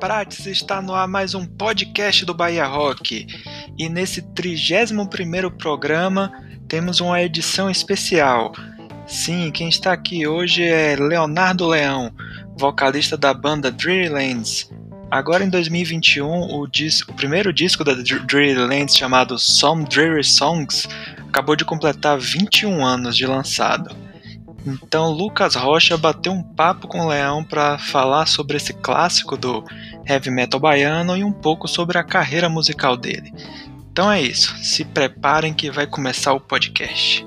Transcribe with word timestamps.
Prates 0.00 0.44
está 0.44 0.82
no 0.82 0.94
ar 0.94 1.08
mais 1.08 1.34
um 1.34 1.46
podcast 1.46 2.24
do 2.26 2.34
Bahia 2.34 2.66
Rock. 2.66 3.26
E 3.78 3.88
nesse 3.88 4.20
31º 4.20 5.50
programa 5.56 6.30
temos 6.68 7.00
uma 7.00 7.22
edição 7.22 7.70
especial. 7.70 8.52
Sim, 9.06 9.50
quem 9.50 9.70
está 9.70 9.92
aqui 9.92 10.26
hoje 10.26 10.62
é 10.62 10.96
Leonardo 10.96 11.66
Leão, 11.66 12.12
vocalista 12.58 13.16
da 13.16 13.32
banda 13.32 13.70
Dreamlands. 13.70 14.70
Agora 15.10 15.42
em 15.42 15.48
2021, 15.48 16.58
o, 16.58 16.66
disco, 16.66 17.12
o 17.12 17.14
primeiro 17.14 17.50
disco 17.50 17.82
da 17.82 17.94
Dreamlands 17.94 18.94
chamado 18.94 19.38
Some 19.38 19.84
Dreary 19.86 20.24
Songs 20.24 20.86
acabou 21.26 21.56
de 21.56 21.64
completar 21.64 22.18
21 22.18 22.84
anos 22.84 23.16
de 23.16 23.26
lançado. 23.26 23.96
Então 24.66 25.10
Lucas 25.10 25.54
Rocha 25.54 25.96
bateu 25.96 26.32
um 26.32 26.42
papo 26.42 26.88
com 26.88 27.00
o 27.00 27.08
Leão 27.08 27.44
para 27.44 27.78
falar 27.78 28.26
sobre 28.26 28.56
esse 28.56 28.72
clássico 28.72 29.36
do 29.36 29.64
heavy 30.04 30.30
metal 30.30 30.58
baiano 30.58 31.16
e 31.16 31.22
um 31.22 31.32
pouco 31.32 31.68
sobre 31.68 31.98
a 31.98 32.04
carreira 32.04 32.48
musical 32.48 32.96
dele. 32.96 33.32
Então 33.92 34.10
é 34.10 34.20
isso, 34.20 34.56
se 34.58 34.84
preparem 34.84 35.54
que 35.54 35.70
vai 35.70 35.86
começar 35.86 36.32
o 36.32 36.40
podcast. 36.40 37.26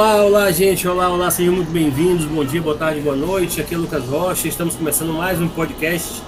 Olá, 0.00 0.24
olá 0.24 0.50
gente, 0.50 0.88
olá, 0.88 1.10
olá, 1.10 1.30
sejam 1.30 1.52
muito 1.52 1.70
bem-vindos, 1.70 2.24
bom 2.24 2.42
dia, 2.42 2.62
boa 2.62 2.74
tarde, 2.74 3.02
boa 3.02 3.14
noite, 3.14 3.60
aqui 3.60 3.74
é 3.74 3.76
Lucas 3.76 4.02
Rocha, 4.06 4.48
estamos 4.48 4.74
começando 4.74 5.12
mais 5.12 5.38
um 5.42 5.46
podcast 5.46 6.22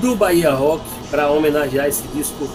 do 0.00 0.14
Bahia 0.14 0.52
Rock 0.52 0.84
para 1.10 1.28
homenagear 1.28 1.88
esse 1.88 2.04
disco 2.14 2.48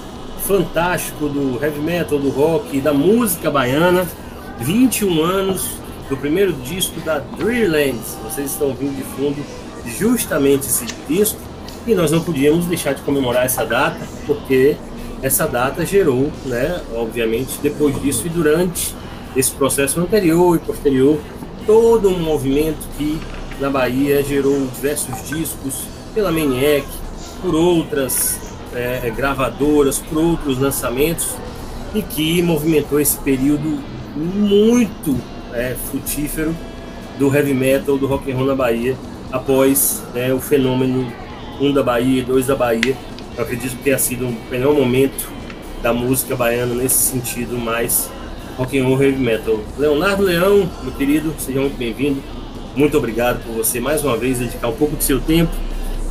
fantástico 0.48 1.28
do 1.28 1.62
heavy 1.62 1.82
metal, 1.82 2.18
do 2.18 2.30
rock, 2.30 2.80
da 2.80 2.94
música 2.94 3.52
baiana, 3.52 4.08
21 4.60 5.22
anos 5.22 5.68
do 6.08 6.16
primeiro 6.16 6.54
disco 6.54 6.98
da 7.02 7.20
Dreamlands, 7.20 8.18
vocês 8.24 8.50
estão 8.50 8.70
ouvindo 8.70 8.96
de 8.96 9.04
fundo 9.04 9.44
justamente 10.00 10.68
esse 10.68 10.86
disco. 11.10 11.42
E 11.86 11.94
nós 11.94 12.10
não 12.10 12.22
podíamos 12.22 12.68
deixar 12.68 12.94
de 12.94 13.02
comemorar 13.02 13.46
essa 13.46 13.66
data 13.66 14.00
porque 14.26 14.78
essa 15.22 15.46
data 15.46 15.86
gerou, 15.86 16.32
né, 16.46 16.82
obviamente, 16.96 17.60
depois 17.62 18.02
disso 18.02 18.28
e 18.28 18.30
durante 18.30 18.96
esse 19.36 19.52
processo 19.52 20.00
anterior 20.00 20.56
e 20.56 20.60
posterior, 20.60 21.20
todo 21.66 22.10
um 22.10 22.20
movimento 22.20 22.88
que 22.98 23.20
na 23.60 23.70
Bahia 23.70 24.24
gerou 24.24 24.68
diversos 24.68 25.28
discos 25.28 25.86
pela 26.14 26.32
Maniac, 26.32 26.86
por 27.42 27.56
outras 27.56 28.40
é, 28.74 29.12
gravadoras, 29.16 30.00
por 30.00 30.18
outros 30.18 30.60
lançamentos 30.60 31.36
e 31.94 32.02
que 32.02 32.42
movimentou 32.42 33.00
esse 33.00 33.18
período 33.18 33.80
muito 34.16 35.16
é, 35.54 35.76
frutífero 35.90 36.56
do 37.18 37.34
heavy 37.34 37.54
metal, 37.54 37.98
do 37.98 38.08
rock 38.08 38.32
and 38.32 38.36
roll 38.36 38.48
na 38.48 38.56
Bahia, 38.56 38.98
após 39.32 40.04
né, 40.14 40.34
o 40.34 40.40
fenômeno 40.40 41.12
um 41.62 41.72
da 41.72 41.84
Bahia, 41.84 42.24
dois 42.24 42.48
da 42.48 42.56
Bahia. 42.56 42.96
Eu 43.36 43.44
acredito 43.44 43.78
que 43.78 43.84
tenha 43.84 43.98
sido 43.98 44.28
o 44.28 44.36
melhor 44.50 44.74
momento 44.74 45.32
da 45.82 45.94
música 45.94 46.36
baiana 46.36 46.74
nesse 46.74 47.12
sentido 47.12 47.58
mais 47.58 48.10
rock 48.58 48.78
and 48.78 48.86
roll 48.86 49.02
heavy 49.02 49.18
metal. 49.18 49.60
Leonardo 49.78 50.24
Leão, 50.24 50.70
meu 50.84 50.92
querido, 50.94 51.34
seja 51.38 51.60
muito 51.60 51.78
bem-vindo. 51.78 52.22
Muito 52.76 52.98
obrigado 52.98 53.44
por 53.44 53.54
você 53.56 53.80
mais 53.80 54.04
uma 54.04 54.18
vez 54.18 54.40
dedicar 54.40 54.68
um 54.68 54.76
pouco 54.76 54.96
do 54.96 55.04
seu 55.04 55.20
tempo 55.20 55.52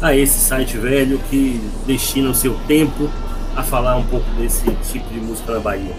a 0.00 0.16
esse 0.16 0.38
site 0.38 0.76
velho 0.76 1.20
que 1.30 1.60
destina 1.86 2.30
o 2.30 2.34
seu 2.34 2.54
tempo 2.66 3.08
a 3.56 3.62
falar 3.62 3.96
um 3.96 4.04
pouco 4.04 4.28
desse 4.32 4.64
tipo 4.90 5.12
de 5.12 5.20
música 5.20 5.52
na 5.52 5.60
Bahia. 5.60 5.94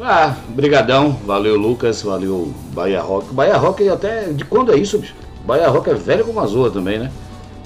Ah, 0.00 0.34
brigadão, 0.48 1.12
valeu 1.24 1.56
Lucas, 1.56 2.02
valeu 2.02 2.52
Bahia 2.72 3.00
Rock. 3.00 3.32
Bahia 3.32 3.56
Rock 3.56 3.88
até 3.88 4.32
de 4.32 4.44
quando 4.44 4.72
é 4.72 4.76
isso, 4.76 4.98
bicho? 4.98 5.14
Bahia 5.44 5.68
Rock 5.68 5.90
é 5.90 5.94
velho 5.94 6.24
como 6.24 6.40
a 6.40 6.46
Zoa 6.46 6.70
também, 6.70 6.98
né? 6.98 7.10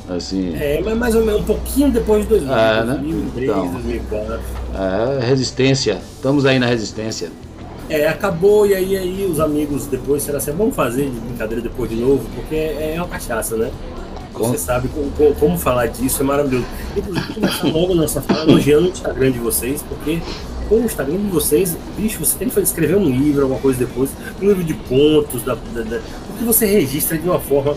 Assim... 0.09 0.55
É, 0.55 0.81
mas 0.85 0.97
mais 0.97 1.15
ou 1.15 1.25
menos 1.25 1.41
um 1.41 1.45
pouquinho 1.45 1.91
depois 1.91 2.23
de 2.23 2.29
2000, 2.29 2.55
é, 2.55 2.85
né? 2.85 2.95
2003, 2.95 3.51
então, 3.51 3.73
2004. 3.73 4.41
É, 4.75 5.27
resistência, 5.27 6.01
estamos 6.15 6.47
aí 6.47 6.59
na 6.59 6.67
resistência. 6.67 7.31
É, 7.89 8.09
acabou 8.09 8.67
e 8.67 8.75
aí, 8.75 8.97
aí 8.97 9.29
os 9.31 9.39
amigos 9.39 9.87
depois 9.87 10.23
será 10.23 10.39
assim, 10.39 10.53
vamos 10.53 10.75
fazer 10.75 11.09
de 11.09 11.21
brincadeira 11.21 11.63
depois 11.63 11.89
de 11.91 11.97
novo, 11.97 12.25
porque 12.35 12.55
é, 12.55 12.95
uma 12.97 13.09
cachaça, 13.09 13.57
né? 13.57 13.71
Você 14.33 14.59
sabe 14.59 14.89
como, 14.89 15.35
como, 15.35 15.59
falar 15.59 15.87
disso, 15.87 16.21
é 16.23 16.25
maravilhoso. 16.25 16.67
Inclusive, 16.95 17.35
começar 17.35 17.67
logo 17.69 17.95
nessa 17.95 18.21
fala 18.21 18.43
elogiando 18.43 18.87
o 18.87 18.91
Instagram 18.91 19.33
de 19.33 19.39
vocês, 19.39 19.83
porque 19.83 20.21
com 20.69 20.77
o 20.77 20.85
Instagram 20.85 21.17
de 21.17 21.31
vocês, 21.31 21.77
bicho, 21.97 22.19
você 22.19 22.37
tem 22.37 22.49
que 22.49 22.61
escrever 22.61 22.97
um 22.97 23.09
livro, 23.09 23.43
alguma 23.43 23.61
coisa 23.61 23.79
depois, 23.79 24.11
um 24.43 24.47
livro 24.47 24.63
de 24.63 24.75
contos, 24.75 25.43
da, 25.43 25.55
da, 25.55 25.83
da, 25.83 26.01
porque 26.27 26.45
você 26.45 26.67
registra 26.67 27.17
de 27.17 27.27
uma 27.27 27.41
forma 27.41 27.77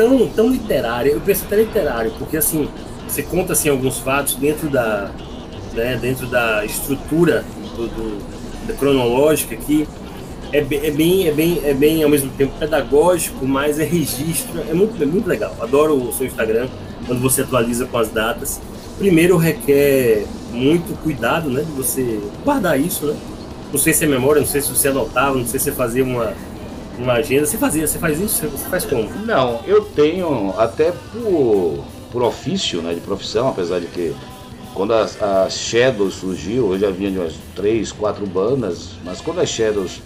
tão, 0.00 0.26
tão 0.28 0.48
literária, 0.50 1.10
eu 1.10 1.20
penso 1.20 1.44
até 1.44 1.56
literário, 1.56 2.12
porque 2.18 2.38
assim, 2.38 2.68
você 3.06 3.22
conta 3.22 3.52
assim, 3.52 3.68
alguns 3.68 3.98
fatos 3.98 4.34
dentro 4.34 4.70
da, 4.70 5.10
né, 5.74 5.98
dentro 6.00 6.26
da 6.26 6.64
estrutura 6.64 7.44
do, 7.76 7.86
do, 7.86 8.66
da 8.66 8.72
cronológica 8.72 9.54
que 9.56 9.86
é 10.52 10.62
bem, 10.62 10.80
é, 10.82 10.90
bem, 10.90 11.28
é, 11.28 11.32
bem, 11.32 11.60
é 11.64 11.74
bem 11.74 12.02
ao 12.02 12.08
mesmo 12.08 12.30
tempo 12.30 12.54
pedagógico, 12.58 13.46
mas 13.46 13.78
é 13.78 13.84
registro, 13.84 14.60
é 14.68 14.72
muito, 14.72 15.00
é 15.00 15.06
muito 15.06 15.28
legal. 15.28 15.54
Adoro 15.60 15.94
o 15.94 16.12
seu 16.12 16.26
Instagram, 16.26 16.66
quando 17.06 17.20
você 17.20 17.42
atualiza 17.42 17.86
com 17.86 17.98
as 17.98 18.08
datas. 18.08 18.60
Primeiro 18.98 19.36
requer 19.36 20.24
muito 20.50 20.98
cuidado, 21.02 21.50
né, 21.50 21.62
de 21.62 21.70
você 21.72 22.18
guardar 22.44 22.80
isso, 22.80 23.06
né? 23.06 23.16
Não 23.70 23.78
sei 23.78 23.92
se 23.92 24.04
é 24.04 24.08
memória, 24.08 24.40
não 24.40 24.48
sei 24.48 24.60
se 24.60 24.68
você 24.70 24.88
anotava, 24.88 25.36
não 25.36 25.46
sei 25.46 25.60
se 25.60 25.66
você 25.66 25.72
fazia 25.72 26.02
uma, 26.02 26.34
uma 27.02 27.14
agenda. 27.14 27.46
Você 27.46 27.58
fazia, 27.58 27.86
você 27.86 27.98
faz 27.98 28.20
isso? 28.20 28.46
Você 28.48 28.68
faz 28.68 28.84
como? 28.84 29.08
Não, 29.24 29.60
eu 29.66 29.82
tenho 29.82 30.54
até 30.58 30.92
por, 31.12 31.84
por 32.12 32.22
ofício, 32.22 32.82
né, 32.82 32.94
de 32.94 33.00
profissão, 33.00 33.48
apesar 33.48 33.80
de 33.80 33.86
que 33.86 34.14
quando 34.74 34.94
a, 34.94 35.08
a 35.44 35.50
Shadows 35.50 36.14
surgiu, 36.14 36.72
eu 36.72 36.78
já 36.78 36.90
vinha 36.90 37.10
de 37.10 37.18
umas 37.18 37.34
três, 37.54 37.90
quatro 37.90 38.26
bandas, 38.26 38.90
mas 39.04 39.20
quando 39.20 39.40
a 39.40 39.46
Shadows 39.46 40.00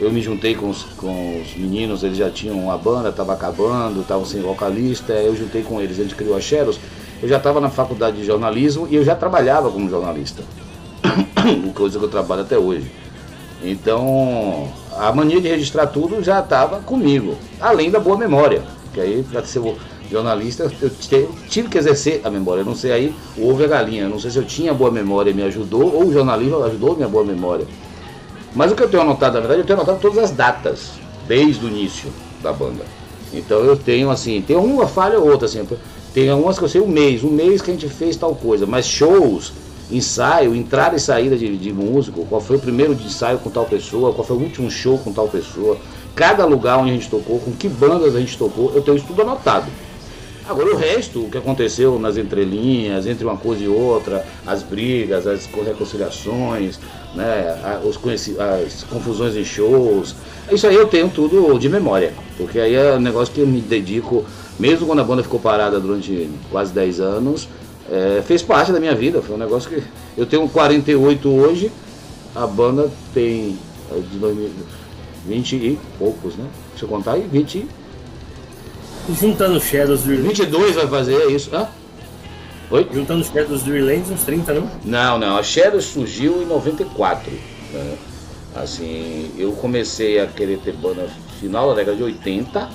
eu 0.00 0.10
me 0.10 0.20
juntei 0.20 0.54
com 0.54 0.68
os, 0.68 0.82
com 0.82 1.40
os 1.40 1.54
meninos, 1.54 2.02
eles 2.02 2.16
já 2.16 2.28
tinham 2.28 2.58
uma 2.58 2.76
banda, 2.76 3.10
estava 3.10 3.32
acabando, 3.32 4.00
estavam 4.00 4.24
sem 4.24 4.40
vocalista, 4.40 5.12
eu 5.12 5.36
juntei 5.36 5.62
com 5.62 5.80
eles, 5.80 5.98
a 5.98 6.02
gente 6.02 6.16
criou 6.16 6.36
a 6.36 6.40
Shadows. 6.40 6.80
Eu 7.22 7.28
já 7.28 7.36
estava 7.36 7.60
na 7.60 7.70
faculdade 7.70 8.16
de 8.16 8.24
jornalismo 8.24 8.88
e 8.90 8.96
eu 8.96 9.04
já 9.04 9.14
trabalhava 9.14 9.70
como 9.70 9.88
jornalista, 9.88 10.42
coisa 11.72 12.00
que 12.00 12.04
eu 12.04 12.08
trabalho 12.08 12.42
até 12.42 12.58
hoje. 12.58 12.90
Então, 13.62 14.68
a 14.96 15.12
mania 15.12 15.40
de 15.40 15.48
registrar 15.48 15.86
tudo 15.86 16.22
já 16.22 16.40
estava 16.40 16.80
comigo, 16.80 17.36
além 17.60 17.90
da 17.90 17.98
boa 17.98 18.16
memória, 18.16 18.62
que 18.92 19.00
aí 19.00 19.24
para 19.30 19.44
ser 19.44 19.62
jornalista 20.10 20.70
eu 20.80 20.90
tive 21.48 21.68
que 21.68 21.78
exercer 21.78 22.20
a 22.24 22.30
memória, 22.30 22.60
eu 22.60 22.66
não 22.66 22.74
sei 22.74 22.92
aí 22.92 23.14
o 23.36 23.52
a 23.52 23.66
galinha, 23.66 24.02
eu 24.02 24.10
não 24.10 24.18
sei 24.18 24.30
se 24.30 24.38
eu 24.38 24.44
tinha 24.44 24.74
boa 24.74 24.90
memória 24.90 25.30
e 25.30 25.34
me 25.34 25.42
ajudou, 25.42 25.94
ou 25.94 26.06
o 26.06 26.12
jornalismo 26.12 26.62
ajudou 26.64 26.96
minha 26.96 27.08
boa 27.08 27.24
memória. 27.24 27.66
Mas 28.54 28.70
o 28.70 28.74
que 28.74 28.82
eu 28.82 28.88
tenho 28.88 29.02
anotado, 29.02 29.34
na 29.34 29.40
verdade, 29.40 29.60
eu 29.60 29.66
tenho 29.66 29.78
anotado 29.78 29.98
todas 29.98 30.18
as 30.18 30.30
datas, 30.30 30.90
desde 31.26 31.64
o 31.64 31.68
início 31.68 32.12
da 32.42 32.52
banda. 32.52 32.84
Então 33.32 33.60
eu 33.60 33.76
tenho 33.76 34.10
assim, 34.10 34.42
tem 34.42 34.56
uma 34.56 34.86
falha 34.86 35.18
ou 35.18 35.30
outra, 35.30 35.46
assim, 35.46 35.66
tem 36.12 36.30
umas 36.30 36.58
que 36.58 36.64
eu 36.64 36.68
sei 36.68 36.80
um 36.82 36.88
mês, 36.88 37.24
um 37.24 37.30
mês 37.30 37.62
que 37.62 37.70
a 37.70 37.74
gente 37.74 37.88
fez 37.88 38.14
tal 38.16 38.34
coisa, 38.34 38.66
mas 38.66 38.86
shows 38.86 39.52
ensaio, 39.96 40.54
entrada 40.54 40.96
e 40.96 41.00
saída 41.00 41.36
de, 41.36 41.56
de 41.56 41.72
músico, 41.72 42.26
qual 42.26 42.40
foi 42.40 42.56
o 42.56 42.60
primeiro 42.60 42.92
ensaio 42.92 43.38
com 43.38 43.50
tal 43.50 43.66
pessoa, 43.66 44.12
qual 44.12 44.26
foi 44.26 44.36
o 44.36 44.40
último 44.40 44.70
show 44.70 44.98
com 44.98 45.12
tal 45.12 45.28
pessoa, 45.28 45.76
cada 46.14 46.44
lugar 46.44 46.78
onde 46.78 46.90
a 46.90 46.94
gente 46.94 47.08
tocou, 47.08 47.38
com 47.38 47.52
que 47.52 47.68
bandas 47.68 48.14
a 48.14 48.20
gente 48.20 48.36
tocou, 48.36 48.72
eu 48.74 48.82
tenho 48.82 48.96
isso 48.96 49.06
tudo 49.06 49.22
anotado. 49.22 49.66
Agora 50.48 50.74
o 50.74 50.76
resto, 50.76 51.20
o 51.20 51.30
que 51.30 51.38
aconteceu 51.38 52.00
nas 52.00 52.16
entrelinhas, 52.16 53.06
entre 53.06 53.24
uma 53.24 53.36
coisa 53.36 53.62
e 53.62 53.68
outra, 53.68 54.26
as 54.44 54.62
brigas, 54.62 55.24
as 55.24 55.46
reconciliações, 55.46 56.80
né, 57.14 57.80
os 57.84 57.96
as 58.38 58.82
confusões 58.84 59.36
em 59.36 59.44
shows, 59.44 60.16
isso 60.50 60.66
aí 60.66 60.74
eu 60.74 60.88
tenho 60.88 61.08
tudo 61.08 61.56
de 61.58 61.68
memória, 61.68 62.12
porque 62.36 62.58
aí 62.58 62.74
é 62.74 62.94
um 62.94 63.00
negócio 63.00 63.32
que 63.32 63.40
eu 63.40 63.46
me 63.46 63.60
dedico, 63.60 64.24
mesmo 64.58 64.86
quando 64.86 64.98
a 64.98 65.04
banda 65.04 65.22
ficou 65.22 65.38
parada 65.38 65.78
durante 65.78 66.28
quase 66.50 66.72
10 66.72 67.00
anos, 67.00 67.48
é, 67.90 68.22
fez 68.22 68.42
parte 68.42 68.72
da 68.72 68.80
minha 68.80 68.94
vida, 68.94 69.22
foi 69.22 69.34
um 69.36 69.38
negócio 69.38 69.70
que 69.70 69.82
eu 70.16 70.26
tenho 70.26 70.48
48 70.48 71.28
hoje, 71.28 71.70
a 72.34 72.46
banda 72.46 72.90
tem 73.12 73.58
é, 73.90 73.98
de 73.98 74.50
20 75.26 75.56
e 75.56 75.78
poucos, 75.98 76.36
né? 76.36 76.46
Deixa 76.70 76.84
eu 76.84 76.88
contar 76.88 77.12
aí, 77.12 77.26
20 77.30 77.66
Juntando 79.20 79.60
Shadows 79.60 80.02
do 80.02 80.16
22 80.16 80.76
vai 80.76 80.86
fazer 80.86 81.14
é 81.14 81.26
isso, 81.32 81.50
hã? 81.54 81.66
Oi? 82.70 82.88
Juntando 82.92 83.24
Shadows 83.24 83.62
do 83.62 83.76
Irlands, 83.76 84.10
uns 84.10 84.22
30, 84.22 84.54
não? 84.54 84.70
Não, 84.84 85.18
não, 85.18 85.36
a 85.36 85.42
Shadows 85.42 85.86
surgiu 85.86 86.40
em 86.40 86.46
94. 86.46 87.30
Né? 87.72 87.96
Assim, 88.54 89.30
eu 89.36 89.52
comecei 89.52 90.20
a 90.20 90.26
querer 90.26 90.58
ter 90.58 90.72
banda 90.72 91.08
final 91.40 91.68
da 91.70 91.74
década 91.74 91.96
de 91.96 92.02
80. 92.04 92.70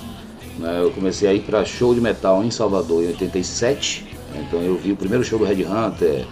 Né? 0.58 0.80
Eu 0.82 0.90
comecei 0.90 1.28
a 1.28 1.32
ir 1.32 1.40
para 1.40 1.64
show 1.64 1.94
de 1.94 2.00
metal 2.00 2.44
em 2.44 2.50
Salvador 2.50 3.02
em 3.02 3.08
87. 3.08 4.06
Então 4.34 4.60
eu 4.60 4.76
vi 4.76 4.92
o 4.92 4.96
primeiro 4.96 5.24
show 5.24 5.38
do 5.38 5.44
Red 5.44 5.64
Hunter, 5.64 6.24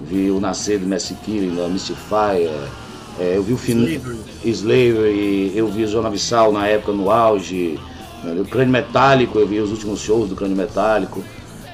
vi 0.00 0.30
o 0.30 0.40
nascer 0.40 0.78
do 0.78 0.86
Messi 0.86 1.14
Killing, 1.24 1.56
da 1.56 1.68
Mystify, 1.68 2.48
é, 3.18 3.36
eu 3.36 3.42
vi 3.42 3.52
o 3.52 3.58
final 3.58 3.86
Slavery, 4.44 5.52
eu 5.54 5.68
vi 5.68 5.84
Zona 5.86 6.08
Vissal 6.08 6.52
na 6.52 6.66
época 6.66 6.92
no 6.92 7.10
auge, 7.10 7.78
né? 8.24 8.40
o 8.40 8.44
Crânio 8.44 8.72
Metálico, 8.72 9.38
eu 9.38 9.46
vi 9.46 9.60
os 9.60 9.70
últimos 9.70 10.00
shows 10.00 10.28
do 10.28 10.36
Crânio 10.36 10.56
Metálico. 10.56 11.22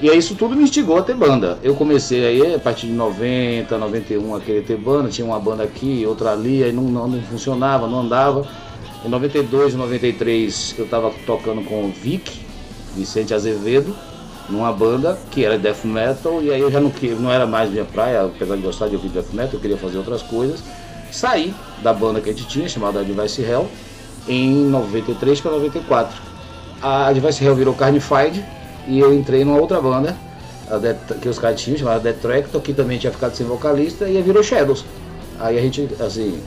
E 0.00 0.10
aí 0.10 0.18
isso 0.18 0.34
tudo 0.34 0.54
me 0.54 0.64
instigou 0.64 0.98
a 0.98 1.02
ter 1.02 1.14
banda. 1.14 1.58
Eu 1.62 1.74
comecei 1.74 2.26
aí 2.26 2.54
a 2.54 2.58
partir 2.58 2.88
de 2.88 2.92
90, 2.92 3.78
91 3.78 4.34
a 4.34 4.40
querer 4.40 4.62
ter 4.62 4.76
banda, 4.76 5.08
tinha 5.08 5.26
uma 5.26 5.38
banda 5.38 5.62
aqui, 5.62 6.04
outra 6.06 6.32
ali, 6.32 6.62
aí 6.62 6.72
não, 6.72 6.82
não, 6.82 7.08
não 7.08 7.22
funcionava, 7.22 7.86
não 7.86 8.00
andava. 8.00 8.46
Em 9.04 9.08
92 9.08 9.74
e 9.74 9.76
93 9.76 10.74
eu 10.78 10.84
estava 10.84 11.12
tocando 11.24 11.62
com 11.64 11.84
o 11.84 11.88
Vic, 11.88 12.40
Vicente 12.94 13.32
Azevedo, 13.32 13.94
numa 14.48 14.72
banda 14.72 15.18
que 15.30 15.44
era 15.44 15.58
death 15.58 15.84
metal, 15.84 16.42
e 16.42 16.52
aí 16.52 16.60
eu 16.60 16.70
já 16.70 16.80
não, 16.80 16.92
não 17.20 17.32
era 17.32 17.46
mais 17.46 17.70
minha 17.70 17.84
praia, 17.84 18.24
apesar 18.24 18.56
de 18.56 18.62
gostar 18.62 18.88
de 18.88 18.96
ouvir 18.96 19.08
death 19.08 19.32
metal, 19.32 19.54
eu 19.54 19.60
queria 19.60 19.76
fazer 19.76 19.98
outras 19.98 20.22
coisas. 20.22 20.62
Saí 21.10 21.54
da 21.82 21.92
banda 21.92 22.20
que 22.20 22.30
a 22.30 22.32
gente 22.32 22.46
tinha, 22.46 22.68
chamada 22.68 23.00
Advice 23.00 23.40
Hell, 23.42 23.68
em 24.28 24.66
93 24.66 25.40
para 25.40 25.52
94. 25.52 26.20
A 26.82 27.06
Advice 27.08 27.44
Hell 27.44 27.54
virou 27.54 27.74
Carnified, 27.74 28.44
e 28.86 28.98
eu 28.98 29.12
entrei 29.12 29.44
numa 29.44 29.58
outra 29.58 29.80
banda 29.80 30.16
que 31.20 31.28
os 31.28 31.38
caras 31.38 31.60
tinham, 31.60 31.78
chamada 31.78 32.00
Detractor, 32.00 32.60
que 32.60 32.72
também 32.72 32.98
tinha 32.98 33.12
ficado 33.12 33.34
sem 33.34 33.46
vocalista, 33.46 34.08
e 34.08 34.20
virou 34.22 34.42
Shadows. 34.42 34.84
Aí 35.38 35.58
a 35.58 35.60
gente, 35.60 35.88
assim, 36.00 36.40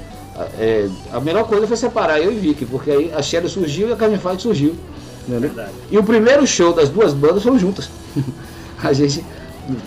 é, 0.58 0.90
a 1.12 1.20
melhor 1.20 1.46
coisa 1.46 1.68
foi 1.68 1.78
separar 1.78 2.20
eu 2.20 2.32
e 2.32 2.36
Vicky, 2.36 2.66
porque 2.66 2.92
aí 2.92 3.14
a 3.14 3.22
Shadows 3.22 3.52
surgiu 3.54 3.90
e 3.90 3.94
a 3.94 3.98
Fight 3.98 4.42
surgiu. 4.42 4.76
Verdade. 5.38 5.72
E 5.92 5.98
o 5.98 6.04
primeiro 6.04 6.46
show 6.48 6.74
das 6.74 6.90
duas 6.90 7.14
bandas 7.14 7.44
foram 7.44 7.60
juntas. 7.60 7.90
a 8.82 8.94
gente, 8.94 9.24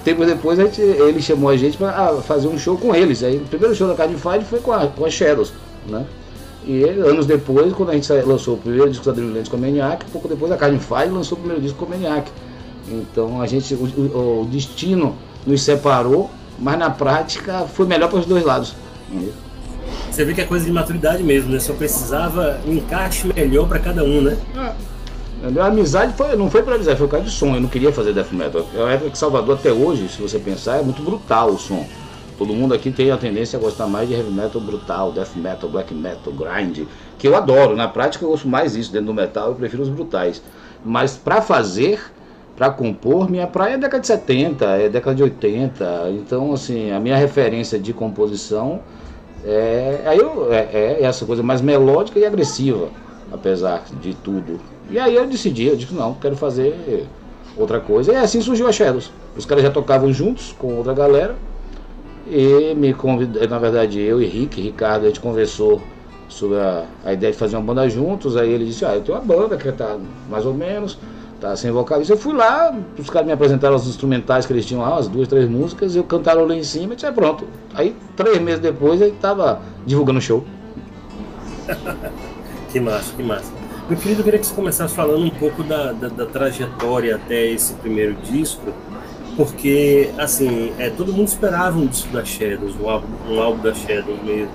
tempo 0.04 0.24
depois, 0.24 0.58
a 0.58 0.64
gente, 0.64 0.80
ele 0.80 1.20
chamou 1.20 1.50
a 1.50 1.56
gente 1.56 1.76
para 1.76 1.90
ah, 1.90 2.22
fazer 2.22 2.48
um 2.48 2.58
show 2.58 2.76
com 2.76 2.94
eles. 2.94 3.22
Aí 3.22 3.36
o 3.38 3.40
primeiro 3.40 3.74
show 3.74 3.88
da 3.88 3.96
Fight 3.96 4.44
foi 4.44 4.60
com 4.60 4.72
a, 4.72 4.86
com 4.86 5.04
a 5.04 5.10
Shadows, 5.10 5.52
né? 5.88 6.04
E 6.64 6.84
anos 6.84 7.26
depois, 7.26 7.72
quando 7.72 7.90
a 7.90 7.94
gente 7.94 8.12
lançou 8.12 8.54
o 8.54 8.58
primeiro 8.58 8.88
disco 8.88 9.04
da 9.04 9.12
Dreamlands 9.12 9.48
com 9.48 9.56
a 9.56 9.58
Maniac, 9.58 10.04
pouco 10.12 10.28
depois 10.28 10.52
a 10.52 10.56
Carne 10.56 10.78
Fire 10.78 11.10
lançou 11.10 11.36
o 11.36 11.40
primeiro 11.40 11.60
disco 11.60 11.78
com 11.78 11.92
a 11.92 11.96
Maniac. 11.96 12.30
Então 12.88 13.40
a 13.40 13.46
gente, 13.46 13.74
o, 13.74 13.84
o, 13.84 14.42
o, 14.42 14.44
destino 14.46 15.16
nos 15.44 15.62
separou, 15.62 16.30
mas 16.58 16.78
na 16.78 16.90
prática 16.90 17.66
foi 17.66 17.86
melhor 17.86 18.08
para 18.08 18.20
os 18.20 18.26
dois 18.26 18.44
lados. 18.44 18.76
Você 20.10 20.24
vê 20.24 20.34
que 20.34 20.40
é 20.40 20.44
coisa 20.44 20.64
de 20.64 20.70
maturidade 20.70 21.22
mesmo, 21.22 21.50
né? 21.50 21.58
Só 21.58 21.72
precisava 21.72 22.60
um 22.66 22.74
encaixe 22.74 23.26
melhor 23.34 23.66
para 23.66 23.80
cada 23.80 24.04
um, 24.04 24.20
né? 24.20 24.36
É. 24.56 24.91
A 25.42 25.66
amizade 25.66 26.12
foi, 26.12 26.36
não 26.36 26.48
foi 26.48 26.62
para 26.62 26.76
amizade, 26.76 26.96
foi 26.96 27.08
por 27.08 27.12
causa 27.12 27.26
de 27.26 27.32
som. 27.32 27.56
Eu 27.56 27.60
não 27.60 27.68
queria 27.68 27.92
fazer 27.92 28.12
death 28.12 28.30
metal. 28.30 28.64
É 28.72 28.78
uma 28.78 28.92
época 28.92 29.10
que 29.10 29.18
Salvador 29.18 29.56
até 29.58 29.72
hoje, 29.72 30.08
se 30.08 30.22
você 30.22 30.38
pensar, 30.38 30.78
é 30.78 30.82
muito 30.82 31.02
brutal 31.02 31.50
o 31.50 31.58
som. 31.58 31.84
Todo 32.38 32.54
mundo 32.54 32.72
aqui 32.72 32.92
tem 32.92 33.10
a 33.10 33.16
tendência 33.16 33.58
a 33.58 33.62
gostar 33.62 33.88
mais 33.88 34.08
de 34.08 34.14
heavy 34.14 34.30
metal 34.30 34.60
brutal, 34.60 35.10
death 35.10 35.34
metal, 35.34 35.68
black 35.68 35.92
metal, 35.92 36.32
grind, 36.32 36.86
que 37.18 37.26
eu 37.26 37.34
adoro. 37.34 37.74
Na 37.74 37.88
prática 37.88 38.24
eu 38.24 38.28
gosto 38.28 38.46
mais 38.46 38.74
disso 38.74 38.92
dentro 38.92 39.08
do 39.08 39.14
metal, 39.14 39.48
eu 39.48 39.54
prefiro 39.56 39.82
os 39.82 39.88
brutais. 39.88 40.40
Mas 40.84 41.16
para 41.16 41.42
fazer, 41.42 42.00
para 42.56 42.70
compor, 42.70 43.28
minha 43.28 43.46
praia 43.48 43.74
é 43.74 43.78
década 43.78 44.00
de 44.00 44.06
70, 44.06 44.64
é 44.64 44.88
década 44.88 45.16
de 45.16 45.24
80. 45.24 46.10
Então, 46.10 46.52
assim, 46.52 46.92
a 46.92 47.00
minha 47.00 47.16
referência 47.16 47.80
de 47.80 47.92
composição 47.92 48.80
é, 49.44 50.02
aí 50.06 50.20
é, 50.50 50.98
é 51.00 51.02
essa 51.02 51.26
coisa 51.26 51.42
mais 51.42 51.60
melódica 51.60 52.16
e 52.18 52.24
agressiva, 52.24 52.90
apesar 53.32 53.82
de 54.00 54.14
tudo. 54.14 54.60
E 54.90 54.98
aí 54.98 55.14
eu 55.14 55.26
decidi, 55.26 55.66
eu 55.66 55.76
disse, 55.76 55.94
não, 55.94 56.14
quero 56.14 56.36
fazer 56.36 57.06
outra 57.56 57.80
coisa. 57.80 58.12
E 58.12 58.16
assim 58.16 58.40
surgiu 58.40 58.66
a 58.66 58.72
Shadows. 58.72 59.10
Os 59.36 59.46
caras 59.46 59.62
já 59.62 59.70
tocavam 59.70 60.12
juntos 60.12 60.54
com 60.58 60.76
outra 60.76 60.92
galera 60.92 61.34
e 62.26 62.74
me 62.74 62.94
convidou, 62.94 63.46
na 63.48 63.58
verdade 63.58 64.00
eu 64.00 64.20
e 64.20 64.26
Rick, 64.26 64.60
Ricardo, 64.60 65.04
a 65.04 65.08
gente 65.08 65.20
conversou 65.20 65.80
sobre 66.28 66.58
a, 66.58 66.84
a, 67.04 67.12
ideia 67.12 67.32
de 67.32 67.38
fazer 67.38 67.56
uma 67.56 67.62
banda 67.62 67.88
juntos, 67.88 68.36
aí 68.36 68.50
ele 68.50 68.64
disse, 68.64 68.84
ah, 68.84 68.94
eu 68.94 69.02
tenho 69.02 69.18
uma 69.18 69.24
banda 69.24 69.56
que 69.56 69.70
tá 69.72 69.98
mais 70.30 70.46
ou 70.46 70.54
menos, 70.54 70.98
tá 71.40 71.54
sem 71.56 71.70
vocalista. 71.70 72.14
Eu 72.14 72.16
fui 72.16 72.32
lá, 72.32 72.74
os 72.98 73.10
caras 73.10 73.26
me 73.26 73.32
apresentaram 73.32 73.76
os 73.76 73.86
instrumentais 73.86 74.46
que 74.46 74.52
eles 74.52 74.64
tinham 74.64 74.82
lá, 74.82 74.96
as 74.96 75.08
duas, 75.08 75.28
três 75.28 75.48
músicas, 75.48 75.94
eu 75.94 76.04
cantaram 76.04 76.46
lá 76.46 76.54
em 76.54 76.62
cima 76.62 76.92
e 76.92 76.96
disse, 76.96 77.06
é 77.06 77.12
pronto. 77.12 77.44
Aí 77.74 77.94
três 78.16 78.38
meses 78.40 78.60
depois 78.60 79.00
ele 79.00 79.14
tava 79.20 79.60
divulgando 79.84 80.18
o 80.18 80.22
show. 80.22 80.44
que 82.72 82.80
massa, 82.80 83.12
que 83.14 83.22
massa. 83.22 83.61
Meu 83.88 83.98
querido, 83.98 84.20
eu 84.20 84.24
queria 84.24 84.38
que 84.38 84.46
você 84.46 84.54
começasse 84.54 84.94
falando 84.94 85.24
um 85.24 85.30
pouco 85.30 85.62
da, 85.62 85.92
da, 85.92 86.08
da 86.08 86.26
trajetória 86.26 87.16
até 87.16 87.46
esse 87.46 87.74
primeiro 87.74 88.14
disco 88.22 88.72
porque, 89.36 90.10
assim, 90.18 90.72
é, 90.78 90.90
todo 90.90 91.12
mundo 91.12 91.28
esperava 91.28 91.78
um 91.78 91.86
disco 91.86 92.12
da 92.12 92.24
Shadows, 92.24 92.78
um 92.78 92.88
álbum, 92.88 93.08
um 93.28 93.40
álbum 93.40 93.62
da 93.62 93.74
Shadows 93.74 94.22
mesmo. 94.22 94.52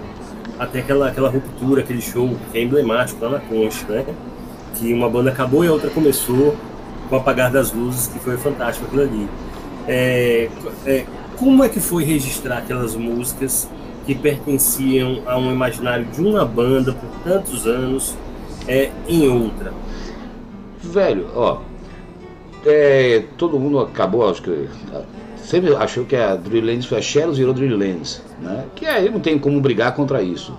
Até 0.60 0.80
aquela, 0.80 1.08
aquela 1.08 1.30
ruptura, 1.30 1.82
aquele 1.82 2.02
show 2.02 2.36
que 2.52 2.58
é 2.58 2.62
emblemático 2.62 3.24
lá 3.24 3.32
na 3.32 3.40
Concha, 3.40 3.86
né? 3.88 4.06
Que 4.76 4.94
uma 4.94 5.10
banda 5.10 5.32
acabou 5.32 5.64
e 5.64 5.68
a 5.68 5.72
outra 5.72 5.90
começou 5.90 6.56
com 7.10 7.16
o 7.16 7.20
apagar 7.20 7.52
das 7.52 7.72
luzes, 7.72 8.08
que 8.08 8.20
foi 8.20 8.38
fantástico 8.38 8.86
aquilo 8.86 9.02
ali. 9.02 9.28
É, 9.88 10.50
é, 10.86 11.06
como 11.38 11.64
é 11.64 11.70
que 11.70 11.80
foi 11.80 12.04
registrar 12.04 12.60
aquelas 12.60 12.96
músicas 12.96 13.68
que 14.06 14.14
pertenciam 14.14 15.24
a 15.26 15.38
um 15.38 15.52
imaginário 15.52 16.06
de 16.06 16.22
uma 16.22 16.46
banda 16.46 16.94
por 16.94 17.10
tantos 17.24 17.66
anos 17.66 18.16
é, 18.68 18.92
em 19.08 19.28
outra? 19.30 19.74
Velho, 20.82 21.28
ó, 21.36 21.60
é, 22.66 23.24
todo 23.38 23.60
mundo 23.60 23.80
acabou, 23.80 24.30
acho 24.30 24.42
que 24.42 24.68
sempre 25.38 25.74
achou 25.76 26.06
que 26.06 26.16
a 26.16 26.36
Drilllands 26.36 26.86
foi 26.86 26.98
a 26.98 27.02
Shadows 27.02 27.38
virou 27.38 27.54
Drilllands, 27.54 28.22
né? 28.42 28.66
Que 28.76 28.86
aí 28.86 29.10
não 29.10 29.20
tem 29.20 29.40
como 29.40 29.60
brigar 29.62 29.96
contra 29.96 30.22
isso, 30.22 30.54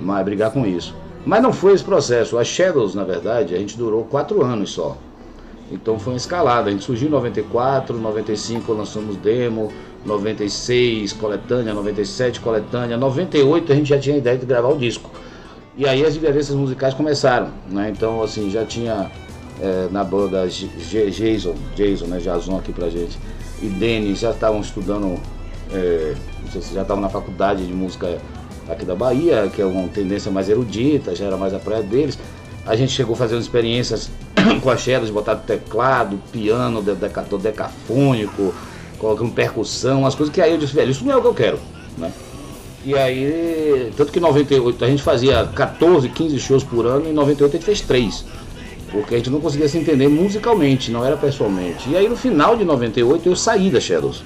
mas 0.00 0.24
brigar 0.24 0.52
com 0.52 0.64
isso. 0.64 0.94
Mas 1.26 1.42
não 1.42 1.52
foi 1.52 1.74
esse 1.74 1.84
processo. 1.84 2.38
A 2.38 2.44
Shadows, 2.44 2.94
na 2.94 3.04
verdade, 3.04 3.54
a 3.54 3.58
gente 3.58 3.76
durou 3.76 4.04
quatro 4.04 4.42
anos 4.42 4.70
só. 4.70 4.96
Então 5.70 5.98
foi 5.98 6.14
uma 6.14 6.16
escalada. 6.16 6.68
A 6.68 6.72
gente 6.72 6.84
surgiu 6.84 7.08
em 7.08 7.10
94, 7.10 7.96
95 7.98 8.72
lançamos 8.72 9.16
demo, 9.16 9.70
96 10.04 11.12
coletânea, 11.12 11.74
97 11.74 12.40
coletânea, 12.40 12.96
98 12.96 13.72
a 13.72 13.74
gente 13.76 13.88
já 13.88 13.98
tinha 13.98 14.16
a 14.16 14.18
ideia 14.18 14.38
de 14.38 14.46
gravar 14.46 14.68
o 14.68 14.78
disco. 14.78 15.10
E 15.80 15.88
aí 15.88 16.04
as 16.04 16.12
divergências 16.12 16.54
musicais 16.54 16.92
começaram, 16.92 17.48
né? 17.70 17.90
Então 17.90 18.22
assim, 18.22 18.50
já 18.50 18.66
tinha 18.66 19.10
é, 19.58 19.88
na 19.90 20.04
banda 20.04 20.46
Jason, 20.46 21.54
Jason, 21.74 22.06
né, 22.06 22.18
Jason 22.18 22.58
aqui 22.58 22.70
pra 22.70 22.90
gente, 22.90 23.18
e 23.62 23.66
Denis 23.66 24.18
já 24.18 24.30
estavam 24.30 24.60
estudando, 24.60 25.18
é, 25.72 26.14
não 26.42 26.52
sei 26.52 26.60
se 26.60 26.74
já 26.74 26.82
estavam 26.82 27.02
na 27.02 27.08
faculdade 27.08 27.66
de 27.66 27.72
música 27.72 28.18
aqui 28.68 28.84
da 28.84 28.94
Bahia, 28.94 29.50
que 29.54 29.62
é 29.62 29.64
uma 29.64 29.88
tendência 29.88 30.30
mais 30.30 30.50
erudita, 30.50 31.16
já 31.16 31.24
era 31.24 31.38
mais 31.38 31.54
a 31.54 31.58
praia 31.58 31.82
deles. 31.82 32.18
A 32.66 32.76
gente 32.76 32.92
chegou 32.92 33.16
fazendo 33.16 33.40
experiências 33.40 34.10
com 34.62 34.68
a 34.68 34.76
Shadows, 34.76 35.06
de 35.06 35.14
botar 35.14 35.36
teclado, 35.36 36.20
piano, 36.30 36.82
decator 36.82 37.38
decafônico, 37.38 38.52
colocando 38.98 39.32
percussão, 39.32 40.04
as 40.04 40.14
coisas 40.14 40.34
que 40.34 40.42
aí 40.42 40.52
eu 40.52 40.58
disse, 40.58 40.74
velho, 40.74 40.90
isso 40.90 41.06
não 41.06 41.14
é 41.14 41.16
o 41.16 41.22
que 41.22 41.28
eu 41.28 41.34
quero, 41.34 41.58
né? 41.96 42.12
E 42.84 42.94
aí, 42.94 43.92
tanto 43.96 44.10
que 44.10 44.18
em 44.18 44.22
98 44.22 44.84
a 44.84 44.88
gente 44.88 45.02
fazia 45.02 45.46
14, 45.54 46.08
15 46.08 46.38
shows 46.40 46.64
por 46.64 46.86
ano, 46.86 47.06
e 47.06 47.10
em 47.10 47.12
98 47.12 47.52
a 47.52 47.56
gente 47.56 47.66
fez 47.66 47.80
3 47.82 48.24
porque 48.90 49.14
a 49.14 49.18
gente 49.18 49.30
não 49.30 49.40
conseguia 49.40 49.68
se 49.68 49.78
entender 49.78 50.08
musicalmente, 50.08 50.90
não 50.90 51.04
era 51.04 51.16
pessoalmente. 51.16 51.88
E 51.88 51.96
aí 51.96 52.08
no 52.08 52.16
final 52.16 52.56
de 52.56 52.64
98 52.64 53.28
eu 53.28 53.36
saí 53.36 53.70
da 53.70 53.80
Shadows. 53.80 54.22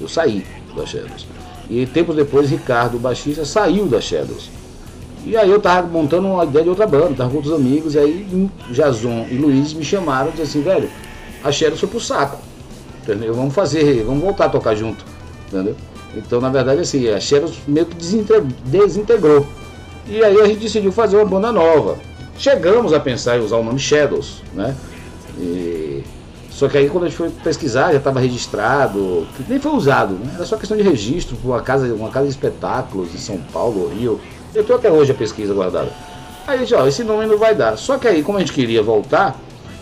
Eu 0.00 0.08
saí 0.08 0.44
da 0.74 0.84
Shadows. 0.84 1.26
E 1.68 1.86
tempos 1.86 2.16
depois 2.16 2.50
Ricardo, 2.50 2.96
o 2.96 3.00
baixista, 3.00 3.44
saiu 3.44 3.86
da 3.86 4.00
Shadows. 4.00 4.50
E 5.24 5.36
aí 5.36 5.50
eu 5.50 5.60
tava 5.60 5.86
montando 5.86 6.26
uma 6.26 6.44
ideia 6.44 6.64
de 6.64 6.70
outra 6.70 6.86
banda, 6.86 7.14
tava 7.14 7.30
com 7.30 7.36
outros 7.36 7.54
amigos, 7.54 7.94
e 7.94 7.98
aí 7.98 8.50
Jason 8.70 9.26
e 9.30 9.34
Luiz 9.34 9.74
me 9.74 9.84
chamaram 9.84 10.28
e 10.28 10.32
disseram 10.32 10.48
assim, 10.48 10.62
velho, 10.62 10.90
a 11.44 11.52
Shadows 11.52 11.78
foi 11.78 11.88
pro 11.88 12.00
saco. 12.00 12.38
Entendeu? 13.02 13.34
Vamos 13.34 13.54
fazer, 13.54 14.02
vamos 14.02 14.22
voltar 14.22 14.46
a 14.46 14.48
tocar 14.48 14.74
junto. 14.74 15.04
Entendeu? 15.48 15.76
Então, 16.14 16.40
na 16.40 16.48
verdade, 16.48 16.80
assim, 16.80 17.08
a 17.08 17.20
Shadows 17.20 17.58
meio 17.66 17.86
que 17.86 17.96
desintegrou. 17.96 19.46
E 20.06 20.24
aí 20.24 20.40
a 20.40 20.46
gente 20.46 20.60
decidiu 20.60 20.90
fazer 20.90 21.16
uma 21.16 21.24
banda 21.24 21.52
nova. 21.52 21.98
Chegamos 22.36 22.92
a 22.92 23.00
pensar 23.00 23.38
em 23.38 23.40
usar 23.40 23.56
o 23.56 23.64
nome 23.64 23.78
Shadows, 23.78 24.42
né? 24.54 24.74
E... 25.38 26.02
Só 26.50 26.68
que 26.68 26.76
aí 26.76 26.90
quando 26.90 27.04
a 27.04 27.08
gente 27.08 27.16
foi 27.16 27.30
pesquisar, 27.30 27.92
já 27.92 27.98
estava 27.98 28.20
registrado, 28.20 29.26
nem 29.48 29.58
foi 29.58 29.72
usado, 29.72 30.14
né? 30.14 30.32
Era 30.34 30.44
só 30.44 30.56
questão 30.56 30.76
de 30.76 30.82
registro 30.82 31.36
por 31.36 31.50
uma 31.50 31.62
casa, 31.62 31.94
uma 31.94 32.10
casa 32.10 32.26
de 32.26 32.32
espetáculos 32.32 33.14
em 33.14 33.18
São 33.18 33.38
Paulo, 33.52 33.88
Rio. 33.88 34.20
Eu 34.54 34.64
tenho 34.64 34.78
até 34.78 34.90
hoje 34.90 35.12
a 35.12 35.14
pesquisa 35.14 35.54
guardada. 35.54 35.90
Aí 36.46 36.56
a 36.56 36.58
gente, 36.58 36.74
ó, 36.74 36.86
esse 36.86 37.04
nome 37.04 37.24
não 37.26 37.38
vai 37.38 37.54
dar. 37.54 37.78
Só 37.78 37.96
que 37.96 38.08
aí, 38.08 38.22
como 38.22 38.36
a 38.36 38.40
gente 38.40 38.52
queria 38.52 38.82
voltar, 38.82 39.38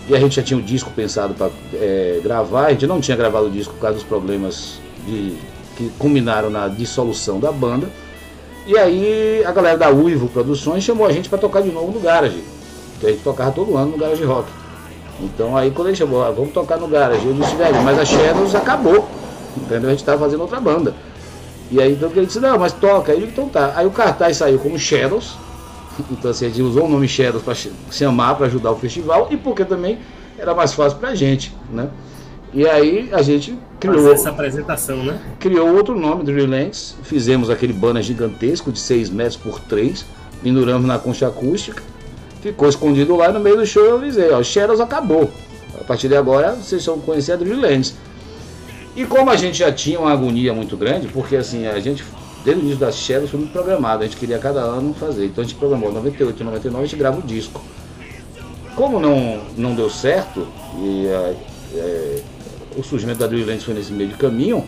e 0.09 0.15
a 0.15 0.21
gente 0.21 0.37
já 0.37 0.43
tinha 0.43 0.59
um 0.59 0.63
disco 0.63 0.91
pensado 0.95 1.35
para 1.35 1.51
é, 1.75 2.21
gravar, 2.23 2.67
a 2.67 2.71
gente 2.71 2.87
não 2.87 3.01
tinha 3.01 3.17
gravado 3.17 3.47
o 3.47 3.51
disco 3.51 3.75
por 3.75 3.81
causa 3.81 3.97
dos 3.97 4.05
problemas 4.05 4.79
de, 5.07 5.37
que 5.79 5.89
culminaram 5.97 6.51
na 6.51 6.67
dissolução 6.67 7.39
da 7.39 7.53
banda. 7.53 7.89
E 8.67 8.77
aí 8.77 9.45
a 9.47 9.53
galera 9.53 9.79
da 9.79 9.91
Uivo 9.91 10.29
Produções 10.29 10.83
chamou 10.83 11.07
a 11.07 11.13
gente 11.13 11.29
para 11.29 11.39
tocar 11.39 11.63
de 11.63 11.71
novo 11.71 11.93
no 11.93 12.01
Garage, 12.01 12.43
que 12.99 13.07
a 13.07 13.11
gente 13.11 13.23
tocava 13.23 13.53
todo 13.53 13.77
ano 13.77 13.93
no 13.93 13.97
Garage 13.97 14.25
Rock. 14.25 14.49
Então 15.21 15.57
aí 15.57 15.71
quando 15.71 15.89
ele 15.89 15.97
chamou, 15.97 16.25
ah, 16.25 16.33
vamos 16.33 16.53
tocar 16.53 16.79
no 16.79 16.89
Garage, 16.89 17.25
eu 17.25 17.33
disse, 17.33 17.55
velho, 17.55 17.81
mas 17.83 17.97
a 17.97 18.05
Shadows 18.05 18.57
acabou, 18.57 19.09
entendeu? 19.57 19.87
A 19.89 19.93
gente 19.93 20.01
estava 20.01 20.19
fazendo 20.19 20.41
outra 20.41 20.61
banda. 20.61 20.95
E 21.71 21.81
aí 21.81 21.93
então 21.93 22.11
ele 22.11 22.27
disse, 22.27 22.41
não, 22.41 22.59
mas 22.59 22.73
toca. 22.73 23.13
Aí 23.13 23.23
então 23.23 23.49
tá. 23.49 23.73
Aí 23.77 23.87
o 23.87 23.91
cartaz 23.93 24.37
saiu 24.37 24.59
como 24.59 24.77
Shadows, 24.77 25.37
então 26.11 26.33
assim, 26.33 26.47
a 26.47 26.49
gente 26.49 26.61
usou 26.61 26.87
o 26.87 26.89
nome 26.89 27.07
Shadows 27.07 27.45
para 27.45 27.55
chamar, 27.93 28.35
para 28.35 28.47
ajudar 28.47 28.73
o 28.73 28.77
festival 28.77 29.29
e 29.31 29.37
porque 29.37 29.65
também 29.65 30.01
era 30.37 30.55
mais 30.57 30.73
fácil 30.75 30.99
para 30.99 31.11
a 31.11 31.15
gente, 31.15 31.55
né? 31.71 31.89
E 32.53 32.67
aí 32.67 33.11
a 33.13 33.23
gente 33.23 33.59
criou 33.79 33.97
Fazer 33.97 34.15
essa 34.15 34.31
apresentação, 34.31 35.05
né? 35.05 35.21
Criou 35.39 35.75
outro 35.75 35.99
nome 35.99 36.25
do 36.25 36.33
Relents, 36.33 36.97
fizemos 37.03 37.51
aquele 37.51 37.73
banner 37.73 38.03
gigantesco 38.03 38.73
de 38.73 38.81
6 38.81 39.11
metros 39.11 39.37
por 39.37 39.61
3, 39.61 40.05
penduramos 40.43 40.87
na 40.87 40.99
concha 40.99 41.29
acústica, 41.29 41.83
ficou 42.41 42.69
escondido 42.69 43.17
lá 43.17 43.31
no 43.31 43.41
meio 43.41 43.57
do 43.57 43.67
show 43.67 43.85
eu 43.85 43.97
avisei, 43.97 44.31
ó, 44.31 44.43
Shadows 44.43 44.81
acabou. 44.81 45.31
A 45.81 45.85
partir 45.85 46.09
de 46.09 46.17
agora 46.17 46.55
vocês 46.55 46.85
vão 46.85 46.99
conhecer 46.99 47.33
a 47.33 47.37
Relents. 47.37 47.95
E 48.97 49.05
como 49.05 49.31
a 49.31 49.37
gente 49.37 49.59
já 49.59 49.71
tinha 49.71 50.01
uma 50.01 50.13
agonia 50.13 50.53
muito 50.53 50.77
grande, 50.77 51.07
porque 51.09 51.37
assim, 51.37 51.67
a 51.67 51.79
gente 51.79 52.05
desde 52.45 52.63
o 52.63 52.65
início 52.65 52.81
das 52.81 52.97
Shadows 52.97 53.31
foi 53.31 53.41
muito 53.41 53.53
programado, 53.53 54.03
a 54.03 54.07
gente 54.07 54.17
queria 54.17 54.39
cada 54.39 54.61
ano 54.61 54.95
fazer. 54.95 55.27
Então 55.27 55.43
a 55.43 55.47
gente 55.47 55.57
programou 55.57 55.93
98 55.93 56.41
e 56.41 56.45
99 56.45 56.83
a 56.83 56.87
gente 56.87 56.99
grava 56.99 57.19
o 57.19 57.23
disco. 57.23 57.63
Como 58.75 58.99
não, 59.01 59.41
não 59.57 59.75
deu 59.75 59.91
certo, 59.91 60.47
e 60.81 61.07
é, 61.07 61.37
é, 61.75 62.23
o 62.81 62.85
surgimento 62.85 63.19
da 63.19 63.27
Dreamlands 63.27 63.65
foi 63.65 63.75
nesse 63.75 63.93
meio 63.93 64.11
de 64.11 64.17
caminho, 64.17 64.65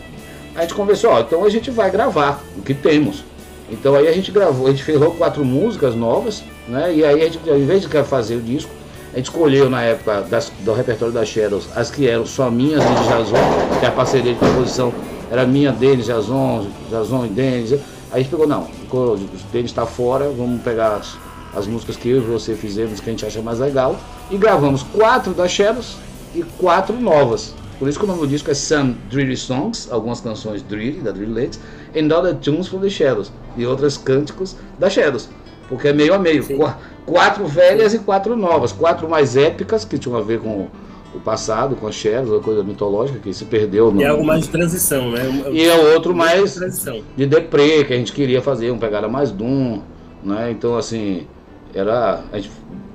a 0.55 0.61
gente 0.61 0.73
conversou, 0.73 1.11
ó, 1.11 1.19
então 1.21 1.43
a 1.45 1.49
gente 1.49 1.71
vai 1.71 1.89
gravar 1.89 2.43
o 2.57 2.61
que 2.61 2.73
temos. 2.73 3.23
Então 3.69 3.95
aí 3.95 4.07
a 4.07 4.11
gente 4.11 4.31
gravou, 4.31 4.67
a 4.67 4.71
gente 4.71 4.91
logo 4.91 5.15
quatro 5.15 5.45
músicas 5.45 5.95
novas, 5.95 6.43
né? 6.67 6.93
E 6.93 7.05
aí 7.05 7.21
a 7.21 7.25
gente, 7.25 7.49
ao 7.49 7.57
invés 7.57 7.81
de 7.81 8.03
fazer 8.03 8.35
o 8.35 8.41
disco, 8.41 8.69
a 9.13 9.17
gente 9.17 9.25
escolheu 9.25 9.69
na 9.69 9.81
época 9.81 10.21
das, 10.21 10.51
do 10.59 10.73
repertório 10.73 11.13
das 11.13 11.27
Shadows 11.27 11.67
as 11.75 11.89
que 11.89 12.07
eram 12.07 12.25
só 12.25 12.51
minhas 12.51 12.81
de 12.81 12.93
Jason, 13.07 13.79
que 13.79 13.85
a 13.85 13.91
parceria 13.91 14.33
de 14.33 14.39
composição 14.39 14.93
era 15.29 15.45
minha, 15.45 15.71
Denis, 15.71 16.05
Jason, 16.05 16.67
Jason 16.89 17.25
e 17.25 17.29
Denis. 17.29 17.73
Aí 17.73 17.79
a 18.11 18.17
gente 18.17 18.29
pegou, 18.29 18.45
não, 18.45 18.67
o 18.91 19.17
Denis 19.53 19.71
está 19.71 19.85
fora, 19.85 20.29
vamos 20.29 20.61
pegar 20.61 20.95
as, 20.95 21.17
as, 21.55 21.65
músicas 21.65 21.95
que 21.95 22.09
eu 22.09 22.17
e 22.17 22.19
você 22.19 22.55
fizemos, 22.55 22.99
que 22.99 23.09
a 23.09 23.13
gente 23.13 23.25
acha 23.25 23.41
mais 23.41 23.59
legal, 23.59 23.95
e 24.29 24.37
gravamos 24.37 24.83
quatro 24.83 25.33
da 25.33 25.47
Shadows 25.47 25.95
e 26.35 26.43
quatro 26.57 26.99
novas. 26.99 27.53
Por 27.81 27.89
isso 27.89 27.97
que 27.97 28.05
o 28.05 28.07
nome 28.07 28.19
do 28.19 28.27
disco 28.27 28.51
é 28.51 28.53
Some 28.53 28.95
Dreary 29.09 29.35
Songs, 29.35 29.91
algumas 29.91 30.21
canções 30.21 30.61
Dreary, 30.61 30.99
da 30.99 31.09
Dreary 31.09 31.33
Ladies, 31.33 31.59
and 31.97 32.15
Other 32.15 32.35
Tunes 32.35 32.67
for 32.67 32.79
the 32.79 32.87
Shadows, 32.87 33.31
e 33.57 33.65
outras 33.65 33.97
cânticos 33.97 34.55
da 34.77 34.87
Shadows. 34.87 35.27
Porque 35.67 35.87
é 35.87 35.93
meio 35.93 36.13
a 36.13 36.19
meio. 36.19 36.43
Sim. 36.43 36.59
Quatro 37.07 37.47
velhas 37.47 37.95
e 37.95 37.97
quatro 37.97 38.37
novas. 38.37 38.71
Quatro 38.71 39.09
mais 39.09 39.35
épicas, 39.35 39.83
que 39.83 39.97
tinham 39.97 40.15
a 40.15 40.21
ver 40.21 40.39
com 40.41 40.67
o 41.15 41.19
passado 41.21 41.75
com 41.75 41.87
a 41.87 41.91
Cher, 41.91 42.23
uma 42.23 42.39
coisa 42.39 42.61
mitológica 42.63 43.17
que 43.17 43.33
se 43.33 43.45
perdeu. 43.45 43.91
No... 43.91 43.99
E 43.99 44.03
é 44.03 44.09
algo 44.09 44.23
mais 44.23 44.43
de 44.43 44.49
transição, 44.49 45.09
né? 45.09 45.49
E 45.51 45.63
é 45.63 45.95
outro 45.95 46.13
mais 46.13 46.53
de, 46.53 47.03
de 47.17 47.25
deprê, 47.25 47.83
que 47.83 47.93
a 47.93 47.97
gente 47.97 48.13
queria 48.13 48.43
fazer, 48.43 48.69
um 48.69 48.77
pegada 48.77 49.07
mais 49.07 49.31
Doom, 49.31 49.81
né? 50.23 50.51
Então, 50.51 50.77
assim, 50.77 51.25
era... 51.73 52.21
Gente, 52.31 52.51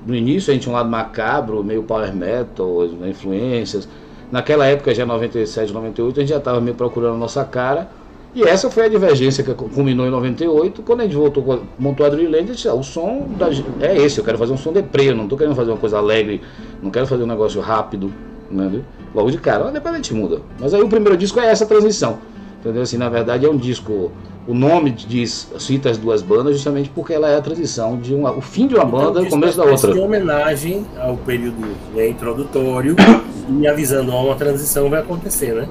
no 0.07 0.15
início 0.15 0.53
a 0.53 0.55
gente 0.55 0.63
tinha 0.63 0.73
um 0.73 0.77
lado 0.77 0.89
macabro, 0.89 1.65
meio 1.65 1.83
power 1.83 2.15
metal, 2.15 2.87
influências. 3.05 3.89
Naquela 4.31 4.67
época, 4.67 4.95
já 4.95 5.07
97, 5.07 5.73
98, 5.73 6.17
a 6.17 6.21
gente 6.23 6.31
já 6.31 6.39
estava 6.39 6.61
meio 6.61 6.77
procurando 6.77 7.15
a 7.15 7.19
nossa 7.19 7.45
cara. 7.45 7.89
E 8.35 8.43
essa 8.43 8.71
foi 8.71 8.85
a 8.85 8.89
divergência 8.89 9.43
que 9.43 9.55
culminou 9.55 10.07
em 10.07 10.11
98, 10.11 10.83
quando 10.83 11.01
a 11.01 11.05
gente 11.05 11.17
voltou, 11.17 11.63
montou 11.79 12.05
a 12.05 12.11
Dreamland, 12.11 12.53
disse, 12.53 12.69
ah, 12.69 12.75
o 12.75 12.83
som 12.83 13.27
da, 13.39 13.49
é 13.81 13.97
esse, 13.97 14.19
eu 14.19 14.25
quero 14.25 14.37
fazer 14.37 14.53
um 14.53 14.59
som 14.59 14.73
deprê, 14.73 15.15
não 15.15 15.23
estou 15.23 15.39
querendo 15.39 15.57
fazer 15.57 15.71
uma 15.71 15.79
coisa 15.79 15.97
alegre, 15.97 16.43
não 16.83 16.91
quero 16.91 17.07
fazer 17.07 17.23
um 17.23 17.27
negócio 17.27 17.63
rápido, 17.63 18.13
né? 18.51 18.83
logo 19.15 19.31
de 19.31 19.39
cara, 19.39 19.71
depois 19.71 19.95
a 19.95 19.97
gente 19.97 20.13
muda. 20.13 20.43
Mas 20.61 20.75
aí 20.75 20.83
o 20.83 20.89
primeiro 20.89 21.17
disco 21.17 21.41
é 21.41 21.47
essa 21.47 21.65
transição, 21.65 22.19
entendeu? 22.67 22.83
Assim, 22.83 22.97
na 22.97 23.09
verdade 23.09 23.47
é 23.47 23.49
um 23.49 23.57
disco, 23.57 24.11
o 24.47 24.55
nome 24.55 24.91
diz, 24.91 25.53
cita 25.59 25.89
as 25.89 25.97
duas 25.97 26.21
bandas 26.21 26.55
justamente 26.55 26.91
porque 26.91 27.13
ela 27.13 27.29
é 27.29 27.37
a 27.37 27.41
transição 27.41 27.97
de 27.97 28.13
uma, 28.13 28.33
o 28.33 28.41
fim 28.41 28.67
de 28.67 28.75
uma 28.75 28.85
então, 28.85 28.99
banda 28.99 29.21
e 29.21 29.27
o 29.27 29.31
começo 29.31 29.57
da 29.57 29.65
outra. 29.65 29.93
Em 29.93 30.01
homenagem 30.01 30.87
ao 30.99 31.17
período 31.17 31.65
né, 31.95 32.09
introdutório 32.09 32.97
e 33.61 33.67
avisando, 33.67 34.13
ó, 34.13 34.27
uma 34.27 34.35
transição 34.35 34.91
vai 34.91 35.01
acontecer, 35.01 35.55
né? 35.55 35.69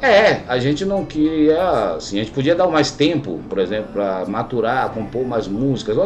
É, 0.00 0.42
a 0.46 0.58
gente 0.58 0.84
não 0.84 1.04
queria, 1.04 1.94
assim, 1.96 2.20
a 2.20 2.22
gente 2.22 2.32
podia 2.32 2.54
dar 2.54 2.68
mais 2.68 2.90
tempo, 2.90 3.40
por 3.48 3.58
exemplo, 3.58 3.92
para 3.94 4.26
maturar, 4.26 4.90
compor 4.90 5.26
mais 5.26 5.48
músicas. 5.48 5.96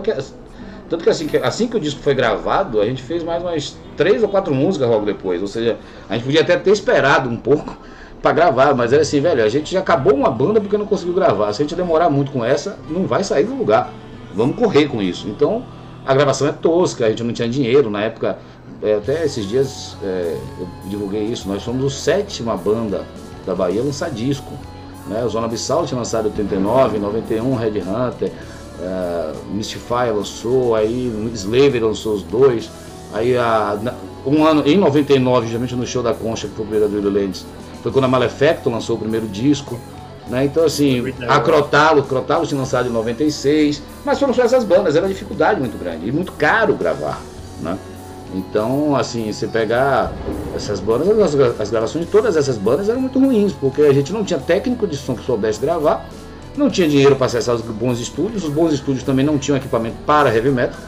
Tanto 0.89 1.05
que 1.05 1.11
assim, 1.11 1.27
que 1.27 1.37
assim 1.37 1.67
que 1.67 1.77
o 1.77 1.81
disco 1.81 2.01
foi 2.01 2.15
gravado, 2.15 2.81
a 2.81 2.87
gente 2.87 3.03
fez 3.03 3.23
mais 3.23 3.43
umas 3.43 3.77
três 3.97 4.23
ou 4.23 4.29
quatro 4.29 4.55
músicas 4.55 4.89
logo 4.89 5.05
depois. 5.05 5.43
Ou 5.43 5.49
seja, 5.49 5.77
a 6.09 6.15
gente 6.15 6.25
podia 6.25 6.41
até 6.41 6.57
ter 6.57 6.71
esperado 6.71 7.29
um 7.29 7.37
pouco 7.37 7.77
para 8.21 8.33
gravar, 8.33 8.75
mas 8.75 8.93
era 8.93 9.03
assim, 9.03 9.21
velho, 9.21 9.43
a 9.43 9.49
gente 9.49 9.73
já 9.73 9.81
acabou 9.81 10.15
uma 10.15 10.31
banda 10.31 10.61
porque 10.61 10.77
não 10.77 10.87
conseguiu 10.87 11.15
gravar. 11.15 11.53
Se 11.53 11.63
a 11.63 11.65
gente 11.65 11.75
demorar 11.75 12.11
muito 12.11 12.31
com 12.31 12.45
essa, 12.45 12.79
não 12.89 13.07
vai 13.07 13.25
sair 13.25 13.45
do 13.45 13.55
lugar. 13.55 13.93
Vamos 14.35 14.57
correr 14.57 14.87
com 14.87 15.03
isso. 15.03 15.29
Então, 15.29 15.65
a 16.07 16.15
gravação 16.15 16.49
é 16.49 16.53
tosca, 16.53 17.07
a 17.07 17.09
gente 17.11 17.23
não 17.23 17.33
tinha 17.33 17.49
dinheiro 17.49 17.91
na 17.91 18.03
época. 18.03 18.39
É, 18.83 18.95
até 18.95 19.25
esses 19.25 19.47
dias 19.47 19.97
é, 20.03 20.37
eu 20.59 20.69
divulguei 20.87 21.25
isso. 21.25 21.49
Nós 21.49 21.63
somos 21.63 21.85
o 21.85 21.91
sétima 21.91 22.57
banda 22.57 23.05
da 23.47 23.55
Bahia 23.55 23.83
lançar 23.83 24.11
disco. 24.11 24.53
Né? 25.07 25.25
O 25.25 25.29
Zona 25.29 25.47
Abissal 25.47 25.85
tinha 25.87 25.99
lançado 25.99 26.27
em 26.27 26.31
89, 26.31 26.99
91, 26.99 27.55
Red 27.55 27.81
Hunter, 27.81 28.31
uh, 28.79 29.55
Mystify 29.55 30.11
lançou, 30.15 30.75
aí 30.75 31.13
Slaver 31.35 31.85
lançou 31.85 32.15
os 32.15 32.23
dois. 32.23 32.71
Aí 33.13 33.37
a, 33.37 33.79
um 34.27 34.45
ano, 34.45 34.63
em 34.67 34.77
99, 34.77 35.47
justamente 35.47 35.75
no 35.75 35.87
show 35.87 36.03
da 36.03 36.15
Concha, 36.15 36.47
que 36.47 36.55
foi 36.55 36.65
o 36.65 36.69
primeiro 36.69 37.01
do 37.01 37.11
Lands, 37.11 37.45
foi 37.83 37.93
quando 37.93 38.05
a 38.05 38.09
Malefacto 38.09 38.71
lançou 38.71 38.97
o 38.97 38.99
primeiro 38.99 39.27
disco. 39.27 39.79
Né? 40.29 40.45
Então 40.45 40.65
assim, 40.65 41.13
a 41.29 41.41
Crotalo, 41.41 42.05
Crotalo 42.05 42.47
tinha 42.47 42.59
lançado 42.59 42.89
em 42.89 42.93
96, 42.93 43.83
mas 44.05 44.19
foram 44.19 44.33
só 44.33 44.43
essas 44.43 44.65
bandas, 44.65 44.95
era 44.95 45.05
uma 45.05 45.13
dificuldade 45.13 45.59
muito 45.59 45.77
grande 45.77 46.09
e 46.09 46.13
muito 46.13 46.33
caro 46.33 46.75
gravar. 46.75 47.21
Né? 47.61 47.77
Então, 48.35 48.95
assim, 48.95 49.33
você 49.33 49.49
pegar 49.49 50.13
essas 50.55 50.79
bandas, 50.79 51.09
as, 51.09 51.61
as 51.61 51.71
gravações 51.71 52.05
de 52.05 52.11
todas 52.11 52.37
essas 52.37 52.57
bandas 52.57 52.89
eram 52.89 53.01
muito 53.01 53.19
ruins, 53.19 53.53
porque 53.53 53.83
a 53.83 53.93
gente 53.93 54.13
não 54.13 54.25
tinha 54.25 54.39
técnico 54.39 54.87
de 54.87 54.97
som 54.97 55.17
que 55.17 55.25
soubesse 55.25 55.61
gravar, 55.61 56.07
não 56.57 56.71
tinha 56.71 56.89
dinheiro 56.89 57.17
para 57.17 57.27
acessar 57.27 57.55
os 57.55 57.63
bons 57.63 57.99
estúdios, 57.99 58.45
os 58.45 58.51
bons 58.51 58.73
estúdios 58.73 59.03
também 59.03 59.25
não 59.25 59.37
tinham 59.37 59.57
equipamento 59.57 59.97
para 60.07 60.33
heavy 60.33 60.51
metal. 60.51 60.79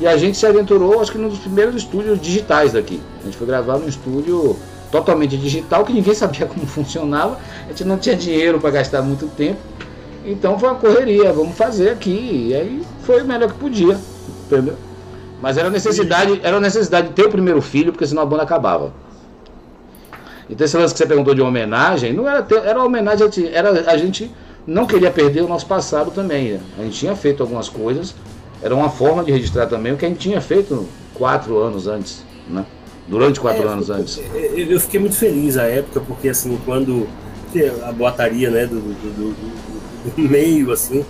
E 0.00 0.06
a 0.06 0.16
gente 0.16 0.36
se 0.36 0.44
aventurou, 0.44 1.00
acho 1.00 1.12
que 1.12 1.18
num 1.18 1.28
dos 1.28 1.38
primeiros 1.38 1.74
estúdios 1.74 2.20
digitais 2.20 2.72
daqui. 2.72 3.00
A 3.22 3.24
gente 3.24 3.36
foi 3.36 3.46
gravar 3.46 3.78
num 3.78 3.88
estúdio 3.88 4.56
totalmente 4.90 5.36
digital, 5.36 5.84
que 5.84 5.92
ninguém 5.92 6.12
sabia 6.14 6.46
como 6.46 6.66
funcionava, 6.66 7.38
a 7.64 7.68
gente 7.68 7.84
não 7.84 7.98
tinha 7.98 8.16
dinheiro 8.16 8.60
para 8.60 8.70
gastar 8.70 9.02
muito 9.02 9.26
tempo. 9.28 9.58
Então 10.24 10.58
foi 10.58 10.68
uma 10.68 10.78
correria, 10.78 11.32
vamos 11.32 11.56
fazer 11.56 11.90
aqui. 11.90 12.48
E 12.48 12.54
aí 12.54 12.82
foi 13.02 13.22
o 13.22 13.24
melhor 13.24 13.52
que 13.52 13.58
podia, 13.58 13.96
entendeu? 14.46 14.74
Mas 15.40 15.56
era 15.56 15.70
necessidade, 15.70 16.40
era 16.42 16.58
necessidade 16.58 17.08
de 17.08 17.14
ter 17.14 17.26
o 17.26 17.30
primeiro 17.30 17.60
filho, 17.60 17.92
porque 17.92 18.06
senão 18.06 18.22
a 18.22 18.26
banda 18.26 18.42
acabava. 18.42 18.92
Então 20.48 20.64
esse 20.64 20.76
lance 20.76 20.94
que 20.94 20.98
você 20.98 21.06
perguntou 21.06 21.34
de 21.34 21.42
homenagem, 21.42 22.12
não 22.12 22.28
era 22.28 22.42
ter, 22.42 22.64
era 22.64 22.82
homenagem, 22.82 23.28
era 23.52 23.70
a 23.90 23.96
gente 23.96 24.30
não 24.66 24.86
queria 24.86 25.10
perder 25.10 25.42
o 25.42 25.48
nosso 25.48 25.66
passado 25.66 26.10
também. 26.10 26.52
Né? 26.52 26.60
A 26.78 26.82
gente 26.82 26.98
tinha 26.98 27.14
feito 27.14 27.42
algumas 27.42 27.68
coisas, 27.68 28.14
era 28.62 28.74
uma 28.74 28.88
forma 28.88 29.22
de 29.22 29.30
registrar 29.30 29.66
também 29.66 29.92
o 29.92 29.96
que 29.96 30.04
a 30.04 30.08
gente 30.08 30.18
tinha 30.18 30.40
feito 30.40 30.88
quatro 31.14 31.58
anos 31.58 31.86
antes, 31.86 32.24
né? 32.48 32.64
Durante 33.08 33.38
quatro 33.38 33.68
é, 33.68 33.72
anos 33.72 33.90
antes. 33.90 34.20
Eu 34.54 34.80
fiquei 34.80 34.98
muito 34.98 35.16
feliz 35.16 35.56
à 35.56 35.64
época, 35.64 36.00
porque 36.00 36.28
assim, 36.28 36.58
quando 36.64 37.06
a 37.84 37.92
boataria 37.92 38.50
né, 38.50 38.66
do, 38.66 38.80
do, 38.80 39.12
do, 39.12 40.16
do 40.16 40.22
meio, 40.22 40.72
assim, 40.72 41.04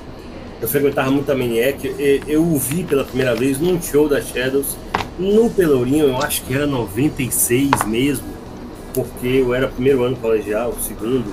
eu 0.60 0.68
frequentava 0.68 1.10
muito 1.10 1.30
a 1.30 1.34
Maniac, 1.34 1.94
eu 2.26 2.42
o 2.42 2.58
vi 2.58 2.84
pela 2.84 3.04
primeira 3.04 3.34
vez 3.34 3.58
num 3.58 3.80
show 3.80 4.08
da 4.08 4.20
Shadows, 4.20 4.76
no 5.18 5.50
Pelourinho, 5.50 6.06
eu 6.06 6.18
acho 6.18 6.42
que 6.44 6.54
era 6.54 6.66
96 6.66 7.70
mesmo. 7.86 8.26
porque 8.94 9.26
eu 9.26 9.54
era 9.54 9.68
primeiro 9.68 10.04
ano 10.04 10.16
colegial, 10.16 10.74
segundo, 10.80 11.24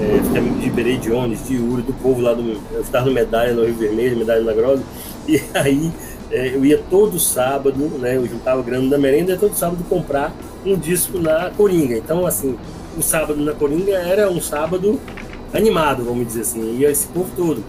é, 0.00 0.20
fiquei 0.24 0.38
amigo 0.38 0.58
de 0.58 0.66
Iberê 0.66 0.96
Jones, 0.96 1.46
de 1.46 1.56
Uri, 1.56 1.82
do 1.82 1.92
povo 1.92 2.20
lá 2.20 2.34
do. 2.34 2.60
Eu 2.72 2.80
estava 2.80 3.06
no 3.06 3.12
Medalha, 3.12 3.52
no 3.52 3.64
Rio 3.64 3.74
Vermelho, 3.74 4.16
Medalha 4.16 4.42
na 4.42 4.52
Grosa, 4.52 4.82
e 5.28 5.40
aí 5.54 5.92
é, 5.92 6.13
eu 6.30 6.64
ia 6.64 6.82
todo 6.90 7.18
sábado, 7.18 7.78
né? 7.98 8.16
Eu 8.16 8.26
juntava 8.26 8.62
grana 8.62 8.88
da 8.88 8.98
merenda 8.98 9.32
e 9.32 9.38
todo 9.38 9.54
sábado 9.54 9.84
comprar 9.88 10.34
um 10.64 10.76
disco 10.76 11.18
na 11.18 11.50
Coringa. 11.50 11.96
Então, 11.96 12.26
assim, 12.26 12.56
o 12.96 13.02
sábado 13.02 13.36
na 13.36 13.52
Coringa 13.52 13.92
era 13.92 14.30
um 14.30 14.40
sábado 14.40 15.00
animado, 15.52 16.04
vamos 16.04 16.26
dizer 16.26 16.42
assim, 16.42 16.78
ia 16.78 16.90
esse 16.90 17.06
povo 17.08 17.30
todo. 17.36 17.62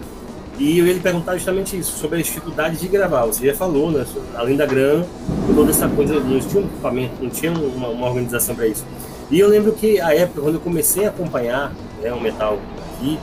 E 0.58 0.78
eu 0.78 0.86
ia 0.86 0.94
lhe 0.94 1.00
perguntar 1.00 1.34
justamente 1.34 1.78
isso, 1.78 1.98
sobre 1.98 2.18
a 2.18 2.22
dificuldade 2.22 2.78
de 2.78 2.88
gravar. 2.88 3.26
Você 3.26 3.46
já 3.46 3.54
falou, 3.54 3.90
né? 3.90 4.06
Além 4.34 4.56
da 4.56 4.64
grana, 4.64 5.06
toda 5.54 5.70
essa 5.70 5.86
coisa, 5.86 6.18
não 6.18 6.40
tinha 6.40 6.62
um 6.62 6.66
equipamento, 6.66 7.22
não 7.22 7.30
tinha 7.30 7.52
uma, 7.52 7.88
uma 7.88 8.06
organização 8.06 8.54
para 8.54 8.66
isso. 8.66 8.84
E 9.30 9.38
eu 9.38 9.48
lembro 9.48 9.72
que 9.72 10.00
a 10.00 10.14
época, 10.14 10.40
quando 10.40 10.54
eu 10.54 10.60
comecei 10.60 11.04
a 11.04 11.08
acompanhar 11.10 11.72
né, 12.00 12.12
o 12.12 12.20
metal 12.20 12.58
aqui, 12.94 13.18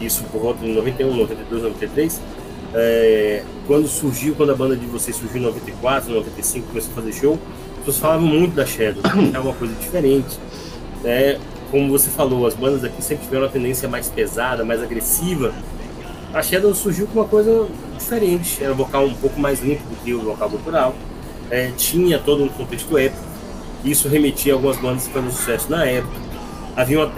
isso 0.00 0.24
por 0.24 0.42
volta 0.42 0.64
de 0.64 0.72
91, 0.72 1.16
92, 1.16 1.62
93, 1.62 2.20
é, 2.74 3.42
quando 3.66 3.88
surgiu, 3.88 4.34
quando 4.34 4.50
a 4.50 4.54
banda 4.54 4.76
de 4.76 4.86
vocês 4.86 5.16
surgiu 5.16 5.40
em 5.40 5.44
94, 5.44 6.12
95, 6.12 6.68
começou 6.68 6.92
a 6.92 6.94
fazer 6.94 7.12
show, 7.12 7.38
as 7.72 7.78
pessoas 7.78 7.98
falavam 7.98 8.26
muito 8.26 8.54
da 8.54 8.66
Shadow, 8.66 9.02
é 9.34 9.38
uma 9.38 9.54
coisa 9.54 9.74
diferente. 9.74 10.38
Né? 11.02 11.38
Como 11.70 11.90
você 11.90 12.10
falou, 12.10 12.46
as 12.46 12.54
bandas 12.54 12.82
aqui 12.84 13.02
sempre 13.02 13.24
tiveram 13.24 13.44
uma 13.44 13.50
tendência 13.50 13.88
mais 13.88 14.08
pesada, 14.08 14.64
mais 14.64 14.82
agressiva, 14.82 15.52
a 16.32 16.42
Shadow 16.42 16.74
surgiu 16.74 17.06
com 17.06 17.20
uma 17.20 17.28
coisa 17.28 17.66
diferente. 17.98 18.62
Era 18.62 18.72
um 18.72 18.76
vocal 18.76 19.06
um 19.06 19.14
pouco 19.14 19.40
mais 19.40 19.60
limpo 19.60 19.82
do 19.88 19.96
que 20.04 20.12
o 20.12 20.20
vocal 20.20 20.50
cultural. 20.50 20.94
É, 21.50 21.70
tinha 21.76 22.18
todo 22.18 22.44
um 22.44 22.48
contexto 22.48 22.98
épico. 22.98 23.22
Isso 23.84 24.08
remetia 24.08 24.52
a 24.52 24.56
algumas 24.56 24.76
bandas 24.76 25.06
que 25.06 25.12
faziam 25.12 25.32
sucesso 25.32 25.70
na 25.70 25.84
época. 25.86 26.14
Havia 26.76 26.98
uma, 26.98 27.12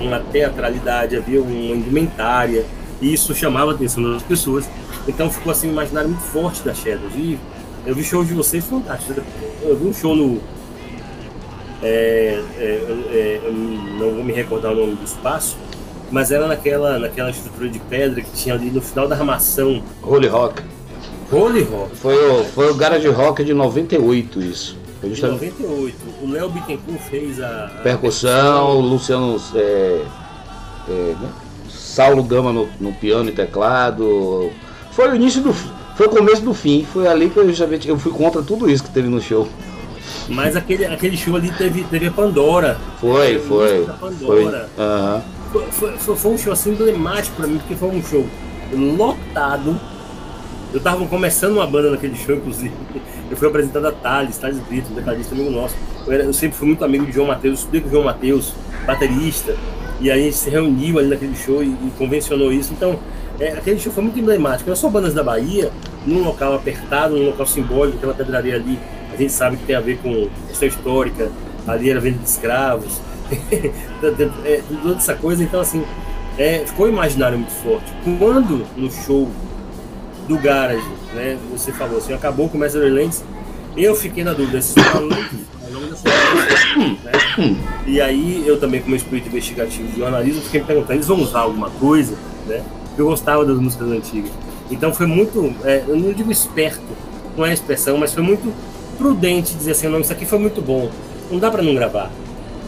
uma 0.00 0.20
teatralidade, 0.20 1.16
havia 1.16 1.42
uma 1.42 1.74
indumentária. 1.74 2.64
E 3.00 3.12
isso 3.12 3.34
chamava 3.34 3.72
a 3.72 3.74
atenção 3.74 4.02
das 4.12 4.22
pessoas. 4.22 4.68
Então 5.06 5.30
ficou 5.30 5.52
assim 5.52 5.68
um 5.68 5.72
imaginário 5.72 6.10
muito 6.10 6.22
forte 6.22 6.62
da 6.62 6.74
Shadows. 6.74 7.14
E 7.14 7.38
eu 7.86 7.94
vi 7.94 8.02
show 8.02 8.24
de 8.24 8.32
vocês 8.32 8.64
fantástico. 8.64 9.20
Eu 9.62 9.76
vi 9.76 9.86
um 9.86 9.92
show 9.92 10.16
no. 10.16 10.40
É, 11.82 12.42
é, 12.56 12.62
é, 12.62 13.50
não 13.98 14.14
vou 14.14 14.24
me 14.24 14.32
recordar 14.32 14.72
o 14.72 14.76
nome 14.76 14.94
do 14.94 15.04
espaço, 15.04 15.58
mas 16.10 16.30
era 16.30 16.46
naquela, 16.46 16.98
naquela 16.98 17.30
estrutura 17.30 17.68
de 17.68 17.78
pedra 17.78 18.22
que 18.22 18.30
tinha 18.32 18.54
ali 18.54 18.70
no 18.70 18.80
final 18.80 19.06
da 19.06 19.14
armação. 19.14 19.82
Holy 20.02 20.28
Rock. 20.28 20.62
Holy 21.30 21.62
Rock. 21.62 21.96
Foi 21.96 22.14
o, 22.14 22.44
foi 22.44 22.70
o 22.70 22.74
Garage 22.74 23.08
Rock 23.08 23.44
de 23.44 23.52
98, 23.52 24.40
isso. 24.40 24.78
Justamente... 25.02 25.62
98. 25.62 25.96
O 26.22 26.30
Léo 26.30 26.48
Bittencourt 26.48 27.00
fez 27.00 27.40
a. 27.40 27.66
a 27.66 27.68
percussão, 27.82 28.78
o 28.78 28.80
Luciano. 28.80 29.40
É, 29.54 30.04
é, 30.88 31.14
né? 31.20 31.28
Saulo 31.68 32.22
Gama 32.24 32.52
no, 32.52 32.68
no, 32.80 32.92
piano 32.92 33.28
e 33.28 33.32
teclado. 33.32 34.50
Foi 34.94 35.10
o 35.10 35.16
início 35.16 35.42
do. 35.42 35.52
Foi 35.52 36.06
o 36.06 36.10
começo 36.10 36.42
do 36.42 36.54
fim. 36.54 36.86
Foi 36.92 37.06
ali 37.06 37.30
que 37.30 37.36
eu 37.36 37.48
justamente 37.48 37.88
eu 37.88 37.98
fui 37.98 38.12
contra 38.12 38.42
tudo 38.42 38.70
isso 38.70 38.82
que 38.84 38.90
teve 38.90 39.08
no 39.08 39.20
show. 39.20 39.48
Mas 40.28 40.56
aquele, 40.56 40.86
aquele 40.86 41.16
show 41.16 41.36
ali 41.36 41.50
teve, 41.52 41.84
teve 41.84 42.06
a 42.06 42.10
Pandora. 42.10 42.78
Foi, 43.00 43.38
foi. 43.38 43.86
Pandora. 44.00 44.68
Foi. 44.74 44.84
Uhum 44.84 45.34
foi, 45.70 45.92
foi, 45.98 46.16
foi 46.16 46.32
um 46.32 46.38
show 46.38 46.52
assim 46.52 46.72
emblemático 46.72 47.36
pra 47.36 47.46
mim, 47.46 47.58
porque 47.58 47.74
foi 47.74 47.88
um 47.88 48.02
show 48.02 48.26
lotado. 48.72 49.78
Eu 50.72 50.80
tava 50.80 51.06
começando 51.06 51.52
uma 51.52 51.66
banda 51.66 51.92
naquele 51.92 52.16
show, 52.16 52.34
inclusive. 52.34 52.74
Eu 53.30 53.36
fui 53.36 53.46
apresentado 53.46 53.86
a 53.86 53.92
Thales, 53.92 54.36
Thales 54.36 54.58
Brito, 54.58 54.90
um 54.90 54.96
tecladista 54.96 55.34
amigo 55.34 55.50
nosso. 55.50 55.76
Eu, 56.04 56.12
era, 56.12 56.24
eu, 56.24 56.32
sempre 56.32 56.58
fui 56.58 56.66
muito 56.66 56.84
amigo 56.84 57.06
de 57.06 57.12
João 57.12 57.28
Matheus, 57.28 57.60
estudei 57.60 57.80
com 57.80 57.88
o 57.88 57.90
João 57.90 58.04
Matheus, 58.04 58.52
baterista. 58.84 59.56
E 60.00 60.10
aí 60.10 60.20
a 60.20 60.24
gente 60.24 60.36
se 60.36 60.50
reuniu 60.50 60.98
ali 60.98 61.08
naquele 61.08 61.36
show 61.36 61.62
e, 61.62 61.68
e 61.68 61.92
convencionou 61.96 62.52
isso. 62.52 62.72
Então, 62.72 62.98
é, 63.40 63.52
aquele 63.52 63.78
show 63.78 63.92
foi 63.92 64.02
muito 64.02 64.18
emblemático. 64.18 64.68
Não 64.68 64.76
só 64.76 64.88
bandas 64.88 65.14
da 65.14 65.22
Bahia, 65.22 65.70
num 66.06 66.22
local 66.22 66.54
apertado, 66.54 67.16
num 67.16 67.26
local 67.26 67.46
simbólico, 67.46 67.98
aquela 67.98 68.14
pedraria 68.14 68.54
ali, 68.56 68.78
a 69.12 69.16
gente 69.16 69.32
sabe 69.32 69.56
que 69.56 69.64
tem 69.64 69.76
a 69.76 69.80
ver 69.80 69.98
com 69.98 70.28
questão 70.48 70.68
histórica, 70.68 71.30
ali 71.66 71.90
era 71.90 72.00
venda 72.00 72.18
de 72.18 72.28
escravos. 72.28 73.00
É, 74.44 74.60
toda 74.82 74.96
essa 74.96 75.14
coisa, 75.14 75.42
então 75.42 75.58
assim, 75.58 75.82
é, 76.36 76.62
ficou 76.66 76.84
um 76.84 76.90
imaginário 76.90 77.38
muito 77.38 77.52
forte. 77.52 77.90
Quando 78.18 78.66
no 78.76 78.90
show 78.90 79.30
do 80.28 80.36
Garage, 80.36 80.86
né, 81.14 81.38
você 81.50 81.72
falou 81.72 81.96
assim, 81.96 82.12
acabou 82.12 82.50
com 82.50 82.58
o 82.58 82.60
Master 82.60 82.82
Lens, 82.92 83.24
eu 83.76 83.94
fiquei 83.94 84.22
na 84.24 84.34
dúvida 84.34 84.60
se 84.60 84.74
né? 84.78 85.30
E 87.86 88.00
aí 88.00 88.44
eu 88.46 88.60
também, 88.60 88.82
como 88.82 88.94
espírito 88.94 89.28
investigativo 89.28 89.88
de 89.88 89.98
jornalismo, 89.98 90.42
fiquei 90.42 90.60
me 90.60 90.66
perguntando, 90.66 90.92
eles 90.92 91.06
vão 91.06 91.22
usar 91.22 91.40
alguma 91.40 91.70
coisa, 91.70 92.14
né? 92.46 92.62
Eu 92.96 93.06
gostava 93.06 93.44
das 93.44 93.58
músicas 93.58 93.88
antigas. 93.88 94.30
Então 94.70 94.92
foi 94.92 95.06
muito, 95.06 95.54
é, 95.64 95.84
eu 95.86 95.96
não 95.96 96.12
digo 96.12 96.30
esperto, 96.30 96.82
não 97.36 97.44
é 97.44 97.50
a 97.50 97.54
expressão, 97.54 97.98
mas 97.98 98.14
foi 98.14 98.22
muito 98.22 98.52
prudente 98.96 99.54
dizer 99.54 99.72
assim, 99.72 99.88
não, 99.88 100.00
isso 100.00 100.12
aqui 100.12 100.24
foi 100.24 100.38
muito 100.38 100.62
bom, 100.62 100.90
não 101.30 101.38
dá 101.38 101.50
para 101.50 101.62
não 101.62 101.74
gravar. 101.74 102.10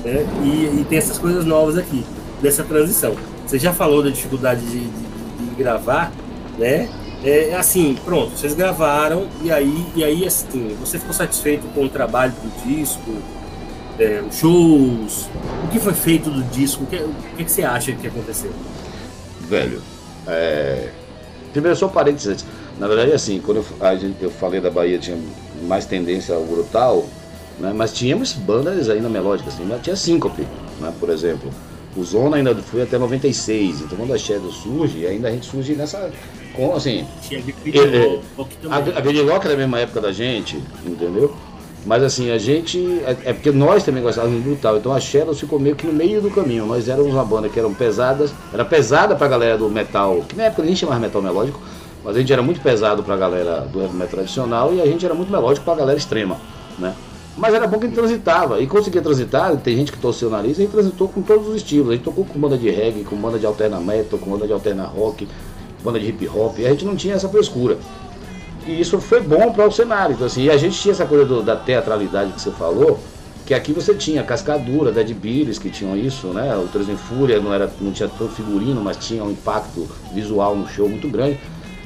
Né? 0.04 0.26
E, 0.44 0.80
e, 0.80 0.86
tem 0.88 0.98
essas 0.98 1.18
coisas 1.18 1.44
novas 1.44 1.76
aqui, 1.76 2.04
dessa 2.42 2.62
transição. 2.62 3.14
Você 3.46 3.58
já 3.58 3.72
falou 3.72 4.02
da 4.02 4.10
dificuldade 4.10 4.60
de, 4.60 4.80
de, 4.80 5.46
de 5.48 5.54
gravar, 5.56 6.12
né? 6.58 6.88
É, 7.24 7.56
assim, 7.56 7.96
pronto, 8.04 8.36
vocês 8.36 8.54
gravaram 8.54 9.26
e 9.42 9.50
aí, 9.50 9.86
e 9.96 10.04
aí 10.04 10.26
assim, 10.26 10.76
você 10.78 10.98
ficou 10.98 11.14
satisfeito 11.14 11.66
com 11.74 11.84
o 11.84 11.88
trabalho 11.88 12.32
do 12.32 12.68
disco, 12.68 13.16
é, 13.98 14.22
shows, 14.30 15.28
o 15.64 15.68
que 15.68 15.80
foi 15.80 15.94
feito 15.94 16.30
do 16.30 16.42
disco, 16.44 16.84
o 16.84 16.86
que, 16.86 16.96
o 16.96 17.14
que 17.36 17.50
você 17.50 17.62
acha 17.62 17.92
que 17.92 18.06
aconteceu? 18.06 18.52
Velho, 19.48 19.80
é... 20.26 20.88
primeiro 21.52 21.76
só 21.76 21.88
parênteses, 21.88 22.44
na 22.78 22.86
verdade 22.86 23.12
assim, 23.12 23.40
quando 23.40 23.58
eu, 23.58 23.66
a 23.80 23.94
gente, 23.96 24.22
eu 24.22 24.30
falei 24.30 24.60
da 24.60 24.70
Bahia 24.70 24.98
tinha 24.98 25.18
mais 25.62 25.86
tendência 25.86 26.34
ao 26.34 26.44
brutal, 26.44 27.06
né? 27.58 27.72
Mas 27.74 27.92
tínhamos 27.92 28.32
bandas 28.32 28.88
ainda 28.88 29.08
melódicas, 29.08 29.54
assim, 29.54 29.68
tinha 29.82 29.96
síncope, 29.96 30.46
né? 30.80 30.92
por 30.98 31.10
exemplo. 31.10 31.50
O 31.96 32.04
Zona 32.04 32.36
ainda 32.36 32.54
foi 32.54 32.82
até 32.82 32.98
96, 32.98 33.80
então 33.80 33.96
quando 33.96 34.12
a 34.12 34.18
Shadow 34.18 34.52
surge, 34.52 35.06
ainda 35.06 35.28
a 35.28 35.30
gente 35.30 35.46
surge 35.46 35.74
nessa. 35.74 36.10
Com, 36.54 36.74
assim. 36.74 37.06
Tinha 37.22 37.40
é, 37.40 38.20
a, 38.68 38.76
a 38.76 39.32
Rock 39.32 39.46
é 39.46 39.48
da 39.48 39.56
mesma 39.56 39.80
época 39.80 40.02
da 40.02 40.12
gente, 40.12 40.62
entendeu? 40.84 41.34
Mas 41.86 42.02
assim, 42.02 42.30
a 42.32 42.36
gente. 42.36 43.00
É, 43.06 43.16
é 43.26 43.32
porque 43.32 43.52
nós 43.52 43.84
também 43.84 44.02
gostávamos 44.02 44.42
do 44.42 44.50
brutal. 44.50 44.76
Então 44.76 44.92
a 44.92 44.98
Shadow 44.98 45.34
ficou 45.34 45.58
meio 45.58 45.76
que 45.76 45.86
no 45.86 45.92
meio 45.92 46.20
do 46.20 46.30
caminho. 46.30 46.66
Nós 46.66 46.88
éramos 46.88 47.12
uma 47.12 47.24
banda 47.24 47.48
que 47.48 47.58
eram 47.58 47.72
pesadas. 47.72 48.34
Era 48.52 48.64
pesada 48.64 49.14
pra 49.14 49.28
galera 49.28 49.56
do 49.56 49.70
metal. 49.70 50.24
Que 50.28 50.34
na 50.34 50.44
época 50.44 50.64
nem 50.64 50.74
chamava 50.74 50.98
metal 50.98 51.22
melódico. 51.22 51.60
Mas 52.04 52.16
a 52.16 52.18
gente 52.18 52.32
era 52.32 52.42
muito 52.42 52.60
pesado 52.60 53.04
pra 53.04 53.16
galera 53.16 53.60
do 53.60 53.80
heavy 53.80 53.94
metal 53.94 54.08
tradicional. 54.08 54.74
E 54.74 54.82
a 54.82 54.86
gente 54.86 55.06
era 55.06 55.14
muito 55.14 55.30
melódico 55.30 55.64
pra 55.64 55.76
galera 55.76 55.96
extrema. 55.96 56.38
Né? 56.76 56.92
Mas 57.36 57.54
era 57.54 57.68
bom 57.68 57.78
que 57.78 57.86
ele 57.86 57.94
transitava. 57.94 58.60
E 58.60 58.66
conseguia 58.66 59.00
transitar, 59.00 59.56
tem 59.58 59.76
gente 59.76 59.92
que 59.92 59.98
torceu 59.98 60.28
o 60.28 60.30
nariz, 60.30 60.58
e 60.58 60.62
ele 60.62 60.72
transitou 60.72 61.08
com 61.08 61.22
todos 61.22 61.46
os 61.46 61.56
estilos. 61.56 61.90
A 61.90 61.92
gente 61.92 62.02
tocou 62.02 62.24
com 62.24 62.38
banda 62.38 62.56
de 62.56 62.68
reggae, 62.70 63.04
com 63.04 63.14
banda 63.14 63.38
de 63.38 63.46
alterna 63.46 63.78
metal, 63.78 64.18
com 64.18 64.30
banda 64.30 64.46
de 64.46 64.52
alterna 64.52 64.84
rock, 64.84 65.28
banda 65.84 66.00
de 66.00 66.08
hip 66.08 66.26
hop. 66.28 66.58
E 66.58 66.66
a 66.66 66.70
gente 66.70 66.84
não 66.84 66.96
tinha 66.96 67.14
essa 67.14 67.28
frescura. 67.28 67.78
E 68.66 68.80
isso 68.80 69.00
foi 69.00 69.20
bom 69.20 69.52
para 69.52 69.66
o 69.66 69.72
cenário. 69.72 70.14
Então, 70.14 70.26
assim, 70.26 70.44
e 70.44 70.50
a 70.50 70.56
gente 70.56 70.78
tinha 70.78 70.92
essa 70.92 71.06
coisa 71.06 71.24
do, 71.24 71.42
da 71.42 71.56
teatralidade 71.56 72.32
que 72.32 72.40
você 72.40 72.50
falou, 72.50 72.98
que 73.46 73.54
aqui 73.54 73.72
você 73.72 73.94
tinha 73.94 74.24
Cascadura, 74.24 74.90
Dead 74.90 75.14
Beatles, 75.14 75.58
que 75.58 75.70
tinham 75.70 75.96
isso, 75.96 76.28
né? 76.28 76.56
O 76.56 76.66
Três 76.66 76.88
em 76.88 76.96
Fúria 76.96 77.40
não, 77.40 77.54
era, 77.54 77.70
não 77.80 77.92
tinha 77.92 78.08
tanto 78.08 78.32
figurino, 78.32 78.80
mas 78.80 78.96
tinha 78.96 79.22
um 79.22 79.30
impacto 79.30 79.88
visual 80.12 80.56
no 80.56 80.68
show 80.68 80.88
muito 80.88 81.08
grande. 81.08 81.38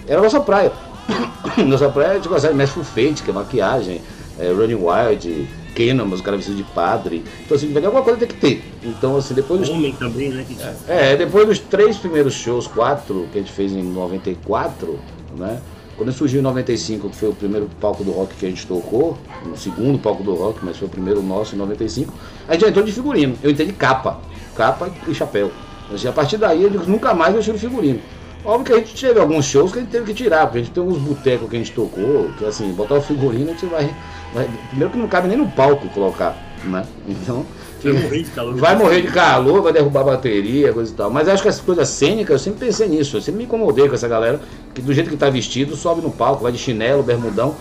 Era 0.09 0.21
a 0.21 0.23
nossa 0.23 0.41
praia. 0.41 0.73
nossa 1.67 1.89
praia 1.91 2.13
a 2.13 2.15
gente 2.15 2.29
gostava 2.29 2.55
de 2.55 2.59
Mestre 2.59 2.83
Fate, 2.83 3.23
que 3.23 3.31
é 3.31 3.33
maquiagem 3.35 4.01
é, 4.39 4.51
Running 4.51 4.77
Wild, 4.77 5.49
Kenan, 5.75 6.05
os 6.05 6.23
caras 6.23 6.41
vestidos 6.41 6.67
de 6.67 6.73
padre. 6.73 7.23
Então, 7.45 7.57
assim, 7.57 7.77
alguma 7.77 8.03
coisa 8.03 8.19
tem 8.19 8.29
que 8.29 8.37
ter. 8.37 8.65
Então, 8.83 9.17
assim, 9.19 9.35
depois. 9.35 9.69
Homem 9.69 9.93
também, 9.93 10.31
né? 10.31 10.47
É, 10.89 11.15
depois 11.15 11.47
dos 11.47 11.59
três 11.59 11.99
primeiros 11.99 12.33
shows, 12.33 12.67
quatro, 12.67 13.29
que 13.31 13.39
a 13.39 13.43
gente 13.43 13.53
fez 13.53 13.73
em 13.73 13.83
94, 13.83 14.99
né? 15.37 15.61
Quando 16.01 16.15
surgiu 16.15 16.41
em 16.41 16.43
95, 16.43 17.11
que 17.11 17.17
foi 17.17 17.29
o 17.29 17.35
primeiro 17.35 17.69
palco 17.79 18.03
do 18.03 18.11
rock 18.11 18.35
que 18.35 18.47
a 18.47 18.49
gente 18.49 18.67
tocou, 18.67 19.19
o 19.45 19.55
segundo 19.55 19.99
palco 19.99 20.23
do 20.23 20.35
rock, 20.35 20.65
mas 20.65 20.79
foi 20.79 20.89
o 20.89 20.91
primeiro 20.91 21.21
nosso 21.23 21.55
em 21.55 21.59
95, 21.59 22.11
a 22.49 22.55
gente 22.55 22.63
já 22.63 22.69
entrou 22.71 22.83
de 22.83 22.91
figurino. 22.91 23.37
Eu 23.43 23.51
entrei 23.51 23.67
de 23.67 23.75
capa, 23.75 24.19
capa 24.57 24.91
e 25.07 25.15
chapéu. 25.15 25.53
Assim, 25.93 26.09
a 26.09 26.13
partir 26.13 26.39
daí, 26.39 26.63
eu 26.63 26.71
digo, 26.71 26.87
nunca 26.87 27.13
mais 27.13 27.35
eu 27.35 27.43
tiro 27.43 27.59
figurino. 27.59 28.01
Óbvio 28.43 28.65
que 28.65 28.73
a 28.73 28.77
gente 28.79 28.99
teve 28.99 29.21
alguns 29.21 29.45
shows 29.45 29.73
que 29.73 29.79
a 29.79 29.83
gente 29.83 29.91
teve 29.91 30.07
que 30.07 30.15
tirar, 30.15 30.47
porque 30.47 30.61
a 30.61 30.63
gente 30.63 30.73
tem 30.73 30.83
uns 30.83 30.97
botecos 30.97 31.51
que 31.51 31.57
a 31.57 31.59
gente 31.59 31.73
tocou, 31.73 32.31
que 32.39 32.47
assim, 32.47 32.73
botar 32.73 32.95
o 32.95 33.03
figurino 33.03 33.51
a 33.51 33.53
gente 33.53 33.67
vai, 33.67 33.95
vai. 34.33 34.49
Primeiro 34.71 34.91
que 34.95 34.99
não 34.99 35.07
cabe 35.07 35.29
nem 35.29 35.37
no 35.37 35.49
palco 35.49 35.87
colocar, 35.91 36.35
né? 36.65 36.83
Então. 37.07 37.45
Vai 37.83 38.03
morrer 38.03 38.23
de 38.23 38.31
calor. 38.31 38.55
Vai 38.57 38.77
morrer 38.77 39.03
de 39.03 39.09
calor, 39.09 39.63
vai 39.63 39.73
derrubar 39.73 40.01
a 40.01 40.05
bateria, 40.05 40.73
coisa 40.73 40.93
e 40.93 40.95
tal. 40.95 41.11
Mas 41.11 41.29
acho 41.29 41.43
que 41.43 41.49
essas 41.49 41.63
coisas 41.63 41.89
cênicas, 41.89 42.31
eu 42.31 42.39
sempre 42.39 42.67
pensei 42.67 42.89
nisso. 42.89 43.17
Eu 43.17 43.21
sempre 43.21 43.39
me 43.39 43.45
incomodei 43.45 43.89
com 43.89 43.95
essa 43.95 44.09
galera 44.09 44.41
que 44.75 44.83
do 44.83 44.93
jeito 44.93 45.09
que 45.09 45.17
tá 45.17 45.31
vestido, 45.31 45.77
sobe 45.77 46.01
no 46.01 46.11
palco, 46.11 46.43
vai 46.43 46.53
de 46.53 46.59
chinelo, 46.59 47.03
bermudão. 47.03 47.55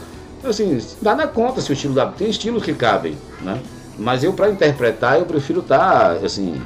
Assim, 0.43 0.79
dá 1.01 1.15
na 1.15 1.27
conta 1.27 1.61
se 1.61 1.71
o 1.71 1.73
estilo 1.73 1.93
da. 1.93 2.05
Tem 2.07 2.29
estilos 2.29 2.63
que 2.63 2.73
cabem, 2.73 3.15
né? 3.41 3.59
Mas 3.97 4.23
eu, 4.23 4.31
para 4.31 4.49
interpretar, 4.49 5.19
eu 5.19 5.25
prefiro 5.25 5.59
estar, 5.59 6.15
tá, 6.15 6.25
assim, 6.25 6.61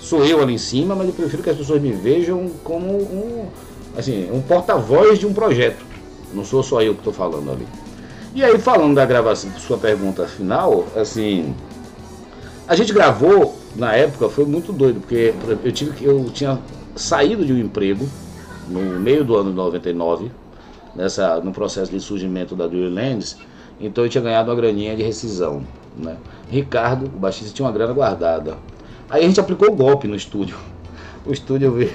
sou 0.00 0.24
eu 0.24 0.40
ali 0.40 0.54
em 0.54 0.58
cima, 0.58 0.94
mas 0.94 1.08
eu 1.08 1.12
prefiro 1.12 1.42
que 1.42 1.50
as 1.50 1.56
pessoas 1.56 1.82
me 1.82 1.90
vejam 1.90 2.48
como 2.62 2.92
um, 2.92 3.46
assim, 3.98 4.30
um 4.32 4.40
porta-voz 4.40 5.18
de 5.18 5.26
um 5.26 5.32
projeto. 5.32 5.84
Não 6.32 6.44
sou 6.44 6.62
só 6.62 6.80
eu 6.82 6.94
que 6.94 7.00
estou 7.00 7.12
falando 7.12 7.50
ali. 7.50 7.66
E 8.34 8.44
aí, 8.44 8.58
falando 8.58 8.94
da 8.94 9.04
gravação, 9.04 9.50
sua 9.58 9.78
pergunta 9.78 10.26
final, 10.26 10.86
assim, 10.94 11.54
a 12.68 12.74
gente 12.74 12.92
gravou 12.92 13.56
na 13.74 13.94
época 13.94 14.28
foi 14.28 14.44
muito 14.44 14.72
doido, 14.72 15.00
porque 15.00 15.34
eu 15.62 15.72
tive 15.72 16.04
eu 16.04 16.24
tinha 16.30 16.58
saído 16.94 17.44
de 17.44 17.52
um 17.52 17.58
emprego 17.58 18.08
no 18.68 18.80
meio 18.98 19.24
do 19.24 19.36
ano 19.36 19.50
de 19.50 19.56
99, 19.56 20.30
nessa, 20.94 21.40
no 21.40 21.52
processo 21.52 21.92
de 21.92 22.00
surgimento 22.00 22.56
da 22.56 22.66
Dreamlands, 22.66 23.36
então 23.80 24.04
eu 24.04 24.10
tinha 24.10 24.22
ganhado 24.22 24.50
uma 24.50 24.56
graninha 24.56 24.96
de 24.96 25.02
rescisão. 25.02 25.62
Né? 25.96 26.16
Ricardo, 26.50 27.06
o 27.06 27.18
baixista, 27.18 27.54
tinha 27.54 27.66
uma 27.66 27.72
grana 27.72 27.92
guardada. 27.92 28.56
Aí 29.08 29.24
a 29.24 29.26
gente 29.26 29.38
aplicou 29.38 29.70
o 29.70 29.76
golpe 29.76 30.08
no 30.08 30.16
estúdio. 30.16 30.56
O 31.24 31.32
estúdio 31.32 31.88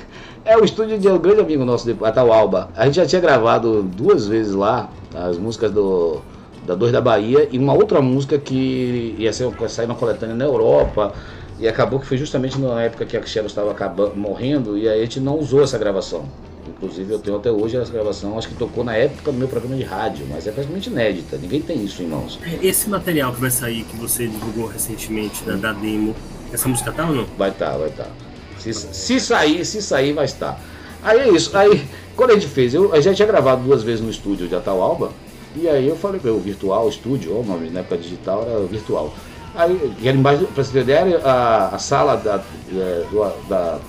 é 0.45 0.57
o 0.57 0.63
estúdio 0.63 0.97
de 0.97 1.07
um 1.07 1.17
grande 1.17 1.41
amigo 1.41 1.65
nosso, 1.65 1.87
Alba. 2.31 2.69
A 2.75 2.85
gente 2.85 2.95
já 2.95 3.05
tinha 3.05 3.21
gravado 3.21 3.83
duas 3.83 4.27
vezes 4.27 4.53
lá 4.53 4.89
as 5.13 5.37
músicas 5.37 5.71
do 5.71 6.21
da 6.65 6.75
Dois 6.75 6.91
da 6.91 7.01
Bahia 7.01 7.47
e 7.51 7.57
uma 7.57 7.73
outra 7.73 8.01
música 8.01 8.37
que 8.37 9.15
ia 9.17 9.33
ser, 9.33 9.51
sair 9.69 9.85
uma 9.85 9.95
coletânea 9.95 10.35
na 10.35 10.45
Europa. 10.45 11.13
E 11.59 11.67
acabou 11.67 11.99
que 11.99 12.07
foi 12.07 12.17
justamente 12.17 12.59
na 12.59 12.81
época 12.81 13.05
que 13.05 13.15
a 13.15 13.21
Xero 13.23 13.45
estava 13.45 13.69
acabando, 13.71 14.15
morrendo 14.15 14.77
e 14.77 14.89
aí 14.89 14.99
a 14.99 15.03
gente 15.03 15.19
não 15.19 15.37
usou 15.37 15.61
essa 15.61 15.77
gravação. 15.77 16.25
Inclusive 16.67 17.13
eu 17.13 17.19
tenho 17.19 17.37
até 17.37 17.51
hoje 17.51 17.77
essa 17.77 17.91
gravação, 17.91 18.37
acho 18.37 18.47
que 18.47 18.55
tocou 18.55 18.83
na 18.83 18.95
época 18.95 19.31
do 19.31 19.37
meu 19.37 19.47
programa 19.47 19.75
de 19.75 19.83
rádio, 19.83 20.25
mas 20.27 20.47
é 20.47 20.51
praticamente 20.51 20.89
inédita, 20.89 21.37
ninguém 21.37 21.61
tem 21.61 21.83
isso 21.83 22.01
em 22.01 22.07
mãos. 22.07 22.39
Esse 22.61 22.89
material 22.89 23.31
que 23.33 23.39
vai 23.39 23.51
sair, 23.51 23.83
que 23.83 23.95
você 23.95 24.27
divulgou 24.27 24.65
recentemente 24.65 25.43
da, 25.43 25.55
da 25.55 25.73
demo, 25.73 26.15
essa 26.51 26.67
música 26.67 26.91
tá 26.91 27.05
ou 27.07 27.13
não? 27.13 27.25
Vai 27.37 27.49
estar, 27.49 27.71
tá, 27.71 27.77
vai 27.77 27.89
estar. 27.89 28.05
Tá. 28.05 28.09
Se, 28.57 28.73
se 28.73 29.19
sair, 29.19 29.65
se 29.65 29.81
sair, 29.81 30.13
vai 30.13 30.25
estar. 30.25 30.59
Aí 31.03 31.19
é 31.19 31.29
isso. 31.29 31.55
Aí, 31.57 31.83
quando 32.15 32.31
a 32.31 32.33
gente 32.33 32.47
fez, 32.47 32.73
eu, 32.73 32.93
a 32.93 32.99
gente 32.99 33.15
tinha 33.15 33.27
gravado 33.27 33.63
duas 33.63 33.81
vezes 33.81 34.01
no 34.01 34.09
estúdio 34.09 34.47
de 34.47 34.55
Ataualba. 34.55 35.11
E 35.55 35.67
aí 35.67 35.87
eu 35.87 35.97
falei 35.97 36.19
para 36.19 36.31
o 36.31 36.39
virtual 36.39 36.87
estúdio, 36.87 37.37
o 37.37 37.43
nome 37.43 37.69
na 37.69 37.81
época 37.81 37.97
digital 37.97 38.43
era 38.43 38.59
virtual. 38.65 39.13
Aí, 39.53 39.93
e 39.99 40.07
embaixo, 40.07 40.45
para 40.45 40.63
ter 40.63 40.79
ideia, 40.79 41.19
a, 41.23 41.75
a 41.75 41.79
sala 41.79 42.15
da, 42.15 42.41
é, 42.73 43.05
da, 43.49 43.79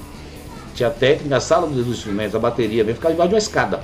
tinha 0.75 0.91
técnica, 0.91 1.37
a 1.37 1.41
sala 1.41 1.69
dos 1.69 1.87
instrumentos, 1.87 2.35
a 2.35 2.39
bateria, 2.39 2.83
vem 2.83 2.95
ficar 2.95 3.11
debaixo 3.11 3.29
de 3.29 3.35
uma 3.35 3.39
escada. 3.39 3.81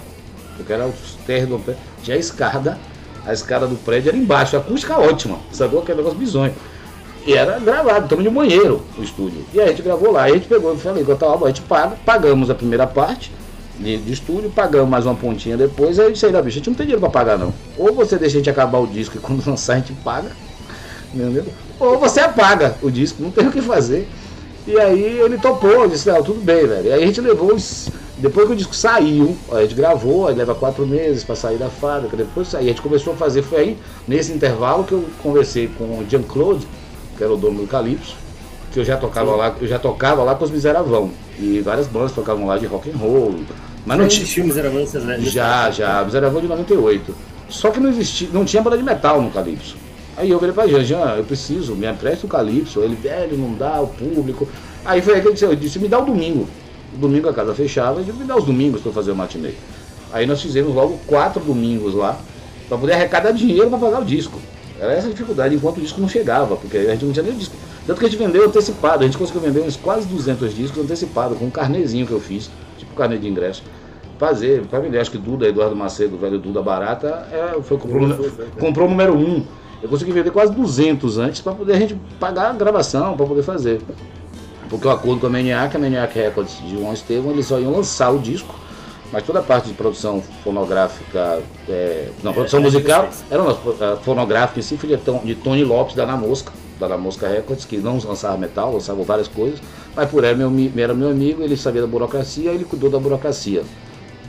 Porque 0.57 0.73
era 0.73 0.87
o 0.87 0.93
térreo 1.25 1.59
do. 1.59 1.77
Tinha 2.03 2.17
a 2.17 2.21
escada, 2.21 2.79
a 3.25 3.33
escada 3.33 3.69
do 3.69 3.77
prédio 3.77 4.09
era 4.09 4.19
embaixo, 4.19 4.57
a 4.57 4.59
acústica 4.59 4.99
ótima, 4.99 5.39
sacou? 5.53 5.81
Aquele 5.81 5.99
negócio 5.99 6.19
bizonho. 6.19 6.55
E 7.25 7.35
era 7.35 7.61
gravado, 7.61 8.05
estamos 8.05 8.25
de 8.25 8.31
banheiro 8.31 8.83
o 8.99 9.03
estúdio. 9.03 9.45
E 9.55 9.61
a 9.61 9.69
gente 9.69 9.83
gravou 9.83 10.11
lá, 10.11 10.25
a 10.25 10.31
gente 10.31 10.49
pegou 10.49 10.75
e 10.75 10.79
falei, 10.79 11.05
a 11.05 11.47
gente 11.47 11.61
paga, 11.63 11.97
pagamos 12.05 12.51
a 12.51 12.55
primeira 12.55 12.87
parte 12.87 13.31
de, 13.79 13.97
de, 13.99 14.13
estúdio, 14.13 14.51
pagamos 14.51 14.89
mais 14.89 15.07
uma 15.07 15.15
pontinha 15.15 15.57
depois, 15.57 15.99
aí 15.99 16.13
disse 16.13 16.27
aí, 16.27 16.33
bicho, 16.33 16.47
a 16.47 16.51
gente 16.51 16.69
não 16.69 16.75
tem 16.75 16.87
dinheiro 16.87 17.01
para 17.01 17.11
pagar 17.11 17.39
não. 17.39 17.53
Ou 17.77 17.93
você 17.95 18.19
deixa 18.19 18.37
a 18.37 18.39
gente 18.39 18.51
acabar 18.51 18.79
o 18.79 18.87
disco 18.87 19.17
e 19.17 19.21
quando 19.21 19.45
lançar 19.49 19.75
a 19.75 19.77
gente 19.77 19.93
paga, 20.05 20.31
entendeu? 21.15 21.45
Ou 21.79 21.99
você 21.99 22.21
apaga 22.21 22.77
o 22.83 22.91
disco, 22.91 23.23
não 23.23 23.31
tem 23.31 23.47
o 23.47 23.53
que 23.53 23.63
fazer. 23.63 24.09
E 24.67 24.79
aí 24.79 25.21
ele 25.21 25.39
topou, 25.39 25.89
disse, 25.89 26.09
não, 26.09 26.23
tudo 26.23 26.41
bem, 26.41 26.67
velho. 26.67 26.89
E 26.89 26.93
aí 26.93 27.03
a 27.03 27.07
gente 27.07 27.21
levou 27.21 27.55
os. 27.55 27.89
Depois 28.19 28.49
que 28.49 28.53
o 28.53 28.57
disco 28.57 28.75
saiu, 28.75 29.37
a 29.53 29.63
gente 29.63 29.75
gravou, 29.75 30.27
aí 30.27 30.35
leva 30.35 30.55
quatro 30.55 30.85
meses 30.85 31.23
para 31.23 31.37
sair 31.37 31.57
da 31.57 31.71
fábrica, 31.71 32.17
depois 32.17 32.53
aí 32.55 32.67
a 32.67 32.69
gente 32.69 32.83
começou 32.83 33.13
a 33.13 33.17
fazer, 33.17 33.43
foi 33.43 33.59
aí, 33.61 33.79
nesse 34.09 34.33
intervalo 34.33 34.83
que 34.83 34.91
eu 34.91 35.05
conversei 35.23 35.69
com 35.69 35.85
o 35.85 36.07
Jean-Claude, 36.11 36.67
que 37.17 37.23
era 37.23 37.33
o 37.33 37.37
dono 37.37 37.61
do 37.61 37.67
Calypso, 37.69 38.17
que 38.73 38.81
eu 38.81 38.85
já 38.85 38.97
tocava 38.97 39.31
Sim. 39.31 39.39
lá, 39.39 39.57
eu 39.61 39.69
já 39.69 39.79
tocava 39.79 40.23
lá 40.25 40.35
com 40.35 40.45
os 40.45 40.51
Miseravão. 40.51 41.11
E 41.39 41.61
várias 41.61 41.87
bandas 41.87 42.13
tocavam 42.13 42.47
lá 42.47 42.59
de 42.59 42.67
rock 42.67 42.91
and 42.91 42.97
roll. 42.97 43.37
Mas 43.89 43.99
não 43.99 44.07
tinha. 44.07 44.45
Miseravão, 44.45 44.85
né? 44.85 45.19
Já, 45.21 45.71
já, 45.71 46.05
Miseravão 46.05 46.43
de 46.43 46.47
98. 46.47 47.15
Só 47.49 47.71
que 47.71 47.81
não 47.81 47.89
existia, 47.89 48.29
não 48.31 48.45
tinha 48.45 48.63
banda 48.63 48.77
de 48.77 48.83
metal 48.83 49.23
no 49.23 49.31
Calypso. 49.31 49.77
Aí 50.15 50.31
eu 50.31 50.39
virei 50.39 50.53
pra 50.53 50.67
Jean, 50.67 50.85
Jean, 50.85 51.15
eu 51.17 51.25
preciso, 51.25 51.75
me 51.75 51.87
empresta 51.87 52.27
o 52.27 52.29
Calypso. 52.29 52.81
Ele, 52.81 52.95
velho, 52.95 53.39
não 53.39 53.55
dá, 53.55 53.81
o 53.81 53.87
público. 53.87 54.47
Aí 54.85 55.01
foi 55.01 55.15
aí 55.15 55.23
que 55.23 55.29
eu 55.29 55.33
disse, 55.33 55.45
eu 55.45 55.57
disse, 55.57 55.79
me 55.79 55.89
dá 55.89 56.01
o 56.01 56.05
domingo. 56.05 56.47
O 56.95 56.99
domingo 56.99 57.29
a 57.31 57.33
casa 57.33 57.55
fechava, 57.55 58.01
eu 58.01 58.05
disse, 58.05 58.19
me 58.19 58.25
dá 58.25 58.37
os 58.37 58.45
domingos 58.45 58.83
pra 58.83 58.93
fazer 58.93 59.13
o 59.13 59.17
matinê. 59.17 59.53
Aí 60.13 60.27
nós 60.27 60.43
fizemos 60.43 60.75
logo 60.75 60.99
quatro 61.07 61.43
domingos 61.43 61.95
lá, 61.95 62.19
para 62.69 62.77
poder 62.77 62.93
arrecadar 62.93 63.33
dinheiro 63.33 63.71
para 63.71 63.79
pagar 63.79 64.03
o 64.03 64.05
disco. 64.05 64.39
Era 64.79 64.93
essa 64.93 65.07
a 65.07 65.11
dificuldade, 65.11 65.55
enquanto 65.55 65.79
o 65.79 65.81
disco 65.81 66.01
não 66.01 66.09
chegava, 66.09 66.57
porque 66.57 66.77
a 66.77 66.91
gente 66.91 67.05
não 67.05 67.13
tinha 67.13 67.23
nem 67.23 67.35
disco. 67.35 67.55
Tanto 67.87 67.99
que 67.99 68.07
a 68.07 68.09
gente 68.09 68.19
vendeu 68.19 68.45
antecipado, 68.45 69.03
a 69.03 69.07
gente 69.07 69.17
conseguiu 69.17 69.41
vender 69.41 69.61
uns 69.61 69.77
quase 69.77 70.07
200 70.07 70.55
discos 70.55 70.85
antecipado, 70.85 71.35
com 71.35 71.47
um 71.47 71.51
carnezinho 71.51 72.07
que 72.07 72.13
eu 72.13 72.21
fiz, 72.21 72.51
tipo 72.77 72.95
carnê 72.95 73.17
de 73.17 73.27
ingresso. 73.27 73.63
Fazer, 74.19 74.67
para 74.67 74.81
vender, 74.81 74.99
acho 74.99 75.11
que 75.11 75.19
Duda, 75.19 75.47
Eduardo 75.47 75.77
Macedo, 75.77 76.17
o 76.17 76.19
velho 76.19 76.39
Duda 76.39 76.61
Barata, 76.61 77.29
é, 77.31 77.61
foi, 77.63 77.79
comprou, 77.79 78.09
comprou 78.59 78.87
o 78.87 78.91
número 78.91 79.15
1. 79.15 79.19
Um. 79.19 79.45
Eu 79.81 79.89
consegui 79.89 80.11
vender 80.11 80.33
quase 80.33 80.53
200 80.53 81.19
antes 81.19 81.41
para 81.41 81.53
poder 81.53 81.75
a 81.75 81.79
gente 81.79 81.97
pagar 82.19 82.51
a 82.51 82.53
gravação, 82.53 83.17
para 83.17 83.27
poder 83.27 83.43
fazer. 83.43 83.81
Porque 84.69 84.87
o 84.87 84.91
acordo 84.91 85.21
com 85.21 85.29
a 85.29 85.31
Maniac, 85.31 85.75
a 85.75 85.79
Maniac 85.79 86.13
Records 86.19 86.61
de 86.61 86.77
João 86.77 86.93
Estevam, 86.93 87.31
eles 87.31 87.47
só 87.47 87.61
iam 87.61 87.73
lançar 87.73 88.11
o 88.11 88.19
disco 88.19 88.55
mas 89.13 89.25
toda 89.25 89.39
a 89.39 89.43
parte 89.43 89.69
de 89.69 89.75
produção 89.75 90.23
fonográfica, 90.45 91.41
é, 91.69 92.09
não, 92.23 92.33
produção 92.33 92.61
é, 92.61 92.63
musical, 92.63 93.09
era 93.31 93.43
uma, 93.43 93.55
fonográfica 94.03 94.61
em 94.61 94.63
si 94.63 94.77
foi 94.77 94.95
de 95.25 95.35
Tony 95.35 95.65
Lopes 95.65 95.95
da 95.95 96.05
Na 96.05 96.17
Mosca, 96.17 96.53
da 96.79 96.89
Na 96.89 96.99
Mosca 96.99 97.27
Records, 97.27 97.65
que 97.65 97.79
não 97.79 97.99
lançava 97.99 98.37
metal, 98.37 98.73
lançava 98.73 99.03
várias 99.03 99.29
coisas, 99.29 99.61
mas 99.97 100.11
por 100.11 100.25
ele 100.25 100.43
era 100.43 100.51
meu, 100.51 100.73
era 100.77 100.95
meu 100.95 101.09
amigo, 101.09 101.43
ele 101.43 101.57
sabia 101.57 101.81
da 101.81 101.87
burocracia, 101.87 102.51
ele 102.51 102.65
cuidou 102.65 102.91
da 102.91 102.99
burocracia. 102.99 103.63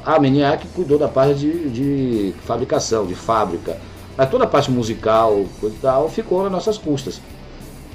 A 0.05 0.19
Meniac 0.19 0.65
cuidou 0.69 0.97
da 0.97 1.07
parte 1.07 1.35
de, 1.35 1.69
de 1.69 2.33
fabricação, 2.45 3.05
de 3.05 3.15
fábrica, 3.15 3.77
mas 4.17 4.29
toda 4.29 4.43
a 4.45 4.47
parte 4.47 4.71
musical 4.71 5.45
e 5.63 5.69
tal 5.81 6.09
ficou 6.09 6.43
nas 6.43 6.51
nossas 6.51 6.77
custas. 6.77 7.21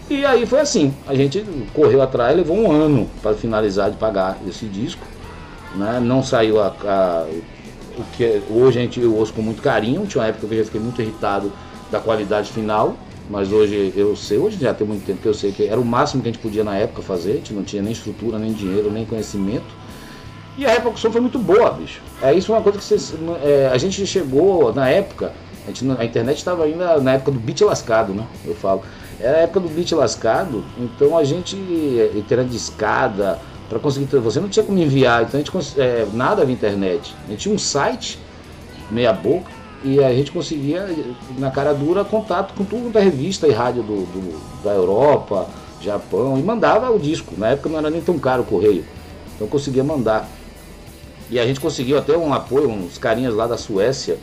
E 0.09 0.25
aí 0.25 0.45
foi 0.45 0.61
assim, 0.61 0.95
a 1.07 1.15
gente 1.15 1.45
correu 1.73 2.03
atrás, 2.03 2.37
levou 2.37 2.57
um 2.57 2.71
ano 2.71 3.09
para 3.23 3.35
finalizar 3.35 3.91
de 3.91 3.97
pagar 3.97 4.39
esse 4.47 4.67
disco 4.67 5.15
né? 5.75 6.01
Não 6.01 6.23
saiu 6.23 6.61
a, 6.61 6.69
a, 6.69 7.27
o 7.99 8.05
que 8.17 8.43
hoje 8.51 8.79
a 8.79 8.83
gente 8.83 9.05
ouço 9.05 9.33
com 9.33 9.43
muito 9.43 9.63
carinho. 9.63 10.07
Tinha 10.07 10.23
uma 10.23 10.29
época 10.29 10.47
que 10.47 10.55
eu 10.55 10.59
já 10.59 10.65
fiquei 10.65 10.81
muito 10.81 11.01
irritado 11.03 11.53
da 11.91 12.01
qualidade 12.01 12.51
final, 12.53 12.97
mas 13.29 13.53
hoje 13.53 13.93
eu 13.97 14.17
sei, 14.17 14.39
hoje 14.39 14.59
já 14.59 14.75
tem 14.75 14.87
muito 14.87 15.05
tempo 15.05 15.21
que 15.21 15.29
eu 15.29 15.35
sei 15.35 15.53
que 15.53 15.67
era 15.67 15.81
o 15.81 15.85
máximo 15.85 16.23
que 16.23 16.29
a 16.29 16.33
gente 16.33 16.41
podia 16.41 16.65
na 16.65 16.77
época 16.77 17.03
fazer, 17.03 17.33
a 17.33 17.37
gente 17.37 17.53
não 17.53 17.63
tinha 17.63 17.83
nem 17.83 17.93
estrutura, 17.93 18.39
nem 18.39 18.53
dinheiro, 18.53 18.91
nem 18.91 19.05
conhecimento. 19.05 19.84
E 20.57 20.65
a 20.65 20.71
repercussão 20.71 21.11
foi 21.11 21.21
muito 21.21 21.39
boa, 21.39 21.71
bicho. 21.71 22.01
É 22.23 22.33
isso 22.33 22.53
é 22.53 22.57
uma 22.57 22.63
coisa 22.63 22.79
que 22.79 22.85
vocês, 22.85 23.15
é, 23.43 23.69
a 23.73 23.79
gente 23.79 24.07
chegou 24.07 24.73
na 24.73 24.89
época, 24.89 25.33
a, 25.65 25.69
gente, 25.69 25.85
a 25.99 26.05
internet 26.05 26.39
estava 26.39 26.65
ainda 26.65 27.01
na 27.01 27.15
época 27.15 27.33
do 27.33 27.41
beat 27.41 27.61
lascado, 27.63 28.13
né? 28.13 28.27
Eu 28.45 28.55
falo. 28.55 28.83
Era 29.19 29.39
a 29.39 29.41
época 29.41 29.61
do 29.61 29.69
beat 29.69 29.91
lascado, 29.93 30.65
então 30.79 31.17
a 31.17 31.25
gente, 31.25 31.57
internet 32.15 32.49
de 32.49 32.57
escada, 32.57 33.39
para 33.69 33.79
conseguir. 33.79 34.07
Você 34.19 34.41
não 34.41 34.49
tinha 34.49 34.65
como 34.65 34.79
enviar, 34.79 35.23
então 35.23 35.41
a 35.41 35.43
gente 35.43 35.81
é, 35.81 36.07
nada 36.13 36.45
via 36.45 36.55
internet. 36.55 37.15
A 37.27 37.31
gente 37.31 37.41
tinha 37.41 37.55
um 37.55 37.59
site, 37.59 38.19
meia 38.91 39.13
boca, 39.13 39.51
e 39.83 40.03
a 40.03 40.13
gente 40.15 40.33
conseguia, 40.33 40.89
na 41.39 41.51
cara 41.51 41.75
dura, 41.75 42.05
contato 42.05 42.55
com 42.55 42.65
tudo 42.65 42.91
da 42.91 43.01
revista 43.01 43.47
e 43.47 43.53
rádio 43.53 43.83
do, 43.83 43.97
do, 44.07 44.63
da 44.63 44.71
Europa, 44.71 45.47
Japão, 45.81 46.39
e 46.39 46.43
mandava 46.43 46.91
o 46.91 46.99
disco. 46.99 47.35
Na 47.37 47.49
época 47.49 47.69
não 47.69 47.79
era 47.79 47.91
nem 47.91 48.01
tão 48.01 48.19
caro 48.19 48.43
o 48.43 48.47
correio. 48.47 48.85
Então 49.35 49.47
conseguia 49.47 49.85
mandar. 49.85 50.29
E 51.31 51.39
a 51.39 51.47
gente 51.47 51.61
conseguiu 51.61 51.99
até 51.99 52.17
um 52.17 52.33
apoio, 52.33 52.69
uns 52.69 52.99
carinhas 52.99 53.35
lá 53.35 53.47
da 53.47 53.57
Suécia 53.57 54.19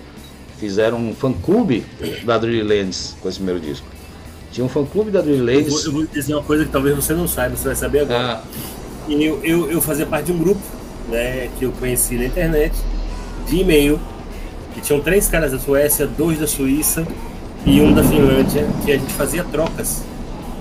fizeram 0.60 0.98
um 0.98 1.16
fã-clube 1.16 1.84
da 2.24 2.38
Dreamlands 2.38 3.16
com 3.20 3.28
esse 3.28 3.38
primeiro 3.40 3.60
disco. 3.60 3.88
Tinha 4.52 4.64
um 4.64 4.70
fã-clube 4.70 5.10
da 5.10 5.22
vou, 5.22 5.32
eu 5.32 5.92
vou 5.92 6.06
dizer 6.06 6.34
uma 6.36 6.44
coisa 6.44 6.66
que 6.66 6.72
talvez 6.72 6.96
você 6.96 7.14
não 7.14 7.28
saiba, 7.28 7.56
você 7.56 7.66
vai 7.66 7.76
saber 7.76 8.02
agora. 8.02 8.34
Ah 8.36 8.44
eu, 9.10 9.44
eu, 9.44 9.72
eu 9.72 9.82
fazia 9.82 10.06
parte 10.06 10.26
de 10.26 10.32
um 10.32 10.38
grupo 10.38 10.62
né, 11.10 11.50
que 11.58 11.66
eu 11.66 11.72
conheci 11.72 12.16
na 12.16 12.26
internet, 12.26 12.76
de 13.48 13.58
e-mail, 13.58 14.00
que 14.74 14.82
tinham 14.82 15.02
três 15.02 15.28
caras 15.28 15.52
da 15.52 15.60
Suécia, 15.60 16.06
dois 16.06 16.40
da 16.40 16.48
Suíça 16.48 17.06
e 17.66 17.82
um 17.82 17.94
da 17.94 18.04
Finlândia, 18.04 18.68
que 18.86 18.92
a 18.92 18.98
gente 18.98 19.14
fazia 19.14 19.44
trocas. 19.44 20.04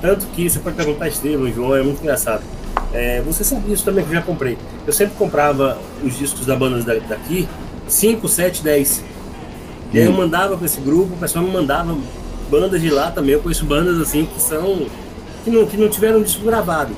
Tanto 0.01 0.27
que 0.29 0.49
você 0.49 0.59
pode 0.59 0.77
perguntar 0.77 1.05
a 1.05 1.09
Estevam, 1.09 1.53
João, 1.53 1.77
é 1.77 1.83
muito 1.83 2.01
engraçado. 2.01 2.43
É, 2.93 3.21
você 3.23 3.45
sabe 3.45 3.73
isso 3.73 3.85
também 3.85 4.05
que 4.05 4.11
eu 4.11 4.15
já 4.15 4.23
comprei. 4.23 4.59
Eu 4.87 4.93
sempre 4.93 5.15
comprava 5.17 5.79
os 6.03 6.17
discos 6.19 6.45
da 6.47 6.57
banda 6.57 6.83
daqui, 7.09 7.49
5, 7.87 8.29
7, 8.29 8.63
10. 8.63 9.05
E 9.93 9.99
aí 9.99 10.05
eu 10.05 10.13
hum. 10.13 10.17
mandava 10.17 10.57
para 10.57 10.67
esse 10.67 10.81
grupo, 10.81 11.15
o 11.15 11.19
pessoal 11.19 11.45
me 11.45 11.51
mandava 11.51 11.97
bandas 12.51 12.81
de 12.81 12.91
lá 12.91 13.11
também. 13.11 13.35
Eu 13.35 13.41
conheço 13.41 13.65
bandas 13.65 14.01
assim 14.01 14.27
que 14.27 14.41
são. 14.41 14.87
que 15.45 15.51
não, 15.51 15.67
que 15.67 15.77
não 15.77 15.89
tiveram 15.89 16.23
disco 16.23 16.45
gravado. 16.45 16.95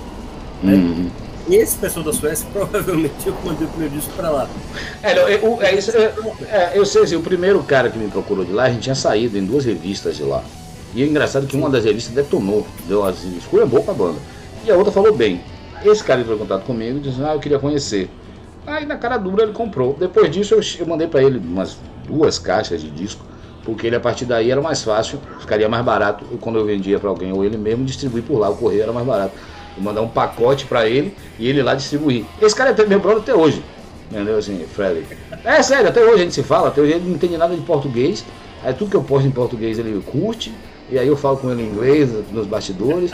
Né? 0.63 0.75
Uhum. 0.75 1.11
Esse 1.51 1.77
pessoal 1.77 2.05
da 2.05 2.13
Suécia 2.13 2.47
provavelmente 2.53 3.27
eu 3.27 3.35
mandei 3.45 3.67
o 3.67 3.71
primeiro 3.71 3.95
disco 3.95 4.13
para 4.15 4.31
lá. 4.31 4.49
É, 5.03 5.13
eu, 5.45 5.61
é, 5.61 5.75
é, 5.75 6.15
é, 6.49 6.73
eu 6.75 6.87
sei 6.87 7.03
assim, 7.03 7.17
o 7.17 7.21
primeiro 7.21 7.63
cara 7.63 7.91
que 7.91 7.99
me 7.99 8.09
procurou 8.09 8.45
de 8.45 8.53
lá, 8.53 8.65
a 8.65 8.71
gente 8.71 8.83
tinha 8.83 8.95
saído 8.95 9.37
em 9.37 9.45
duas 9.45 9.65
revistas 9.65 10.17
de 10.17 10.23
lá. 10.23 10.43
E 10.95 11.03
é 11.03 11.07
engraçado 11.07 11.47
que 11.47 11.57
uma 11.57 11.71
das 11.71 11.85
revistas 11.85 12.15
detonou, 12.15 12.67
deu 12.87 13.05
assim, 13.05 13.37
esculhambou 13.37 13.83
pra 13.83 13.95
banda. 13.95 14.19
E 14.65 14.71
a 14.71 14.77
outra 14.77 14.93
falou 14.93 15.15
bem. 15.15 15.41
Esse 15.85 16.05
cara 16.05 16.21
entrou 16.21 16.37
em 16.37 16.39
contato 16.39 16.65
comigo 16.65 16.99
e 16.99 17.01
disse, 17.01 17.23
ah, 17.23 17.35
eu 17.35 17.41
queria 17.41 17.59
conhecer. 17.59 18.09
Aí 18.67 18.87
na 18.87 18.97
cara 18.97 19.17
dura 19.17 19.43
ele 19.43 19.53
comprou. 19.53 19.97
Depois 19.99 20.31
disso 20.31 20.55
eu, 20.55 20.61
eu 20.79 20.87
mandei 20.87 21.09
para 21.09 21.23
ele 21.23 21.39
umas 21.39 21.77
duas 22.07 22.39
caixas 22.39 22.81
de 22.81 22.91
disco, 22.91 23.25
porque 23.65 23.87
ele 23.87 23.97
a 23.97 24.01
partir 24.01 24.25
daí 24.25 24.51
era 24.51 24.61
mais 24.61 24.83
fácil, 24.83 25.19
ficaria 25.41 25.69
mais 25.69 25.85
barato 25.85 26.25
quando 26.41 26.59
eu 26.59 26.65
vendia 26.65 26.99
para 26.99 27.11
alguém 27.11 27.33
ou 27.33 27.45
ele 27.45 27.57
mesmo 27.57 27.85
distribuir 27.85 28.23
por 28.23 28.39
lá, 28.39 28.49
o 28.51 28.57
correio 28.57 28.83
era 28.83 28.93
mais 28.93 29.07
barato. 29.07 29.33
Eu 29.77 29.83
mandar 29.83 30.03
um 30.03 30.09
pacote 30.09 30.67
para 30.67 30.89
ele 30.89 31.17
e 31.39 31.49
ele 31.49 31.63
lá 31.63 31.75
distribuir. 31.75 32.25
Esse 32.41 32.55
cara 32.55 32.71
é 32.71 32.87
meu 32.87 33.01
brother 33.01 33.23
até 33.23 33.35
hoje. 33.35 33.63
Entendeu 34.11 34.37
assim, 34.37 34.65
Frederick? 34.73 35.17
É 35.45 35.63
sério, 35.63 35.89
até 35.89 36.01
hoje 36.03 36.15
a 36.15 36.19
gente 36.19 36.35
se 36.35 36.43
fala, 36.43 36.69
até 36.69 36.81
hoje 36.81 36.93
ele 36.93 37.05
não 37.05 37.15
entende 37.15 37.37
nada 37.37 37.57
de 37.57 37.63
português. 37.63 38.25
Aí 38.63 38.73
tudo 38.75 38.91
que 38.91 38.97
eu 38.97 39.03
posto 39.03 39.27
em 39.27 39.31
português 39.31 39.79
ele 39.79 40.01
curte, 40.03 40.55
e 40.91 40.99
aí 40.99 41.09
eu 41.09 41.17
falo 41.17 41.39
com 41.39 41.51
ele 41.51 41.63
em 41.63 41.67
inglês, 41.67 42.11
nos 42.31 42.47
bastidores. 42.47 43.11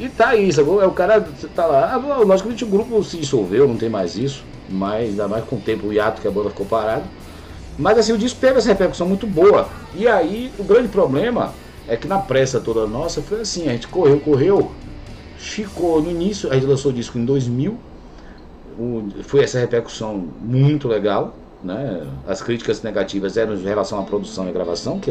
E 0.00 0.08
tá 0.08 0.34
isso, 0.34 0.60
é 0.60 0.86
o 0.86 0.92
cara 0.92 1.20
tá 1.54 1.66
lá. 1.66 1.92
Ah, 1.92 2.16
logicamente 2.24 2.64
o 2.64 2.66
grupo 2.66 3.04
se 3.04 3.18
dissolveu, 3.18 3.68
não 3.68 3.76
tem 3.76 3.90
mais 3.90 4.16
isso, 4.16 4.42
mas 4.66 5.10
ainda 5.10 5.28
mais 5.28 5.44
com 5.44 5.56
o 5.56 5.60
tempo 5.60 5.88
o 5.88 5.92
hiato 5.92 6.22
que 6.22 6.26
a 6.26 6.30
banda 6.30 6.48
ficou 6.48 6.64
parada. 6.64 7.04
Mas 7.78 7.98
assim, 7.98 8.12
o 8.12 8.18
disco 8.18 8.40
teve 8.40 8.56
essa 8.56 8.68
repercussão 8.68 9.06
muito 9.06 9.26
boa. 9.26 9.68
E 9.94 10.08
aí 10.08 10.50
o 10.58 10.64
grande 10.64 10.88
problema 10.88 11.52
é 11.86 11.98
que 11.98 12.08
na 12.08 12.18
pressa 12.18 12.58
toda 12.58 12.86
nossa 12.86 13.20
foi 13.20 13.42
assim, 13.42 13.68
a 13.68 13.72
gente 13.72 13.88
correu, 13.88 14.18
correu, 14.20 14.72
ficou 15.36 16.00
no 16.00 16.10
início, 16.10 16.50
a 16.50 16.54
gente 16.54 16.64
lançou 16.64 16.92
o 16.92 16.94
disco 16.94 17.18
em 17.18 17.24
2000, 17.26 17.78
o, 18.78 19.04
foi 19.24 19.44
essa 19.44 19.58
repercussão 19.58 20.28
muito 20.40 20.88
legal, 20.88 21.34
né? 21.62 22.06
As 22.26 22.40
críticas 22.40 22.80
negativas 22.82 23.36
eram 23.36 23.54
em 23.54 23.62
relação 23.62 24.00
à 24.00 24.02
produção 24.02 24.48
e 24.48 24.52
gravação, 24.52 24.98
que 24.98 25.10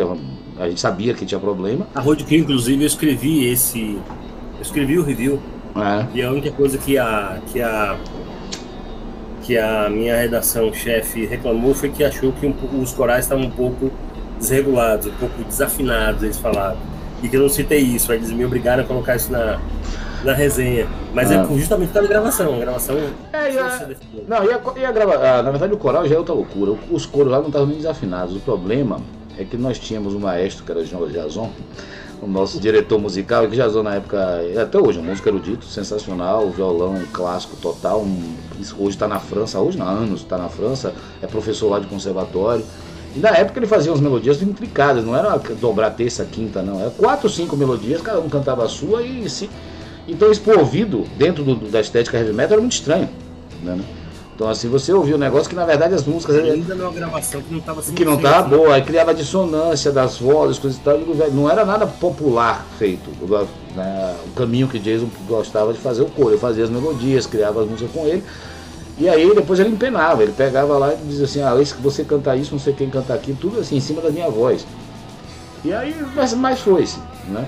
a 0.57 0.67
gente 0.67 0.81
sabia 0.81 1.13
que 1.13 1.27
tinha 1.27 1.39
problema. 1.39 1.87
A 1.93 1.99
Roadkill, 1.99 2.39
inclusive, 2.39 2.81
eu 2.81 2.87
escrevi 2.87 3.45
esse 3.45 3.99
eu 4.59 4.61
escrevi 4.61 4.99
o 4.99 5.03
review. 5.03 5.39
É. 5.75 6.05
E 6.13 6.21
a 6.21 6.29
única 6.29 6.51
coisa 6.51 6.77
que 6.77 6.97
a, 6.97 7.39
que 7.47 7.61
a, 7.61 7.97
que 9.43 9.57
a 9.57 9.89
minha 9.89 10.15
redação 10.15 10.73
chefe 10.73 11.25
reclamou 11.25 11.73
foi 11.73 11.89
que 11.89 12.03
achou 12.03 12.33
que 12.33 12.45
um, 12.45 12.53
os 12.81 12.91
corais 12.91 13.25
estavam 13.25 13.45
um 13.45 13.51
pouco 13.51 13.91
desregulados, 14.37 15.07
um 15.07 15.13
pouco 15.13 15.43
desafinados, 15.43 16.23
eles 16.23 16.37
falaram. 16.37 16.77
E 17.23 17.27
que 17.27 17.35
eu 17.35 17.41
não 17.41 17.49
citei 17.49 17.79
isso, 17.79 18.11
aí 18.11 18.17
eles 18.17 18.31
me 18.31 18.45
obrigaram 18.45 18.83
a 18.83 18.85
colocar 18.85 19.15
isso 19.15 19.31
na, 19.31 19.59
na 20.23 20.33
resenha. 20.33 20.87
Mas 21.13 21.31
é 21.31 21.37
ah. 21.37 21.47
é 21.49 21.57
justamente 21.57 21.89
por 21.89 21.95
causa 21.95 22.07
da 22.07 22.13
gravação. 22.13 22.55
A 22.55 22.59
gravação. 22.59 22.97
É, 23.33 23.53
e 23.53 23.59
a, 23.59 23.89
não, 24.27 24.43
e 24.43 24.51
a, 24.51 24.61
e 24.77 24.85
a 24.85 24.91
grava, 24.91 25.15
ah, 25.15 25.43
na 25.43 25.51
verdade 25.51 25.73
o 25.73 25.77
coral 25.77 26.07
já 26.07 26.15
é 26.15 26.17
outra 26.17 26.33
loucura. 26.33 26.75
Os 26.91 27.05
coros 27.05 27.31
lá 27.31 27.39
não 27.39 27.47
estavam 27.47 27.67
nem 27.67 27.77
desafinados. 27.77 28.35
O 28.35 28.39
problema 28.39 29.01
é 29.37 29.43
que 29.43 29.57
nós 29.57 29.79
tínhamos 29.79 30.13
um 30.13 30.19
maestro 30.19 30.65
que 30.65 30.71
era 30.71 30.83
João 30.83 31.07
Jason 31.07 31.49
o 32.21 32.27
nosso 32.27 32.59
diretor 32.59 32.99
musical, 32.99 33.47
que 33.47 33.55
já 33.55 33.65
usou 33.65 33.81
na 33.81 33.95
época, 33.95 34.41
até 34.61 34.77
hoje, 34.77 34.99
um 34.99 35.03
músico 35.03 35.29
erudito, 35.29 35.65
sensacional, 35.65 36.49
violão 36.49 37.01
clássico 37.13 37.55
total. 37.57 38.01
Um, 38.01 38.35
hoje 38.77 38.95
está 38.95 39.07
na 39.07 39.19
França, 39.19 39.59
hoje 39.59 39.79
há 39.79 39.85
anos 39.85 40.21
está 40.21 40.37
na 40.37 40.49
França, 40.49 40.93
é 41.21 41.27
professor 41.27 41.69
lá 41.69 41.79
de 41.79 41.87
conservatório. 41.87 42.65
E 43.15 43.19
na 43.19 43.29
época 43.29 43.59
ele 43.59 43.65
fazia 43.65 43.91
umas 43.91 44.01
melodias 44.01 44.41
intricadas, 44.41 45.03
não 45.03 45.15
era 45.15 45.35
dobrar 45.59 45.91
terça, 45.91 46.25
quinta, 46.25 46.61
não. 46.61 46.79
Era 46.79 46.91
quatro, 46.91 47.29
cinco 47.29 47.55
melodias, 47.55 48.01
cada 48.01 48.19
um 48.19 48.29
cantava 48.29 48.63
a 48.63 48.67
sua 48.67 49.01
e 49.01 49.29
se. 49.29 49.49
Então 50.07 50.31
isso 50.31 50.41
por 50.41 50.57
ouvido, 50.57 51.05
dentro 51.17 51.43
do, 51.43 51.55
da 51.55 51.79
estética 51.79 52.17
heavy 52.17 52.33
metal, 52.33 52.53
era 52.53 52.61
muito 52.61 52.73
estranho. 52.73 53.09
Né? 53.63 53.79
Então, 54.39 54.47
assim, 54.47 54.69
você 54.69 54.93
ouviu 54.93 55.17
um 55.17 55.19
negócio 55.19 55.49
que 55.49 55.55
na 55.55 55.65
verdade 55.65 55.93
as 55.93 56.05
músicas. 56.05 56.37
Ainda 56.37 56.73
numa 56.73 56.93
gravação 56.93 57.41
que 57.41 57.51
não 57.51 57.59
estava 57.59 57.81
Que 57.81 58.05
não 58.05 58.15
estava 58.15 58.47
boa, 58.47 58.73
aí 58.73 58.81
criava 58.81 59.13
dissonância 59.13 59.91
das 59.91 60.17
vozes, 60.17 60.57
coisas 60.57 60.79
e 60.79 60.81
tal. 60.81 60.97
Não 61.33 61.51
era 61.51 61.65
nada 61.65 61.85
popular 61.85 62.65
feito. 62.77 63.09
Né, 63.75 64.15
o 64.27 64.29
caminho 64.37 64.69
que 64.69 64.79
Jason 64.79 65.09
gostava 65.27 65.73
de 65.73 65.79
fazer 65.79 66.03
o 66.03 66.05
coro. 66.05 66.35
Eu 66.35 66.39
fazia 66.39 66.63
as 66.63 66.69
melodias, 66.69 67.27
criava 67.27 67.63
as 67.63 67.69
músicas 67.69 67.91
com 67.91 68.07
ele. 68.07 68.23
E 68.97 69.09
aí 69.09 69.29
depois 69.35 69.59
ele 69.59 69.71
empenava, 69.71 70.23
ele 70.23 70.31
pegava 70.31 70.77
lá 70.77 70.93
e 70.93 70.97
dizia 71.05 71.25
assim, 71.25 71.41
ah, 71.41 71.61
esse 71.61 71.73
que 71.73 71.81
você 71.81 72.05
cantar 72.05 72.37
isso, 72.37 72.53
não 72.53 72.59
sei 72.59 72.71
quem 72.71 72.89
cantar 72.89 73.15
aquilo, 73.15 73.37
tudo 73.41 73.59
assim, 73.59 73.75
em 73.75 73.81
cima 73.81 74.01
da 74.01 74.09
minha 74.09 74.29
voz. 74.29 74.65
E 75.65 75.73
aí, 75.73 75.93
mas, 76.15 76.33
mas 76.33 76.61
foi-se, 76.61 76.99
né? 77.27 77.45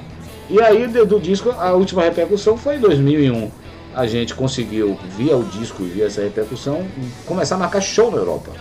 E 0.50 0.62
aí 0.62 0.86
do 0.88 1.20
disco, 1.22 1.52
a 1.52 1.72
última 1.72 2.02
repercussão 2.02 2.58
foi 2.58 2.76
em 2.76 2.80
2001 2.82 3.61
a 3.96 4.08
gente 4.08 4.34
conseguiu, 4.34 4.98
via 5.18 5.36
o 5.36 5.44
disco 5.44 5.84
e 5.84 5.88
via 5.88 6.06
essa 6.06 6.22
repercussão, 6.22 6.86
começar 7.26 7.56
a 7.56 7.58
marcar 7.58 7.82
show 7.82 8.12
na 8.12 8.18
Europa. 8.18 8.52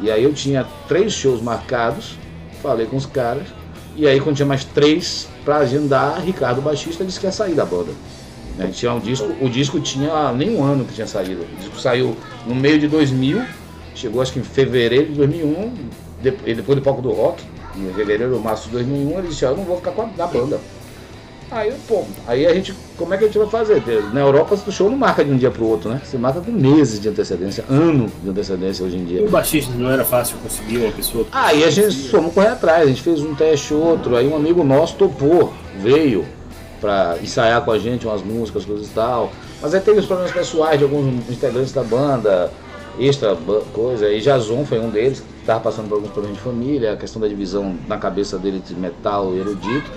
E 0.00 0.10
aí 0.10 0.22
eu 0.22 0.32
tinha 0.32 0.66
três 0.86 1.12
shows 1.12 1.42
marcados, 1.42 2.16
falei 2.62 2.86
com 2.86 2.96
os 2.96 3.06
caras, 3.06 3.48
e 3.96 4.06
aí 4.06 4.20
quando 4.20 4.36
tinha 4.36 4.46
mais 4.46 4.64
três 4.64 5.28
para 5.44 5.58
agendar, 5.58 6.22
Ricardo 6.24 6.62
Baixista 6.62 7.04
disse 7.04 7.18
que 7.18 7.26
ia 7.26 7.32
sair 7.32 7.54
da 7.54 7.64
banda. 7.64 7.92
Né? 8.56 8.70
Tinha 8.72 8.92
um 8.92 9.00
disco, 9.00 9.26
o 9.40 9.48
disco 9.48 9.80
tinha 9.80 10.32
nem 10.32 10.56
um 10.56 10.62
ano 10.62 10.84
que 10.84 10.94
tinha 10.94 11.06
saído. 11.06 11.42
O 11.42 11.56
disco 11.60 11.78
saiu 11.80 12.16
no 12.46 12.54
meio 12.54 12.78
de 12.78 12.88
2000, 12.88 13.42
chegou 13.94 14.22
acho 14.22 14.32
que 14.32 14.38
em 14.38 14.44
fevereiro 14.44 15.06
de 15.06 15.14
2001, 15.14 15.74
depois 16.22 16.78
do 16.78 16.82
palco 16.82 17.02
do 17.02 17.10
rock, 17.10 17.42
em 17.76 17.92
fevereiro 17.92 18.34
ou 18.34 18.40
março 18.40 18.66
de 18.66 18.72
2001, 18.72 19.18
ele 19.18 19.28
disse: 19.28 19.44
Eu 19.44 19.56
não 19.56 19.64
vou 19.64 19.76
ficar 19.76 19.92
com 19.92 20.02
a, 20.02 20.06
na 20.16 20.26
banda. 20.26 20.60
Aí, 21.50 21.72
pô, 21.86 22.04
aí 22.26 22.46
a 22.46 22.52
gente, 22.52 22.74
como 22.96 23.14
é 23.14 23.16
que 23.16 23.24
a 23.24 23.26
gente 23.26 23.38
vai 23.38 23.48
fazer? 23.48 23.82
Na 24.12 24.20
Europa 24.20 24.58
o 24.66 24.72
show 24.72 24.90
não 24.90 24.98
marca 24.98 25.24
de 25.24 25.30
um 25.30 25.36
dia 25.36 25.50
para 25.50 25.62
o 25.62 25.68
outro, 25.68 25.88
né? 25.88 26.00
Você 26.04 26.18
marca 26.18 26.40
com 26.40 26.50
meses 26.52 27.00
de 27.00 27.08
antecedência, 27.08 27.64
ano 27.70 28.10
de 28.22 28.28
antecedência 28.28 28.84
hoje 28.84 28.96
em 28.96 29.04
dia. 29.04 29.24
o 29.24 29.30
baixista 29.30 29.72
não 29.74 29.90
era 29.90 30.04
fácil 30.04 30.36
conseguir 30.42 30.78
uma 30.78 30.92
pessoa? 30.92 31.26
Aí 31.32 31.64
a 31.64 31.70
gente 31.70 32.08
fomos 32.10 32.34
correr 32.34 32.48
atrás, 32.48 32.82
a 32.82 32.86
gente 32.86 33.02
fez 33.02 33.22
um 33.22 33.34
teste 33.34 33.72
outro, 33.72 34.14
aí 34.16 34.28
um 34.28 34.36
amigo 34.36 34.62
nosso 34.62 34.96
topou, 34.96 35.52
veio 35.78 36.24
para 36.80 37.16
ensaiar 37.22 37.64
com 37.64 37.72
a 37.72 37.78
gente 37.78 38.06
umas 38.06 38.22
músicas, 38.22 38.64
coisas 38.64 38.86
e 38.86 38.90
tal. 38.90 39.32
Mas 39.62 39.74
aí 39.74 39.80
teve 39.80 40.00
os 40.00 40.06
problemas 40.06 40.32
pessoais 40.32 40.78
de 40.78 40.84
alguns 40.84 41.28
integrantes 41.30 41.72
da 41.72 41.82
banda, 41.82 42.52
extra 42.98 43.36
coisa, 43.72 44.10
e 44.10 44.20
Jason 44.20 44.64
foi 44.64 44.78
um 44.78 44.90
deles, 44.90 45.20
que 45.20 45.40
estava 45.40 45.60
passando 45.60 45.88
por 45.88 45.94
alguns 45.96 46.10
problemas 46.10 46.38
de 46.38 46.44
família, 46.44 46.92
a 46.92 46.96
questão 46.96 47.20
da 47.20 47.28
divisão 47.28 47.74
na 47.86 47.96
cabeça 47.96 48.38
dele 48.38 48.62
de 48.64 48.74
metal 48.74 49.32
e 49.34 49.38
erudito. 49.38 49.90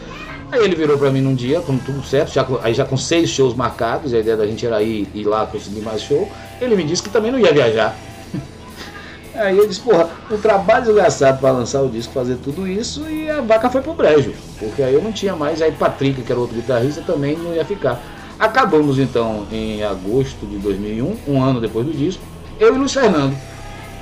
Aí 0.51 0.65
ele 0.65 0.75
virou 0.75 0.97
para 0.97 1.09
mim 1.09 1.21
num 1.21 1.33
dia, 1.33 1.61
com 1.61 1.77
tudo 1.77 2.03
certo, 2.03 2.33
já, 2.33 2.45
aí 2.61 2.73
já 2.73 2.83
com 2.83 2.97
seis 2.97 3.29
shows 3.29 3.55
marcados, 3.55 4.13
a 4.13 4.19
ideia 4.19 4.35
da 4.35 4.45
gente 4.45 4.65
era 4.65 4.83
ir, 4.83 5.07
ir 5.15 5.23
lá 5.23 5.45
conseguir 5.45 5.79
mais 5.79 6.01
show. 6.01 6.29
Ele 6.59 6.75
me 6.75 6.83
disse 6.83 7.01
que 7.01 7.09
também 7.09 7.31
não 7.31 7.39
ia 7.39 7.53
viajar. 7.53 7.95
Aí 9.33 9.57
ele 9.57 9.67
disse, 9.67 9.79
porra, 9.79 10.09
o 10.29 10.37
trabalho 10.37 10.83
desgraçado 10.83 11.39
para 11.39 11.51
lançar 11.51 11.81
o 11.81 11.89
disco, 11.89 12.11
fazer 12.11 12.35
tudo 12.43 12.67
isso, 12.67 13.09
e 13.09 13.29
a 13.29 13.39
vaca 13.39 13.69
foi 13.69 13.81
pro 13.81 13.93
brejo. 13.93 14.33
Porque 14.59 14.83
aí 14.83 14.93
eu 14.93 15.01
não 15.01 15.13
tinha 15.13 15.35
mais, 15.37 15.61
aí 15.61 15.71
Patrick, 15.71 16.21
que 16.21 16.31
era 16.31 16.39
outro 16.39 16.55
guitarrista, 16.55 17.01
também 17.01 17.37
não 17.37 17.55
ia 17.55 17.63
ficar. 17.63 18.03
Acabamos 18.37 18.99
então 18.99 19.47
em 19.49 19.83
agosto 19.83 20.45
de 20.45 20.57
2001, 20.57 21.17
um 21.29 21.41
ano 21.41 21.61
depois 21.61 21.85
do 21.85 21.93
disco, 21.93 22.21
eu 22.59 22.75
e 22.75 22.77
Luiz 22.77 22.91
Fernando, 22.91 23.37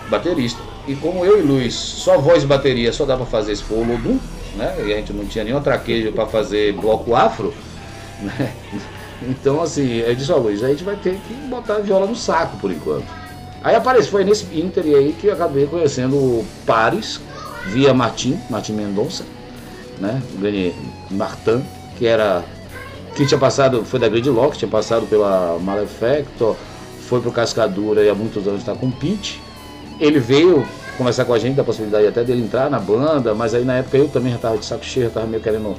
baterista. 0.09 0.59
E 0.87 0.95
como 0.95 1.23
eu 1.23 1.37
e 1.37 1.41
Luiz, 1.43 1.75
só 1.75 2.17
voz 2.17 2.41
e 2.41 2.47
bateria, 2.47 2.91
só 2.91 3.05
dá 3.05 3.15
para 3.15 3.27
fazer 3.27 3.51
esse 3.51 3.63
Olodum, 3.71 4.17
né? 4.59 4.75
E 4.85 4.93
a 4.93 4.97
gente 4.97 5.13
não 5.13 5.25
tinha 5.25 5.43
nenhum 5.43 5.61
traquejo 5.61 6.11
para 6.11 6.27
fazer 6.27 6.73
bloco 6.73 7.15
afro, 7.15 7.53
né? 8.21 8.53
Então, 9.21 9.61
assim, 9.61 9.97
eu 9.97 10.15
disse, 10.15 10.31
ó, 10.31 10.37
Luiz, 10.37 10.63
a 10.63 10.69
gente 10.69 10.81
vai 10.81 10.95
ter 10.95 11.19
que 11.27 11.33
botar 11.49 11.75
a 11.75 11.79
viola 11.79 12.07
no 12.07 12.15
saco 12.15 12.55
por 12.55 12.71
enquanto. 12.71 13.03
Aí 13.61 13.75
apareceu, 13.75 14.11
foi 14.11 14.23
nesse 14.23 14.45
Inter 14.57 14.85
aí 14.85 15.13
que 15.19 15.27
eu 15.27 15.33
acabei 15.33 15.67
conhecendo 15.67 16.15
o 16.15 16.45
Paris, 16.65 17.19
via 17.65 17.93
Martim, 17.93 18.39
Martim 18.49 18.71
Mendonça, 18.71 19.25
né? 19.99 20.21
Martin, 21.11 21.65
que 21.97 22.07
era. 22.07 22.45
que 23.13 23.25
tinha 23.25 23.37
passado, 23.37 23.83
foi 23.83 23.99
da 23.99 24.07
Gridlock, 24.07 24.57
tinha 24.57 24.71
passado 24.71 25.05
pela 25.05 25.59
Malefactor, 25.59 26.55
foi 27.01 27.19
pro 27.19 27.31
Cascadura 27.31 28.01
e 28.01 28.09
há 28.09 28.15
muitos 28.15 28.47
anos 28.47 28.61
está 28.61 28.73
com 28.73 28.85
o 28.85 28.91
Pete. 28.91 29.41
Ele 29.99 30.19
veio 30.19 30.65
conversar 30.99 31.23
com 31.23 31.33
a 31.33 31.39
gente 31.39 31.55
da 31.55 31.63
possibilidade 31.63 32.05
até 32.07 32.25
dele 32.25 32.43
entrar 32.43 32.69
na 32.69 32.77
banda, 32.77 33.33
mas 33.33 33.53
aí 33.53 33.63
na 33.63 33.75
época 33.75 33.97
eu 33.97 34.09
também 34.09 34.31
já 34.31 34.35
estava 34.35 34.57
de 34.57 34.65
saco 34.65 34.83
cheio, 34.83 35.05
já 35.05 35.07
estava 35.07 35.25
meio 35.25 35.41
querendo 35.41 35.77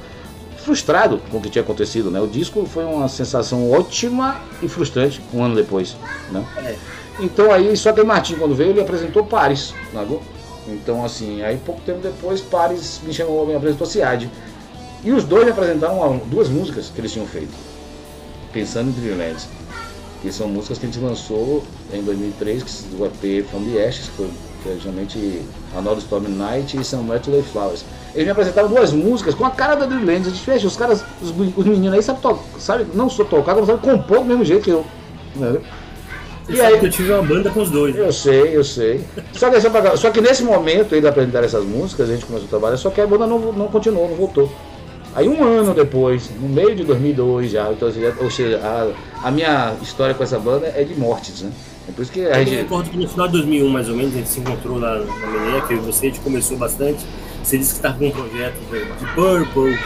frustrado 0.57 1.21
com 1.29 1.37
o 1.37 1.41
que 1.41 1.49
tinha 1.49 1.61
acontecido, 1.61 2.09
né? 2.09 2.19
O 2.19 2.27
disco 2.27 2.65
foi 2.65 2.83
uma 2.83 3.07
sensação 3.07 3.71
ótima 3.71 4.41
e 4.63 4.67
frustrante 4.67 5.21
um 5.31 5.43
ano 5.43 5.55
depois, 5.55 5.95
né? 6.31 6.43
É. 6.57 6.75
Então 7.19 7.51
aí, 7.51 7.77
só 7.77 7.93
que 7.93 8.01
o 8.01 8.05
Martin 8.05 8.35
quando 8.35 8.55
veio, 8.55 8.71
ele 8.71 8.81
apresentou 8.81 9.23
Paris, 9.23 9.75
né? 9.93 10.07
Então 10.67 11.05
assim, 11.05 11.43
aí 11.43 11.57
pouco 11.63 11.81
tempo 11.81 11.99
depois 11.99 12.41
Paris 12.41 12.99
me 13.03 13.13
chamou, 13.13 13.45
me 13.45 13.53
apresentou 13.53 13.85
Ciad. 13.85 14.27
E 15.03 15.11
os 15.11 15.23
dois 15.23 15.45
me 15.45 15.51
apresentaram 15.51 16.19
duas 16.25 16.49
músicas 16.49 16.91
que 16.93 16.99
eles 16.99 17.11
tinham 17.11 17.27
feito, 17.27 17.53
pensando 18.51 18.89
em 18.89 18.93
Dreamlands, 18.93 19.47
que 20.23 20.31
são 20.31 20.47
músicas 20.47 20.79
que 20.79 20.87
a 20.87 20.89
gente 20.89 20.99
lançou 20.99 21.63
em 21.93 22.01
2003, 22.03 22.63
que 22.63 22.71
do 22.95 23.05
EP 23.05 23.45
From 23.49 23.63
the 23.65 23.87
Ashes, 23.87 24.07
que 24.09 24.17
foi 24.17 24.29
que 24.61 24.69
é 24.69 24.77
geralmente 24.77 25.41
Another 25.75 25.99
Storm 25.99 26.27
Night 26.27 26.77
e 26.77 26.83
Somewhere 26.83 27.19
to 27.21 27.31
Lay 27.31 27.41
Flowers. 27.41 27.83
Eles 28.13 28.25
me 28.25 28.31
apresentaram 28.31 28.69
duas 28.69 28.91
músicas 28.91 29.33
com 29.33 29.45
a 29.45 29.49
cara 29.49 29.75
da 29.75 29.85
Dreamlands. 29.85 30.27
A 30.27 30.29
gente 30.31 30.43
fecha, 30.43 30.67
os 30.67 30.77
caras, 30.77 31.03
os, 31.21 31.29
os 31.29 31.65
meninos 31.65 31.93
aí 31.93 32.03
sabem, 32.03 32.37
sabe, 32.59 32.85
não 32.93 33.09
só 33.09 33.23
tocar, 33.23 33.53
como 33.55 33.65
sabem 33.65 33.81
compor 33.81 34.19
do 34.19 34.25
mesmo 34.25 34.45
jeito 34.45 34.63
que 34.63 34.71
eu. 34.71 34.85
Entendeu? 35.35 35.61
e 36.49 36.59
aí, 36.59 36.77
que 36.79 36.85
eu 36.87 36.89
tive 36.89 37.11
uma 37.13 37.23
banda 37.23 37.49
com 37.49 37.61
os 37.61 37.69
dois. 37.69 37.95
Eu 37.95 38.11
sei, 38.11 38.55
eu 38.55 38.63
sei. 38.63 39.03
Só 39.33 39.49
que, 39.49 39.57
só 39.97 40.09
que 40.09 40.21
nesse 40.21 40.43
momento, 40.43 40.93
ele 40.93 41.07
apresentar 41.07 41.43
essas 41.43 41.63
músicas, 41.63 42.09
a 42.09 42.13
gente 42.13 42.25
começou 42.25 42.47
a 42.47 42.49
trabalhar, 42.49 42.77
só 42.77 42.89
que 42.89 42.99
a 42.99 43.07
banda 43.07 43.25
não, 43.25 43.39
não 43.53 43.67
continuou, 43.67 44.09
não 44.09 44.15
voltou. 44.15 44.51
Aí 45.13 45.27
um 45.27 45.43
ano 45.43 45.73
depois, 45.73 46.29
no 46.39 46.47
meio 46.47 46.73
de 46.73 46.83
2002 46.83 47.51
já, 47.51 47.69
então, 47.71 47.89
ou 48.21 48.31
seja, 48.31 48.59
a, 48.63 49.27
a 49.27 49.31
minha 49.31 49.73
história 49.81 50.15
com 50.15 50.23
essa 50.23 50.39
banda 50.39 50.71
é 50.73 50.83
de 50.83 50.95
mortes, 50.95 51.41
né? 51.41 51.51
É 51.91 51.93
por 51.93 52.01
isso 52.01 52.11
que 52.11 52.25
a 52.25 52.39
gente... 52.39 52.53
Eu 52.53 52.57
recordo 52.63 52.89
que 52.89 52.97
no 52.97 53.07
final 53.07 53.27
de 53.27 53.33
2001, 53.33 53.69
mais 53.69 53.89
ou 53.89 53.95
menos, 53.95 54.13
a 54.13 54.17
gente 54.17 54.29
se 54.29 54.39
encontrou 54.39 54.79
lá 54.79 54.95
na 54.95 55.27
Mineia, 55.27 55.61
que 55.61 55.75
você, 55.75 56.07
a 56.07 56.09
gente 56.09 56.21
começou 56.21 56.57
bastante. 56.57 57.05
Você 57.43 57.57
disse 57.57 57.71
que 57.71 57.77
estava 57.77 57.97
com 57.97 58.07
um 58.07 58.11
projeto 58.11 58.55
de 58.99 59.05
Purple, 59.13 59.77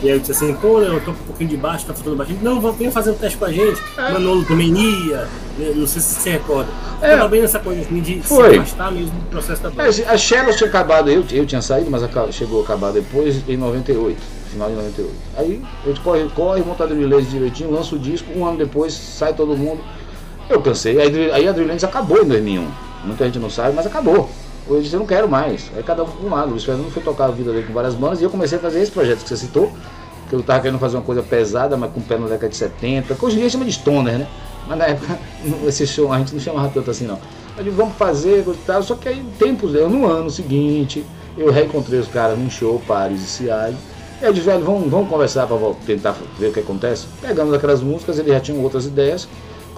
e 0.00 0.08
aí 0.08 0.14
eu 0.14 0.20
disse 0.20 0.32
assim, 0.32 0.54
pô, 0.54 0.80
eu 0.80 1.00
tô 1.00 1.10
um 1.10 1.14
pouquinho 1.14 1.50
de 1.50 1.56
baixo, 1.56 1.84
tá 1.86 1.92
faltando 1.92 2.14
baixo. 2.14 2.32
Não, 2.40 2.60
venha 2.72 2.90
fazer 2.92 3.10
um 3.10 3.14
teste 3.14 3.36
com 3.36 3.46
a 3.46 3.52
gente. 3.52 3.82
É. 3.96 4.12
Manolo 4.12 4.44
também 4.44 4.68
ia. 4.72 5.28
Né, 5.58 5.72
não 5.74 5.88
sei 5.88 6.00
se 6.00 6.14
você 6.14 6.30
recorda. 6.30 6.70
É. 7.02 7.16
Tava 7.16 7.28
bem 7.28 7.42
nessa 7.42 7.58
coisa 7.58 7.80
assim 7.80 8.00
de 8.00 8.22
Foi. 8.22 8.50
se 8.50 8.58
afastar 8.58 8.92
mesmo 8.92 9.10
do 9.10 9.26
processo 9.26 9.60
da 9.60 9.70
banda. 9.70 9.88
É, 9.88 10.08
a 10.08 10.16
Shellos 10.16 10.54
tinha 10.54 10.68
acabado, 10.68 11.10
eu, 11.10 11.24
eu 11.32 11.46
tinha 11.46 11.60
saído, 11.60 11.90
mas 11.90 12.02
chegou 12.32 12.60
a 12.60 12.64
acabar 12.64 12.92
depois 12.92 13.42
em 13.48 13.56
98. 13.56 14.20
Final 14.52 14.68
de 14.68 14.76
98. 14.76 15.14
Aí 15.36 15.62
a 15.84 15.88
gente 15.88 16.00
corre, 16.00 16.28
corre, 16.28 16.62
monta 16.62 16.84
a 16.84 16.86
Drill 16.86 17.20
direitinho, 17.22 17.72
lança 17.72 17.96
o 17.96 17.98
disco, 17.98 18.30
um 18.36 18.46
ano 18.46 18.56
depois 18.56 18.92
sai 18.94 19.34
todo 19.34 19.56
mundo. 19.56 19.80
Eu 20.48 20.62
cansei. 20.62 21.00
Aí, 21.00 21.30
aí 21.30 21.48
a 21.48 21.52
Drill 21.52 21.70
acabou 21.82 22.22
em 22.22 22.26
2001. 22.26 22.66
Muita 23.04 23.24
gente 23.26 23.38
não 23.38 23.50
sabe, 23.50 23.74
mas 23.76 23.86
acabou. 23.86 24.28
Eu 24.68 24.80
disse, 24.80 24.94
eu 24.94 25.00
não 25.00 25.06
quero 25.06 25.28
mais. 25.28 25.70
Aí 25.76 25.82
cada 25.82 26.02
um 26.04 26.06
com 26.06 26.26
um 26.26 26.30
lado. 26.30 26.48
O 26.48 26.50
Luiz 26.50 26.64
Fernando 26.64 26.90
foi 26.90 27.02
tocar 27.02 27.26
a 27.26 27.30
vida 27.30 27.52
dele 27.52 27.66
com 27.66 27.72
várias 27.72 27.94
bandas 27.94 28.20
e 28.20 28.24
eu 28.24 28.30
comecei 28.30 28.58
a 28.58 28.60
fazer 28.60 28.80
esse 28.80 28.90
projeto 28.90 29.22
que 29.22 29.28
você 29.28 29.36
citou, 29.36 29.72
que 30.28 30.34
eu 30.34 30.42
tava 30.42 30.60
querendo 30.60 30.78
fazer 30.78 30.96
uma 30.96 31.02
coisa 31.02 31.22
pesada, 31.22 31.76
mas 31.76 31.92
com 31.92 32.00
pé 32.00 32.18
na 32.18 32.26
década 32.26 32.48
de 32.48 32.56
70, 32.56 33.14
que 33.14 33.24
hoje 33.24 33.36
em 33.36 33.40
dia 33.40 33.50
chama 33.50 33.64
de 33.64 33.72
stoner, 33.72 34.18
né? 34.18 34.26
Mas 34.66 34.78
na 34.78 34.86
época 34.86 35.18
esse 35.66 35.86
show 35.86 36.12
a 36.12 36.18
gente 36.18 36.34
não 36.34 36.40
chamava 36.40 36.68
tanto 36.68 36.90
assim 36.90 37.06
não. 37.06 37.18
Eu 37.56 37.64
disse, 37.64 37.76
vamos 37.76 37.94
fazer, 37.96 38.44
tal, 38.66 38.82
só 38.82 38.94
que 38.94 39.08
aí 39.08 39.24
tempos, 39.38 39.74
eu, 39.74 39.88
no 39.88 40.06
ano 40.06 40.30
seguinte, 40.30 41.04
eu 41.36 41.50
reencontrei 41.50 41.98
os 41.98 42.08
caras 42.08 42.38
num 42.38 42.50
show, 42.50 42.80
Paris 42.86 43.20
e 43.20 43.26
Ciade. 43.26 43.76
E 44.20 44.26
aí 44.26 44.32
disse, 44.32 44.46
velho, 44.46 44.64
vamos, 44.64 44.90
vamos 44.90 45.08
conversar 45.08 45.46
para 45.46 45.56
tentar 45.86 46.14
ver 46.38 46.48
o 46.48 46.52
que 46.52 46.60
acontece. 46.60 47.06
Pegamos 47.20 47.54
aquelas 47.54 47.80
músicas, 47.80 48.18
eles 48.18 48.32
já 48.32 48.40
tinham 48.40 48.62
outras 48.62 48.86
ideias 48.86 49.28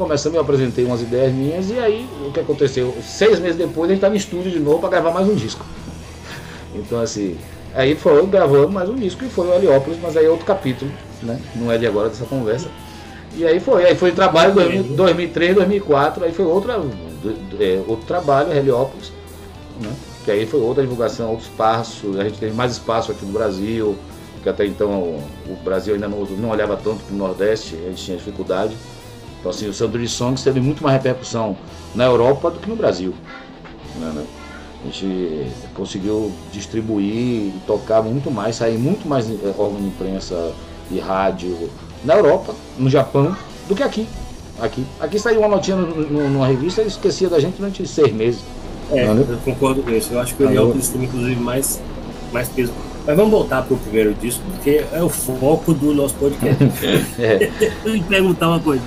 começamos, 0.00 0.34
eu 0.34 0.40
apresentei 0.40 0.84
umas 0.86 1.02
ideias 1.02 1.30
minhas 1.30 1.70
e 1.70 1.78
aí 1.78 2.08
o 2.26 2.32
que 2.32 2.40
aconteceu? 2.40 2.96
Seis 3.02 3.38
meses 3.38 3.56
depois 3.56 3.84
a 3.84 3.88
gente 3.88 3.98
estava 3.98 4.14
em 4.14 4.16
estúdio 4.16 4.50
de 4.50 4.58
novo 4.58 4.78
para 4.78 4.88
gravar 4.88 5.10
mais 5.10 5.28
um 5.28 5.34
disco. 5.34 5.64
Então 6.74 7.00
assim, 7.00 7.36
aí 7.74 7.94
foi 7.94 8.24
gravando 8.26 8.70
mais 8.70 8.88
um 8.88 8.94
disco 8.94 9.22
e 9.24 9.28
foi 9.28 9.46
o 9.46 9.54
Heliópolis, 9.54 9.98
mas 10.00 10.16
aí 10.16 10.24
é 10.24 10.30
outro 10.30 10.46
capítulo, 10.46 10.90
né? 11.22 11.38
Não 11.54 11.70
é 11.70 11.76
de 11.76 11.86
agora 11.86 12.08
dessa 12.08 12.24
conversa. 12.24 12.68
E 13.36 13.46
aí 13.46 13.60
foi, 13.60 13.84
aí 13.84 13.94
foi 13.94 14.10
trabalho 14.12 14.54
2003, 14.54 15.56
2004, 15.56 16.24
aí 16.24 16.32
foi 16.32 16.46
outra, 16.46 16.80
é, 17.60 17.80
outro 17.86 18.06
trabalho, 18.06 18.56
Heliópolis, 18.56 19.12
né? 19.80 19.92
Que 20.24 20.30
aí 20.30 20.46
foi 20.46 20.60
outra 20.60 20.82
divulgação, 20.82 21.30
outro 21.30 21.44
espaço, 21.44 22.18
a 22.18 22.24
gente 22.24 22.38
teve 22.38 22.54
mais 22.54 22.72
espaço 22.72 23.12
aqui 23.12 23.24
no 23.26 23.32
Brasil, 23.32 23.96
que 24.42 24.48
até 24.48 24.64
então 24.64 24.90
o 25.46 25.56
Brasil 25.62 25.92
ainda 25.92 26.08
não, 26.08 26.24
não 26.24 26.48
olhava 26.48 26.74
tanto 26.76 27.04
para 27.04 27.14
o 27.14 27.18
Nordeste, 27.18 27.76
a 27.76 27.88
gente 27.90 28.02
tinha 28.02 28.16
dificuldade. 28.16 28.74
Então, 29.40 29.50
assim, 29.50 29.66
o 29.68 29.74
Sandro 29.74 30.06
Songs 30.06 30.44
teve 30.44 30.60
muito 30.60 30.82
mais 30.82 30.96
repercussão 30.96 31.56
na 31.94 32.04
Europa 32.04 32.50
do 32.50 32.60
que 32.60 32.68
no 32.68 32.76
Brasil. 32.76 33.14
Né, 33.98 34.12
né? 34.14 34.24
A 34.82 34.86
gente 34.86 35.46
conseguiu 35.74 36.32
distribuir 36.52 37.14
e 37.14 37.54
tocar 37.66 38.02
muito 38.02 38.30
mais, 38.30 38.56
sair 38.56 38.78
muito 38.78 39.06
mais 39.06 39.28
eh, 39.28 39.54
órgão 39.58 39.78
de 39.78 39.88
imprensa 39.88 40.52
e 40.90 40.98
rádio 40.98 41.68
na 42.02 42.14
Europa, 42.14 42.54
no 42.78 42.88
Japão, 42.88 43.36
do 43.68 43.74
que 43.74 43.82
aqui. 43.82 44.06
Aqui, 44.58 44.84
aqui 44.98 45.18
saiu 45.18 45.40
uma 45.40 45.48
notinha 45.48 45.76
no, 45.76 45.94
no, 45.96 46.30
numa 46.30 46.46
revista 46.46 46.82
e 46.82 46.86
esquecia 46.86 47.28
da 47.28 47.38
gente 47.38 47.56
durante 47.56 47.86
seis 47.86 48.12
meses. 48.12 48.40
É, 48.90 49.06
né? 49.06 49.24
eu 49.28 49.38
concordo 49.38 49.82
com 49.82 49.90
isso. 49.90 50.12
Eu 50.12 50.20
acho 50.20 50.34
que 50.34 50.42
o 50.42 50.46
Heliópolis 50.46 50.88
tem 50.88 51.04
inclusive 51.04 51.40
mais, 51.40 51.80
mais 52.32 52.48
peso. 52.48 52.72
Mas 53.06 53.16
vamos 53.16 53.30
voltar 53.30 53.62
para 53.62 53.74
o 53.74 53.78
primeiro 53.78 54.14
disco, 54.14 54.42
porque 54.50 54.84
é 54.92 55.02
o 55.02 55.08
foco 55.08 55.72
do 55.72 55.94
nosso 55.94 56.14
podcast. 56.14 56.64
é. 57.18 57.50
eu 57.84 57.92
me 57.92 58.02
perguntar 58.02 58.48
uma 58.48 58.60
coisa. 58.60 58.82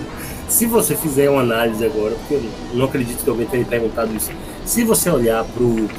Se 0.54 0.68
você 0.68 0.96
fizer 0.96 1.32
uma 1.32 1.42
análise 1.42 1.84
agora, 1.84 2.14
porque 2.14 2.36
eu 2.36 2.44
não 2.76 2.86
acredito 2.86 3.24
que 3.24 3.30
alguém 3.30 3.48
tenha 3.48 3.66
perguntado 3.66 4.16
isso, 4.16 4.30
se 4.64 4.84
você 4.84 5.10
olhar 5.10 5.44
para 5.44 5.64
o 5.64 5.90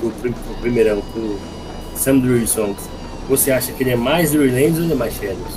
primeirão, 0.61 1.03
para 1.13 1.21
o 1.21 1.41
Sam 1.97 2.19
Drury 2.19 2.47
Songs, 2.47 2.89
você 3.29 3.51
acha 3.51 3.73
que 3.73 3.83
ele 3.83 3.91
é 3.91 3.97
mais 3.97 4.31
Drurylands 4.31 4.79
ou 4.79 4.85
ele 4.85 4.93
é 4.93 4.95
mais 4.95 5.15
Shadows? 5.15 5.55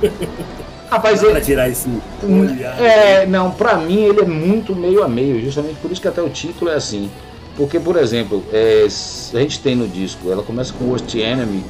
Rapaz, 0.88 1.24
ele... 1.24 1.40
tirar 1.40 1.68
esse 1.68 1.88
olhar. 2.22 2.80
É, 2.80 3.26
não, 3.26 3.50
pra 3.50 3.76
mim 3.76 4.04
ele 4.04 4.20
é 4.20 4.24
muito 4.24 4.76
meio 4.76 5.02
a 5.02 5.08
meio, 5.08 5.42
justamente 5.42 5.80
por 5.80 5.90
isso 5.90 6.00
que 6.00 6.06
até 6.06 6.22
o 6.22 6.30
título 6.30 6.70
é 6.70 6.74
assim. 6.74 7.10
Porque, 7.56 7.80
por 7.80 7.96
exemplo, 7.96 8.44
é, 8.52 8.86
a 8.86 9.40
gente 9.40 9.58
tem 9.58 9.74
no 9.74 9.88
disco, 9.88 10.30
ela 10.30 10.44
começa 10.44 10.72
com 10.72 10.84
Worst 10.84 11.12
Enemy, 11.16 11.64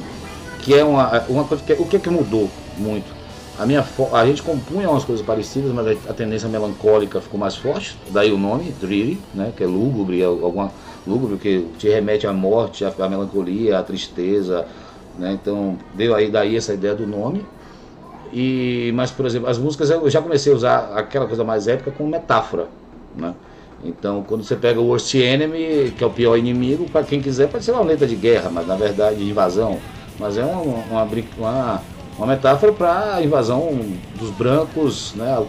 que 0.59 0.75
é 0.75 0.83
uma, 0.83 1.23
uma 1.27 1.43
coisa 1.43 1.63
que. 1.63 1.73
O 1.73 1.87
que 1.87 1.95
é 1.95 1.99
que 1.99 2.09
mudou 2.11 2.47
muito? 2.77 3.18
A, 3.59 3.65
minha, 3.65 3.85
a 4.13 4.25
gente 4.25 4.41
compunha 4.41 4.89
umas 4.89 5.03
coisas 5.03 5.25
parecidas, 5.25 5.73
mas 5.73 5.85
a 6.09 6.13
tendência 6.13 6.47
melancólica 6.47 7.19
ficou 7.19 7.37
mais 7.37 7.57
forte, 7.57 7.97
daí 8.09 8.31
o 8.31 8.37
nome, 8.37 8.73
Dreary, 8.79 9.19
né, 9.33 9.51
que 9.55 9.61
é 9.61 9.67
lúgubre, 9.67 10.21
é 10.21 10.25
alguma 10.25 10.71
lúgubre 11.05 11.37
que 11.37 11.67
te 11.77 11.89
remete 11.89 12.25
à 12.25 12.31
morte, 12.31 12.85
à, 12.85 12.93
à 12.97 13.09
melancolia, 13.09 13.77
à 13.77 13.83
tristeza, 13.83 14.65
né, 15.17 15.33
então 15.33 15.77
deu 15.93 16.15
aí 16.15 16.31
daí 16.31 16.55
essa 16.55 16.73
ideia 16.73 16.95
do 16.95 17.05
nome. 17.05 17.45
E, 18.31 18.93
mas, 18.95 19.11
por 19.11 19.25
exemplo, 19.25 19.49
as 19.49 19.57
músicas 19.57 19.89
eu 19.89 20.09
já 20.09 20.21
comecei 20.21 20.53
a 20.53 20.55
usar 20.55 20.91
aquela 20.95 21.27
coisa 21.27 21.43
mais 21.43 21.67
épica 21.67 21.91
como 21.91 22.09
metáfora, 22.09 22.67
né? 23.17 23.33
Então, 23.83 24.23
quando 24.27 24.43
você 24.43 24.55
pega 24.55 24.79
o 24.79 24.87
Worst 24.87 25.13
Enemy, 25.15 25.93
que 25.97 26.03
é 26.03 26.07
o 26.07 26.09
pior 26.09 26.37
inimigo, 26.37 26.85
para 26.89 27.03
quem 27.03 27.21
quiser, 27.21 27.49
pode 27.49 27.63
ser 27.63 27.71
uma 27.71 27.81
letra 27.81 28.05
de 28.05 28.15
guerra, 28.15 28.49
mas 28.49 28.67
na 28.67 28.75
verdade 28.75 29.17
de 29.17 29.29
invasão. 29.29 29.79
Mas 30.19 30.37
é 30.37 30.43
uma, 30.43 30.61
uma, 30.61 31.03
uma, 31.37 31.81
uma 32.19 32.27
metáfora 32.27 32.73
para 32.73 33.15
a 33.15 33.23
invasão 33.23 33.79
dos 34.19 34.29
brancos, 34.31 35.13
né, 35.15 35.41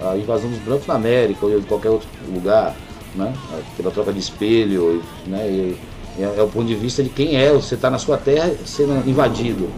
a, 0.00 0.10
a, 0.10 0.18
invasão 0.18 0.50
dos 0.50 0.58
brancos 0.58 0.84
na 0.88 0.94
América 0.94 1.46
ou 1.46 1.56
em 1.56 1.62
qualquer 1.62 1.90
outro 1.90 2.08
lugar, 2.28 2.74
né, 3.14 3.32
pela 3.76 3.92
troca 3.92 4.12
de 4.12 4.18
espelho, 4.18 5.00
né, 5.24 5.46
e, 5.48 5.78
e 6.18 6.22
é, 6.22 6.34
é, 6.38 6.42
o 6.42 6.48
ponto 6.48 6.66
de 6.66 6.74
vista 6.74 7.04
de 7.04 7.08
quem 7.08 7.36
é, 7.36 7.52
você 7.52 7.76
está 7.76 7.88
na 7.88 7.98
sua 7.98 8.18
terra 8.18 8.52
sendo 8.66 9.08
invadido, 9.08 9.70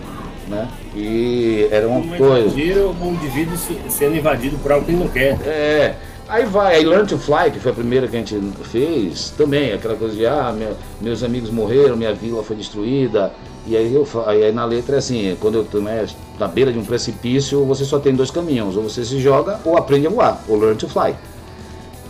né, 0.49 0.67
e 0.97 1.69
era 1.71 1.87
uma 1.87 1.99
um 1.99 2.09
coisa... 2.17 2.57
o 2.57 2.97
um 3.03 3.13
indivíduo 3.13 3.59
sendo 3.91 4.17
invadido 4.17 4.57
por 4.57 4.73
algo 4.73 4.87
que 4.87 4.93
ele 4.93 5.01
não 5.01 5.09
quer. 5.09 5.39
É, 5.47 5.95
Aí 6.27 6.47
vai, 6.47 6.77
aí 6.77 6.85
Learn 6.87 7.07
to 7.07 7.19
Fly, 7.19 7.51
que 7.53 7.61
foi 7.61 7.71
a 7.71 7.75
primeira 7.75 8.09
que 8.09 8.17
a 8.17 8.19
gente 8.19 8.41
fez, 8.65 9.29
também, 9.37 9.75
aquela 9.75 9.95
coisa 9.95 10.17
de, 10.17 10.27
ah, 10.27 10.55
minha, 10.57 10.73
meus 10.99 11.23
amigos 11.23 11.51
morreram, 11.51 11.97
minha 11.97 12.15
vila 12.15 12.43
foi 12.43 12.57
destruída, 12.57 13.31
e 13.67 13.77
aí, 13.77 13.95
eu, 13.95 14.07
aí 14.27 14.53
na 14.53 14.65
letra 14.65 14.97
é 14.97 14.99
assim, 14.99 15.37
quando 15.41 15.55
eu 15.55 15.63
estou 15.63 15.81
né, 15.81 16.07
na 16.39 16.47
beira 16.47 16.73
de 16.73 16.79
um 16.79 16.85
precipício, 16.85 17.65
você 17.65 17.85
só 17.85 17.99
tem 17.99 18.15
dois 18.15 18.31
caminhos, 18.31 18.77
ou 18.77 18.83
você 18.83 19.05
se 19.05 19.19
joga 19.21 19.59
ou 19.65 19.77
aprende 19.77 20.07
a 20.07 20.11
voar, 20.11 20.43
ou 20.47 20.59
learn 20.59 20.77
to 20.77 20.89
fly. 20.89 21.15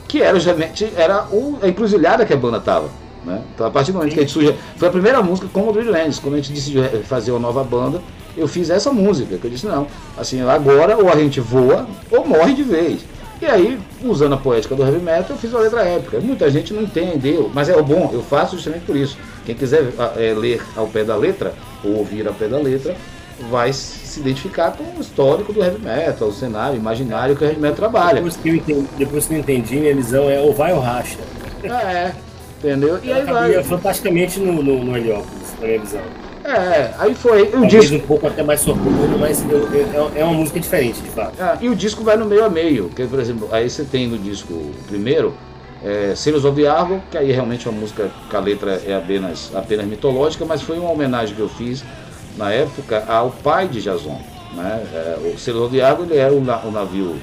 Que 0.09 0.21
era 0.21 0.39
justamente 0.39 0.91
era 0.97 1.27
o, 1.31 1.59
a 1.63 1.69
encruzilhada 1.69 2.27
que 2.27 2.33
a 2.33 2.37
banda 2.37 2.59
tava. 2.59 2.89
Né? 3.25 3.41
Então 3.55 3.67
a 3.67 3.71
partir 3.71 3.93
do 3.93 3.99
momento 3.99 4.15
que 4.15 4.21
a 4.21 4.23
gente 4.23 4.33
surgiu, 4.33 4.55
foi 4.77 4.89
a 4.89 4.91
primeira 4.91 5.23
música 5.23 5.49
com 5.53 5.69
o 5.69 5.73
Dreamlands, 5.73 6.19
quando 6.19 6.35
a 6.35 6.37
gente 6.39 6.53
decidiu 6.53 6.83
fazer 7.05 7.31
uma 7.31 7.41
nova 7.41 7.63
banda, 7.63 8.03
eu 8.37 8.49
fiz 8.49 8.69
essa 8.69 8.93
música, 8.93 9.39
que 9.39 9.45
eu 9.45 9.51
disse, 9.51 9.67
não, 9.67 9.87
assim, 10.19 10.41
agora 10.43 10.97
ou 10.97 11.09
a 11.09 11.17
gente 11.17 11.41
voa 11.41 11.87
ou 12.11 12.27
morre 12.27 12.53
de 12.53 12.65
vez. 12.65 13.01
E 13.41 13.47
aí, 13.47 13.79
usando 14.03 14.35
a 14.35 14.37
poética 14.37 14.75
do 14.75 14.83
heavy 14.83 14.99
metal, 14.99 15.27
eu 15.31 15.37
fiz 15.37 15.53
uma 15.53 15.61
letra 15.61 15.83
épica. 15.83 16.21
Muita 16.21 16.51
gente 16.51 16.73
não 16.73 16.83
entendeu, 16.83 17.51
mas 17.53 17.69
é 17.69 17.77
o 17.77 17.83
bom, 17.83 18.11
eu 18.13 18.23
faço 18.23 18.57
justamente 18.57 18.85
por 18.85 18.97
isso. 18.97 19.17
Quem 19.45 19.55
quiser 19.55 19.93
é, 20.17 20.33
ler 20.35 20.63
ao 20.77 20.87
pé 20.87 21.05
da 21.05 21.17
letra, 21.17 21.55
ou 21.85 21.97
ouvir 21.97 22.27
ao 22.27 22.35
pé 22.35 22.49
da 22.49 22.59
letra, 22.59 22.97
vai 23.51 23.73
se 23.73 24.21
identificar 24.21 24.73
com 24.73 24.85
o 24.99 25.01
histórico 25.01 25.53
do 25.53 25.63
heavy 25.63 25.81
metal, 25.81 26.29
o 26.29 26.33
cenário 26.33 26.77
imaginário 26.77 27.37
que 27.37 27.45
o 27.45 27.47
heavy 27.47 27.61
metal 27.61 27.77
trabalha. 27.77 28.15
Depois 28.15 28.37
que 28.37 28.49
eu 28.49 28.55
entendi, 28.55 28.89
depois 28.97 29.27
que 29.27 29.35
eu 29.35 29.39
entendi 29.39 29.77
minha 29.77 29.95
visão 29.95 30.31
é 30.31 30.41
ou 30.41 30.53
vai 30.53 30.73
ou 30.73 30.81
racha. 30.81 31.19
É, 31.63 32.13
entendeu? 32.59 32.99
E 33.03 33.13
aí 33.13 33.25
vai. 33.25 33.63
fantasticamente 33.63 34.39
no, 34.39 34.63
no, 34.63 34.85
no 34.85 34.97
Heliópolis, 34.97 35.55
na 35.61 35.67
minha 35.67 35.81
visão. 35.81 36.03
É, 36.45 36.91
aí 36.99 37.15
foi. 37.15 37.43
O 37.55 37.67
disco... 37.67 37.97
um 37.97 38.01
pouco 38.01 38.27
até 38.27 38.43
mais 38.43 38.61
sortudo, 38.61 39.19
mas 39.19 39.43
é, 39.43 40.21
é 40.21 40.25
uma 40.25 40.35
música 40.35 40.61
diferente, 40.61 41.01
de 41.01 41.09
fato. 41.09 41.43
É, 41.43 41.57
e 41.63 41.69
o 41.71 41.75
disco 41.75 42.05
vai 42.05 42.19
no 42.19 42.27
meio 42.27 42.45
a 42.45 42.51
meio, 42.51 42.91
que 42.91 43.07
por 43.07 43.19
exemplo, 43.19 43.49
aí 43.51 43.69
você 43.69 43.83
tem 43.83 44.07
no 44.07 44.19
disco 44.19 44.55
primeiro 44.87 45.35
é, 45.85 46.15
Seres 46.17 46.45
of 46.45 46.67
Argo, 46.67 47.03
que 47.11 47.19
aí 47.19 47.31
realmente 47.31 47.69
é 47.69 47.71
uma 47.71 47.81
música 47.81 48.11
que 48.31 48.35
a 48.35 48.41
letra 48.41 48.83
é 48.87 48.95
apenas, 48.95 49.51
apenas 49.55 49.87
mitológica, 49.87 50.45
mas 50.45 50.63
foi 50.63 50.79
uma 50.79 50.91
homenagem 50.91 51.35
que 51.35 51.43
eu 51.43 51.49
fiz 51.49 51.85
na 52.37 52.51
época 52.51 53.05
ao 53.07 53.31
pai 53.31 53.69
de 53.69 53.81
Jason. 53.83 54.21
Né? 54.55 54.87
É, 54.93 55.33
o 55.35 55.39
Seres 55.39 55.61
of 55.61 55.81
Argo 55.81 56.05
ele 56.05 56.17
era 56.17 56.33
o, 56.33 56.39
o 56.39 56.71
navio 56.71 57.17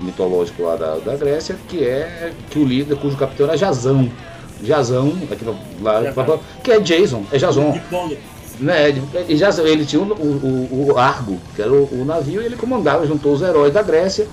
mitológico 0.00 0.62
lá 0.62 0.76
da, 0.76 0.96
da 0.96 1.16
Grécia, 1.16 1.56
que 1.68 1.84
é 1.84 2.32
que 2.50 2.58
o 2.58 2.64
líder, 2.64 2.96
cujo 2.96 3.16
capitão 3.16 3.46
era 3.46 3.56
Jazão. 3.56 4.08
Jazão, 4.62 5.12
aqui 5.30 5.44
lá, 5.82 6.00
que 6.62 6.70
é 6.70 6.80
Jason, 6.80 7.24
é 7.32 7.38
Jason. 7.38 7.78
Né, 8.60 8.94
e 9.28 9.36
já, 9.36 9.50
ele 9.64 9.84
tinha 9.84 10.00
o, 10.00 10.06
o, 10.06 10.92
o, 10.92 10.98
Argo, 10.98 11.40
que 11.56 11.60
era 11.60 11.72
o, 11.72 11.88
o, 12.00 12.04
navio, 12.04 12.40
e 12.40 12.46
ele 12.46 12.54
comandava, 12.54 13.04
juntou 13.04 13.32
os 13.32 13.42
heróis 13.42 13.72
da 13.72 13.82
Grécia. 13.82 14.28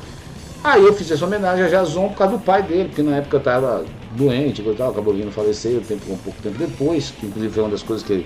Aí 0.64 0.86
eu 0.86 0.94
fiz 0.94 1.10
essa 1.10 1.26
homenagem 1.26 1.66
a 1.66 1.68
Jason 1.68 2.10
por 2.10 2.18
causa 2.18 2.38
do 2.38 2.40
pai 2.40 2.62
dele, 2.62 2.86
porque 2.86 3.02
na 3.02 3.18
época 3.18 3.38
eu 3.38 3.40
estava 3.40 3.84
doente, 4.12 4.62
e 4.62 4.76
tal, 4.76 4.92
acabou 4.92 5.14
vindo 5.14 5.32
falecer 5.32 5.78
um, 5.78 5.82
tempo, 5.82 6.12
um 6.12 6.18
pouco 6.18 6.40
tempo 6.42 6.58
depois, 6.58 7.12
que 7.20 7.26
inclusive 7.26 7.52
foi 7.52 7.64
uma 7.64 7.72
das 7.72 7.82
coisas 7.82 8.06
que 8.06 8.26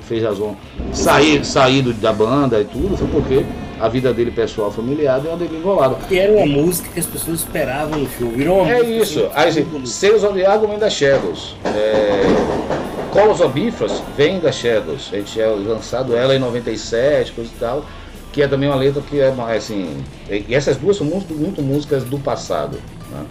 fez 0.00 0.22
Jason 0.22 0.56
sair, 0.92 1.44
sair 1.44 1.82
da 1.82 2.12
banda 2.12 2.60
e 2.60 2.64
tudo, 2.64 2.96
foi 2.96 3.06
porque 3.08 3.46
a 3.78 3.88
vida 3.88 4.12
dele 4.12 4.32
pessoal 4.32 4.72
familiar 4.72 5.20
deu 5.20 5.30
uma 5.30 5.36
degringolada. 5.36 5.96
E 6.10 6.18
era 6.18 6.32
uma 6.32 6.46
música 6.46 6.88
que 6.92 6.98
as 6.98 7.06
pessoas 7.06 7.40
esperavam 7.40 8.00
no 8.00 8.10
show, 8.10 8.30
virou 8.30 8.62
uma 8.62 8.72
É 8.72 8.82
isso, 8.82 9.28
aí 9.32 9.50
assim, 9.50 9.60
of 9.60 10.34
the 10.34 10.44
Argo 10.44 10.66
vem 10.66 10.78
da 10.78 10.90
Shadows. 10.90 11.54
É, 11.66 12.22
Colors 13.12 13.40
of 13.40 13.52
Bifrost 13.52 14.02
vem 14.16 14.40
da 14.40 14.50
Shadows. 14.50 15.10
A 15.12 15.16
gente 15.16 15.32
tinha 15.32 15.48
lançado 15.48 16.16
ela 16.16 16.34
em 16.34 16.38
97, 16.38 17.32
coisa 17.32 17.50
e 17.54 17.60
tal 17.60 17.84
que 18.36 18.42
é 18.42 18.46
também 18.46 18.68
uma 18.68 18.76
letra 18.76 19.00
que 19.00 19.18
é 19.18 19.30
mais 19.30 19.64
assim. 19.64 19.96
E 20.28 20.54
essas 20.54 20.76
duas 20.76 20.98
são 20.98 21.06
muito, 21.06 21.32
muito 21.32 21.62
músicas 21.62 22.04
do 22.04 22.18
passado. 22.18 22.78
Né? 23.10 23.24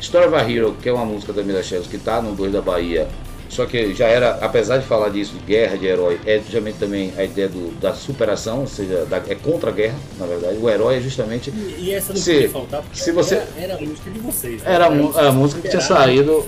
Story 0.00 0.28
of 0.28 0.34
a 0.34 0.50
Hero, 0.50 0.74
que 0.80 0.88
é 0.88 0.92
uma 0.94 1.04
música 1.04 1.30
da 1.30 1.42
Mila 1.42 1.62
Shells, 1.62 1.86
que 1.86 1.96
está 1.96 2.22
no 2.22 2.34
2 2.34 2.54
da 2.54 2.62
Bahia, 2.62 3.06
só 3.50 3.66
que 3.66 3.94
já 3.94 4.06
era, 4.06 4.36
apesar 4.36 4.78
de 4.78 4.86
falar 4.86 5.10
disso, 5.10 5.34
de 5.34 5.40
guerra, 5.40 5.76
de 5.76 5.84
herói, 5.84 6.18
é 6.24 6.38
justamente 6.38 6.78
também 6.78 7.12
a 7.18 7.24
ideia 7.24 7.50
do, 7.50 7.78
da 7.78 7.92
superação, 7.92 8.60
ou 8.60 8.66
seja, 8.66 9.04
da, 9.04 9.18
é 9.28 9.34
contra 9.34 9.68
a 9.68 9.72
guerra, 9.74 9.98
na 10.18 10.24
verdade. 10.24 10.56
O 10.56 10.70
herói 10.70 10.96
é 10.96 11.00
justamente. 11.00 11.50
E, 11.50 11.76
e 11.78 11.92
essa 11.92 12.14
não 12.14 12.20
se, 12.20 12.32
podia 12.32 12.48
faltar, 12.48 12.84
se 12.94 13.12
você, 13.12 13.34
era, 13.34 13.46
era 13.58 13.74
a 13.74 13.80
música 13.82 14.10
de 14.10 14.18
vocês. 14.20 14.62
Né? 14.62 14.74
Era, 14.74 14.86
a, 14.86 15.28
a 15.28 15.32
música 15.32 15.60
que 15.60 15.68
tinha 15.68 15.82
saído 15.82 16.46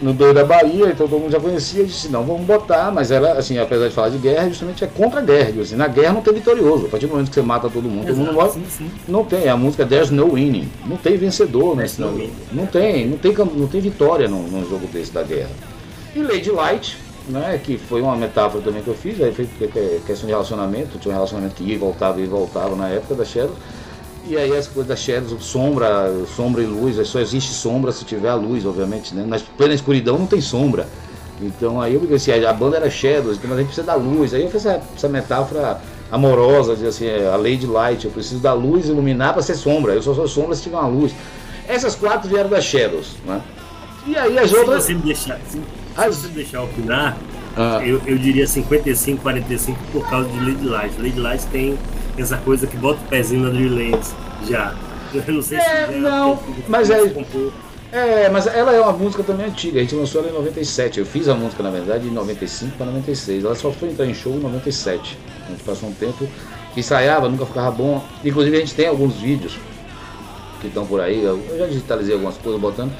no 0.00 0.12
Doido 0.12 0.36
da 0.36 0.44
Bahia, 0.44 0.86
então 0.86 1.06
todo 1.06 1.20
mundo 1.20 1.32
já 1.32 1.40
conhecia, 1.40 1.84
disse, 1.84 2.08
não, 2.08 2.24
vamos 2.24 2.42
botar, 2.42 2.90
mas 2.90 3.10
ela, 3.10 3.32
assim, 3.32 3.58
apesar 3.58 3.88
de 3.88 3.94
falar 3.94 4.08
de 4.08 4.18
guerra, 4.18 4.48
justamente 4.48 4.82
é 4.84 4.86
contra 4.86 5.20
a 5.20 5.22
guerra. 5.22 5.60
Assim, 5.60 5.76
na 5.76 5.86
guerra 5.86 6.14
não 6.14 6.22
tem 6.22 6.34
vitorioso. 6.34 6.86
A 6.86 6.88
partir 6.88 7.06
do 7.06 7.12
momento 7.12 7.28
que 7.28 7.34
você 7.34 7.42
mata 7.42 7.68
todo 7.68 7.88
mundo, 7.88 8.08
Exato, 8.08 8.16
todo 8.16 8.26
mundo 8.26 8.34
morre. 8.34 8.50
Sim, 8.52 8.64
sim. 8.68 8.90
Não 9.06 9.24
tem. 9.24 9.48
A 9.48 9.56
música 9.56 9.84
There's 9.84 10.10
no 10.10 10.32
winning. 10.32 10.70
Não 10.86 10.96
tem 10.96 11.16
vencedor, 11.16 11.76
né? 11.76 11.86
Não, 11.98 12.12
não 12.52 12.66
tem, 12.66 13.06
não 13.06 13.18
tem, 13.18 13.34
não 13.34 13.66
tem 13.66 13.80
vitória 13.80 14.28
num, 14.28 14.42
num 14.42 14.68
jogo 14.68 14.86
desse 14.86 15.12
da 15.12 15.22
guerra. 15.22 15.50
E 16.14 16.22
Lady 16.22 16.50
Light, 16.50 16.96
né, 17.28 17.60
que 17.62 17.78
foi 17.78 18.00
uma 18.00 18.16
metáfora 18.16 18.62
também 18.62 18.82
que 18.82 18.88
eu 18.88 18.94
fiz, 18.94 19.20
aí 19.22 19.32
foi 19.32 19.46
questão 20.06 20.26
de 20.26 20.32
relacionamento, 20.32 20.98
tinha 20.98 21.12
um 21.12 21.14
relacionamento 21.14 21.54
que 21.54 21.64
ia 21.64 21.74
e 21.74 21.78
voltava 21.78 22.20
e 22.20 22.26
voltava 22.26 22.74
na 22.74 22.88
época 22.88 23.14
da 23.14 23.24
Shadow. 23.24 23.54
E 24.26 24.36
aí 24.36 24.56
as 24.56 24.66
coisas 24.66 24.86
da 24.86 24.96
Shadows, 24.96 25.42
sombra, 25.44 26.12
sombra 26.36 26.62
e 26.62 26.66
luz, 26.66 26.96
só 27.08 27.20
existe 27.20 27.52
sombra 27.52 27.90
se 27.90 28.04
tiver 28.04 28.28
a 28.28 28.34
luz, 28.34 28.66
obviamente, 28.66 29.14
né? 29.14 29.24
Na 29.26 29.38
plena 29.56 29.74
escuridão 29.74 30.18
não 30.18 30.26
tem 30.26 30.40
sombra. 30.40 30.86
Então 31.40 31.80
aí 31.80 31.94
eu 31.94 32.00
pensei, 32.00 32.34
assim, 32.34 32.44
a 32.44 32.52
banda 32.52 32.76
era 32.76 32.90
Shadows, 32.90 33.38
então, 33.38 33.48
mas 33.48 33.58
a 33.58 33.62
gente 33.62 33.68
precisa 33.68 33.86
da 33.86 33.94
luz. 33.94 34.34
Aí 34.34 34.42
eu 34.42 34.50
fiz 34.50 34.66
essa, 34.66 34.82
essa 34.94 35.08
metáfora 35.08 35.80
amorosa, 36.12 36.76
de 36.76 36.86
assim, 36.86 37.06
a 37.08 37.36
lei 37.36 37.56
de 37.56 37.66
light, 37.66 38.04
eu 38.04 38.10
preciso 38.10 38.40
da 38.40 38.52
luz 38.52 38.88
iluminar 38.88 39.32
para 39.32 39.42
ser 39.42 39.54
sombra. 39.54 39.94
Eu 39.94 40.02
só 40.02 40.12
sou 40.12 40.28
sombra 40.28 40.54
se 40.54 40.62
tiver 40.62 40.76
uma 40.76 40.88
luz. 40.88 41.14
Essas 41.66 41.94
quatro 41.94 42.28
vieram 42.28 42.50
da 42.50 42.60
Shadows, 42.60 43.16
né? 43.24 43.40
E 44.06 44.16
aí 44.16 44.38
as 44.38 44.50
se 44.50 44.56
outras. 44.56 44.84
Você 44.84 44.94
me 44.94 45.02
deixar, 45.02 45.38
se, 45.48 45.60
as... 45.96 46.14
se 46.14 46.22
você 46.22 46.28
deixar 46.28 46.62
opinar, 46.62 47.16
ah. 47.56 47.80
eu, 47.84 48.02
eu 48.06 48.18
diria 48.18 48.46
55, 48.46 49.22
45 49.22 49.78
por 49.92 50.08
causa 50.10 50.28
de 50.28 50.38
Lady 50.38 50.66
Light. 50.66 50.94
Lady 50.98 51.18
Light 51.18 51.46
tem 51.46 51.78
essa 52.20 52.36
coisa 52.38 52.66
que 52.66 52.76
bota 52.76 53.00
o 53.00 53.08
pezinho 53.08 53.42
na 53.42 53.50
Dreamlands 53.50 54.14
já. 54.48 54.74
Eu 55.12 55.34
não 55.34 55.42
sei 55.42 55.58
é, 55.58 55.86
se 55.86 55.94
não, 55.94 56.38
mas 56.68 56.88
é, 56.88 57.02
é, 57.92 58.28
mas 58.28 58.46
ela 58.46 58.72
é 58.72 58.80
uma 58.80 58.92
música 58.92 59.24
também 59.24 59.46
antiga, 59.46 59.80
a 59.80 59.82
gente 59.82 59.96
lançou 59.96 60.20
ela 60.20 60.30
em 60.30 60.34
97. 60.34 61.00
Eu 61.00 61.06
fiz 61.06 61.28
a 61.28 61.34
música, 61.34 61.62
na 61.62 61.70
verdade, 61.70 62.04
de 62.04 62.10
95 62.10 62.76
para 62.76 62.86
96. 62.86 63.44
Ela 63.44 63.54
só 63.56 63.72
foi 63.72 63.88
entrar 63.88 64.06
em 64.06 64.14
show 64.14 64.32
em 64.32 64.38
97. 64.38 65.18
A 65.46 65.50
gente 65.50 65.64
passou 65.64 65.88
um 65.88 65.92
tempo 65.92 66.28
que 66.72 66.80
ensaiava, 66.80 67.28
nunca 67.28 67.44
ficava 67.44 67.70
bom. 67.72 68.04
Inclusive 68.24 68.56
a 68.56 68.60
gente 68.60 68.74
tem 68.74 68.86
alguns 68.86 69.16
vídeos 69.16 69.58
que 70.60 70.68
estão 70.68 70.86
por 70.86 71.00
aí, 71.00 71.24
eu 71.24 71.42
já 71.58 71.66
digitalizei 71.66 72.14
algumas 72.14 72.36
coisas 72.36 72.60
botando. 72.60 72.92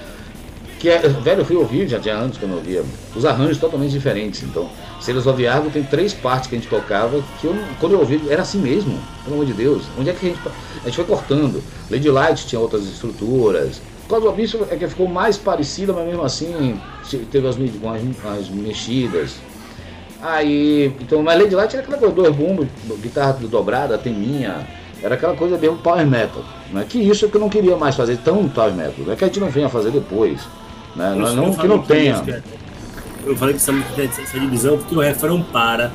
Que 0.81 0.89
é, 0.89 0.99
velho, 0.99 1.43
eu 1.43 1.45
fui 1.45 1.57
ouvir, 1.57 1.87
já 1.87 2.01
tinha 2.01 2.15
anos 2.15 2.37
que 2.37 2.43
eu 2.43 2.49
não 2.49 2.57
ouvia. 2.57 2.83
Os 3.15 3.25
arranjos 3.25 3.59
totalmente 3.59 3.93
diferentes. 3.93 4.43
Então, 4.43 4.69
Do 5.07 5.33
Viago 5.35 5.71
tem 5.71 5.83
três 5.83 6.13
partes 6.13 6.49
que 6.49 6.55
a 6.55 6.59
gente 6.59 6.69
tocava 6.69 7.23
que 7.41 7.47
eu, 7.47 7.57
quando 7.81 7.93
eu 7.93 8.01
ouvi 8.01 8.21
era 8.29 8.43
assim 8.43 8.59
mesmo, 8.59 8.99
pelo 9.25 9.37
amor 9.37 9.47
de 9.47 9.55
Deus. 9.55 9.83
Onde 9.99 10.11
é 10.11 10.13
que 10.13 10.27
a 10.27 10.29
gente. 10.29 10.41
A 10.47 10.85
gente 10.85 10.97
foi 10.97 11.05
cortando. 11.05 11.63
Lady 11.91 12.11
Light 12.11 12.47
tinha 12.47 12.61
outras 12.61 12.85
estruturas. 12.85 13.81
Causa 14.09 14.27
do 14.27 14.31
Abismo 14.31 14.67
é 14.69 14.77
que 14.77 14.89
ficou 14.89 15.09
mais 15.09 15.39
parecida, 15.39 15.93
mas 15.93 16.05
mesmo 16.05 16.23
assim 16.25 16.81
teve 17.31 17.47
as, 17.47 17.57
as, 17.57 18.39
as 18.39 18.49
mexidas. 18.49 19.37
Aí, 20.21 20.93
então, 21.01 21.23
mas 21.23 21.41
Lady 21.41 21.55
Light 21.55 21.73
era 21.75 21.83
aquela 21.83 21.99
coisa, 21.99 22.15
dois 22.15 22.35
bumbos, 22.35 22.67
guitarra 23.01 23.39
dobrada, 23.49 23.97
teminha, 23.97 24.67
era 25.03 25.15
aquela 25.15 25.35
coisa 25.35 25.57
mesmo 25.57 25.79
power 25.79 26.07
metal. 26.07 26.45
Né? 26.73 26.85
Que 26.87 26.99
isso 26.99 27.25
é 27.25 27.29
que 27.29 27.37
eu 27.37 27.41
não 27.41 27.49
queria 27.49 27.77
mais 27.77 27.95
fazer 27.95 28.19
tão 28.19 28.49
power 28.49 28.75
metal, 28.75 29.13
é 29.13 29.17
que 29.17 29.25
a 29.25 29.27
gente 29.29 29.41
não 29.41 29.49
venha 29.49 29.69
fazer 29.69 29.91
depois. 29.91 30.41
Né? 30.95 31.15
Não, 31.17 31.35
não 31.35 31.55
que 31.55 31.69
não 31.69 31.79
tenha 31.79 32.23
eu 33.25 33.37
falei 33.37 33.55
que 33.55 33.61
essa 33.61 34.39
divisão 34.39 34.79
porque 34.79 34.95
o 34.95 35.01
refrão 35.01 35.43
para. 35.43 35.93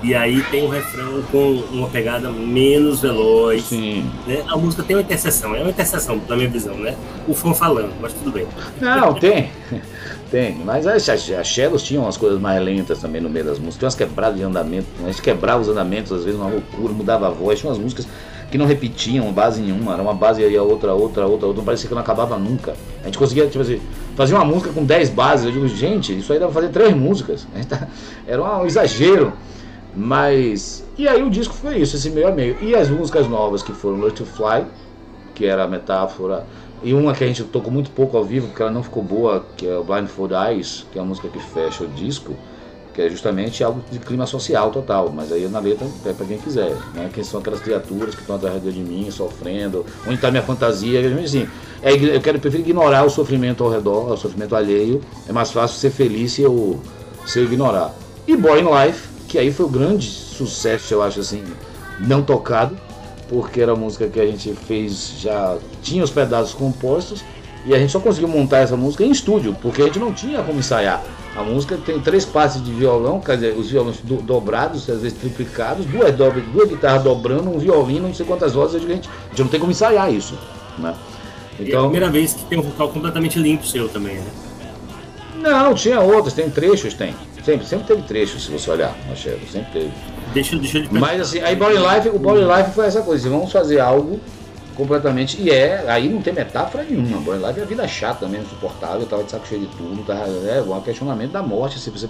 E 0.00 0.14
aí 0.14 0.40
tem 0.44 0.64
um 0.64 0.68
refrão 0.68 1.22
com 1.32 1.54
uma 1.72 1.88
pegada 1.88 2.30
menos 2.30 3.00
veloz. 3.00 3.64
Sim. 3.64 4.08
Né? 4.28 4.44
A 4.46 4.56
música 4.56 4.84
tem 4.84 4.94
uma 4.94 5.02
interseção, 5.02 5.56
é 5.56 5.60
uma 5.60 5.70
interseção, 5.70 6.20
na 6.28 6.36
minha 6.36 6.48
visão, 6.48 6.76
né? 6.76 6.94
O 7.26 7.34
fã 7.34 7.52
falando, 7.52 7.92
mas 8.00 8.12
tudo 8.12 8.30
bem. 8.30 8.46
Não, 8.80 9.14
tem. 9.14 9.50
Tem, 10.30 10.54
mas 10.56 10.86
as, 10.86 11.08
as, 11.08 11.30
as 11.30 11.46
Shadows 11.46 11.82
tinham 11.82 12.02
umas 12.02 12.18
coisas 12.18 12.38
mais 12.38 12.62
lentas 12.62 12.98
também 12.98 13.18
no 13.18 13.30
meio 13.30 13.46
das 13.46 13.58
músicas, 13.58 13.78
tinha 13.78 13.86
umas 13.86 13.94
quebradas 13.94 14.36
de 14.36 14.42
andamento, 14.42 14.86
a 15.02 15.06
gente 15.06 15.22
quebrava 15.22 15.62
os 15.62 15.68
andamentos, 15.70 16.12
às 16.12 16.22
vezes 16.22 16.38
uma 16.38 16.50
loucura, 16.50 16.92
mudava 16.92 17.28
a 17.28 17.30
voz, 17.30 17.58
tinha 17.58 17.70
umas 17.70 17.80
músicas 17.80 18.06
que 18.50 18.58
não 18.58 18.66
repetiam 18.66 19.32
base 19.32 19.60
nenhuma, 19.60 19.94
era 19.94 20.02
uma 20.02 20.12
base 20.12 20.42
e 20.42 20.56
a 20.56 20.62
outra, 20.62 20.92
outra, 20.92 21.26
outra, 21.26 21.46
outra, 21.46 21.58
não 21.58 21.64
parecia 21.64 21.88
que 21.88 21.94
não 21.94 22.02
acabava 22.02 22.38
nunca. 22.38 22.74
A 23.02 23.06
gente 23.06 23.16
conseguia, 23.16 23.46
tipo 23.46 23.60
assim, 23.60 23.80
fazer 24.18 24.34
uma 24.34 24.44
música 24.44 24.72
com 24.72 24.84
10 24.84 25.10
bases, 25.10 25.46
eu 25.46 25.52
digo, 25.52 25.68
gente, 25.68 26.18
isso 26.18 26.32
aí 26.32 26.40
dá 26.40 26.46
pra 26.46 26.54
fazer 26.54 26.70
três 26.70 26.92
músicas. 26.92 27.46
Tá, 27.68 27.86
era 28.26 28.42
um 28.42 28.66
exagero. 28.66 29.32
Mas. 29.94 30.84
E 30.98 31.06
aí 31.06 31.22
o 31.22 31.30
disco 31.30 31.54
foi 31.54 31.76
isso, 31.78 31.94
esse 31.94 32.10
meio 32.10 32.26
a 32.26 32.32
meio. 32.32 32.56
E 32.60 32.74
as 32.74 32.90
músicas 32.90 33.28
novas 33.28 33.62
que 33.62 33.72
foram 33.72 33.98
Learn 33.98 34.16
to 34.16 34.26
Fly, 34.26 34.66
que 35.36 35.46
era 35.46 35.62
a 35.62 35.68
metáfora, 35.68 36.44
e 36.82 36.92
uma 36.92 37.14
que 37.14 37.22
a 37.22 37.28
gente 37.28 37.44
tocou 37.44 37.72
muito 37.72 37.92
pouco 37.92 38.16
ao 38.16 38.24
vivo, 38.24 38.48
porque 38.48 38.60
ela 38.60 38.72
não 38.72 38.82
ficou 38.82 39.04
boa, 39.04 39.46
que 39.56 39.68
é 39.68 39.78
o 39.78 39.84
Blindfold 39.84 40.34
Eyes, 40.34 40.84
que 40.90 40.98
é 40.98 41.00
a 41.00 41.04
música 41.04 41.28
que 41.28 41.38
fecha 41.38 41.84
o 41.84 41.86
disco 41.86 42.34
que 42.98 43.02
é 43.02 43.08
justamente 43.08 43.62
algo 43.62 43.80
de 43.92 44.00
clima 44.00 44.26
social 44.26 44.72
total, 44.72 45.12
mas 45.14 45.30
aí 45.30 45.46
na 45.46 45.60
letra 45.60 45.86
é 46.04 46.12
para 46.12 46.26
quem 46.26 46.36
quiser, 46.36 46.74
né? 46.92 47.08
Quem 47.14 47.22
são 47.22 47.38
aquelas 47.38 47.60
criaturas 47.60 48.12
que 48.12 48.22
estão 48.22 48.34
atrás 48.34 48.60
de 48.60 48.80
mim, 48.80 49.08
sofrendo, 49.08 49.86
onde 50.04 50.16
está 50.16 50.32
minha 50.32 50.42
fantasia, 50.42 51.00
assim, 51.22 51.46
é, 51.80 51.92
eu 51.92 52.20
quero 52.20 52.40
preferir 52.40 52.66
ignorar 52.66 53.04
o 53.04 53.08
sofrimento 53.08 53.62
ao 53.62 53.70
redor, 53.70 54.10
o 54.10 54.16
sofrimento 54.16 54.56
alheio, 54.56 55.00
é 55.28 55.32
mais 55.32 55.52
fácil 55.52 55.78
ser 55.78 55.90
feliz 55.90 56.32
se 56.32 56.42
eu, 56.42 56.80
se 57.24 57.38
eu 57.38 57.44
ignorar. 57.44 57.94
E 58.26 58.36
Boy 58.36 58.62
in 58.62 58.64
Life, 58.64 59.08
que 59.28 59.38
aí 59.38 59.52
foi 59.52 59.66
o 59.66 59.68
grande 59.68 60.10
sucesso, 60.10 60.92
eu 60.92 61.00
acho 61.00 61.20
assim, 61.20 61.44
não 62.00 62.20
tocado, 62.20 62.76
porque 63.28 63.60
era 63.60 63.74
a 63.74 63.76
música 63.76 64.08
que 64.08 64.18
a 64.18 64.26
gente 64.26 64.52
fez, 64.66 65.20
já 65.20 65.56
tinha 65.84 66.02
os 66.02 66.10
pedaços 66.10 66.52
compostos, 66.52 67.22
e 67.64 67.72
a 67.72 67.78
gente 67.78 67.92
só 67.92 68.00
conseguiu 68.00 68.28
montar 68.28 68.58
essa 68.58 68.76
música 68.76 69.04
em 69.04 69.12
estúdio, 69.12 69.56
porque 69.62 69.82
a 69.82 69.84
gente 69.84 70.00
não 70.00 70.12
tinha 70.12 70.42
como 70.42 70.58
ensaiar. 70.58 71.00
A 71.36 71.42
música 71.42 71.78
tem 71.84 72.00
três 72.00 72.24
partes 72.24 72.62
de 72.62 72.72
violão, 72.72 73.20
quer 73.20 73.36
dizer, 73.36 73.54
os 73.56 73.70
violões 73.70 73.98
do, 73.98 74.16
dobrados, 74.16 74.88
às 74.90 75.02
vezes 75.02 75.18
triplicados, 75.18 75.86
duas, 75.86 76.14
dobra, 76.14 76.40
duas 76.40 76.68
guitarras 76.68 77.02
dobrando, 77.02 77.48
um 77.48 77.58
violino, 77.58 78.08
não 78.08 78.14
sei 78.14 78.26
quantas 78.26 78.54
vozes, 78.54 78.76
a 78.76 78.78
gente, 78.78 79.08
a 79.08 79.28
gente 79.28 79.42
não 79.42 79.48
tem 79.48 79.60
como 79.60 79.70
ensaiar 79.70 80.12
isso. 80.12 80.36
Né? 80.78 80.94
Então, 81.60 81.74
é 81.74 81.78
a 81.78 81.82
primeira 81.82 82.10
vez 82.10 82.34
que 82.34 82.44
tem 82.44 82.58
um 82.58 82.62
vocal 82.62 82.88
completamente 82.88 83.38
limpo 83.38 83.66
seu 83.66 83.88
também, 83.88 84.16
né? 84.16 84.30
Não, 85.36 85.74
tinha 85.74 86.00
outras, 86.00 86.34
tem 86.34 86.50
trechos, 86.50 86.94
tem. 86.94 87.14
Sempre, 87.44 87.66
sempre 87.66 87.86
teve 87.86 88.02
trechos, 88.02 88.44
se 88.44 88.50
você 88.50 88.70
olhar, 88.70 88.94
Machado, 89.08 89.38
sempre 89.50 89.72
teve. 89.72 89.92
Deixa, 90.34 90.56
deixa 90.56 90.78
eu 90.78 90.88
Mas 90.90 91.20
assim, 91.20 91.40
aí 91.40 91.54
Body 91.54 91.76
Life, 91.76 92.08
o 92.08 92.18
Body 92.18 92.44
Life 92.44 92.72
foi 92.74 92.86
essa 92.86 93.00
coisa, 93.00 93.30
vamos 93.30 93.50
fazer 93.50 93.80
algo 93.80 94.20
completamente. 94.78 95.42
E 95.42 95.50
é, 95.50 95.84
aí 95.88 96.08
não 96.08 96.22
tem 96.22 96.32
metáfora 96.32 96.84
nenhuma. 96.84 97.20
Born 97.20 97.42
Live 97.42 97.60
é 97.60 97.62
a 97.64 97.66
vida 97.66 97.88
chata 97.88 98.26
mesmo, 98.28 98.46
insuportável, 98.46 99.04
tava 99.04 99.24
de 99.24 99.32
saco 99.32 99.46
cheio 99.46 99.62
de 99.62 99.76
tudo, 99.76 100.04
tava, 100.06 100.28
é 100.48 100.62
um 100.62 100.80
questionamento 100.80 101.32
da 101.32 101.42
morte, 101.42 101.76
assim, 101.76 101.90
você, 101.90 102.08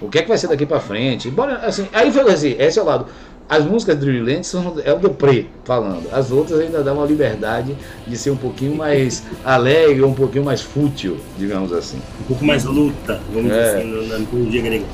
o 0.00 0.08
que 0.08 0.18
é 0.18 0.22
que 0.22 0.28
vai 0.28 0.36
ser 0.36 0.48
daqui 0.48 0.66
pra 0.66 0.78
frente? 0.78 1.26
Embora, 1.28 1.56
assim, 1.66 1.88
aí 1.92 2.12
foi 2.12 2.30
assim, 2.30 2.54
esse 2.58 2.78
é 2.78 2.82
o 2.82 2.84
lado. 2.84 3.06
As 3.48 3.64
músicas 3.64 3.98
de 3.98 4.04
Dreamland 4.04 4.46
são 4.46 4.74
é 4.84 4.92
o 4.92 4.98
Depré 4.98 5.46
falando. 5.64 6.06
As 6.12 6.30
outras 6.30 6.60
ainda 6.60 6.82
dão 6.82 6.98
uma 6.98 7.06
liberdade 7.06 7.74
de 8.06 8.14
ser 8.14 8.30
um 8.30 8.36
pouquinho 8.36 8.76
mais 8.76 9.24
alegre, 9.42 10.02
um 10.02 10.12
pouquinho 10.12 10.44
mais 10.44 10.60
fútil, 10.60 11.16
digamos 11.38 11.72
assim. 11.72 11.96
Um 12.20 12.24
pouco 12.24 12.44
mais 12.44 12.64
luta, 12.64 13.18
vamos 13.32 13.50
é. 13.50 13.54
dizer 13.54 13.78
assim, 13.78 14.08
na 14.08 14.18
mitologia 14.18 14.60
grega. 14.60 14.84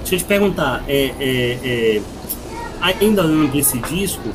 Deixa 0.00 0.16
eu 0.16 0.18
te 0.18 0.24
perguntar, 0.26 0.84
é, 0.86 1.14
é, 1.18 1.58
é 1.64 2.02
ainda 2.82 3.22
nesse 3.22 3.78
disco, 3.78 4.28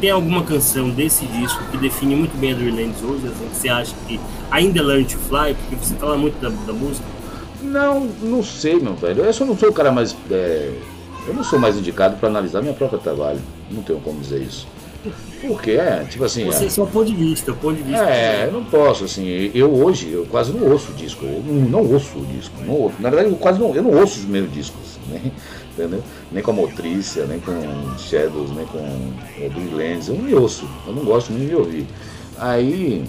tem 0.00 0.10
alguma 0.10 0.42
canção 0.44 0.90
desse 0.90 1.26
disco 1.26 1.62
que 1.70 1.76
define 1.76 2.14
muito 2.14 2.36
bem 2.38 2.52
a 2.52 2.54
Dreamlands 2.54 3.02
hoje, 3.02 3.26
assim, 3.26 3.48
que 3.48 3.56
você 3.56 3.68
acha 3.68 3.94
que 4.06 4.20
ainda 4.50 4.80
é 4.80 4.82
Learn 4.82 5.04
to 5.04 5.18
Fly, 5.18 5.54
porque 5.54 5.76
você 5.76 5.94
fala 5.94 6.16
muito 6.16 6.40
da, 6.40 6.48
da 6.48 6.72
música? 6.72 7.06
Não, 7.62 8.08
não 8.22 8.42
sei, 8.42 8.78
meu 8.78 8.94
velho. 8.94 9.24
Eu 9.24 9.32
só 9.32 9.44
não 9.44 9.56
sou 9.56 9.70
o 9.70 9.72
cara 9.72 9.90
mais. 9.90 10.16
É... 10.30 10.72
Eu 11.26 11.34
não 11.34 11.44
sou 11.44 11.58
mais 11.58 11.76
indicado 11.76 12.16
para 12.16 12.28
analisar 12.28 12.62
meu 12.62 12.72
próprio 12.72 12.98
trabalho. 12.98 13.40
Não 13.70 13.82
tenho 13.82 14.00
como 14.00 14.20
dizer 14.20 14.40
isso. 14.40 14.66
Porque, 15.40 15.72
é, 15.72 16.04
tipo 16.08 16.24
assim. 16.24 16.44
Você 16.46 16.66
é 16.66 16.68
só 16.68 16.84
ponto 16.84 17.06
de 17.06 17.14
vista, 17.14 17.52
ponto 17.52 17.76
de 17.76 17.82
vista. 17.82 18.04
É, 18.04 18.46
eu 18.46 18.52
não 18.52 18.64
posso, 18.64 19.04
assim, 19.04 19.50
eu 19.54 19.72
hoje, 19.72 20.10
eu 20.10 20.26
quase 20.26 20.52
não 20.52 20.68
ouço 20.68 20.92
disco, 20.92 21.24
eu 21.24 21.42
não, 21.46 21.82
não 21.82 21.92
ouço 21.92 22.18
o 22.18 22.26
disco, 22.26 22.54
não. 22.66 22.90
Na 22.98 23.08
verdade, 23.08 23.30
eu 23.32 23.36
quase 23.36 23.60
não, 23.60 23.74
eu 23.74 23.82
não 23.82 23.92
ouço 23.92 24.18
os 24.18 24.24
meus 24.24 24.52
discos, 24.52 24.98
né? 25.08 25.20
Entendeu? 25.78 26.02
Nem 26.32 26.42
com 26.42 26.50
a 26.50 26.54
Motrícia, 26.54 27.24
nem 27.26 27.38
com 27.40 27.52
Shadows, 27.98 28.50
nem 28.50 28.66
com 28.66 29.12
é, 29.40 29.48
Brilhantes, 29.48 30.08
eu 30.08 30.16
não 30.16 30.24
me 30.24 30.34
ouço, 30.34 30.68
eu 30.86 30.92
não 30.92 31.04
gosto 31.04 31.32
nem 31.32 31.46
de 31.46 31.54
ouvir. 31.54 31.86
Aí, 32.36 33.04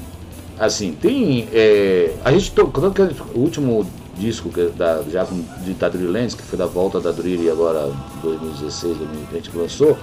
assim, 0.59 0.93
tem. 0.93 1.47
É, 1.51 2.13
a 2.23 2.31
gente 2.31 2.51
tocou, 2.51 2.91
o 3.33 3.39
último 3.39 3.85
disco 4.17 4.49
que, 4.49 4.65
da, 4.69 5.01
já 5.09 5.25
com, 5.25 5.41
de, 5.63 5.73
da 5.73 5.89
Drillens, 5.89 6.35
que 6.35 6.43
foi 6.43 6.57
da 6.57 6.65
volta 6.65 6.99
da 6.99 7.11
Drill 7.11 7.43
e 7.43 7.49
agora 7.49 7.91
2016, 8.21 8.97
2020 8.97 9.49
que 9.49 9.57
lançou, 9.57 9.97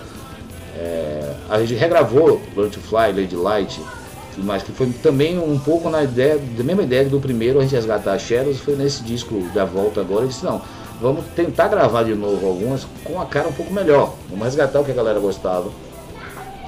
é, 0.77 1.35
a 1.49 1.61
gente 1.61 1.75
regravou 1.75 2.41
Learn 2.57 2.71
to 2.71 2.81
Fly, 2.81 3.13
Lady 3.13 3.37
Light, 3.37 3.81
mas 4.39 4.63
que 4.63 4.73
foi 4.73 4.89
também 5.03 5.39
um 5.39 5.59
pouco 5.59 5.89
na 5.91 6.05
ideia, 6.05 6.39
da 6.39 6.65
mesma 6.65 6.83
ideia 6.83 7.05
do 7.05 7.21
primeiro, 7.21 7.59
a 7.59 7.63
gente 7.63 7.75
resgatar 7.75 8.13
a 8.13 8.19
Shadows, 8.19 8.61
foi 8.61 8.77
nesse 8.77 9.03
disco 9.03 9.35
da 9.55 9.65
volta 9.65 10.01
agora, 10.01 10.25
eu 10.25 10.29
disse, 10.29 10.45
não, 10.45 10.61
vamos 11.01 11.25
tentar 11.35 11.69
gravar 11.69 12.05
de 12.05 12.15
novo 12.15 12.47
algumas 12.47 12.87
com 13.05 13.21
a 13.21 13.27
cara 13.27 13.49
um 13.49 13.53
pouco 13.53 13.73
melhor, 13.73 14.15
vamos 14.29 14.45
resgatar 14.45 14.81
o 14.81 14.85
que 14.85 14.91
a 14.91 14.95
galera 14.95 15.19
gostava. 15.21 15.71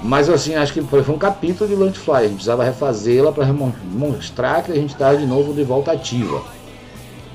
Mas 0.03 0.29
assim, 0.29 0.55
acho 0.55 0.73
que 0.73 0.81
foi 0.83 1.03
um 1.09 1.19
capítulo 1.19 1.69
de 1.69 1.75
Learn 1.75 1.93
to 1.93 2.01
Fly, 2.01 2.15
a 2.15 2.23
gente 2.23 2.35
precisava 2.35 2.63
refazê-la 2.63 3.33
para 3.33 3.47
mostrar 3.53 4.63
que 4.63 4.71
a 4.71 4.75
gente 4.77 4.91
estava 4.91 5.17
de 5.17 5.27
novo 5.27 5.53
de 5.53 5.65
volta 5.65 5.93
ativa 5.93 6.41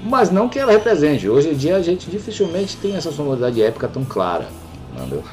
mas 0.03 0.29
não 0.29 0.49
que 0.49 0.59
ela 0.59 0.71
represente. 0.71 1.29
Hoje 1.29 1.49
em 1.49 1.53
dia 1.53 1.77
a 1.77 1.81
gente 1.81 2.09
dificilmente 2.09 2.77
tem 2.77 2.95
essa 2.95 3.11
sonoridade 3.11 3.61
épica 3.61 3.87
tão 3.87 4.03
clara, 4.03 4.47
entendeu? 4.95 5.23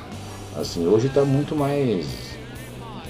Assim, 0.59 0.87
hoje 0.87 1.09
está 1.09 1.23
muito 1.23 1.57
mais, 1.57 2.07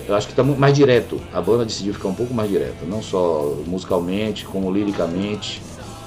eu 0.08 0.14
acho 0.14 0.26
que 0.26 0.32
está 0.32 0.42
muito 0.42 0.58
mais 0.58 0.74
direto. 0.74 1.20
A 1.32 1.40
banda 1.40 1.64
decidiu 1.64 1.92
ficar 1.92 2.08
um 2.08 2.14
pouco 2.14 2.32
mais 2.32 2.48
direta, 2.48 2.86
não 2.86 3.02
só 3.02 3.54
musicalmente, 3.66 4.44
como 4.44 4.72
liricamente, 4.72 5.60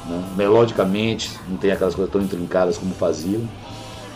né? 0.08 0.24
melodicamente, 0.36 1.32
não 1.48 1.58
tem 1.58 1.72
aquelas 1.72 1.96
coisas 1.96 2.12
tão 2.12 2.22
intrincadas 2.22 2.78
como 2.78 2.94
faziam. 2.94 3.42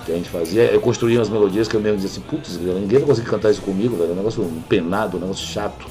Que 0.06 0.14
a 0.14 0.16
gente 0.16 0.30
fazia, 0.30 0.64
eu 0.64 0.80
construía 0.80 1.20
umas 1.20 1.30
melodias 1.30 1.68
que 1.68 1.76
eu 1.76 1.82
mesmo 1.82 1.98
dizia 1.98 2.12
assim, 2.12 2.22
putz, 2.22 2.58
ninguém 2.58 3.00
vai 3.00 3.08
conseguir 3.08 3.30
cantar 3.30 3.52
isso 3.52 3.62
comigo, 3.62 3.98
velho. 3.98 4.12
É 4.12 4.14
um 4.14 4.16
negócio 4.16 4.50
penado, 4.70 5.18
um 5.18 5.20
negócio 5.20 5.46
chato. 5.46 5.86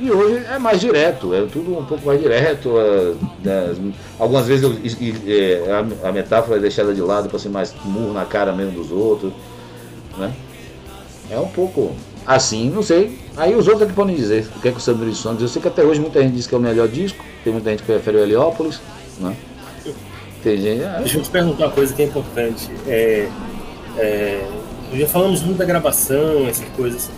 E 0.00 0.12
hoje 0.12 0.44
é 0.44 0.60
mais 0.60 0.80
direto, 0.80 1.34
é 1.34 1.44
tudo 1.46 1.76
um 1.76 1.84
pouco 1.84 2.06
mais 2.06 2.20
direto. 2.20 2.78
É, 2.78 3.14
né, 3.42 3.92
algumas 4.16 4.46
vezes 4.46 4.62
eu, 4.62 4.76
é, 5.26 5.72
a, 5.72 6.08
a, 6.08 6.12
metáfora 6.12 6.56
é 6.56 6.60
deixada 6.60 6.94
de 6.94 7.00
lado 7.00 7.28
para 7.28 7.38
ser 7.38 7.48
mais 7.48 7.74
murro 7.84 8.12
na 8.12 8.24
cara 8.24 8.52
mesmo 8.52 8.80
dos 8.80 8.92
outros. 8.92 9.32
Né? 10.16 10.32
É 11.28 11.38
um 11.38 11.48
pouco 11.48 11.96
assim, 12.24 12.70
não 12.70 12.82
sei. 12.82 13.18
Aí 13.36 13.56
os 13.56 13.66
outros 13.66 13.82
é 13.82 13.86
que 13.86 13.92
podem 13.92 14.14
dizer 14.14 14.48
o 14.56 14.60
que 14.60 14.68
é 14.68 14.70
que 14.70 14.78
o 14.78 14.80
Sandro 14.80 15.12
Songs. 15.12 15.42
Eu 15.42 15.48
sei 15.48 15.60
que 15.60 15.66
até 15.66 15.82
hoje 15.82 16.00
muita 16.00 16.22
gente 16.22 16.34
diz 16.34 16.46
que 16.46 16.54
é 16.54 16.58
o 16.58 16.60
melhor 16.60 16.86
disco, 16.86 17.24
tem 17.44 17.52
muita 17.52 17.70
gente 17.70 17.80
que 17.80 17.86
prefere 17.86 18.16
o 18.16 18.20
Heliópolis. 18.20 18.80
Né? 19.18 19.34
Tem 20.42 20.56
gente, 20.56 20.84
ah, 20.84 20.98
Deixa 20.98 21.18
eu 21.18 21.22
te 21.22 21.30
perguntar 21.30 21.66
uma 21.66 21.72
coisa 21.72 21.94
que 21.94 22.02
é 22.02 22.04
importante. 22.04 22.70
É, 22.86 23.28
é, 23.96 24.48
já 24.94 25.06
falamos 25.06 25.42
muito 25.42 25.58
da 25.58 25.64
gravação, 25.64 26.46
essas 26.46 26.68
coisas. 26.70 27.10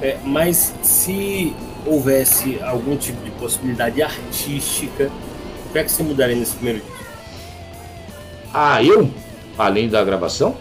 É, 0.00 0.16
mas 0.24 0.74
se 0.82 1.54
houvesse 1.84 2.58
algum 2.62 2.96
tipo 2.96 3.22
de 3.24 3.30
possibilidade 3.32 4.02
artística, 4.02 5.10
o 5.68 5.72
que 5.72 5.78
é 5.78 5.84
que 5.84 5.90
você 5.90 6.02
mudaria 6.02 6.36
nesse 6.36 6.54
primeiro 6.54 6.80
disco? 6.80 7.00
Ah, 8.52 8.82
eu? 8.82 9.10
Além 9.58 9.88
da 9.88 10.02
gravação? 10.02 10.56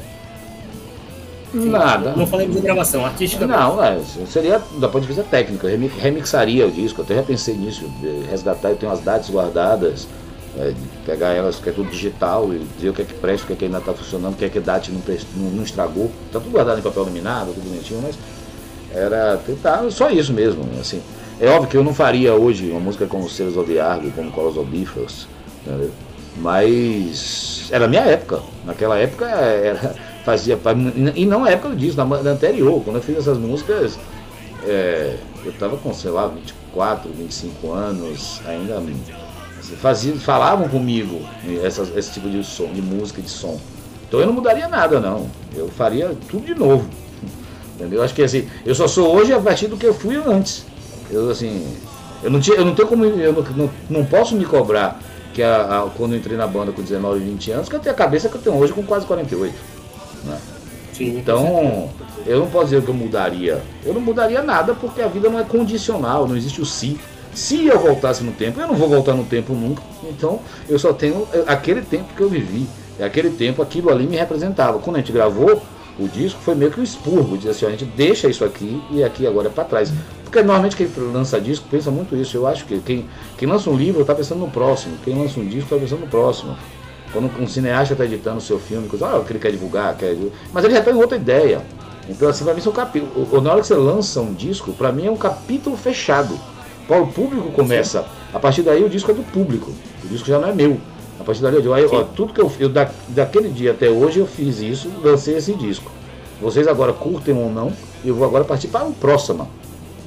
Nada. 1.54 2.14
Não 2.16 2.28
falei 2.28 2.48
de 2.48 2.60
gravação, 2.60 3.06
artística. 3.06 3.46
Não, 3.48 3.84
é, 3.84 4.00
seria 4.32 4.62
da 4.78 4.88
ponto 4.88 5.02
de 5.02 5.08
vista 5.08 5.24
técnico, 5.24 5.68
eu 5.68 5.90
remixaria 6.00 6.68
o 6.68 6.72
disco, 6.72 7.02
até 7.02 7.16
já 7.16 7.24
pensei 7.24 7.56
nisso, 7.56 7.90
resgatar, 8.30 8.70
eu 8.70 8.76
tenho 8.76 8.92
as 8.92 9.00
datas 9.00 9.30
guardadas, 9.30 10.08
é, 10.58 10.74
pegar 11.06 11.30
elas, 11.30 11.58
que 11.58 11.70
é 11.70 11.72
tudo 11.72 11.90
digital, 11.90 12.54
e 12.54 12.66
ver 12.80 12.90
o 12.90 12.94
que 12.94 13.02
é 13.02 13.06
que 13.06 13.14
presta, 13.16 13.46
o 13.46 13.48
que 13.48 13.54
é 13.54 13.56
que 13.56 13.66
ainda 13.66 13.80
está 13.80 13.94
funcionando, 13.94 14.34
o 14.34 14.38
que 14.38 14.46
é 14.46 14.50
que 14.50 14.60
DAT 14.60 14.90
não, 14.90 15.02
não, 15.36 15.50
não 15.52 15.64
estragou. 15.64 16.12
Está 16.28 16.40
tudo 16.40 16.52
guardado 16.52 16.80
em 16.80 16.82
papel 16.82 17.04
laminado, 17.04 17.54
tudo 17.54 17.70
bonitinho, 17.70 18.02
mas 18.04 18.16
era 18.94 19.38
tentar 19.38 19.90
só 19.92 20.10
isso 20.10 20.34
mesmo, 20.34 20.64
assim. 20.80 21.02
É 21.40 21.50
óbvio 21.50 21.70
que 21.70 21.78
eu 21.78 21.84
não 21.84 21.94
faria 21.94 22.34
hoje 22.34 22.70
uma 22.70 22.80
música 22.80 23.06
como 23.06 23.30
Seres 23.30 23.54
the 23.54 24.12
como 24.16 24.32
Colos 24.32 24.58
of 24.58 24.70
Bifrost, 24.70 25.28
mas 26.38 27.70
era 27.72 27.86
a 27.86 27.88
minha 27.88 28.02
época. 28.02 28.42
Naquela 28.66 28.98
época 28.98 29.26
era, 29.26 29.96
fazia. 30.24 30.60
E 31.16 31.26
não 31.26 31.44
a 31.44 31.52
época 31.52 31.76
disso, 31.76 31.98
na, 31.98 32.06
na 32.06 32.32
anterior, 32.32 32.82
quando 32.84 32.98
eu 32.98 33.02
fiz 33.02 33.18
essas 33.18 33.38
músicas, 33.38 33.98
é, 34.64 35.16
eu 35.44 35.52
estava 35.52 35.78
com, 35.78 35.94
sei 35.94 36.12
lá, 36.12 36.28
24, 36.28 37.10
25 37.12 37.72
anos, 37.72 38.42
ainda 38.46 38.78
assim, 38.78 38.96
fazia, 39.78 40.16
falavam 40.16 40.68
comigo 40.68 41.22
essas, 41.64 41.96
esse 41.96 42.14
tipo 42.14 42.30
de 42.30 42.44
som, 42.44 42.68
de 42.68 42.82
música, 42.82 43.22
de 43.22 43.30
som. 43.30 43.60
Então 44.08 44.20
eu 44.20 44.26
não 44.26 44.34
mudaria 44.34 44.68
nada 44.68 45.00
não. 45.00 45.30
Eu 45.56 45.70
faria 45.70 46.16
tudo 46.28 46.46
de 46.46 46.56
novo. 46.56 46.90
Entendeu? 47.76 48.04
Acho 48.04 48.14
que 48.14 48.24
assim, 48.24 48.48
eu 48.66 48.76
só 48.76 48.88
sou 48.88 49.16
hoje 49.16 49.32
a 49.34 49.40
partir 49.40 49.68
do 49.68 49.78
que 49.78 49.86
eu 49.86 49.94
fui 49.94 50.16
antes. 50.16 50.66
Eu 51.10 51.30
assim, 51.30 51.66
eu 52.22 52.30
não, 52.30 52.40
tinha, 52.40 52.58
eu 52.58 52.66
não 52.66 52.76
tenho 52.76 52.88
como, 52.88 53.06
eu 53.06 53.34
não, 53.34 53.44
não, 53.56 53.70
não 53.90 54.06
posso 54.06 54.36
me 54.36 54.46
cobrar 54.46 55.00
que 55.34 55.42
a, 55.42 55.84
a, 55.84 55.90
quando 55.96 56.14
eu 56.14 56.20
entrei 56.20 56.36
na 56.36 56.48
banda 56.48 56.72
com 56.72 56.82
19, 56.82 57.20
20 57.20 57.52
anos, 57.52 57.70
que 57.70 57.76
eu 57.76 57.80
tenho 57.80 57.94
a 57.94 57.98
cabeça 57.98 58.28
que 58.28 58.36
eu 58.36 58.42
tenho 58.42 58.58
hoje 58.58 58.74
com 58.74 58.84
quase 58.84 59.06
48. 59.06 59.79
Né? 60.24 60.38
Sim, 60.94 61.18
então, 61.18 61.90
eu 62.26 62.40
não 62.40 62.48
posso 62.48 62.66
dizer 62.66 62.82
que 62.82 62.90
eu 62.90 62.94
mudaria. 62.94 63.62
Eu 63.86 63.94
não 63.94 64.02
mudaria 64.02 64.42
nada 64.42 64.74
porque 64.74 65.02
a 65.02 65.08
vida 65.08 65.30
não 65.30 65.40
é 65.40 65.44
condicional, 65.44 66.28
não 66.28 66.36
existe 66.36 66.62
o 66.62 66.66
si. 66.66 67.00
Se 67.34 67.68
eu 67.68 67.80
voltasse 67.80 68.24
no 68.24 68.32
tempo, 68.32 68.60
eu 68.60 68.68
não 68.68 68.76
vou 68.76 68.90
voltar 68.90 69.14
no 69.14 69.24
tempo 69.24 69.54
nunca. 69.54 69.82
Então, 70.04 70.40
eu 70.68 70.78
só 70.78 70.92
tenho 70.92 71.28
aquele 71.48 71.82
tempo 71.82 72.14
que 72.16 72.22
eu 72.22 72.30
vivi. 72.30 72.68
É 73.00 73.06
aquele 73.06 73.30
tempo, 73.30 73.62
aquilo 73.62 73.90
ali 73.90 74.06
me 74.06 74.18
representava. 74.18 74.80
Quando 74.80 74.98
a 74.98 75.00
gente 75.00 75.12
gravou 75.12 75.62
o 75.98 76.08
disco, 76.08 76.40
foi 76.42 76.56
meio 76.56 76.72
que 76.72 76.80
um 76.80 76.84
expurgo. 76.84 77.38
Dizer 77.38 77.52
assim, 77.52 77.66
a 77.66 77.70
gente 77.70 77.86
deixa 77.86 78.28
isso 78.28 78.44
aqui 78.44 78.82
e 78.92 79.04
aqui 79.04 79.26
agora 79.26 79.48
é 79.48 79.52
para 79.52 79.64
trás. 79.64 79.92
Porque 80.24 80.40
normalmente 80.40 80.76
quem 80.76 80.88
lança 81.14 81.40
disco 81.40 81.66
pensa 81.72 81.90
muito 81.90 82.16
isso. 82.16 82.36
Eu 82.36 82.46
acho 82.46 82.66
que 82.66 82.80
quem, 82.80 83.06
quem 83.38 83.48
lança 83.48 83.70
um 83.70 83.78
livro 83.78 84.02
está 84.02 84.14
pensando 84.14 84.40
no 84.40 84.50
próximo. 84.50 84.98
Quem 85.04 85.18
lança 85.18 85.40
um 85.40 85.46
disco 85.46 85.64
está 85.64 85.78
pensando 85.78 86.02
no 86.02 86.08
próximo. 86.08 86.58
Quando 87.12 87.30
um 87.42 87.48
cineasta 87.48 87.94
está 87.94 88.06
editando 88.06 88.38
o 88.38 88.42
seu 88.42 88.60
filme, 88.60 88.88
coisa, 88.88 89.08
ah, 89.08 89.24
que 89.26 89.32
ele 89.32 89.40
quer 89.40 89.52
divulgar, 89.52 89.96
quer... 89.98 90.16
mas 90.54 90.64
ele 90.64 90.76
já 90.76 90.82
tem 90.82 90.94
outra 90.94 91.18
ideia. 91.18 91.62
Então, 92.08 92.30
assim, 92.30 92.44
para 92.44 92.54
mim, 92.54 92.62
são 92.62 92.72
capítulos. 92.72 93.44
Na 93.44 93.52
hora 93.52 93.62
que 93.62 93.68
você 93.68 93.76
lança 93.76 94.20
um 94.22 94.34
disco, 94.34 94.74
para 94.74 94.92
mim 94.92 95.08
é 95.08 95.12
um 95.12 95.18
capítulo 95.18 95.76
fechado. 95.78 96.40
Para 96.88 97.02
o 97.02 97.08
público 97.08 97.52
começa. 97.52 98.06
A 98.34 98.40
partir 98.40 98.64
daí, 98.64 98.84
o 98.84 98.90
disco 98.90 99.12
é 99.12 99.14
do 99.14 99.24
público. 99.24 99.72
O 100.04 100.08
disco 100.08 100.28
já 100.28 100.40
não 100.40 100.50
é 100.50 100.54
meu. 100.54 100.80
A 101.20 101.24
partir 101.24 101.42
daí, 101.42 101.54
eu 101.54 101.62
digo, 101.62 101.74
ó, 101.74 102.04
tudo 102.04 102.34
que 102.34 102.42
eu, 102.42 102.52
eu 102.60 102.70
da, 102.70 102.90
daquele 103.10 103.50
dia 103.50 103.72
até 103.72 103.90
hoje, 103.90 104.20
eu 104.20 104.26
fiz 104.26 104.60
isso, 104.60 104.90
lancei 105.04 105.38
esse 105.38 105.54
disco. 105.54 105.92
Vocês 106.42 106.68
agora 106.68 106.94
curtem 106.94 107.36
ou 107.36 107.52
não, 107.52 107.74
eu 108.04 108.16
vou 108.16 108.26
agora 108.26 108.44
partir 108.44 108.70
para 108.70 108.86
o 108.86 108.94
próximo. 108.94 109.48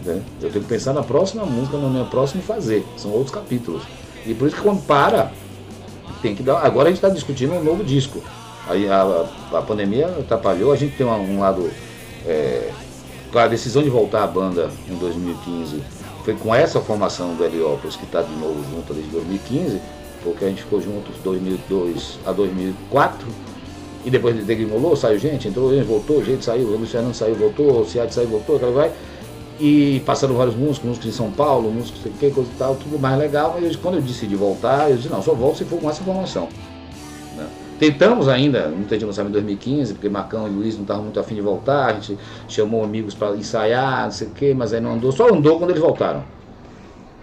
Né? 0.04 0.22
Eu 0.40 0.50
tenho 0.50 0.64
que 0.64 0.68
pensar 0.68 0.92
na 0.92 1.02
próxima 1.02 1.44
música, 1.44 1.76
no 1.76 1.90
meu 1.90 2.06
próximo 2.06 2.42
fazer. 2.42 2.84
São 2.96 3.10
outros 3.12 3.30
capítulos. 3.30 3.82
E 4.26 4.34
por 4.34 4.48
isso 4.48 4.56
que 4.56 4.62
quando 4.62 4.82
para, 4.86 5.30
tem 6.20 6.34
que 6.34 6.42
dar. 6.42 6.58
Agora 6.64 6.88
a 6.88 6.90
gente 6.90 6.98
está 6.98 7.08
discutindo 7.08 7.54
um 7.54 7.62
novo 7.62 7.84
disco. 7.84 8.22
Aí 8.68 8.88
a, 8.88 9.26
a, 9.52 9.62
pandemia 9.62 10.06
atrapalhou, 10.06 10.72
a 10.72 10.76
gente 10.76 10.96
tem 10.96 11.06
um, 11.06 11.10
um 11.10 11.40
lado. 11.40 11.70
É, 12.26 12.70
a 13.34 13.46
decisão 13.48 13.82
de 13.82 13.88
voltar 13.88 14.22
à 14.22 14.26
banda 14.26 14.70
em 14.88 14.94
2015 14.96 15.82
foi 16.24 16.34
com 16.34 16.54
essa 16.54 16.80
formação 16.80 17.34
do 17.34 17.44
Heliópolis, 17.44 17.96
que 17.96 18.04
está 18.04 18.22
de 18.22 18.34
novo 18.34 18.62
junto 18.70 18.92
desde 18.92 19.10
2015, 19.10 19.80
porque 20.22 20.44
a 20.44 20.48
gente 20.48 20.62
ficou 20.62 20.80
junto 20.80 21.10
de 21.10 21.18
2002 21.20 22.18
a 22.26 22.32
2004. 22.32 23.26
E 24.04 24.10
depois 24.10 24.44
degrimolou, 24.44 24.96
saiu 24.96 25.18
gente, 25.18 25.48
entrou 25.48 25.72
gente, 25.72 25.86
voltou, 25.86 26.24
gente 26.24 26.44
saiu, 26.44 26.68
o 26.68 26.86
Fernando 26.86 27.14
saiu, 27.14 27.36
voltou, 27.36 27.80
o 27.80 27.88
Ciad 27.88 28.12
saiu, 28.12 28.28
voltou, 28.28 28.58
vai 28.58 28.92
e 29.62 30.00
passaram 30.00 30.34
vários 30.34 30.56
músicos, 30.56 30.88
músicos 30.88 31.10
de 31.10 31.16
São 31.16 31.30
Paulo, 31.30 31.70
músicos 31.70 32.02
de 32.02 32.10
que 32.10 32.30
coisa 32.32 32.50
e 32.52 32.58
tal, 32.58 32.74
tudo 32.74 32.98
mais 32.98 33.16
legal. 33.16 33.56
Mas 33.60 33.76
quando 33.76 33.94
eu 33.94 34.02
decidi 34.02 34.34
voltar, 34.34 34.90
eu 34.90 34.96
disse, 34.96 35.08
não, 35.08 35.22
só 35.22 35.34
volto 35.34 35.58
se 35.58 35.64
for 35.64 35.78
com 35.78 35.88
essa 35.88 36.02
formação. 36.02 36.48
Né? 37.36 37.46
Tentamos 37.78 38.28
ainda, 38.28 38.66
muita 38.70 38.96
gente 38.96 39.06
não 39.06 39.12
sabe 39.12 39.28
em 39.28 39.32
2015, 39.32 39.94
porque 39.94 40.08
Marcão 40.08 40.48
e 40.48 40.50
Luiz 40.50 40.74
não 40.74 40.82
estavam 40.82 41.04
muito 41.04 41.20
afim 41.20 41.36
de 41.36 41.40
voltar, 41.40 41.86
a 41.86 41.92
gente 41.92 42.18
chamou 42.48 42.82
amigos 42.82 43.14
para 43.14 43.36
ensaiar, 43.36 44.02
não 44.02 44.10
sei 44.10 44.26
o 44.26 44.30
quê, 44.32 44.52
mas 44.52 44.72
aí 44.72 44.80
não 44.80 44.94
andou, 44.94 45.12
só 45.12 45.32
andou 45.32 45.58
quando 45.58 45.70
eles 45.70 45.80
voltaram. 45.80 46.24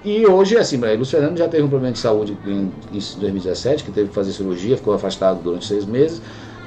E 0.06 0.26
hoje, 0.26 0.56
assim, 0.56 0.78
o 0.78 0.96
Luiz 0.96 1.12
Fernando 1.12 1.38
já 1.38 1.50
teve 1.50 1.64
um 1.64 1.68
problema 1.68 1.92
de 1.92 2.00
saúde 2.00 2.38
em, 2.48 2.72
em 2.94 3.20
2017, 3.20 3.84
que 3.84 3.92
teve 3.92 4.08
que 4.08 4.16
fazer 4.16 4.32
cirurgia, 4.32 4.78
ficou 4.78 4.94
afastado 4.94 5.44
durante 5.44 5.66
seis 5.66 5.84
meses. 5.84 6.22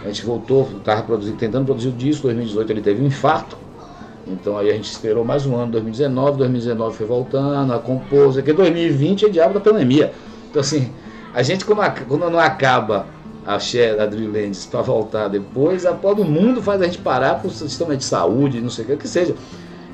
A 0.05 0.09
gente 0.09 0.27
voltou, 0.27 0.69
estava 0.77 1.19
tentando 1.39 1.65
produzir 1.65 1.89
o 1.89 1.93
disco, 1.93 2.29
em 2.29 2.35
2018 2.35 2.73
ele 2.73 2.83
teve 2.83 3.03
um 3.03 3.07
infarto, 3.07 3.57
então 4.27 4.57
aí 4.57 4.71
a 4.71 4.75
gente 4.75 4.91
esperou 4.91 5.25
mais 5.25 5.47
um 5.47 5.57
ano, 5.57 5.73
2019, 5.73 6.39
2019 6.39 6.97
foi 6.97 7.07
voltando, 7.07 7.73
a 7.73 7.79
compôs, 7.79 8.41
que 8.41 8.53
2020 8.53 9.27
é 9.27 9.29
diabo 9.29 9.55
da 9.55 9.61
pandemia. 9.61 10.13
Então 10.51 10.61
assim, 10.61 10.91
a 11.35 11.43
gente 11.43 11.65
quando, 11.65 11.81
quando 12.07 12.31
não 12.31 12.39
acaba 12.39 13.07
a 13.45 13.59
Cher, 13.59 14.01
a 14.01 14.07
Drilllands 14.07 14.67
para 14.67 14.83
voltar 14.83 15.29
depois, 15.29 15.85
a 15.85 15.93
todo 15.93 16.25
mundo 16.25 16.63
faz 16.63 16.81
a 16.81 16.85
gente 16.85 16.99
parar 16.99 17.41
por 17.41 17.51
sistema 17.51 17.97
de 17.97 18.05
saúde, 18.05 18.61
não 18.61 18.71
sei 18.71 18.85
o 18.85 18.89
que, 18.89 18.97
que 18.99 19.09
seja. 19.09 19.35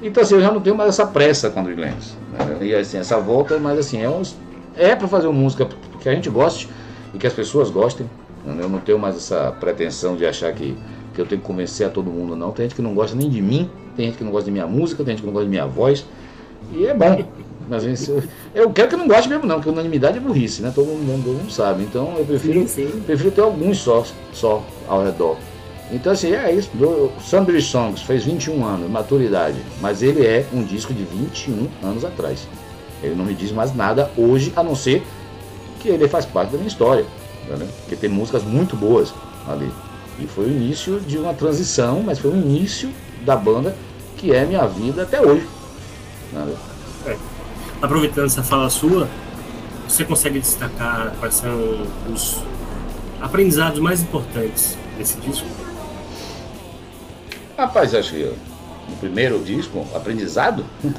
Então 0.03 0.23
assim, 0.23 0.35
eu 0.35 0.41
já 0.41 0.53
não 0.53 0.61
tenho 0.61 0.77
mais 0.77 0.91
essa 0.91 1.07
pressa 1.07 1.49
com 1.49 1.61
a 1.61 1.63
Drilllands. 1.63 2.17
Né? 2.33 2.67
E 2.67 2.75
assim, 2.75 2.99
essa 2.99 3.19
volta, 3.19 3.59
mas 3.59 3.79
assim, 3.79 4.03
é, 4.03 4.09
um, 4.09 4.23
é 4.77 4.95
para 4.95 5.09
fazer 5.09 5.27
uma 5.27 5.41
música 5.41 5.67
que 6.01 6.09
a 6.09 6.15
gente 6.15 6.29
goste 6.29 6.69
e 7.15 7.19
que 7.19 7.27
as 7.27 7.33
pessoas 7.33 7.71
gostem. 7.71 8.09
Eu 8.47 8.69
não 8.69 8.79
tenho 8.79 8.99
mais 8.99 9.17
essa 9.17 9.53
pretensão 9.59 10.17
de 10.17 10.25
achar 10.25 10.53
que, 10.53 10.77
que 11.13 11.21
eu 11.21 11.27
tenho 11.27 11.41
que 11.41 11.47
convencer 11.47 11.87
a 11.87 11.91
todo 11.91 12.11
mundo, 12.11 12.37
não. 12.37 12.51
Tem 12.53 12.65
gente 12.65 12.75
que 12.75 12.83
não 12.83 12.95
gosta 12.95 13.17
nem 13.17 13.29
de 13.29 13.43
mim, 13.43 13.69
tem 13.99 14.07
gente 14.07 14.19
que 14.19 14.25
não 14.25 14.31
gosta 14.31 14.45
de 14.45 14.53
minha 14.53 14.67
música, 14.67 15.03
tem 15.03 15.13
gente 15.13 15.23
que 15.23 15.27
não 15.27 15.33
gosta 15.33 15.47
de 15.47 15.51
minha 15.51 15.67
voz. 15.67 16.07
E 16.73 16.87
é 16.87 16.95
bom. 16.95 17.25
Mas 17.69 18.09
eu 18.55 18.71
quero 18.71 18.89
que 18.89 18.97
não 18.97 19.09
goste 19.09 19.29
mesmo 19.29 19.45
não, 19.45 19.57
porque 19.57 19.69
unanimidade 19.69 20.19
é 20.19 20.21
burrice, 20.21 20.63
né? 20.63 20.73
Todo 20.73 20.87
mundo, 20.87 21.25
todo 21.25 21.37
mundo 21.37 21.51
sabe. 21.51 21.83
Então 21.83 22.15
eu 22.17 22.25
prefiro, 22.25 22.61
sim, 22.69 22.87
sim. 22.87 23.03
prefiro 23.05 23.33
ter 23.33 23.41
alguns 23.41 23.79
só, 23.79 24.07
só 24.33 24.65
ao 24.87 25.05
redor. 25.05 25.37
Então 25.91 26.13
assim, 26.13 26.33
é 26.33 26.55
isso. 26.55 26.71
Sunbury 27.21 27.61
Songs 27.61 28.03
fez 28.03 28.25
21 28.25 28.65
anos, 28.65 28.89
maturidade. 28.89 29.59
Mas 29.81 30.01
ele 30.01 30.25
é 30.25 30.47
um 30.53 30.63
disco 30.63 30.95
de 30.95 31.03
21 31.03 31.67
anos 31.83 32.05
atrás. 32.05 32.47
Ele 33.03 33.17
não 33.17 33.25
me 33.25 33.35
diz 33.35 33.51
mais 33.51 33.75
nada 33.75 34.11
hoje, 34.17 34.53
a 34.55 34.63
não 34.63 34.77
ser 34.77 35.03
que 35.81 35.89
ele 35.89 36.07
faz 36.07 36.25
parte 36.25 36.53
da 36.53 36.57
minha 36.57 36.69
história. 36.69 37.05
Né? 37.49 37.67
Porque 37.81 37.97
tem 37.97 38.09
músicas 38.09 38.45
muito 38.45 38.77
boas 38.77 39.13
ali. 39.49 39.71
E 40.21 40.27
foi 40.27 40.45
o 40.45 40.51
início 40.51 41.01
de 41.01 41.19
uma 41.19 41.35
transição, 41.35 42.01
mas 42.01 42.21
foi 42.21 42.31
o 42.31 42.37
início 42.37 42.91
da 43.27 43.37
banda 43.37 43.75
que 44.19 44.35
é 44.35 44.45
minha 44.45 44.67
vida 44.67 45.05
até 45.05 45.21
hoje. 45.21 45.49
Né? 46.33 46.55
É 47.07 47.17
aproveitando 47.81 48.27
essa 48.27 48.43
fala 48.43 48.69
sua, 48.69 49.09
você 49.89 50.05
consegue 50.05 50.39
destacar 50.39 51.15
quais 51.19 51.35
são 51.35 51.87
os 52.13 52.43
aprendizados 53.21 53.81
mais 53.81 54.03
importantes 54.03 54.77
desse 54.97 55.19
disco? 55.21 55.47
Rapaz, 57.57 57.95
acho 57.95 58.13
que 58.13 58.33
no 58.89 58.97
primeiro 58.97 59.39
disco, 59.41 59.87
aprendizado, 59.95 60.65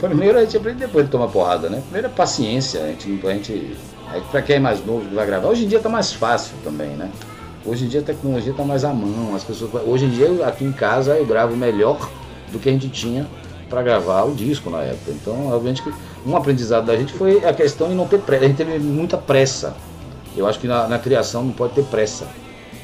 primeiro 0.00 0.38
a 0.38 0.44
gente 0.44 0.56
aprende 0.56 0.80
depois 0.80 1.04
de 1.04 1.10
tomar 1.10 1.28
porrada, 1.28 1.68
né? 1.68 1.80
Primeiro 1.82 2.08
é 2.08 2.10
paciência, 2.10 2.82
a 2.82 2.86
gente, 2.88 3.20
a 3.26 3.32
gente 3.32 3.76
para 4.30 4.42
quem 4.42 4.56
é 4.56 4.60
mais 4.60 4.84
novo 4.84 5.08
que 5.08 5.14
vai 5.14 5.26
gravar, 5.26 5.48
hoje 5.48 5.64
em 5.64 5.68
dia 5.68 5.80
tá 5.80 5.88
mais 5.88 6.12
fácil 6.12 6.54
também, 6.62 6.90
né? 6.90 7.10
Hoje 7.64 7.84
em 7.84 7.88
dia 7.88 8.00
a 8.00 8.02
tecnologia 8.02 8.52
tá 8.52 8.64
mais 8.64 8.84
à 8.84 8.92
mão, 8.92 9.34
as 9.34 9.44
pessoas, 9.44 9.70
hoje 9.86 10.06
em 10.06 10.10
dia 10.10 10.46
aqui 10.46 10.64
em 10.64 10.72
casa 10.72 11.14
eu 11.14 11.24
gravo 11.24 11.56
melhor 11.56 12.10
do 12.52 12.58
que 12.58 12.68
a 12.68 12.72
gente 12.72 12.88
tinha 12.88 13.26
para 13.68 13.82
gravar 13.82 14.24
o 14.24 14.34
disco 14.34 14.68
na 14.68 14.82
época. 14.82 15.10
Então, 15.10 15.46
obviamente 15.46 15.82
que 15.82 15.92
um 16.26 16.36
aprendizado 16.36 16.84
da 16.84 16.96
gente 16.96 17.12
foi 17.14 17.44
a 17.44 17.54
questão 17.54 17.88
de 17.88 17.94
não 17.94 18.06
ter 18.06 18.20
pressa. 18.20 18.44
A 18.44 18.48
gente 18.48 18.56
teve 18.56 18.78
muita 18.78 19.16
pressa. 19.16 19.74
Eu 20.36 20.46
acho 20.46 20.58
que 20.58 20.68
na, 20.68 20.86
na 20.86 20.98
criação 20.98 21.42
não 21.42 21.52
pode 21.52 21.74
ter 21.74 21.84
pressa. 21.84 22.26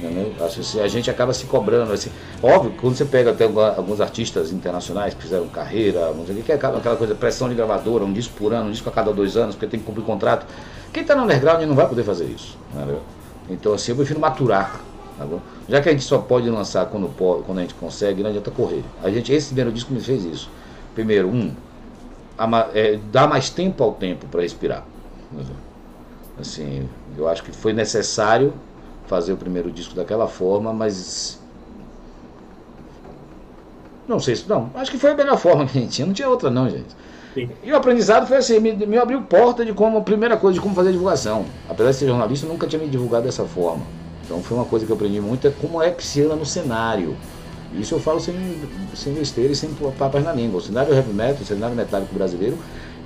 Né? 0.01 0.33
Que 0.37 0.81
a 0.81 0.89
gente 0.89 1.11
acaba 1.11 1.33
se 1.35 1.45
cobrando. 1.45 1.93
Assim. 1.93 2.11
Óbvio, 2.43 2.73
quando 2.81 2.97
você 2.97 3.05
pega 3.05 3.31
até 3.31 3.45
alguns 3.45 4.01
artistas 4.01 4.51
internacionais 4.51 5.13
que 5.13 5.23
fizeram 5.23 5.47
carreira, 5.49 6.11
não 6.13 6.25
sei 6.25 6.37
o 6.37 6.43
que, 6.43 6.53
é 6.53 6.55
aquela 6.55 6.81
coisa, 6.97 7.15
pressão 7.15 7.49
de 7.49 7.55
gravadora, 7.55 8.05
um 8.05 8.13
disco 8.13 8.35
por 8.37 8.55
ano, 8.55 8.69
um 8.69 8.73
disco 8.73 8.89
a 8.89 8.93
cada 8.93 9.13
dois 9.13 9.37
anos, 9.37 9.55
porque 9.55 9.67
tem 9.67 9.81
que 9.81 9.87
cumprir 9.87 10.05
contrato. 10.05 10.47
Quem 10.93 11.03
está 11.03 11.15
no 11.15 11.25
underground 11.25 11.63
não 11.65 11.75
vai 11.75 11.87
poder 11.87 12.03
fazer 12.03 12.25
isso. 12.25 12.57
Né? 12.75 12.97
Então, 13.51 13.75
assim, 13.75 13.93
eu 13.93 13.97
prefiro 13.97 14.19
maturar. 14.21 14.88
Tá 15.19 15.27
Já 15.69 15.83
que 15.83 15.89
a 15.89 15.93
gente 15.93 16.05
só 16.05 16.19
pode 16.19 16.49
lançar 16.49 16.87
quando, 16.87 17.09
pode, 17.09 17.43
quando 17.43 17.59
a 17.59 17.63
gente 17.63 17.75
consegue, 17.75 18.23
não 18.23 18.31
adianta 18.31 18.51
correr. 18.51 18.85
A 19.03 19.11
gente, 19.11 19.33
esse 19.33 19.49
primeiro 19.49 19.73
disco 19.73 19.93
me 19.93 20.01
fez 20.01 20.25
isso. 20.25 20.49
Primeiro, 20.95 21.29
um, 21.29 21.53
é, 22.73 22.99
dar 23.11 23.29
mais 23.29 23.51
tempo 23.51 23.83
ao 23.83 23.93
tempo 23.93 24.27
para 24.27 24.43
respirar. 24.43 24.85
Assim, 26.39 26.89
eu 27.17 27.29
acho 27.29 27.43
que 27.43 27.51
foi 27.51 27.73
necessário 27.73 28.55
fazer 29.07 29.33
o 29.33 29.37
primeiro 29.37 29.71
disco 29.73 29.95
daquela 29.95 30.29
forma, 30.29 30.73
mas 30.73 31.41
não 34.07 34.21
sei 34.21 34.37
se 34.37 34.49
não, 34.49 34.71
acho 34.75 34.91
que 34.91 34.99
foi 34.99 35.11
a 35.11 35.15
melhor 35.15 35.37
forma 35.37 35.67
que 35.67 35.77
a 35.77 35.81
gente 35.81 35.93
tinha, 35.93 36.07
não 36.07 36.15
tinha 36.15 36.29
outra 36.29 36.49
não, 36.49 36.71
gente. 36.71 36.97
Sim. 37.35 37.51
E 37.63 37.73
o 37.73 37.77
aprendizado 37.77 38.27
foi 38.27 38.37
assim, 38.37 38.59
me, 38.59 38.73
me 38.73 38.97
abriu 38.97 39.21
porta 39.23 39.65
de 39.65 39.73
como, 39.73 40.03
primeira 40.03 40.37
coisa, 40.37 40.55
de 40.55 40.61
como 40.61 40.75
fazer 40.75 40.93
divulgação. 40.93 41.45
Apesar 41.69 41.91
de 41.91 41.97
ser 41.97 42.07
jornalista, 42.07 42.47
eu 42.47 42.51
nunca 42.51 42.67
tinha 42.67 42.81
me 42.81 42.89
divulgado 42.89 43.25
dessa 43.25 43.45
forma. 43.45 43.85
Então 44.29 44.43
foi 44.43 44.59
uma 44.59 44.67
coisa 44.67 44.85
que 44.85 44.93
eu 44.93 44.97
aprendi 44.97 45.23
muito, 45.23 45.49
é 45.49 45.51
como 45.51 45.83
é 45.83 45.91
que 45.91 46.07
se 46.07 46.21
anda 46.23 46.37
no 46.37 46.45
cenário. 46.45 47.17
Isso 47.73 47.95
eu 47.95 47.99
falo 47.99 48.21
sem, 48.21 48.35
sem 48.95 49.15
besteira 49.15 49.53
e 49.53 49.57
sem 49.57 49.71
papas 49.99 50.23
na 50.23 50.35
língua. 50.35 50.59
O 50.59 50.63
cenário 50.63 50.93
heavy 50.93 51.15
metal, 51.15 51.39
o 51.41 51.47
cenário 51.47 51.75
metálico 51.75 52.15
brasileiro 52.15 52.59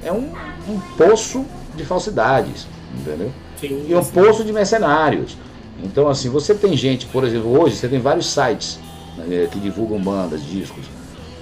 é 0.02 0.12
um, 0.12 0.32
um 0.68 0.80
poço 0.98 1.46
de 1.76 1.84
falsidades, 1.84 2.66
entendeu? 3.00 3.30
Sim, 3.60 3.86
e 3.88 3.94
um 3.94 4.04
poço 4.04 4.42
de 4.42 4.52
mercenários. 4.52 5.36
Então, 5.84 6.08
assim, 6.08 6.28
você 6.28 6.54
tem 6.54 6.76
gente, 6.76 7.06
por 7.06 7.22
exemplo, 7.22 7.56
hoje 7.60 7.76
você 7.76 7.88
tem 7.88 8.00
vários 8.00 8.26
sites 8.26 8.80
né, 9.16 9.48
que 9.50 9.60
divulgam 9.60 10.00
bandas, 10.00 10.44
discos. 10.44 10.84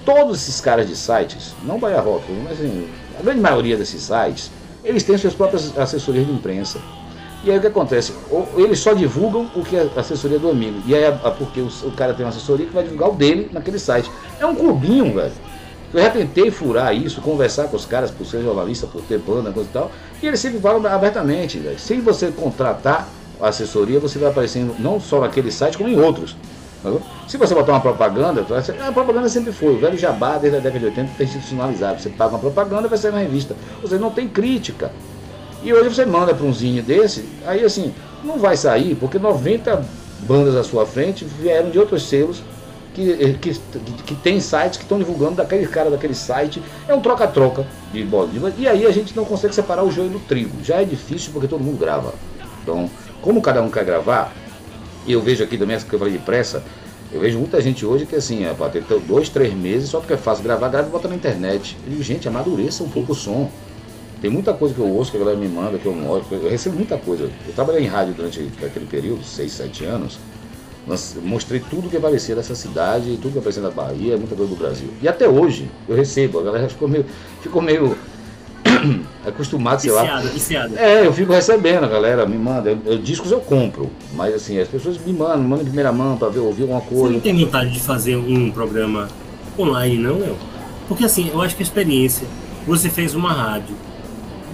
Todos 0.05 0.41
esses 0.41 0.61
caras 0.61 0.87
de 0.87 0.95
sites, 0.95 1.55
não 1.63 1.79
Bahia 1.79 2.01
Rock, 2.01 2.23
mas 2.43 2.59
assim, 2.59 2.87
a 3.19 3.23
grande 3.23 3.39
maioria 3.39 3.77
desses 3.77 4.01
sites, 4.03 4.51
eles 4.83 5.03
têm 5.03 5.17
suas 5.17 5.33
próprias 5.33 5.75
assessorias 5.75 6.27
de 6.27 6.31
imprensa. 6.31 6.79
E 7.43 7.49
aí 7.49 7.57
o 7.57 7.61
que 7.61 7.67
acontece? 7.67 8.13
Eles 8.55 8.79
só 8.79 8.93
divulgam 8.93 9.49
o 9.55 9.63
que 9.63 9.75
é 9.75 9.89
a 9.95 9.99
assessoria 9.99 10.37
do 10.37 10.49
amigo. 10.49 10.81
E 10.85 10.93
aí 10.93 11.03
é 11.03 11.11
porque 11.11 11.59
o 11.59 11.91
cara 11.91 12.13
tem 12.13 12.23
uma 12.23 12.29
assessoria 12.29 12.67
que 12.67 12.73
vai 12.73 12.83
divulgar 12.83 13.09
o 13.09 13.13
dele 13.13 13.49
naquele 13.51 13.79
site. 13.79 14.11
É 14.39 14.45
um 14.45 14.55
clubinho, 14.55 15.13
velho. 15.15 15.31
Eu 15.93 16.01
já 16.01 16.09
tentei 16.09 16.51
furar 16.51 16.95
isso, 16.95 17.19
conversar 17.19 17.67
com 17.67 17.75
os 17.75 17.85
caras 17.85 18.11
por 18.11 18.25
ser 18.25 18.41
jornalista, 18.43 18.87
por 18.87 19.01
ter 19.01 19.17
banda, 19.17 19.51
coisa 19.51 19.67
e 19.69 19.73
tal. 19.73 19.91
E 20.21 20.27
eles 20.27 20.39
sempre 20.39 20.59
falam 20.59 20.85
abertamente, 20.85 21.57
velho. 21.57 21.79
Se 21.79 21.95
você 21.95 22.31
contratar 22.31 23.09
a 23.41 23.47
assessoria, 23.47 23.99
você 23.99 24.19
vai 24.19 24.29
aparecendo 24.29 24.75
não 24.79 24.99
só 24.99 25.19
naquele 25.19 25.51
site, 25.51 25.77
como 25.77 25.89
em 25.89 25.99
outros. 25.99 26.35
Se 27.27 27.37
você 27.37 27.53
botar 27.53 27.73
uma 27.73 27.81
propaganda, 27.81 28.45
a 28.87 28.91
propaganda 28.91 29.27
sempre 29.29 29.51
foi. 29.51 29.75
O 29.75 29.79
velho 29.79 29.97
jabá, 29.97 30.37
desde 30.37 30.59
a 30.59 30.61
década 30.61 30.79
de 30.79 30.85
80, 30.85 31.11
está 31.11 31.23
institucionalizado. 31.23 32.01
Você 32.01 32.09
paga 32.09 32.31
uma 32.31 32.39
propaganda, 32.39 32.87
vai 32.87 32.97
sair 32.97 33.11
na 33.11 33.19
revista. 33.19 33.55
Ou 33.81 33.89
seja, 33.89 33.99
não 33.99 34.11
tem 34.11 34.27
crítica. 34.27 34.91
E 35.63 35.73
hoje 35.73 35.89
você 35.89 36.05
manda 36.05 36.33
para 36.33 36.45
um 36.45 36.53
zine 36.53 36.81
desse, 36.81 37.23
aí 37.45 37.63
assim, 37.63 37.93
não 38.23 38.39
vai 38.39 38.57
sair, 38.57 38.95
porque 38.95 39.19
90 39.19 39.85
bandas 40.21 40.55
à 40.55 40.63
sua 40.63 40.85
frente 40.85 41.25
vieram 41.25 41.69
de 41.69 41.77
outros 41.77 42.07
selos 42.07 42.41
que, 42.93 43.11
eh, 43.11 43.35
que, 43.39 43.53
que, 44.05 44.15
tem 44.15 44.39
sites 44.39 44.77
que 44.77 44.83
estão 44.83 44.97
divulgando 44.97 45.35
daquele 45.35 45.65
cara 45.67 45.89
daquele 45.89 46.13
site. 46.13 46.61
É 46.87 46.93
um 46.93 47.01
troca-troca 47.01 47.65
de 47.91 48.03
bola. 48.03 48.29
E 48.57 48.67
aí 48.67 48.85
a 48.85 48.91
gente 48.91 49.15
não 49.15 49.25
consegue 49.25 49.55
separar 49.55 49.83
o 49.83 49.91
joio 49.91 50.09
do 50.09 50.19
trigo. 50.19 50.63
Já 50.63 50.81
é 50.81 50.85
difícil 50.85 51.31
porque 51.31 51.47
todo 51.47 51.63
mundo 51.63 51.79
grava. 51.79 52.13
Então, 52.61 52.89
como 53.21 53.41
cada 53.41 53.61
um 53.61 53.69
quer 53.69 53.85
gravar, 53.85 54.33
e 55.05 55.13
eu 55.13 55.21
vejo 55.21 55.43
aqui 55.43 55.57
também 55.57 55.79
que 55.79 55.93
eu 55.93 55.99
falei 55.99 56.13
de 56.13 56.19
pressa, 56.19 56.63
eu 57.11 57.19
vejo 57.19 57.37
muita 57.37 57.59
gente 57.61 57.85
hoje 57.85 58.05
que 58.05 58.15
assim, 58.15 58.45
é 58.45 58.53
ter 58.69 58.83
dois, 59.07 59.29
três 59.29 59.53
meses, 59.53 59.89
só 59.89 59.99
porque 59.99 60.13
é 60.13 60.17
fácil 60.17 60.43
gravar, 60.43 60.69
grava 60.69 60.87
e 60.87 60.91
bota 60.91 61.07
na 61.07 61.15
internet. 61.15 61.77
Gente, 61.99 62.27
amadureça 62.27 62.83
um 62.83 62.89
pouco 62.89 63.13
o 63.13 63.15
som. 63.15 63.49
Tem 64.21 64.29
muita 64.29 64.53
coisa 64.53 64.73
que 64.75 64.79
eu 64.79 64.87
ouço, 64.87 65.09
que 65.09 65.17
a 65.17 65.19
galera 65.19 65.37
me 65.37 65.47
manda, 65.47 65.79
que 65.79 65.85
eu 65.85 65.95
mostro. 65.95 66.37
Eu 66.37 66.49
recebo 66.49 66.75
muita 66.75 66.95
coisa. 66.95 67.23
Eu 67.23 67.53
trabalhei 67.53 67.83
em 67.83 67.87
rádio 67.87 68.13
durante 68.13 68.47
aquele 68.63 68.85
período, 68.85 69.23
6, 69.23 69.51
7 69.51 69.85
anos. 69.85 70.19
Mostrei 71.23 71.59
tudo 71.59 71.89
que 71.89 71.97
aparecia 71.97 72.35
dessa 72.35 72.53
cidade, 72.53 73.17
tudo 73.21 73.33
que 73.33 73.39
aparecia 73.39 73.63
da 73.63 73.71
Bahia, 73.71 74.17
muita 74.17 74.35
coisa 74.35 74.51
do 74.51 74.57
Brasil. 74.57 74.89
E 75.01 75.07
até 75.07 75.27
hoje 75.27 75.69
eu 75.89 75.95
recebo. 75.95 76.39
A 76.39 76.43
galera 76.43 76.69
ficou 76.69 76.87
meio, 76.87 77.05
ficou 77.41 77.61
meio 77.63 77.97
acostumado, 79.25 79.81
sei 79.81 79.91
lá. 79.91 80.19
Viciado. 80.19 80.77
É, 80.77 81.05
eu 81.05 81.13
fico 81.13 81.31
recebendo, 81.31 81.85
a 81.85 81.87
galera 81.87 82.25
me 82.25 82.37
manda. 82.37 82.69
Eu, 82.69 82.79
eu, 82.85 82.97
discos 82.99 83.31
eu 83.31 83.39
compro, 83.39 83.89
mas 84.13 84.35
assim, 84.35 84.59
as 84.59 84.67
pessoas 84.67 84.97
me 85.03 85.13
mandam, 85.13 85.39
me 85.39 85.47
mandam 85.47 85.61
em 85.61 85.67
primeira 85.67 85.91
mão 85.91 86.17
para 86.17 86.29
ver, 86.29 86.39
ouvir 86.39 86.63
alguma 86.63 86.81
coisa. 86.81 87.07
Você 87.07 87.13
não 87.13 87.19
tem 87.19 87.45
vontade 87.45 87.71
de 87.71 87.79
fazer 87.79 88.15
um 88.15 88.51
programa 88.51 89.07
online, 89.57 89.97
não, 89.97 90.17
eu? 90.19 90.37
Porque 90.87 91.05
assim, 91.05 91.29
eu 91.33 91.41
acho 91.41 91.55
que 91.55 91.63
a 91.63 91.65
experiência, 91.65 92.27
você 92.67 92.89
fez 92.89 93.15
uma 93.15 93.31
rádio, 93.31 93.75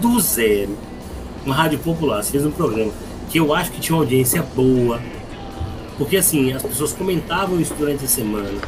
do 0.01 0.19
zero, 0.19 0.77
uma 1.45 1.55
rádio 1.55 1.79
popular, 1.79 2.23
você 2.23 2.31
fez 2.31 2.45
um 2.45 2.51
programa 2.51 2.91
que 3.29 3.39
eu 3.39 3.53
acho 3.53 3.71
que 3.71 3.79
tinha 3.79 3.95
uma 3.95 4.03
audiência 4.03 4.41
boa, 4.55 4.99
porque 5.97 6.17
assim, 6.17 6.53
as 6.53 6.63
pessoas 6.63 6.93
comentavam 6.93 7.59
isso 7.59 7.73
durante 7.73 8.05
a 8.05 8.07
semana, 8.07 8.59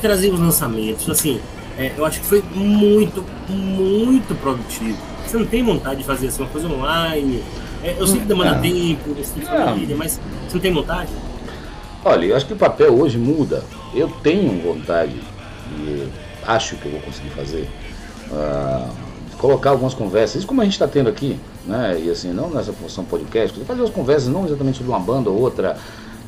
traziam 0.00 0.34
os 0.34 0.40
lançamentos, 0.40 1.08
assim, 1.08 1.40
é, 1.78 1.92
eu 1.96 2.04
acho 2.04 2.20
que 2.20 2.26
foi 2.26 2.42
muito, 2.54 3.24
muito 3.48 4.34
produtivo. 4.40 4.98
Você 5.24 5.38
não 5.38 5.46
tem 5.46 5.62
vontade 5.62 6.00
de 6.00 6.04
fazer 6.04 6.26
assim, 6.26 6.42
uma 6.42 6.50
coisa 6.50 6.68
online, 6.68 7.42
é, 7.82 7.96
eu 7.98 8.06
sei 8.06 8.20
que 8.20 8.26
demanda 8.26 8.56
é. 8.56 8.60
tempo, 8.60 9.14
você 9.14 9.40
tem 9.40 9.44
família, 9.44 9.96
mas 9.96 10.20
você 10.46 10.54
não 10.54 10.60
tem 10.60 10.72
vontade? 10.72 11.10
Olha, 12.04 12.26
eu 12.26 12.36
acho 12.36 12.46
que 12.46 12.52
o 12.52 12.56
papel 12.56 12.92
hoje 12.94 13.16
muda. 13.16 13.64
Eu 13.94 14.08
tenho 14.22 14.60
vontade 14.60 15.20
e 15.78 16.08
acho 16.44 16.76
que 16.76 16.86
eu 16.86 16.92
vou 16.92 17.00
conseguir 17.00 17.30
fazer. 17.30 17.68
Uh, 18.30 19.11
colocar 19.42 19.70
algumas 19.70 19.92
conversas, 19.92 20.36
isso 20.36 20.46
como 20.46 20.60
a 20.60 20.64
gente 20.64 20.74
está 20.74 20.86
tendo 20.86 21.08
aqui, 21.08 21.36
né? 21.66 22.00
E 22.00 22.08
assim, 22.08 22.32
não 22.32 22.48
nessa 22.48 22.72
função 22.72 23.04
podcast, 23.04 23.58
fazer 23.64 23.80
umas 23.80 23.90
conversas 23.90 24.28
não 24.28 24.46
exatamente 24.46 24.78
sobre 24.78 24.92
uma 24.92 25.00
banda 25.00 25.30
ou 25.30 25.40
outra, 25.40 25.76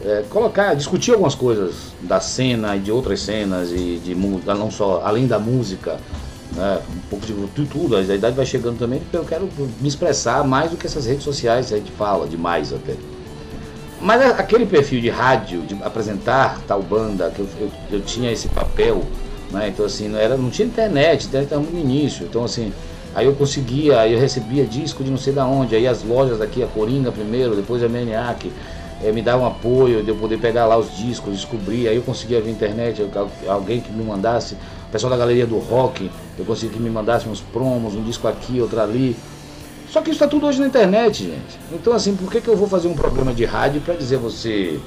é, 0.05 0.25
colocar, 0.29 0.75
discutir 0.75 1.13
algumas 1.13 1.37
coisas 1.37 1.93
da 2.01 2.19
cena 2.19 2.75
e 2.75 2.81
de 2.81 2.91
outras 2.91 3.21
cenas 3.21 3.71
e 3.71 4.01
de 4.05 4.17
não 4.17 4.69
só 4.69 5.01
além 5.05 5.29
da 5.29 5.39
música, 5.39 5.97
né? 6.57 6.81
Um 6.93 7.09
pouco 7.09 7.25
de 7.25 7.67
tudo, 7.67 7.97
a 7.97 8.03
idade 8.03 8.35
vai 8.35 8.45
chegando 8.45 8.81
também, 8.81 8.99
porque 8.99 9.17
eu 9.17 9.25
quero 9.25 9.49
me 9.81 9.87
expressar 9.89 10.43
mais 10.43 10.73
do 10.73 10.77
que 10.77 10.85
essas 10.85 11.07
redes 11.07 11.23
sociais 11.23 11.73
a 11.73 11.77
gente 11.77 11.93
fala 11.93 12.27
demais 12.27 12.73
até. 12.73 12.97
Mas 14.01 14.23
aquele 14.23 14.67
perfil 14.67 15.01
de 15.01 15.09
rádio, 15.09 15.63
de 15.63 15.81
apresentar 15.85 16.61
tal 16.67 16.83
banda, 16.83 17.31
que 17.31 17.39
eu, 17.39 17.49
eu, 17.61 17.71
eu 17.93 18.01
tinha 18.01 18.33
esse 18.33 18.49
papel, 18.49 19.05
né? 19.53 19.69
Então 19.69 19.87
assim, 19.87 20.09
não, 20.09 20.19
era, 20.19 20.37
não 20.37 20.51
tinha 20.51 20.67
internet, 20.67 21.27
internet 21.27 21.45
estava 21.47 21.63
no 21.63 21.79
início. 21.79 22.27
Então 22.27 22.43
assim, 22.43 22.73
aí 23.15 23.27
eu 23.27 23.35
conseguia, 23.35 24.01
aí 24.01 24.13
eu 24.13 24.19
recebia 24.19 24.65
disco 24.65 25.05
de 25.05 25.11
não 25.11 25.19
sei 25.19 25.33
da 25.33 25.47
onde, 25.47 25.75
aí 25.75 25.87
as 25.87 26.03
lojas 26.03 26.41
aqui, 26.41 26.63
a 26.63 26.67
Coringa 26.67 27.13
primeiro, 27.13 27.55
depois 27.55 27.83
a 27.83 27.89
Maniac, 27.89 28.51
é, 29.03 29.13
me 29.13 29.23
davam 29.23 29.47
apoio 29.47 30.03
de 30.03 30.09
eu 30.09 30.17
poder 30.17 30.39
pegar 30.39 30.67
lá 30.67 30.77
os 30.77 30.97
discos, 30.97 31.35
descobrir, 31.35 31.89
aí 31.89 31.97
eu 31.97 32.03
conseguia 32.03 32.41
via 32.41 32.51
internet, 32.51 33.07
alguém 33.47 33.81
que 33.81 33.93
me 33.93 34.03
mandasse, 34.03 34.55
o 34.55 34.93
pessoal 34.93 35.11
da 35.11 35.17
galeria 35.17 35.47
do 35.47 35.59
rock, 35.59 36.11
eu 36.39 36.45
conseguia 36.45 36.77
que 36.77 36.83
me 36.83 36.91
mandasse 36.91 37.29
uns 37.29 37.41
promos, 37.41 37.95
um 37.95 38.03
disco 38.03 38.27
aqui, 38.27 38.61
outro 38.61 38.81
ali. 38.81 39.17
Só 39.91 40.01
que 40.01 40.11
isso 40.11 40.17
está 40.17 40.27
tudo 40.27 40.47
hoje 40.47 40.59
na 40.59 40.67
internet, 40.67 41.25
gente. 41.25 41.59
Então, 41.73 41.93
assim, 41.93 42.17
por 42.17 42.31
que, 42.31 42.41
que 42.41 42.49
eu 42.49 42.57
vou 42.57 42.67
fazer 42.67 42.89
um 42.89 42.95
programa 42.95 43.33
de 43.33 43.45
rádio 43.45 43.81
para 43.81 43.95
dizer 43.95 44.17
você, 44.17 44.81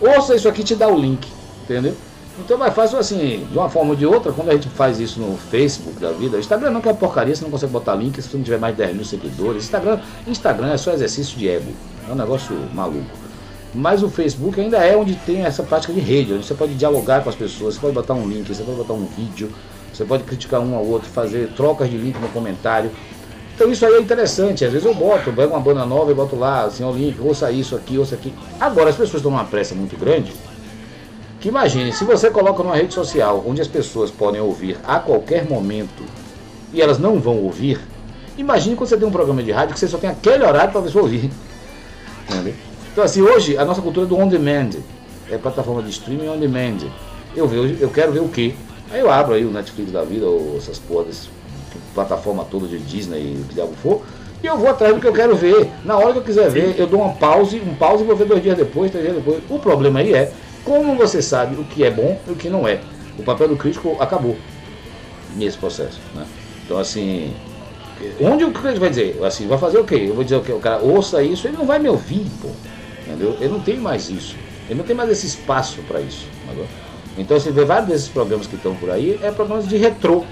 ouça 0.00 0.36
isso 0.36 0.48
aqui 0.48 0.62
te 0.62 0.76
dá 0.76 0.88
o 0.88 0.96
link, 0.96 1.26
entendeu? 1.64 1.96
Então 2.38 2.56
vai 2.56 2.70
fácil 2.70 2.98
assim, 2.98 3.46
de 3.50 3.58
uma 3.58 3.68
forma 3.68 3.90
ou 3.90 3.96
de 3.96 4.06
outra, 4.06 4.32
quando 4.32 4.48
a 4.48 4.54
gente 4.54 4.68
faz 4.70 4.98
isso 4.98 5.20
no 5.20 5.36
Facebook 5.36 6.00
da 6.00 6.12
vida, 6.12 6.38
Instagram 6.38 6.70
não 6.70 6.80
é 6.80 6.92
porcaria, 6.94 7.34
você 7.34 7.44
não 7.44 7.50
consegue 7.50 7.72
botar 7.72 7.94
link 7.94 8.20
se 8.20 8.28
você 8.28 8.36
não 8.38 8.44
tiver 8.44 8.58
mais 8.58 8.74
de 8.74 8.82
10 8.82 8.96
mil 8.96 9.04
seguidores. 9.04 9.64
Instagram, 9.64 10.00
Instagram 10.26 10.72
é 10.72 10.76
só 10.78 10.92
exercício 10.92 11.38
de 11.38 11.48
ego, 11.48 11.70
é 12.08 12.12
um 12.12 12.14
negócio 12.14 12.56
maluco. 12.72 13.22
Mas 13.74 14.02
o 14.02 14.08
Facebook 14.08 14.58
ainda 14.60 14.78
é 14.78 14.96
onde 14.96 15.14
tem 15.14 15.44
essa 15.44 15.62
prática 15.62 15.92
de 15.92 16.00
rede, 16.00 16.32
onde 16.32 16.46
você 16.46 16.54
pode 16.54 16.74
dialogar 16.74 17.22
com 17.22 17.28
as 17.28 17.34
pessoas, 17.34 17.74
você 17.74 17.80
pode 17.80 17.94
botar 17.94 18.14
um 18.14 18.26
link, 18.26 18.48
você 18.48 18.62
pode 18.62 18.78
botar 18.78 18.94
um 18.94 19.06
vídeo, 19.06 19.50
você 19.92 20.04
pode 20.04 20.24
criticar 20.24 20.60
um 20.60 20.74
ao 20.74 20.86
outro, 20.86 21.08
fazer 21.08 21.52
trocas 21.54 21.90
de 21.90 21.96
link 21.96 22.18
no 22.18 22.28
comentário. 22.28 22.90
Então 23.54 23.70
isso 23.70 23.84
aí 23.84 23.94
é 23.94 24.00
interessante. 24.00 24.64
Às 24.64 24.72
vezes 24.72 24.86
eu 24.86 24.94
boto, 24.94 25.32
pego 25.32 25.52
uma 25.52 25.60
banda 25.60 25.84
nova 25.84 26.10
e 26.10 26.14
boto 26.14 26.34
lá, 26.36 26.64
assim, 26.64 26.82
o 26.82 26.92
link, 26.92 27.20
ouça 27.20 27.50
isso 27.50 27.76
aqui, 27.76 27.98
ouça 27.98 28.14
aqui. 28.14 28.32
Agora 28.58 28.88
as 28.88 28.96
pessoas 28.96 29.16
estão 29.16 29.30
numa 29.30 29.44
pressa 29.44 29.74
muito 29.74 29.96
grande. 29.98 30.32
Que 31.42 31.48
imagine, 31.48 31.92
se 31.92 32.04
você 32.04 32.30
coloca 32.30 32.62
numa 32.62 32.76
rede 32.76 32.94
social 32.94 33.42
onde 33.44 33.60
as 33.60 33.66
pessoas 33.66 34.12
podem 34.12 34.40
ouvir 34.40 34.78
a 34.84 35.00
qualquer 35.00 35.44
momento 35.44 36.04
e 36.72 36.80
elas 36.80 37.00
não 37.00 37.18
vão 37.18 37.36
ouvir, 37.38 37.80
imagine 38.38 38.76
quando 38.76 38.88
você 38.88 38.96
tem 38.96 39.08
um 39.08 39.10
programa 39.10 39.42
de 39.42 39.50
rádio 39.50 39.74
que 39.74 39.80
você 39.80 39.88
só 39.88 39.98
tem 39.98 40.08
aquele 40.08 40.44
horário 40.44 40.70
para 40.70 40.80
a 40.80 40.84
pessoa 40.84 41.02
ouvir. 41.02 41.32
Entendeu? 42.30 42.54
Então 42.92 43.02
assim, 43.02 43.20
hoje 43.22 43.58
a 43.58 43.64
nossa 43.64 43.82
cultura 43.82 44.06
é 44.06 44.08
do 44.08 44.16
on 44.16 44.28
demand. 44.28 44.70
É 45.28 45.36
plataforma 45.36 45.82
de 45.82 45.90
streaming 45.90 46.28
on 46.28 46.38
demand. 46.38 46.78
Eu, 47.34 47.48
vejo, 47.48 47.76
eu 47.80 47.90
quero 47.90 48.12
ver 48.12 48.20
o 48.20 48.28
quê? 48.28 48.54
Aí 48.92 49.00
eu 49.00 49.10
abro 49.10 49.34
aí 49.34 49.44
o 49.44 49.50
Netflix 49.50 49.90
da 49.90 50.04
vida, 50.04 50.26
ou 50.26 50.56
essas 50.56 50.78
porras 50.78 51.28
plataforma 51.92 52.44
toda 52.44 52.68
de 52.68 52.78
Disney, 52.78 53.36
o 53.42 53.48
que 53.48 53.54
diabo 53.54 53.72
for, 53.82 54.02
e 54.42 54.46
eu 54.46 54.56
vou 54.56 54.68
atrás 54.68 54.94
do 54.94 55.00
que 55.00 55.08
eu 55.08 55.12
quero 55.12 55.34
ver. 55.34 55.68
Na 55.84 55.96
hora 55.96 56.12
que 56.12 56.18
eu 56.18 56.22
quiser 56.22 56.48
ver, 56.50 56.78
eu 56.78 56.86
dou 56.86 57.00
uma 57.00 57.14
pause, 57.14 57.60
um 57.60 57.74
pause 57.74 58.04
e 58.04 58.06
vou 58.06 58.14
ver 58.14 58.26
dois 58.26 58.40
dias 58.40 58.56
depois, 58.56 58.92
três 58.92 59.06
dias 59.06 59.16
depois. 59.16 59.42
O 59.50 59.58
problema 59.58 59.98
aí 59.98 60.14
é 60.14 60.32
como 60.64 60.96
você 60.96 61.20
sabe 61.20 61.56
o 61.56 61.64
que 61.64 61.84
é 61.84 61.90
bom 61.90 62.20
e 62.26 62.32
o 62.32 62.36
que 62.36 62.48
não 62.48 62.66
é. 62.66 62.80
O 63.18 63.22
papel 63.22 63.48
do 63.48 63.56
crítico 63.56 63.96
acabou 64.00 64.36
nesse 65.36 65.58
processo. 65.58 66.00
Né? 66.14 66.24
Então 66.64 66.78
assim, 66.78 67.34
onde 68.20 68.44
o 68.44 68.52
crítico 68.52 68.80
vai 68.80 68.90
dizer? 68.90 69.22
Assim, 69.24 69.46
vai 69.46 69.58
fazer 69.58 69.78
o 69.78 69.84
quê? 69.84 70.06
Eu 70.08 70.14
vou 70.14 70.24
dizer 70.24 70.36
o 70.36 70.42
quê? 70.42 70.52
O 70.52 70.60
cara 70.60 70.78
ouça 70.78 71.22
isso, 71.22 71.46
ele 71.46 71.56
não 71.56 71.66
vai 71.66 71.78
me 71.78 71.88
ouvir, 71.88 72.26
pô. 72.40 72.48
Entendeu? 73.06 73.36
Ele 73.40 73.48
não 73.48 73.60
tem 73.60 73.76
mais 73.76 74.08
isso. 74.08 74.36
Ele 74.68 74.78
não 74.78 74.84
tem 74.84 74.94
mais 74.94 75.10
esse 75.10 75.26
espaço 75.26 75.80
para 75.82 76.00
isso. 76.00 76.26
Entendeu? 76.44 76.66
Então 77.18 77.38
você 77.38 77.50
vê 77.50 77.64
vários 77.64 77.88
desses 77.88 78.08
programas 78.08 78.46
que 78.46 78.56
estão 78.56 78.74
por 78.74 78.90
aí, 78.90 79.18
é 79.22 79.30
programas 79.30 79.68
de 79.68 79.76
retrô. 79.76 80.24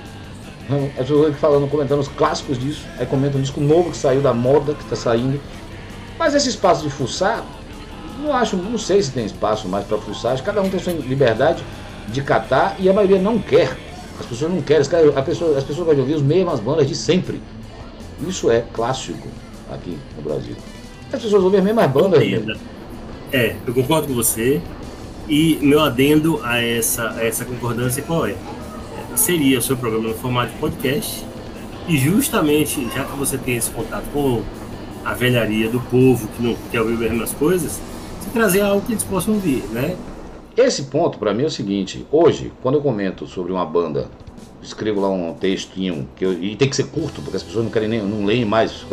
As 0.97 1.09
pessoas 1.09 1.37
falando, 1.37 1.69
comentando 1.69 1.99
os 1.99 2.09
clássicos 2.09 2.57
disso, 2.59 2.87
aí 2.97 3.05
comentam 3.05 3.39
um 3.39 3.43
disco 3.43 3.61
novo 3.61 3.91
que 3.91 3.97
saiu 3.97 4.21
da 4.21 4.33
moda, 4.33 4.73
que 4.75 4.85
está 4.85 4.95
saindo. 4.95 5.41
Mas 6.19 6.35
esse 6.35 6.49
espaço 6.49 6.83
de 6.85 6.91
fuçar, 6.91 7.45
não 8.21 8.35
acho, 8.35 8.57
não 8.57 8.79
sei 8.79 9.03
se 9.03 9.11
tem 9.11 9.25
espaço 9.25 9.69
mais 9.69 9.85
para 9.85 9.99
fuçar, 9.99 10.41
cada 10.43 10.61
um 10.61 10.69
tem 10.69 10.79
sua 10.79 10.93
liberdade 10.93 11.65
de 12.09 12.23
catar 12.23 12.77
e 12.79 12.89
a 12.89 12.93
maioria 12.93 13.19
não 13.19 13.39
quer. 13.39 13.77
As 14.19 14.27
pessoas 14.27 14.53
não 14.53 14.61
querem, 14.61 14.83
as 14.83 15.25
pessoas, 15.25 15.57
as 15.57 15.65
pessoas 15.65 15.87
vão 15.87 15.99
ouvir 15.99 16.15
as 16.15 16.23
mesmas 16.23 16.61
bandas 16.61 16.87
de 16.87 16.95
sempre. 16.95 17.41
Isso 18.27 18.51
é 18.51 18.63
clássico 18.73 19.29
aqui 19.73 19.99
no 20.17 20.23
Brasil. 20.23 20.55
As 21.13 21.23
pessoas 21.23 21.43
ouvem 21.43 21.61
as 21.61 21.65
mesmas 21.65 21.91
bandas. 21.91 22.23
É, 23.33 23.57
eu 23.67 23.73
concordo 23.73 24.09
com 24.09 24.15
você. 24.15 24.61
E 25.29 25.59
meu 25.63 25.81
adendo 25.81 26.41
a 26.43 26.61
essa, 26.61 27.11
a 27.13 27.25
essa 27.25 27.45
concordância 27.45 28.03
qual 28.03 28.27
é? 28.27 28.35
seria 29.17 29.59
o 29.59 29.63
seu 29.63 29.77
programa 29.77 30.09
no 30.09 30.15
formato 30.15 30.53
de 30.53 30.59
podcast. 30.59 31.25
E 31.89 31.97
justamente, 31.97 32.89
já 32.95 33.05
que 33.05 33.17
você 33.17 33.37
tem 33.37 33.57
esse 33.57 33.71
contato 33.71 34.05
com 34.13 34.43
a 35.05 35.15
velharia 35.15 35.69
do 35.69 35.81
povo 35.81 36.29
que 36.29 36.43
não 36.43 36.57
quer 36.71 36.81
ouvir 36.81 36.95
as 36.95 37.01
mesmas 37.01 37.33
coisas, 37.33 37.81
você 38.21 38.31
trazer 38.31 38.61
algo 38.61 38.85
que 38.85 38.93
eles 38.93 39.05
possam 39.05 39.35
ouvir, 39.35 39.65
né? 39.73 39.97
Esse 40.57 40.85
ponto 40.85 41.19
para 41.19 41.33
mim 41.33 41.45
é 41.45 41.47
o 41.47 41.51
seguinte: 41.51 42.07
hoje, 42.11 42.53
quando 42.63 42.77
eu 42.77 42.83
comento 42.83 43.27
sobre 43.27 43.53
uma 43.53 43.65
banda, 43.65 44.09
escrevo 44.63 45.01
lá 45.01 45.09
um 45.09 45.35
textinho 45.35 46.09
que 46.17 46.25
eu, 46.25 46.33
e 46.33 46.57
tem 46.57 46.69
que 46.69 46.77
ser 46.77 46.89
curto, 46.89 47.23
porque 47.23 47.37
as 47.37 47.43
pessoas 47.43 47.65
não 47.65 47.71
querem 47.71 47.89
nem, 47.89 48.03
não 48.03 48.25
leem 48.25 48.45
mais. 48.45 48.85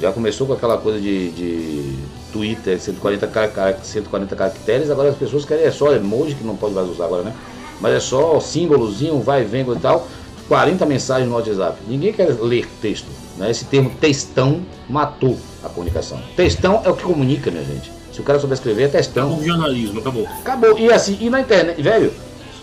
Já 0.00 0.10
começou 0.10 0.46
com 0.46 0.54
aquela 0.54 0.78
coisa 0.78 0.98
de, 0.98 1.30
de 1.32 1.98
Twitter, 2.32 2.80
140, 2.80 3.84
140 3.84 4.36
caracteres, 4.36 4.90
agora 4.90 5.10
as 5.10 5.16
pessoas 5.16 5.44
querem 5.44 5.64
é 5.64 5.70
só 5.70 5.92
emoji 5.92 6.34
que 6.34 6.44
não 6.44 6.56
pode 6.56 6.74
mais 6.74 6.88
usar 6.88 7.04
agora, 7.04 7.22
né? 7.22 7.34
mas 7.82 7.94
é 7.94 8.00
só 8.00 8.38
símbolozinho, 8.38 9.20
vai 9.20 9.44
vem 9.44 9.62
e 9.68 9.78
tal. 9.80 10.06
40 10.48 10.86
mensagens 10.86 11.28
no 11.28 11.34
WhatsApp. 11.34 11.78
Ninguém 11.88 12.12
quer 12.12 12.28
ler 12.40 12.66
texto. 12.80 13.08
Né? 13.36 13.50
Esse 13.50 13.64
termo 13.64 13.90
textão 14.00 14.62
matou 14.88 15.36
a 15.64 15.68
comunicação. 15.68 16.20
Textão 16.36 16.80
é 16.84 16.90
o 16.90 16.94
que 16.94 17.02
comunica, 17.02 17.50
minha 17.50 17.64
gente. 17.64 17.90
Se 18.12 18.20
o 18.20 18.24
cara 18.24 18.38
souber 18.38 18.56
escrever, 18.56 18.84
é 18.84 18.88
textão. 18.88 19.28
Acabou 19.28 19.42
o 19.42 19.46
jornalismo, 19.46 20.00
acabou. 20.00 20.26
Acabou. 20.26 20.78
E 20.78 20.92
assim, 20.92 21.16
e 21.20 21.30
na 21.30 21.40
internet, 21.40 21.80
velho, 21.80 22.12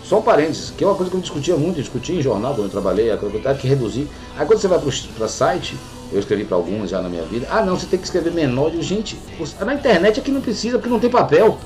só 0.04 0.18
um 0.18 0.22
parênteses, 0.22 0.72
que 0.76 0.84
é 0.84 0.86
uma 0.86 0.94
coisa 0.94 1.10
que 1.10 1.16
eu 1.16 1.20
discutia 1.20 1.56
muito, 1.56 1.78
eu 1.78 1.82
discutia 1.82 2.14
em 2.14 2.22
jornal 2.22 2.54
quando 2.54 2.66
eu 2.66 2.70
trabalhei, 2.70 3.10
eu 3.10 3.18
que 3.56 3.66
reduzir. 3.66 4.08
Aí 4.36 4.46
quando 4.46 4.60
você 4.60 4.68
vai 4.68 4.80
para 5.16 5.28
site, 5.28 5.76
eu 6.12 6.20
escrevi 6.20 6.44
para 6.44 6.56
alguns 6.56 6.90
já 6.90 7.00
na 7.00 7.08
minha 7.08 7.22
vida, 7.22 7.46
ah 7.50 7.62
não, 7.62 7.78
você 7.78 7.86
tem 7.86 7.98
que 7.98 8.04
escrever 8.04 8.32
menor. 8.32 8.72
gente, 8.80 9.18
na 9.60 9.74
internet 9.74 10.18
é 10.18 10.22
que 10.22 10.30
não 10.30 10.40
precisa, 10.40 10.78
porque 10.78 10.90
não 10.90 11.00
tem 11.00 11.10
papel. 11.10 11.58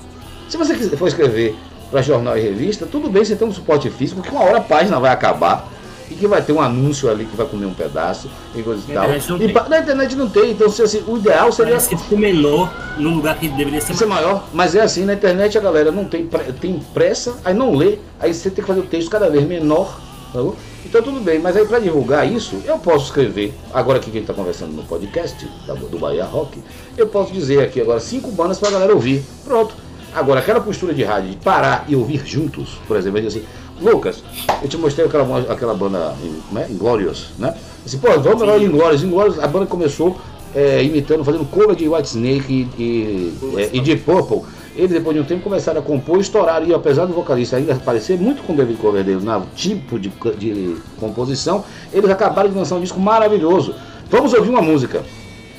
Se 0.49 0.57
você 0.57 0.75
for 0.97 1.09
escrever 1.09 1.57
para 1.91 2.03
jornal 2.03 2.37
e 2.37 2.41
revista, 2.41 2.87
tudo 2.87 3.09
bem 3.09 3.25
você 3.25 3.37
tem 3.37 3.47
um 3.47 3.53
suporte 3.53 3.89
físico, 3.91 4.21
que 4.21 4.31
uma 4.31 4.43
hora 4.43 4.59
a 4.59 4.63
página 4.63 4.99
vai 4.99 5.11
acabar 5.11 5.71
e 6.11 6.15
que 6.15 6.27
vai 6.27 6.43
ter 6.43 6.53
um 6.53 6.61
anúncio 6.61 7.11
ali 7.11 7.25
que 7.25 7.37
vai 7.37 7.47
comer 7.47 7.67
um 7.67 7.75
pedaço 7.75 8.29
e 8.55 8.63
coisa 8.63 8.83
e 8.89 8.93
tal. 8.93 9.05
E 9.41 9.53
na 9.69 9.79
internet 9.79 10.17
não 10.17 10.29
tem, 10.29 10.53
então 10.53 10.67
assim, 10.67 11.03
o 11.07 11.17
ideal 11.17 11.51
seria. 11.53 11.73
Parece 11.73 11.89
que 11.89 11.97
ficou 11.97 12.19
menor 12.19 12.73
no 12.99 13.11
lugar 13.11 13.39
que 13.39 13.49
deveria 13.49 13.81
ser, 13.81 13.95
ser 13.95 14.07
maior. 14.07 14.45
Mas 14.53 14.75
é 14.75 14.81
assim, 14.81 15.05
na 15.05 15.15
internet 15.15 15.57
a 15.57 15.61
galera 15.61 15.91
não 15.91 16.05
tem, 16.05 16.29
tem 16.61 16.81
pressa, 16.93 17.35
aí 17.45 17.55
não 17.55 17.75
lê, 17.75 17.99
aí 18.21 18.33
você 18.33 18.51
tem 18.51 18.63
que 18.63 18.69
fazer 18.69 18.81
o 18.81 18.85
texto 18.85 19.11
cada 19.11 19.29
vez 19.29 19.47
menor. 19.47 20.01
Tá 20.33 20.41
então 20.85 21.01
tudo 21.01 21.21
bem, 21.21 21.39
mas 21.39 21.57
aí 21.57 21.65
para 21.65 21.79
divulgar 21.79 22.31
isso, 22.31 22.61
eu 22.65 22.77
posso 22.77 23.07
escrever, 23.07 23.55
agora 23.73 24.01
que 24.01 24.11
a 24.11 24.13
gente 24.13 24.23
está 24.23 24.35
conversando 24.35 24.73
no 24.73 24.83
podcast 24.83 25.49
do 25.91 25.99
Bahia 25.99 26.25
Rock, 26.25 26.59
eu 26.99 27.07
posso 27.07 27.33
dizer 27.33 27.63
aqui 27.63 27.81
agora 27.81 28.01
cinco 28.01 28.33
bandas 28.33 28.59
para 28.59 28.69
a 28.69 28.73
galera 28.73 28.93
ouvir. 28.93 29.25
Pronto. 29.45 29.84
Agora, 30.15 30.41
aquela 30.41 30.61
postura 30.61 30.95
de 30.95 31.03
rádio 31.03 31.31
de 31.31 31.37
parar 31.37 31.85
e 31.89 31.97
ouvir 31.97 32.25
juntos, 32.25 32.79
por 32.87 32.97
exemplo, 32.97 33.27
assim, 33.27 33.43
Lucas, 33.81 34.23
eu 34.63 34.69
te 34.69 34.77
mostrei 34.77 35.07
aquela, 35.07 35.53
aquela 35.53 35.75
banda 35.75 36.15
né, 36.53 36.67
Inglorious, 36.71 37.31
né? 37.39 37.55
Assim, 37.85 37.99
pô, 37.99 38.09
vamos 38.21 38.43
lá 38.43 38.57
em 38.57 38.65
Inglorious. 38.65 39.03
Inglorious, 39.03 39.39
a 39.41 39.49
banda 39.49 39.67
começou 39.67 40.17
é, 40.55 40.83
imitando, 40.85 41.25
fazendo 41.25 41.45
cover 41.47 41.75
de 41.75 41.89
White 41.89 42.09
Snake 42.09 42.69
e, 42.79 42.83
e, 42.83 43.61
é, 43.61 43.71
e 43.73 43.81
de 43.81 43.97
Purple. 43.97 44.43
Eles, 44.77 44.91
depois 44.91 45.17
de 45.17 45.23
um 45.23 45.25
tempo, 45.25 45.43
começaram 45.43 45.81
a 45.81 45.83
compor, 45.83 46.21
estouraram, 46.21 46.67
e 46.67 46.75
apesar 46.75 47.07
do 47.07 47.13
vocalista 47.13 47.57
ainda 47.57 47.75
parecer 47.77 48.19
muito 48.19 48.43
com 48.43 48.53
o 48.53 48.57
David 48.57 48.79
Coverdale 48.79 49.21
no 49.21 49.47
tipo 49.55 49.99
de, 49.99 50.11
de 50.39 50.77
composição, 50.99 51.65
eles 51.93 52.11
acabaram 52.11 52.49
de 52.49 52.57
lançar 52.57 52.77
um 52.77 52.81
disco 52.81 52.99
maravilhoso. 52.99 53.75
Vamos 54.11 54.33
ouvir 54.33 54.51
uma 54.51 54.63
música. 54.63 55.03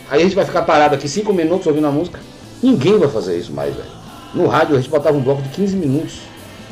Aí 0.09 0.21
a 0.21 0.23
gente 0.23 0.35
vai 0.35 0.45
ficar 0.45 0.63
parado 0.63 0.95
aqui 0.95 1.07
cinco 1.07 1.33
minutos 1.33 1.65
ouvindo 1.67 1.87
a 1.87 1.91
música. 1.91 2.19
Ninguém 2.61 2.97
vai 2.97 3.09
fazer 3.09 3.37
isso 3.37 3.53
mais, 3.53 3.73
velho. 3.73 3.94
No 4.35 4.47
rádio 4.47 4.75
a 4.75 4.79
gente 4.79 4.89
botava 4.89 5.17
um 5.17 5.21
bloco 5.21 5.41
de 5.41 5.49
15 5.49 5.77
minutos 5.77 6.19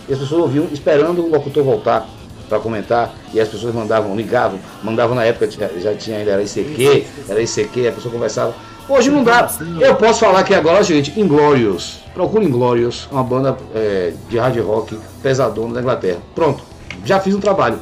e 0.10 0.14
as 0.14 0.20
pessoas 0.20 0.42
ouviam 0.42 0.68
esperando 0.72 1.26
o 1.26 1.30
locutor 1.30 1.64
voltar 1.64 2.08
para 2.50 2.60
comentar 2.60 3.16
e 3.34 3.40
as 3.40 3.48
pessoas 3.48 3.74
mandavam, 3.74 4.14
ligavam, 4.16 4.60
mandavam 4.84 5.16
na 5.16 5.24
época 5.24 5.50
já 5.50 5.96
tinha 5.96 6.18
ainda 6.18 6.32
era 6.32 6.44
ICQ, 6.44 7.06
era 7.30 7.42
ICQ, 7.42 7.88
a 7.88 7.92
pessoa 7.94 8.14
conversava. 8.14 8.54
Hoje 8.88 9.10
não 9.10 9.24
dá. 9.24 9.50
Eu 9.80 9.96
posso 9.96 10.20
falar 10.20 10.40
aqui 10.40 10.54
agora, 10.54 10.84
gente, 10.84 11.18
Inglorious. 11.18 12.00
Procure 12.14 12.46
Inglorious, 12.46 13.08
uma 13.10 13.24
banda 13.24 13.58
é, 13.74 14.12
de 14.30 14.38
hard 14.38 14.60
rock 14.60 15.00
pesadona 15.22 15.76
da 15.76 15.80
Inglaterra. 15.80 16.20
Pronto, 16.36 16.62
já 17.06 17.18
fiz 17.22 17.34
um 17.34 17.40
trabalho. 17.40 17.80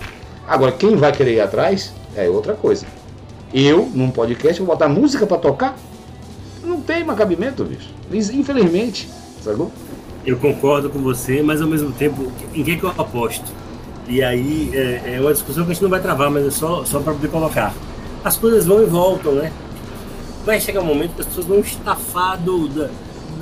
Agora, 0.48 0.72
quem 0.72 0.96
vai 0.96 1.12
querer 1.12 1.34
ir 1.34 1.42
atrás 1.42 1.92
é 2.16 2.30
outra 2.30 2.54
coisa. 2.54 2.86
Eu, 3.52 3.90
num 3.96 4.12
podcast, 4.12 4.62
vou 4.62 4.68
botar 4.68 4.88
música 4.88 5.26
para 5.26 5.38
tocar? 5.38 5.76
Não 6.64 6.80
tem 6.82 7.04
mais 7.04 7.18
cabimento, 7.18 7.64
bicho. 7.66 7.90
Infelizmente. 8.34 9.10
Sacou? 9.42 9.72
Eu 10.26 10.38
concordo 10.38 10.90
com 10.90 11.00
você, 11.00 11.42
mas 11.42 11.62
ao 11.62 11.68
mesmo 11.68 11.92
tempo, 11.92 12.32
em 12.54 12.64
que, 12.64 12.78
que 12.78 12.84
eu 12.84 12.90
aposto? 12.90 13.52
E 14.08 14.22
aí 14.22 14.72
é, 14.74 15.16
é, 15.16 15.22
uma 15.22 15.34
discussão 15.34 15.64
que 15.66 15.72
a 15.72 15.74
gente 15.74 15.84
não 15.84 15.90
vai 15.90 16.02
travar, 16.02 16.30
mas 16.30 16.46
é 16.46 16.52
só, 16.52 16.86
só 16.86 17.00
para 17.00 17.14
poder 17.14 17.30
colocar. 17.30 17.74
As 18.24 18.38
coisas 18.38 18.66
vão 18.66 18.84
e 18.84 18.86
voltam, 18.86 19.34
né? 19.34 19.52
Vai 20.46 20.60
chegar 20.60 20.82
um 20.82 20.86
momento 20.86 21.16
que 21.16 21.22
as 21.22 21.28
pessoas 21.28 21.48
vão 21.48 21.60
estafar 21.60 22.38
do, 22.40 22.68
da, 22.68 22.90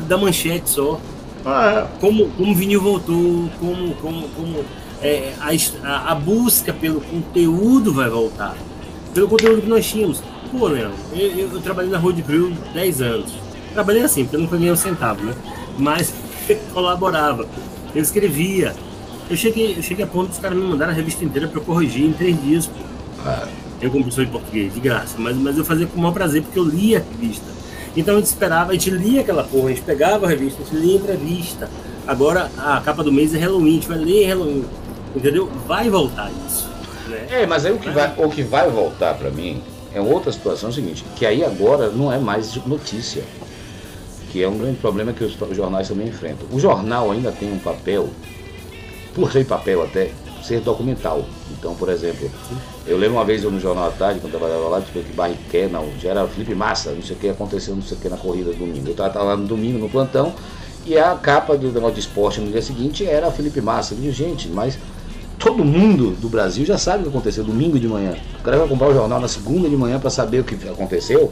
da 0.08 0.18
manchete 0.18 0.70
só. 0.70 1.00
Ah, 1.46 1.88
é. 1.88 2.00
Como, 2.00 2.30
como 2.32 2.52
o 2.52 2.56
vinil 2.56 2.82
voltou, 2.82 3.50
como, 3.60 3.94
como, 3.96 4.30
como 4.30 4.66
é, 5.02 5.34
a, 5.84 6.12
a, 6.12 6.16
busca 6.16 6.74
pelo 6.74 7.02
conteúdo 7.02 7.94
vai 7.94 8.10
voltar. 8.10 8.56
Pelo 9.14 9.28
conteúdo 9.28 9.62
que 9.62 9.70
nós 9.70 9.86
tínhamos. 9.86 10.22
Pô, 10.52 10.68
Leão, 10.68 10.92
eu, 11.14 11.28
eu, 11.32 11.50
eu 11.54 11.62
trabalhei 11.62 11.92
na 11.92 11.98
Road 11.98 12.22
Crew 12.24 12.54
10 12.74 13.02
anos. 13.02 13.34
Trabalhei 13.74 14.04
assim, 14.04 14.24
porque 14.24 14.36
eu 14.36 14.42
nunca 14.42 14.58
ganhei 14.58 14.72
um 14.72 14.76
centavo, 14.76 15.24
né? 15.24 15.34
Mas 15.80 16.14
colaborava. 16.74 17.48
Eu 17.96 18.02
escrevia. 18.02 18.76
Eu 19.30 19.36
cheguei, 19.36 19.78
eu 19.78 19.82
cheguei 19.82 20.06
a 20.06 20.08
ponto 20.08 20.30
dos 20.30 20.38
caras 20.38 20.58
me 20.58 20.64
mandaram 20.64 20.92
a 20.92 20.96
revista 20.96 21.24
inteira 21.24 21.48
para 21.48 21.60
eu 21.60 21.64
corrigir 21.64 22.06
em 22.06 22.14
três 22.14 22.42
dias, 22.42 22.68
pô. 22.68 22.84
Ah. 23.26 23.48
Eu 23.82 23.90
como 23.90 24.04
professor 24.04 24.26
de 24.26 24.32
português, 24.32 24.74
de 24.74 24.80
graça. 24.80 25.16
Mas, 25.18 25.38
mas 25.38 25.58
eu 25.58 25.64
fazia 25.64 25.88
com 25.88 25.98
o 25.98 26.02
maior 26.02 26.14
prazer, 26.14 26.42
porque 26.42 26.60
eu 26.60 26.66
lia 26.66 26.98
a 26.98 27.02
revista. 27.02 27.46
Então 27.96 28.16
a 28.16 28.18
gente 28.18 28.28
esperava, 28.28 28.72
a 28.72 28.74
gente 28.74 28.90
lia 28.90 29.22
aquela 29.22 29.44
porra, 29.44 29.68
a 29.68 29.70
gente 29.70 29.82
pegava 29.82 30.26
a 30.26 30.30
revista, 30.30 30.62
a 30.62 30.66
gente 30.66 30.76
lia 30.76 30.94
a 30.94 30.98
entrevista. 30.98 31.70
Agora 32.06 32.52
a 32.58 32.82
capa 32.82 33.04
do 33.04 33.12
mês 33.12 33.34
é 33.34 33.40
Halloween, 33.40 33.70
a 33.70 33.74
gente 33.74 33.88
vai 33.88 33.98
ler 33.98 34.28
Halloween. 34.28 34.66
Entendeu? 35.16 35.50
Vai 35.68 35.90
voltar 35.90 36.30
isso. 36.48 36.70
Né? 37.08 37.26
É, 37.30 37.46
mas 37.46 37.66
aí 37.66 37.72
o 37.72 37.80
que 37.80 37.90
vai, 37.90 38.14
o 38.18 38.30
que 38.30 38.44
vai 38.44 38.70
voltar 38.70 39.16
para 39.16 39.30
mim 39.32 39.62
é 39.94 40.00
outra 40.00 40.32
situação 40.32 40.70
é 40.70 40.72
o 40.72 40.76
seguinte, 40.76 41.04
que 41.16 41.26
aí 41.26 41.44
agora 41.44 41.90
não 41.90 42.12
é 42.12 42.20
mais 42.20 42.56
notícia. 42.66 43.24
Que 44.32 44.44
é 44.44 44.48
um 44.48 44.58
grande 44.58 44.78
problema 44.78 45.12
que 45.12 45.24
os 45.24 45.36
jornais 45.56 45.88
também 45.88 46.08
enfrentam. 46.08 46.48
O 46.52 46.60
jornal 46.60 47.12
ainda 47.12 47.32
tem 47.32 47.52
um 47.52 47.60
papel, 47.60 48.10
por 49.14 49.32
ser 49.32 49.46
papel 49.46 49.84
até, 49.84 50.12
ser 50.44 50.62
documental. 50.62 51.26
Então, 51.52 51.76
por 51.76 51.90
exemplo, 51.90 52.30
eu 52.86 52.98
lembro 52.98 53.18
uma 53.18 53.26
vez 53.26 53.44
eu 53.44 53.52
no 53.52 53.60
Jornal 53.60 53.88
à 53.88 53.92
Tarde, 53.92 54.20
quando 54.20 54.34
eu 54.34 54.40
trabalhava 54.40 54.70
lá, 54.70 54.82
tipo, 54.82 55.00
que 55.00 55.14
Barriqué, 55.14 55.68
não, 55.68 55.90
já 56.00 56.12
era 56.12 56.28
Felipe 56.28 56.56
Massa, 56.56 56.92
não 56.92 57.02
sei 57.02 57.16
o 57.16 57.20
que 57.20 57.30
aconteceu, 57.30 57.76
não 57.76 57.82
sei 57.82 57.98
o 57.98 58.00
que 58.00 58.10
na 58.10 58.18
corrida 58.18 58.52
do 58.52 58.58
domingo. 58.58 58.88
Eu 58.88 58.92
estava 58.92 59.24
lá 59.24 59.36
no 59.36 59.46
domingo, 59.46 59.78
no 59.78 59.90
plantão, 59.90 60.34
e 60.86 60.98
a 60.98 61.14
capa 61.16 61.58
do 61.58 61.72
negócio 61.72 61.96
de 61.96 62.00
esporte 62.00 62.40
no 62.40 62.52
dia 62.52 62.62
seguinte 62.62 63.06
era 63.06 63.30
Felipe 63.32 63.62
Massa. 63.62 63.94
Eu 63.94 64.00
digo, 64.00 64.14
gente, 64.14 64.48
mas 64.48 64.78
todo 65.38 65.64
mundo 65.64 66.16
do 66.20 66.30
Brasil 66.30 66.66
já 66.66 66.78
sabe 66.78 67.00
o 67.00 67.04
que 67.04 67.10
aconteceu 67.10 67.44
domingo 67.44 67.80
de 67.80 67.88
manhã. 67.88 68.16
O 68.40 68.44
cara 68.44 68.58
vai 68.58 68.68
comprar 68.68 68.90
o 68.90 68.94
jornal 68.94 69.20
na 69.20 69.28
segunda 69.28 69.68
de 69.68 69.76
manhã 69.76 70.00
para 70.00 70.10
saber 70.10 70.40
o 70.40 70.44
que 70.44 70.56
aconteceu. 70.68 71.32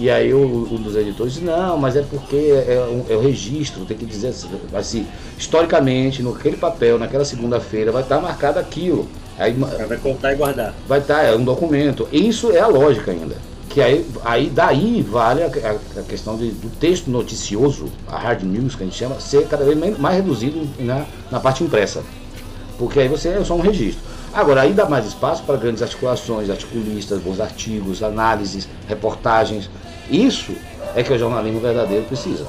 E 0.00 0.08
aí 0.08 0.32
um 0.32 0.76
dos 0.76 0.96
editores 0.96 1.34
disse, 1.34 1.44
não, 1.44 1.76
mas 1.76 1.94
é 1.94 2.00
porque 2.00 2.34
é, 2.34 2.72
é, 2.72 3.12
é 3.12 3.14
o 3.14 3.20
registro, 3.20 3.84
tem 3.84 3.98
que 3.98 4.06
dizer 4.06 4.28
assim, 4.28 4.48
assim, 4.72 5.06
historicamente, 5.36 6.22
naquele 6.22 6.56
papel, 6.56 6.98
naquela 6.98 7.22
segunda-feira, 7.22 7.92
vai 7.92 8.00
estar 8.00 8.18
marcado 8.18 8.58
aquilo. 8.58 9.06
Aí, 9.38 9.52
vai 9.52 9.98
contar 9.98 10.32
e 10.32 10.36
guardar. 10.36 10.74
Vai 10.88 11.00
estar, 11.00 11.22
é 11.22 11.36
um 11.36 11.44
documento. 11.44 12.08
Isso 12.10 12.50
é 12.50 12.60
a 12.60 12.66
lógica 12.66 13.10
ainda. 13.10 13.36
Que 13.68 13.82
aí, 13.82 14.06
aí 14.24 14.48
daí 14.48 15.02
vale 15.02 15.42
a, 15.42 15.48
a, 15.48 16.00
a 16.00 16.02
questão 16.04 16.34
de, 16.38 16.50
do 16.50 16.70
texto 16.70 17.10
noticioso, 17.10 17.92
a 18.08 18.18
hard 18.18 18.42
news 18.42 18.74
que 18.74 18.82
a 18.82 18.86
gente 18.86 18.96
chama, 18.96 19.20
ser 19.20 19.46
cada 19.48 19.66
vez 19.66 19.98
mais 19.98 20.16
reduzido 20.16 20.66
na, 20.78 21.04
na 21.30 21.38
parte 21.38 21.62
impressa 21.62 22.02
porque 22.80 22.98
aí 22.98 23.08
você 23.08 23.28
é 23.28 23.44
só 23.44 23.54
um 23.54 23.60
registro. 23.60 24.02
Agora, 24.32 24.62
aí 24.62 24.72
dá 24.72 24.88
mais 24.88 25.04
espaço 25.04 25.42
para 25.42 25.58
grandes 25.58 25.82
articulações, 25.82 26.48
articulistas, 26.48 27.20
bons 27.20 27.38
artigos, 27.38 28.02
análises, 28.02 28.66
reportagens. 28.88 29.68
Isso 30.10 30.52
é 30.94 31.02
que 31.02 31.12
o 31.12 31.18
jornalismo 31.18 31.60
verdadeiro 31.60 32.04
precisa. 32.04 32.46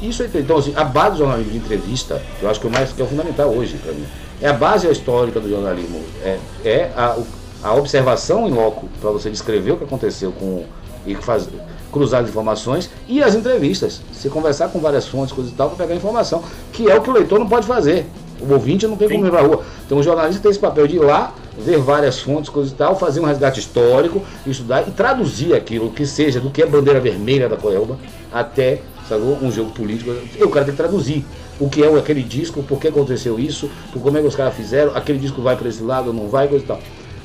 Isso 0.00 0.22
é, 0.22 0.30
então, 0.34 0.58
assim, 0.58 0.72
a 0.76 0.84
base 0.84 1.12
do 1.12 1.18
jornalismo 1.18 1.52
de 1.52 1.58
entrevista, 1.58 2.22
que 2.38 2.44
eu 2.44 2.50
acho 2.50 2.60
que 2.60 2.66
é 2.66 2.70
o 2.70 2.72
mais 2.72 2.92
que 2.92 3.02
é 3.02 3.06
fundamental 3.06 3.50
hoje 3.50 3.76
para 3.78 3.92
mim, 3.92 4.06
é 4.40 4.48
a 4.48 4.52
base 4.52 4.88
histórica 4.88 5.40
do 5.40 5.48
jornalismo, 5.48 6.00
é, 6.22 6.38
é 6.64 6.90
a, 6.96 7.16
a 7.64 7.74
observação 7.74 8.48
em 8.48 8.52
loco 8.52 8.88
para 9.00 9.10
você 9.10 9.28
descrever 9.28 9.72
o 9.72 9.76
que 9.76 9.84
aconteceu 9.84 10.30
com 10.32 10.64
e 11.04 11.14
fazer 11.16 11.60
cruzar 11.92 12.22
as 12.22 12.28
informações 12.28 12.90
e 13.06 13.22
as 13.22 13.34
entrevistas. 13.34 14.00
Você 14.12 14.28
conversar 14.28 14.68
com 14.68 14.78
várias 14.78 15.06
fontes, 15.06 15.32
coisas 15.32 15.52
e 15.52 15.56
tal, 15.56 15.70
para 15.70 15.86
pegar 15.86 15.96
informação, 15.96 16.42
que 16.72 16.88
é 16.88 16.96
o 16.96 17.00
que 17.00 17.10
o 17.10 17.12
leitor 17.12 17.38
não 17.38 17.48
pode 17.48 17.66
fazer. 17.66 18.06
O 18.40 18.52
ouvinte 18.52 18.86
não 18.86 18.96
tem 18.96 19.08
Sim. 19.08 19.14
como 19.14 19.26
ir 19.26 19.30
pra 19.30 19.40
rua. 19.40 19.62
Então 19.84 19.98
o 19.98 20.02
jornalista 20.02 20.40
tem 20.40 20.50
esse 20.50 20.60
papel 20.60 20.86
de 20.86 20.96
ir 20.96 21.00
lá, 21.00 21.34
ver 21.58 21.78
várias 21.78 22.20
fontes, 22.20 22.48
coisas 22.48 22.72
e 22.72 22.74
tal, 22.74 22.98
fazer 22.98 23.20
um 23.20 23.24
resgate 23.24 23.60
histórico, 23.60 24.22
estudar 24.46 24.86
e 24.86 24.90
traduzir 24.90 25.54
aquilo, 25.54 25.90
que 25.90 26.06
seja 26.06 26.40
do 26.40 26.50
que 26.50 26.62
é 26.62 26.66
bandeira 26.66 27.00
vermelha 27.00 27.48
da 27.48 27.56
Coelba 27.56 27.98
até 28.32 28.80
sabe, 29.08 29.22
um 29.22 29.50
jogo 29.50 29.70
político. 29.70 30.10
O 30.40 30.50
cara 30.50 30.66
tem 30.66 30.74
que 30.74 30.80
traduzir 30.80 31.24
o 31.58 31.68
que 31.68 31.82
é 31.82 31.98
aquele 31.98 32.22
disco, 32.22 32.62
por 32.62 32.78
que 32.78 32.88
aconteceu 32.88 33.38
isso, 33.38 33.70
por 33.92 34.00
como 34.02 34.18
é 34.18 34.20
que 34.20 34.26
os 34.26 34.36
caras 34.36 34.54
fizeram, 34.54 34.94
aquele 34.94 35.18
disco 35.18 35.40
vai 35.40 35.56
para 35.56 35.68
esse 35.68 35.82
lado 35.82 36.08
ou 36.08 36.12
não 36.12 36.28
vai, 36.28 36.46
coisa 36.46 36.64
e 36.64 36.66
tal. 36.68 36.80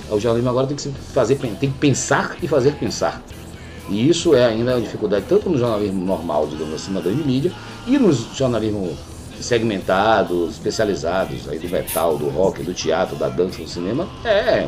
O 0.10 0.20
jornalismo 0.20 0.50
agora 0.50 0.68
tem 0.68 0.76
que 0.76 0.90
fazer, 1.14 1.36
tem 1.36 1.56
que 1.56 1.78
pensar 1.78 2.38
e 2.42 2.48
fazer 2.48 2.74
pensar. 2.74 3.22
E 3.90 4.10
isso 4.10 4.34
é 4.34 4.46
ainda 4.46 4.76
a 4.76 4.80
dificuldade 4.80 5.26
tanto 5.28 5.50
no 5.50 5.58
jornalismo 5.58 6.04
normal, 6.06 6.48
digamos 6.48 6.74
assim, 6.74 6.92
na 6.94 7.02
grande 7.02 7.24
mídia, 7.24 7.52
e 7.86 7.98
no 7.98 8.12
jornalismo 8.14 8.96
segmentados, 9.44 10.52
especializados, 10.52 11.48
aí 11.50 11.60
do 11.60 11.70
metal, 11.70 12.18
do 12.18 12.30
rock, 12.30 12.64
do 12.64 12.74
teatro, 12.74 13.16
da 13.16 13.30
dança, 13.30 13.62
do 13.62 13.68
cinema. 13.68 14.08
É. 14.26 14.68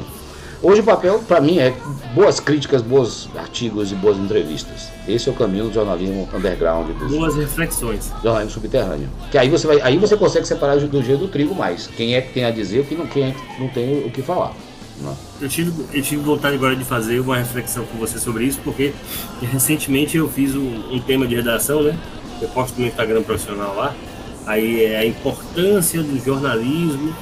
Hoje 0.61 0.81
o 0.81 0.83
papel, 0.83 1.19
para 1.27 1.39
mim, 1.39 1.59
é 1.59 1.73
boas 2.13 2.39
críticas, 2.39 2.81
bons 2.81 3.29
artigos 3.35 3.91
e 3.91 3.95
boas 3.95 4.17
entrevistas. 4.17 4.89
Esse 5.07 5.29
é 5.29 5.31
o 5.31 5.35
caminho 5.35 5.65
do 5.65 5.73
jornalismo 5.73 6.27
underground. 6.33 6.89
Dos, 6.97 7.11
boas 7.11 7.35
reflexões. 7.35 8.11
Jornalismo 8.23 8.53
subterrâneo. 8.53 9.07
Que 9.29 9.37
aí 9.37 9.49
você 9.49 9.67
vai, 9.67 9.81
aí 9.81 9.97
você 9.97 10.17
consegue 10.17 10.47
separar 10.47 10.79
do 10.79 11.03
jeito 11.03 11.19
do 11.19 11.27
trigo 11.27 11.53
mais. 11.53 11.87
Quem 11.87 12.15
é 12.15 12.21
que 12.21 12.33
tem 12.33 12.45
a 12.45 12.51
dizer, 12.51 12.85
quem 12.87 12.97
não, 12.97 13.05
quem 13.05 13.23
é 13.23 13.31
que 13.31 13.61
não 13.61 13.67
tem 13.67 14.05
o 14.05 14.09
que 14.09 14.21
falar. 14.21 14.53
Não. 15.01 15.11
Né? 15.11 15.17
Eu 15.41 15.49
tive, 15.49 15.71
eu 15.93 16.01
tive 16.01 16.23
vontade 16.23 16.55
agora 16.55 16.75
de 16.75 16.85
fazer 16.85 17.19
uma 17.19 17.37
reflexão 17.37 17.85
com 17.85 17.97
você 17.97 18.17
sobre 18.17 18.45
isso, 18.45 18.59
porque 18.63 18.93
recentemente 19.41 20.17
eu 20.17 20.27
fiz 20.29 20.55
um, 20.55 20.95
um 20.95 20.99
tema 20.99 21.27
de 21.27 21.35
redação, 21.35 21.83
né? 21.83 21.97
Eu 22.41 22.47
posto 22.49 22.79
no 22.79 22.87
Instagram 22.87 23.21
profissional 23.21 23.75
lá 23.75 23.93
aí 24.45 24.83
é 24.83 24.97
a 24.97 25.05
importância 25.05 26.01
do 26.01 26.17
jornalismo 26.23 27.13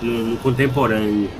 no, 0.00 0.24
no 0.28 0.36
contemporâneo. 0.38 1.30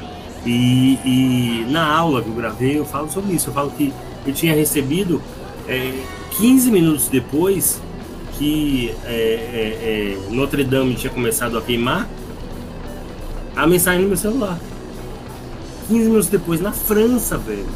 E, 0.47 0.99
e, 1.05 1.67
na 1.71 1.87
aula 1.87 2.23
que 2.23 2.29
eu 2.29 2.35
gravei 2.35 2.79
eu 2.79 2.85
falo 2.85 3.11
sobre 3.11 3.35
isso. 3.35 3.51
Eu 3.51 3.55
falo 3.55 3.71
que 3.71 3.93
eu 4.27 4.33
tinha 4.33 4.55
recebido 4.55 5.23
é, 5.67 5.93
15 6.33 6.71
minutos 6.71 7.09
depois 7.09 7.81
que 8.39 8.95
é, 9.05 9.15
é, 9.15 10.19
é, 10.29 10.31
Notre 10.31 10.65
Dame 10.65 10.95
tinha 10.95 11.13
começado 11.13 11.57
a 11.57 11.63
queimar 11.63 12.09
a 13.55 13.67
mensagem 13.67 14.03
no 14.03 14.09
meu 14.09 14.17
celular. 14.17 14.59
15 15.89 16.09
minutos 16.09 16.29
depois, 16.29 16.61
na 16.61 16.73
França, 16.73 17.39
velho. 17.39 17.67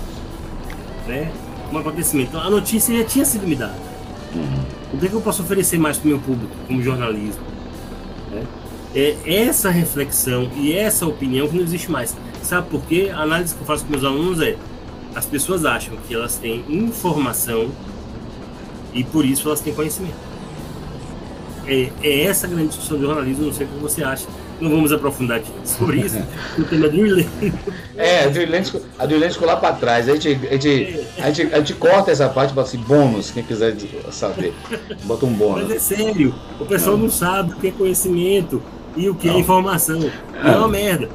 Né? 1.07 1.31
Um 1.73 1.79
acontecimento. 1.79 2.37
A 2.37 2.51
notícia 2.51 2.97
já 2.97 3.05
tinha 3.05 3.25
sido 3.25 3.47
me 3.47 3.55
dada. 3.55 3.77
Uhum. 4.35 4.78
O 4.93 4.99
que, 4.99 5.07
é 5.07 5.09
que 5.09 5.15
eu 5.15 5.21
posso 5.21 5.43
oferecer 5.43 5.79
mais 5.79 5.97
para 5.97 6.07
o 6.07 6.09
meu 6.09 6.19
público 6.19 6.55
como 6.67 6.83
jornalismo? 6.83 7.43
Né? 8.31 8.43
É 8.95 9.45
essa 9.45 9.71
reflexão 9.71 10.51
e 10.57 10.73
essa 10.73 11.07
opinião 11.07 11.47
que 11.47 11.57
não 11.57 11.63
existe 11.63 11.91
mais. 11.91 12.17
Sabe 12.43 12.69
por 12.71 12.83
quê? 12.83 13.11
A 13.13 13.21
análise 13.21 13.55
que 13.55 13.61
eu 13.61 13.67
faço 13.67 13.85
com 13.85 13.91
meus 13.91 14.05
alunos 14.05 14.41
é: 14.41 14.57
as 15.15 15.27
pessoas 15.27 15.65
acham 15.65 15.97
que 16.07 16.15
elas 16.15 16.37
têm 16.37 16.65
informação 16.69 17.71
e 18.95 19.05
por 19.05 19.25
isso 19.25 19.47
elas 19.49 19.61
têm 19.61 19.75
conhecimento. 19.75 20.17
É, 21.67 21.91
é 22.03 22.23
essa 22.23 22.49
grande 22.49 22.69
discussão 22.69 22.99
do 22.99 23.05
jornalismo, 23.05 23.45
não 23.45 23.53
sei 23.53 23.67
o 23.67 23.69
que 23.69 23.79
você 23.79 24.03
acha 24.03 24.27
não 24.61 24.71
vamos 24.71 24.93
aprofundar 24.93 25.39
aqui 25.39 25.51
sobre 25.65 25.99
isso, 26.01 26.19
o 26.59 26.65
tema 26.65 26.89
do 26.89 27.07
elenco. 27.07 27.31
É, 27.97 28.25
a 28.25 28.27
elenco, 28.27 28.81
a 28.99 29.07
do 29.07 29.15
elenco 29.15 29.45
lá 29.45 29.57
para 29.57 29.75
trás. 29.75 30.09
A 30.09 30.15
gente, 30.15 30.29
a, 30.29 30.53
gente, 30.53 31.01
a, 31.19 31.31
gente, 31.31 31.55
a 31.55 31.59
gente 31.59 31.75
corta 31.75 32.11
essa 32.11 32.29
parte 32.29 32.53
para 32.53 32.63
assim, 32.63 32.79
bônus, 32.79 33.31
quem 33.31 33.43
quiser 33.43 33.77
saber. 34.11 34.55
Bota 35.05 35.27
um 35.27 35.33
bônus. 35.33 35.69
Mas 35.69 35.77
é 35.77 35.79
sério, 35.79 36.35
o 36.61 36.65
pessoal 36.65 36.97
não, 36.97 37.05
não 37.05 37.11
sabe 37.11 37.53
o 37.53 37.57
que 37.57 37.69
é 37.69 37.71
conhecimento 37.71 38.63
e 38.97 39.09
o 39.09 39.15
que 39.15 39.29
é 39.29 39.31
não. 39.31 39.39
é 39.39 39.41
informação. 39.41 40.11
É 40.45 40.51
uma 40.57 40.69
merda. 40.69 41.09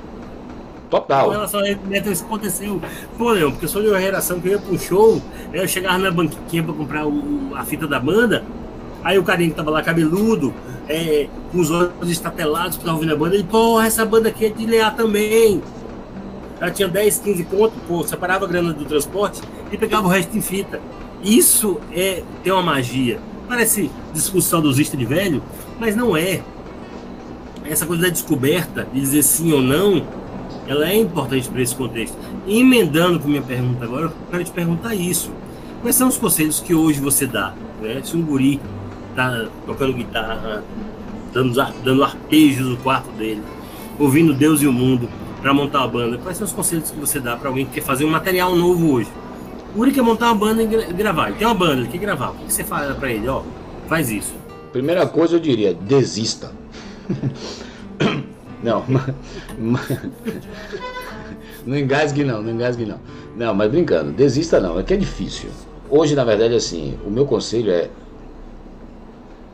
Total. 0.89 1.25
Com 1.25 1.31
relação 1.31 1.59
a 1.59 1.69
isso 2.11 2.23
aconteceu. 2.23 2.79
Pô, 3.17 3.31
Leão, 3.31 3.49
porque 3.49 3.65
eu 3.65 3.69
sou 3.69 3.81
de 3.81 3.87
uma 3.87 3.99
geração 3.99 4.39
que 4.39 4.47
eu 4.47 4.51
ia 4.51 4.59
pro 4.59 4.77
show, 4.77 5.19
eu 5.51 5.67
chegava 5.67 5.97
na 5.97 6.11
banquinha 6.11 6.61
pra 6.61 6.71
comprar 6.71 7.07
o, 7.07 7.51
a 7.55 7.65
fita 7.65 7.87
da 7.87 7.99
banda, 7.99 8.43
aí 9.03 9.17
o 9.17 9.23
carinha 9.23 9.49
que 9.49 9.55
tava 9.55 9.71
lá 9.71 9.81
cabeludo, 9.81 10.53
é, 10.87 11.27
com 11.51 11.59
os 11.59 11.69
olhos 11.69 12.09
estatelados 12.09 12.77
que 12.77 12.83
tava 12.83 12.95
ouvindo 12.95 13.13
a 13.13 13.17
banda, 13.17 13.35
ele, 13.35 13.43
porra, 13.43 13.87
essa 13.87 14.05
banda 14.05 14.29
aqui 14.29 14.45
é 14.45 14.49
de 14.49 14.65
Leá 14.65 14.91
também. 14.91 15.61
Ela 16.59 16.71
tinha 16.71 16.87
10, 16.87 17.19
15 17.19 17.43
pontos, 17.45 17.77
pô, 17.87 18.03
separava 18.03 18.45
a 18.45 18.47
grana 18.47 18.73
do 18.73 18.85
transporte 18.85 19.41
e 19.71 19.77
pegava 19.77 20.07
o 20.07 20.09
resto 20.09 20.37
em 20.37 20.41
fita. 20.41 20.79
Isso 21.23 21.79
é 21.91 22.23
tem 22.43 22.51
uma 22.51 22.63
magia. 22.63 23.19
Parece 23.47 23.89
discussão 24.13 24.61
dos 24.61 24.77
de 24.77 25.05
velho, 25.05 25.43
mas 25.79 25.95
não 25.95 26.15
é. 26.15 26.41
Essa 27.65 27.85
coisa 27.85 28.03
da 28.03 28.09
descoberta, 28.09 28.87
de 28.93 28.99
dizer 28.99 29.23
sim 29.23 29.53
ou 29.53 29.61
não, 29.61 30.05
ela 30.67 30.89
é 30.89 30.95
importante 30.95 31.49
para 31.49 31.61
esse 31.61 31.75
contexto. 31.75 32.17
E 32.45 32.59
emendando 32.59 33.19
com 33.19 33.27
minha 33.27 33.41
pergunta 33.41 33.83
agora, 33.83 34.05
eu 34.05 34.11
quero 34.31 34.43
te 34.43 34.51
perguntar 34.51 34.95
isso. 34.95 35.31
Quais 35.81 35.95
são 35.95 36.07
os 36.07 36.17
conselhos 36.17 36.59
que 36.59 36.73
hoje 36.73 36.99
você 36.99 37.25
dá? 37.25 37.53
Né? 37.81 38.01
Se 38.03 38.15
um 38.15 38.21
guri 38.21 38.59
tá 39.15 39.45
tocando 39.65 39.93
guitarra, 39.93 40.63
dando, 41.33 41.53
dando 41.83 42.03
arpejos 42.03 42.67
no 42.67 42.77
quarto 42.77 43.09
dele, 43.11 43.41
ouvindo 43.99 44.33
Deus 44.33 44.61
e 44.61 44.67
o 44.67 44.73
mundo 44.73 45.09
para 45.41 45.53
montar 45.53 45.79
uma 45.79 45.87
banda. 45.89 46.17
Quais 46.17 46.37
são 46.37 46.45
os 46.45 46.53
conselhos 46.53 46.89
que 46.89 46.99
você 46.99 47.19
dá 47.19 47.35
para 47.35 47.49
alguém 47.49 47.65
que 47.65 47.73
quer 47.73 47.81
fazer 47.81 48.05
um 48.05 48.09
material 48.09 48.55
novo 48.55 48.93
hoje? 48.93 49.09
O 49.75 49.79
Uri 49.79 49.91
quer 49.91 50.01
montar 50.01 50.27
uma 50.27 50.35
banda 50.35 50.63
e 50.63 50.67
gravar. 50.67 51.29
Ele 51.29 51.37
tem 51.37 51.47
uma 51.47 51.55
banda, 51.55 51.81
ele 51.81 51.87
quer 51.87 51.97
gravar. 51.97 52.29
O 52.29 52.35
que 52.35 52.53
você 52.53 52.63
fala 52.63 52.93
para 52.93 53.11
ele? 53.11 53.27
Ó, 53.27 53.41
faz 53.87 54.09
isso? 54.09 54.33
Primeira 54.71 55.05
coisa 55.05 55.35
eu 55.35 55.39
diria, 55.39 55.73
desista. 55.73 56.51
não, 58.63 58.85
não 61.65 61.77
engasgue 61.77 62.23
não, 62.23 62.41
não 62.41 62.51
engasgue 62.51 62.85
não. 62.85 62.99
Não, 63.35 63.53
mas 63.53 63.69
brincando, 63.69 64.11
desista 64.11 64.59
não, 64.59 64.79
é 64.79 64.83
que 64.83 64.93
é 64.93 64.97
difícil. 64.97 65.49
Hoje, 65.89 66.15
na 66.15 66.23
verdade, 66.23 66.55
assim, 66.55 66.97
o 67.05 67.09
meu 67.09 67.25
conselho 67.25 67.71
é 67.71 67.89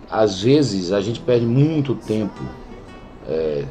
às 0.10 0.42
vezes 0.42 0.92
a 0.92 1.02
gente 1.02 1.20
perde 1.20 1.46
muito 1.46 1.94
tempo 1.96 2.42
é, 3.28 3.64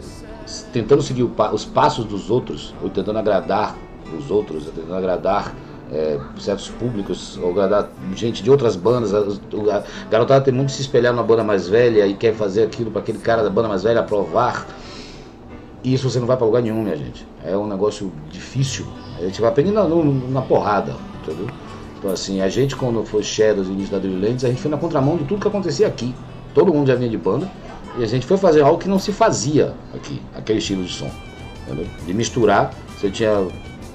tentando 0.73 1.03
seguir 1.03 1.25
os 1.25 1.65
passos 1.65 2.05
dos 2.05 2.31
outros, 2.31 2.75
ou 2.83 2.89
tentando 2.89 3.19
agradar 3.19 3.77
os 4.17 4.31
outros, 4.31 4.65
tentando 4.67 4.95
agradar 4.95 5.55
é, 5.93 6.19
certos 6.39 6.69
públicos, 6.69 7.39
ou 7.43 7.51
agradar 7.51 7.91
gente 8.15 8.43
de 8.43 8.51
outras 8.51 8.77
bandas. 8.77 9.13
A, 9.15 9.25
garotada 10.11 10.45
tem 10.45 10.55
muito 10.55 10.73
se 10.73 10.81
espelhar 10.81 11.13
numa 11.13 11.25
banda 11.25 11.43
mais 11.43 11.69
velha 11.69 12.07
e 12.07 12.15
quer 12.15 12.35
fazer 12.35 12.63
aquilo 12.63 12.91
para 12.91 13.01
aquele 13.01 13.19
cara 13.19 13.43
da 13.43 13.51
banda 13.51 13.69
mais 13.69 13.83
velha 13.83 14.01
aprovar. 14.01 14.67
E 15.83 15.95
isso 15.95 16.09
você 16.09 16.19
não 16.19 16.27
vai 16.27 16.37
para 16.37 16.47
lugar 16.47 16.63
nenhum, 16.63 16.83
minha 16.83 16.97
gente. 16.97 17.27
É 17.45 17.57
um 17.57 17.67
negócio 17.67 18.13
difícil. 18.31 18.87
A 19.19 19.23
gente 19.23 19.41
vai 19.41 19.51
aprender 19.51 19.73
na, 19.73 19.85
na 19.87 20.43
porrada, 20.43 20.95
entendeu? 21.23 21.49
Então 21.99 22.11
assim, 22.11 22.41
a 22.41 22.49
gente 22.49 22.77
quando 22.77 23.05
foi 23.05 23.23
Shadows 23.23 23.69
no 23.69 23.75
início 23.75 23.93
da 23.93 23.99
Drilllands, 23.99 24.45
a 24.45 24.49
gente 24.49 24.61
foi 24.61 24.71
na 24.71 24.77
contramão 24.77 25.17
de 25.17 25.25
tudo 25.25 25.41
que 25.41 25.49
acontecia 25.49 25.87
aqui. 25.87 26.15
Todo 26.59 26.75
mundo 26.75 26.89
já 26.89 26.97
vinha 26.97 27.09
de 27.09 27.17
banda. 27.17 27.49
E 27.97 28.03
a 28.03 28.07
gente 28.07 28.27
foi 28.27 28.37
fazer 28.37 28.63
algo 28.63 28.79
que 28.79 28.89
não 28.89 28.99
se 28.99 29.13
fazia 29.13 29.75
aqui, 29.95 30.21
aquele 30.35 30.59
estilo 30.59 30.83
de 30.83 30.93
som. 30.93 31.09
Entendeu? 31.65 31.87
De 32.05 32.13
misturar, 32.13 32.75
você 32.97 33.09
tinha 33.11 33.47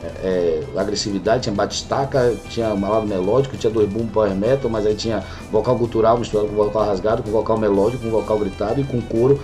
é, 0.02 0.64
é 0.74 0.80
agressividade, 0.80 1.44
tinha 1.44 1.54
batistaca, 1.54 2.34
tinha 2.50 2.70
lado 2.70 3.06
melódico, 3.06 3.58
tinha 3.58 3.72
dois 3.72 3.90
boom 3.90 4.08
power 4.08 4.34
metal, 4.34 4.72
mas 4.72 4.86
aí 4.86 4.96
tinha 4.96 5.22
vocal 5.52 5.78
cultural 5.78 6.18
misturado 6.18 6.48
com 6.48 6.56
vocal 6.56 6.86
rasgado, 6.86 7.22
com 7.22 7.32
vocal 7.32 7.58
melódico, 7.58 8.02
com 8.02 8.10
vocal 8.10 8.40
gritado 8.40 8.80
e 8.80 8.86
com 8.86 9.02
coro. 9.02 9.38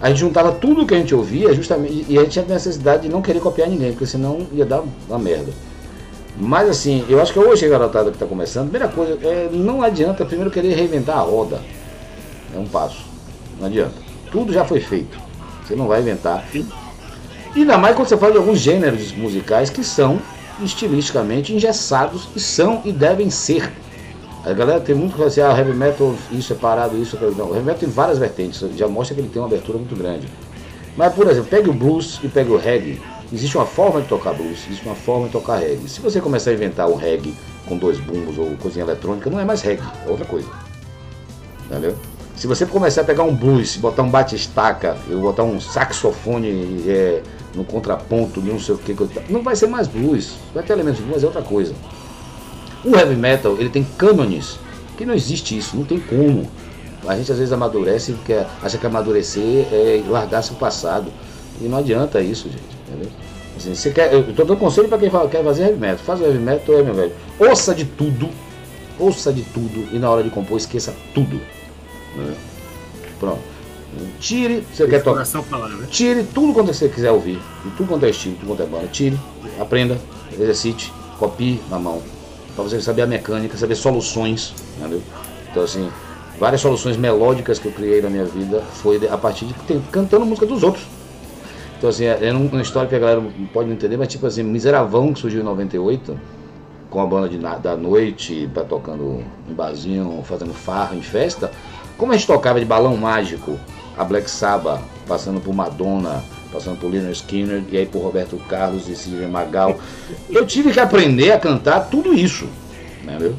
A 0.00 0.08
gente 0.08 0.20
juntava 0.20 0.52
tudo 0.52 0.86
que 0.86 0.94
a 0.94 0.98
gente 0.98 1.12
ouvia 1.12 1.52
justamente 1.52 2.06
e 2.08 2.16
a 2.16 2.22
gente 2.22 2.30
tinha 2.30 2.44
necessidade 2.44 3.02
de 3.02 3.08
não 3.08 3.20
querer 3.20 3.40
copiar 3.40 3.68
ninguém, 3.68 3.90
porque 3.90 4.06
senão 4.06 4.46
ia 4.52 4.64
dar 4.64 4.84
uma 5.08 5.18
merda. 5.18 5.52
Mas 6.36 6.68
assim, 6.68 7.04
eu 7.08 7.20
acho 7.20 7.32
que 7.32 7.40
hoje 7.40 7.66
a 7.66 7.68
garotada 7.68 8.10
que 8.10 8.16
está 8.16 8.26
começando, 8.26 8.68
a 8.68 8.70
primeira 8.70 8.88
coisa, 8.88 9.18
é, 9.26 9.48
não 9.52 9.82
adianta 9.82 10.24
primeiro 10.24 10.50
querer 10.50 10.74
reinventar 10.74 11.18
a 11.18 11.22
roda. 11.22 11.60
É 12.54 12.58
um 12.58 12.66
passo. 12.66 13.04
Não 13.58 13.66
adianta. 13.66 13.94
Tudo 14.30 14.52
já 14.52 14.64
foi 14.64 14.80
feito. 14.80 15.18
Você 15.64 15.76
não 15.76 15.86
vai 15.86 16.00
inventar. 16.00 16.44
E 16.54 16.66
ainda 17.54 17.78
mais 17.78 17.94
quando 17.94 18.08
você 18.08 18.16
fala 18.16 18.32
de 18.32 18.38
alguns 18.38 18.58
gêneros 18.58 19.12
musicais 19.12 19.70
que 19.70 19.84
são 19.84 20.20
estilisticamente 20.62 21.52
engessados 21.52 22.28
e 22.34 22.40
são 22.40 22.82
e 22.84 22.92
devem 22.92 23.30
ser. 23.30 23.72
A 24.44 24.52
galera 24.52 24.80
tem 24.80 24.94
muito 24.94 25.14
que 25.14 25.22
assim, 25.22 25.40
ah, 25.40 25.56
heavy 25.56 25.72
metal, 25.72 26.14
isso 26.32 26.52
é 26.52 26.56
parado, 26.56 26.96
isso 27.00 27.16
é 27.16 27.30
não. 27.36 27.50
O 27.50 27.54
heavy 27.54 27.66
metal 27.66 27.80
tem 27.80 27.88
várias 27.88 28.18
vertentes, 28.18 28.60
já 28.76 28.88
mostra 28.88 29.14
que 29.14 29.20
ele 29.20 29.28
tem 29.28 29.40
uma 29.40 29.46
abertura 29.46 29.78
muito 29.78 29.94
grande. 29.94 30.26
Mas, 30.96 31.14
por 31.14 31.26
exemplo, 31.28 31.48
pegue 31.48 31.70
o 31.70 31.72
blues 31.72 32.18
e 32.22 32.28
pegue 32.28 32.50
o 32.50 32.56
reggae. 32.56 33.00
Existe 33.32 33.56
uma 33.56 33.64
forma 33.64 34.02
de 34.02 34.08
tocar 34.08 34.34
blues, 34.34 34.64
existe 34.66 34.84
uma 34.84 34.94
forma 34.94 35.26
de 35.26 35.32
tocar 35.32 35.56
reggae. 35.56 35.88
Se 35.88 36.00
você 36.00 36.20
começar 36.20 36.50
a 36.50 36.54
inventar 36.54 36.88
o 36.88 36.96
reggae 36.96 37.34
com 37.66 37.76
dois 37.76 37.98
bumbos 37.98 38.36
ou 38.36 38.50
coisinha 38.56 38.84
eletrônica, 38.84 39.30
não 39.30 39.38
é 39.38 39.44
mais 39.44 39.62
reggae, 39.62 39.82
é 40.06 40.10
outra 40.10 40.26
coisa. 40.26 40.48
Entendeu? 41.66 41.96
Se 42.42 42.48
você 42.48 42.66
começar 42.66 43.02
a 43.02 43.04
pegar 43.04 43.22
um 43.22 43.32
blues, 43.32 43.76
botar 43.76 44.02
um 44.02 44.10
batistaca, 44.10 44.96
botar 45.08 45.44
um 45.44 45.60
saxofone 45.60 46.82
é, 46.88 47.22
no 47.54 47.62
contraponto, 47.62 48.40
não 48.40 48.58
sei 48.58 48.74
o 48.74 48.78
que, 48.78 48.96
não 49.28 49.44
vai 49.44 49.54
ser 49.54 49.68
mais 49.68 49.86
blues. 49.86 50.32
Vai 50.52 50.64
ter 50.64 50.72
elementos 50.72 50.98
de 50.98 51.06
blues, 51.06 51.22
é 51.22 51.26
outra 51.26 51.42
coisa. 51.42 51.72
O 52.84 52.96
heavy 52.96 53.14
metal, 53.14 53.56
ele 53.60 53.68
tem 53.68 53.84
cânones, 53.96 54.58
que 54.98 55.06
não 55.06 55.14
existe 55.14 55.56
isso, 55.56 55.76
não 55.76 55.84
tem 55.84 56.00
como. 56.00 56.50
A 57.06 57.16
gente 57.16 57.30
às 57.30 57.38
vezes 57.38 57.52
amadurece, 57.52 58.12
quer, 58.26 58.44
acha 58.60 58.76
que 58.76 58.88
amadurecer 58.88 59.68
é 59.70 60.02
largar-se 60.08 60.50
o 60.50 60.56
passado. 60.56 61.12
E 61.60 61.68
não 61.68 61.78
adianta 61.78 62.20
isso, 62.20 62.48
gente, 62.48 62.76
entendeu? 62.88 63.08
Assim, 63.56 63.72
você 63.72 63.92
quer, 63.92 64.12
eu 64.12 64.30
estou 64.30 64.44
dando 64.44 64.58
conselho 64.58 64.88
para 64.88 64.98
quem 64.98 65.10
fala, 65.10 65.28
quer 65.28 65.44
fazer 65.44 65.62
heavy 65.62 65.78
metal. 65.78 65.98
Faz 65.98 66.20
o 66.20 66.24
heavy 66.24 66.40
metal, 66.40 66.74
é 66.74 66.82
meu 66.82 66.94
velho. 66.94 67.12
Ouça 67.38 67.72
de 67.72 67.84
tudo, 67.84 68.28
ouça 68.98 69.32
de 69.32 69.42
tudo 69.42 69.94
e 69.94 69.98
na 70.00 70.10
hora 70.10 70.24
de 70.24 70.30
compor 70.30 70.56
esqueça 70.56 70.92
tudo. 71.14 71.40
Né? 72.16 72.34
Pronto. 73.18 73.52
Tire, 74.18 74.64
você 74.72 74.86
quer 74.86 75.02
tocar. 75.02 75.24
Tire 75.90 76.24
tudo 76.24 76.52
quanto 76.54 76.72
você 76.72 76.88
quiser 76.88 77.10
ouvir, 77.10 77.38
tudo 77.76 77.88
quanto 77.88 78.06
é 78.06 78.10
estilo, 78.10 78.36
tudo 78.36 78.48
quanto 78.48 78.62
é 78.62 78.66
banda. 78.66 78.86
Tire, 78.86 79.18
aprenda, 79.60 79.98
exercite, 80.32 80.92
copie 81.18 81.60
na 81.68 81.78
mão. 81.78 82.00
Para 82.54 82.64
você 82.64 82.80
saber 82.80 83.02
a 83.02 83.06
mecânica, 83.06 83.56
saber 83.56 83.74
soluções. 83.74 84.54
Entendeu? 84.78 85.02
Então, 85.50 85.62
assim, 85.62 85.90
várias 86.38 86.60
soluções 86.60 86.96
melódicas 86.96 87.58
que 87.58 87.66
eu 87.66 87.72
criei 87.72 88.00
na 88.00 88.08
minha 88.08 88.24
vida 88.24 88.62
foi 88.62 89.00
a 89.08 89.18
partir 89.18 89.44
de 89.46 89.54
cantando 89.90 90.24
música 90.24 90.46
dos 90.46 90.62
outros. 90.62 90.86
Então, 91.76 91.90
assim, 91.90 92.04
é, 92.04 92.28
é 92.28 92.32
uma 92.32 92.62
história 92.62 92.88
que 92.88 92.94
a 92.94 92.98
galera 92.98 93.20
não 93.20 93.46
pode 93.52 93.70
entender, 93.70 93.96
mas 93.96 94.08
tipo 94.08 94.26
assim, 94.26 94.42
Miseravão, 94.42 95.12
que 95.12 95.20
surgiu 95.20 95.40
em 95.40 95.44
98, 95.44 96.18
com 96.88 97.00
a 97.00 97.06
banda 97.06 97.28
de, 97.28 97.38
da 97.38 97.76
noite, 97.76 98.48
pra, 98.54 98.64
tocando 98.64 99.22
em 99.50 99.52
barzinho, 99.52 100.22
fazendo 100.24 100.54
farra 100.54 100.94
em 100.94 101.02
festa 101.02 101.50
como 101.96 102.12
a 102.12 102.16
gente 102.16 102.26
tocava 102.26 102.58
de 102.58 102.64
balão 102.66 102.96
mágico, 102.96 103.58
a 103.96 104.04
Black 104.04 104.30
Sabbath, 104.30 104.80
passando 105.06 105.40
por 105.40 105.54
Madonna, 105.54 106.22
passando 106.52 106.78
por 106.78 106.90
Leonard 106.90 107.16
Skinner, 107.16 107.62
e 107.70 107.78
aí 107.78 107.86
por 107.86 108.02
Roberto 108.02 108.36
Carlos 108.48 108.88
e 108.88 108.94
Sidney 108.94 109.28
Magal, 109.28 109.78
eu 110.28 110.46
tive 110.46 110.72
que 110.72 110.80
aprender 110.80 111.32
a 111.32 111.38
cantar 111.38 111.88
tudo 111.88 112.12
isso, 112.12 112.46
entendeu? 113.02 113.34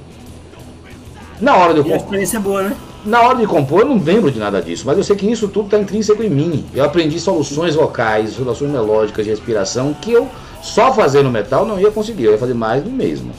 Na 1.40 1.58
hora 1.58 1.74
de 1.74 1.80
eu 1.80 1.84
compor. 1.84 2.00
a 2.00 2.04
experiência 2.04 2.38
é 2.38 2.40
boa, 2.40 2.64
né? 2.64 2.76
Na 3.06 3.22
hora 3.22 3.38
de 3.38 3.46
compor, 3.46 3.82
eu 3.82 3.88
não 3.88 3.98
lembro 4.02 4.32
de 4.32 4.40
nada 4.40 4.62
disso, 4.62 4.84
mas 4.86 4.98
eu 4.98 5.04
sei 5.04 5.16
que 5.16 5.30
isso 5.30 5.50
tudo 5.50 5.66
está 5.66 5.78
intrínseco 5.78 6.24
em 6.24 6.30
mim. 6.30 6.66
Eu 6.74 6.86
aprendi 6.86 7.20
soluções 7.20 7.76
vocais, 7.76 8.32
soluções 8.32 8.72
melódicas 8.72 9.26
de 9.26 9.32
respiração 9.32 9.94
que 9.94 10.12
eu 10.12 10.30
só 10.62 10.94
fazer 10.94 11.22
no 11.22 11.30
metal 11.30 11.66
não 11.66 11.78
ia 11.78 11.92
conseguir, 11.92 12.26
eu 12.26 12.32
ia 12.32 12.38
fazer 12.38 12.54
mais 12.54 12.82
do 12.82 12.90
mesmo. 12.90 13.34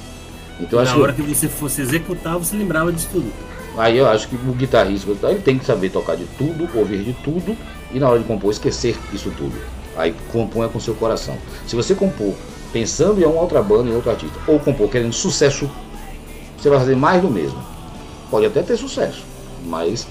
Então, 0.60 0.84
Na 0.84 0.96
hora 0.96 1.12
que 1.14 1.22
você 1.22 1.48
fosse 1.48 1.80
executar, 1.80 2.38
você 2.38 2.54
lembrava 2.54 2.92
disso 2.92 3.08
tudo. 3.10 3.32
Aí 3.76 3.98
eu 3.98 4.06
acho 4.08 4.28
que 4.28 4.36
o 4.36 4.52
guitarrista 4.52 5.10
ele 5.28 5.40
tem 5.40 5.58
que 5.58 5.64
saber 5.64 5.90
tocar 5.90 6.16
de 6.16 6.24
tudo, 6.38 6.68
ouvir 6.74 7.02
de 7.02 7.12
tudo 7.12 7.56
e 7.92 7.98
na 7.98 8.08
hora 8.08 8.20
de 8.20 8.24
compor 8.24 8.52
esquecer 8.52 8.96
isso 9.12 9.32
tudo. 9.36 9.54
Aí 9.96 10.14
componha 10.32 10.68
com 10.68 10.78
seu 10.78 10.94
coração. 10.94 11.36
Se 11.66 11.74
você 11.74 11.94
compor 11.94 12.34
pensando 12.72 13.20
em 13.20 13.24
uma 13.24 13.40
outra 13.40 13.62
banda, 13.62 13.88
em 13.88 13.94
outro 13.94 14.10
artista, 14.10 14.38
ou 14.46 14.58
compor 14.58 14.88
querendo 14.88 15.12
sucesso, 15.12 15.70
você 16.56 16.68
vai 16.68 16.78
fazer 16.78 16.96
mais 16.96 17.22
do 17.22 17.30
mesmo. 17.30 17.60
Pode 18.30 18.46
até 18.46 18.62
ter 18.62 18.76
sucesso, 18.76 19.24
mas 19.66 20.06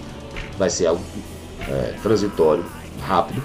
vai 0.57 0.69
ser 0.69 0.87
algo 0.87 1.01
é, 1.67 1.95
transitório, 2.01 2.63
rápido. 3.01 3.41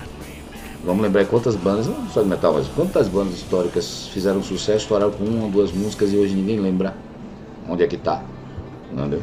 Vamos 0.84 1.02
lembrar 1.02 1.24
quantas 1.26 1.56
bandas, 1.56 1.86
não 1.86 2.08
só 2.10 2.22
de 2.22 2.28
metal, 2.28 2.54
mas 2.54 2.68
quantas 2.68 3.08
bandas 3.08 3.34
históricas 3.34 4.08
fizeram 4.12 4.42
sucesso, 4.42 4.78
estouraram 4.78 5.10
com 5.10 5.24
uma 5.24 5.44
ou 5.44 5.50
duas 5.50 5.72
músicas 5.72 6.12
e 6.12 6.16
hoje 6.16 6.34
ninguém 6.34 6.60
lembra 6.60 6.94
onde 7.68 7.82
é 7.82 7.86
que 7.86 7.96
tá. 7.96 8.22
Entendeu? 8.92 9.22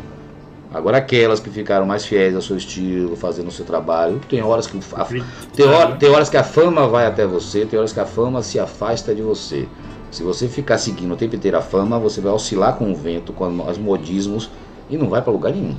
Agora 0.74 0.97
aquelas 0.97 1.39
que 1.39 1.49
ficaram 1.49 1.86
mais 1.86 2.05
fiéis 2.05 2.36
ao 2.36 2.41
seu 2.41 2.57
estilo, 2.57 3.16
fazendo 3.16 3.47
o 3.47 3.51
seu 3.51 3.66
trabalho, 3.66 4.20
tem 4.30 4.41
horas 4.41 4.68
que 4.68 4.78
a, 4.93 5.07
tem, 5.55 5.66
hora, 5.66 5.95
tem 5.95 6.09
horas 6.09 6.30
que 6.30 6.38
a 6.38 6.43
fama 6.43 6.88
vai 6.88 7.05
até 7.05 7.26
você, 7.26 7.66
tem 7.66 7.80
horas 7.80 7.93
que 7.93 7.99
a 7.99 8.05
fama 8.05 8.41
se 8.41 8.59
afasta 8.59 9.16
de 9.16 9.22
você. 9.22 9.68
Se 10.11 10.24
você 10.24 10.47
ficar 10.47 10.78
seguindo 10.78 11.13
o 11.13 11.18
tempo 11.18 11.36
inteiro 11.36 11.57
a 11.57 11.61
fama, 11.61 11.99
você 11.99 12.20
vai 12.20 12.32
oscilar 12.32 12.76
com 12.76 12.91
o 12.91 12.95
vento, 12.95 13.32
com 13.32 13.47
os 13.70 13.78
modismos 13.78 14.49
e 14.89 14.97
não 14.97 15.09
vai 15.09 15.22
para 15.22 15.32
lugar 15.32 15.53
nenhum. 15.53 15.76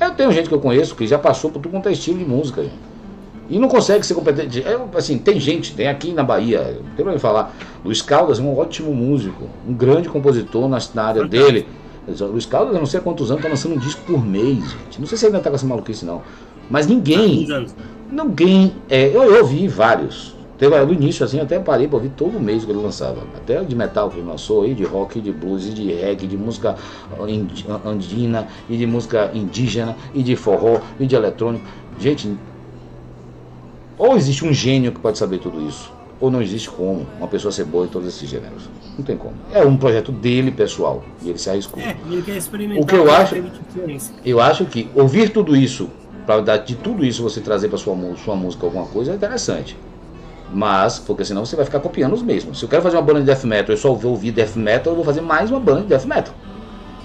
Eu 0.00 0.10
tenho 0.12 0.32
gente 0.32 0.48
que 0.48 0.54
eu 0.54 0.60
conheço 0.60 0.94
que 0.94 1.06
já 1.06 1.18
passou 1.18 1.50
por 1.50 1.60
tudo 1.60 1.72
quanto 1.72 1.88
é 1.88 1.92
estilo 1.92 2.18
de 2.18 2.24
música, 2.24 2.62
gente. 2.62 2.90
E 3.50 3.58
não 3.58 3.68
consegue 3.68 4.06
ser 4.06 4.14
competente. 4.14 4.62
É, 4.62 4.78
assim, 4.96 5.18
tem 5.18 5.38
gente, 5.38 5.74
tem 5.74 5.88
aqui 5.88 6.12
na 6.12 6.22
Bahia, 6.22 6.78
não 6.82 6.94
tem 6.94 7.04
pra 7.04 7.18
falar. 7.18 7.54
Luiz 7.84 8.00
Caldas 8.00 8.38
é 8.38 8.42
um 8.42 8.56
ótimo 8.56 8.94
músico, 8.94 9.44
um 9.68 9.74
grande 9.74 10.08
compositor 10.08 10.68
na, 10.68 10.78
na 10.94 11.04
área 11.04 11.26
dele. 11.26 11.66
Luiz 12.06 12.46
Caldas, 12.46 12.74
eu 12.74 12.80
não 12.80 12.86
sei 12.86 13.00
há 13.00 13.02
quantos 13.02 13.30
anos, 13.30 13.42
tá 13.42 13.48
lançando 13.48 13.74
um 13.74 13.78
disco 13.78 14.00
por 14.06 14.24
mês, 14.24 14.70
gente. 14.70 15.00
Não 15.00 15.06
sei 15.06 15.18
se 15.18 15.26
ele 15.26 15.36
ainda 15.36 15.44
tá 15.44 15.50
com 15.50 15.56
essa 15.56 15.66
maluquice, 15.66 16.04
não. 16.04 16.22
Mas 16.68 16.86
ninguém. 16.86 17.46
Ninguém. 18.10 18.74
É, 18.88 19.08
eu, 19.08 19.22
eu 19.22 19.42
ouvi 19.42 19.68
vários. 19.68 20.34
Teve 20.60 20.78
no 20.84 20.92
início, 20.92 21.24
assim, 21.24 21.40
até 21.40 21.58
parei 21.58 21.88
para 21.88 21.96
ouvir 21.96 22.10
todo 22.10 22.38
mês 22.38 22.66
que 22.66 22.70
ele 22.70 22.82
lançava. 22.82 23.22
Até 23.34 23.62
de 23.64 23.74
metal 23.74 24.10
que 24.10 24.18
ele 24.18 24.28
lançou 24.28 24.62
aí, 24.62 24.74
de 24.74 24.84
rock, 24.84 25.18
de 25.18 25.32
blues, 25.32 25.66
e 25.66 25.70
de 25.70 25.90
reggae, 25.90 26.26
de 26.26 26.36
música 26.36 26.76
andina, 27.86 28.46
e 28.68 28.76
de 28.76 28.86
música 28.86 29.30
indígena, 29.32 29.96
e 30.12 30.22
de 30.22 30.36
forró, 30.36 30.80
e 30.98 31.06
de 31.06 31.16
eletrônico. 31.16 31.64
Gente, 31.98 32.36
ou 33.96 34.16
existe 34.16 34.44
um 34.44 34.52
gênio 34.52 34.92
que 34.92 35.00
pode 35.00 35.16
saber 35.16 35.38
tudo 35.38 35.66
isso, 35.66 35.90
ou 36.20 36.30
não 36.30 36.42
existe 36.42 36.68
como 36.68 37.06
uma 37.18 37.26
pessoa 37.26 37.50
ser 37.50 37.64
boa 37.64 37.86
em 37.86 37.88
todos 37.88 38.06
esses 38.06 38.28
gêneros. 38.28 38.68
Não 38.98 39.04
tem 39.04 39.16
como. 39.16 39.34
É 39.52 39.64
um 39.64 39.76
projeto 39.76 40.12
dele, 40.12 40.50
pessoal, 40.50 41.02
e 41.22 41.30
ele 41.30 41.38
se 41.38 41.48
arriscou. 41.48 41.82
É, 41.82 41.96
ele 42.10 42.22
quer 42.22 42.36
experimentar. 42.36 42.82
O 42.82 42.86
que 42.86 42.94
eu 42.94 43.10
acho, 43.10 43.36
eu 44.24 44.40
acho 44.40 44.66
que 44.66 44.88
ouvir 44.94 45.30
tudo 45.30 45.56
isso, 45.56 45.88
para 46.26 46.58
de 46.58 46.76
tudo 46.76 47.04
isso 47.04 47.22
você 47.22 47.40
trazer 47.40 47.68
para 47.68 47.78
sua, 47.78 47.96
sua 48.22 48.36
música 48.36 48.66
alguma 48.66 48.86
coisa 48.86 49.12
é 49.12 49.14
interessante. 49.14 49.76
Mas, 50.52 50.98
porque 50.98 51.24
senão 51.24 51.46
você 51.46 51.56
vai 51.56 51.64
ficar 51.64 51.80
copiando 51.80 52.12
os 52.12 52.22
mesmos. 52.22 52.58
Se 52.58 52.64
eu 52.64 52.68
quero 52.68 52.82
fazer 52.82 52.96
uma 52.96 53.02
banda 53.02 53.20
de 53.20 53.26
death 53.26 53.44
metal, 53.44 53.72
eu 53.72 53.78
só 53.78 53.94
vou 53.94 54.10
ouvir 54.10 54.32
death 54.32 54.56
metal, 54.56 54.92
eu 54.92 54.96
vou 54.96 55.04
fazer 55.04 55.20
mais 55.20 55.50
uma 55.50 55.60
banda 55.60 55.82
de 55.82 55.86
death 55.86 56.04
metal. 56.04 56.34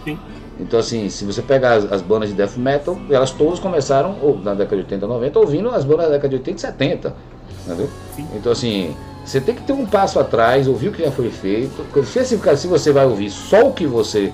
Sim. 0.04 0.18
Então, 0.60 0.80
assim, 0.80 1.10
se 1.10 1.26
você 1.26 1.42
pegar 1.42 1.74
as, 1.74 1.92
as, 1.92 2.02
bandas 2.02 2.30
de 2.30 2.36
death 2.36 2.56
metal, 2.56 2.98
elas 3.10 3.32
todas 3.32 3.60
começaram 3.60 4.16
ou, 4.22 4.40
na 4.40 4.54
década 4.54 4.78
de 4.78 4.84
80, 4.84 5.06
90, 5.06 5.40
ouvindo 5.40 5.70
as 5.70 5.84
bandas 5.84 6.06
da 6.06 6.14
década 6.14 6.30
de 6.30 6.36
80 6.36 6.58
e 6.58 6.62
70. 6.62 7.16
Entendeu? 7.66 7.90
Sim. 8.16 8.28
Então, 8.36 8.52
assim, 8.52 8.96
você 9.26 9.42
tem 9.42 9.56
que 9.56 9.64
ter 9.64 9.74
um 9.74 9.86
passo 9.86 10.20
atrás, 10.20 10.68
ouvir 10.68 10.90
o 10.90 10.92
que 10.92 11.04
já 11.04 11.12
foi 11.12 11.30
feito. 11.30 11.86
Se 12.06 12.68
você 12.68 12.92
vai 12.92 13.06
ouvir 13.06 13.30
só 13.30 13.68
o 13.68 13.74
que 13.74 13.86
você. 13.86 14.32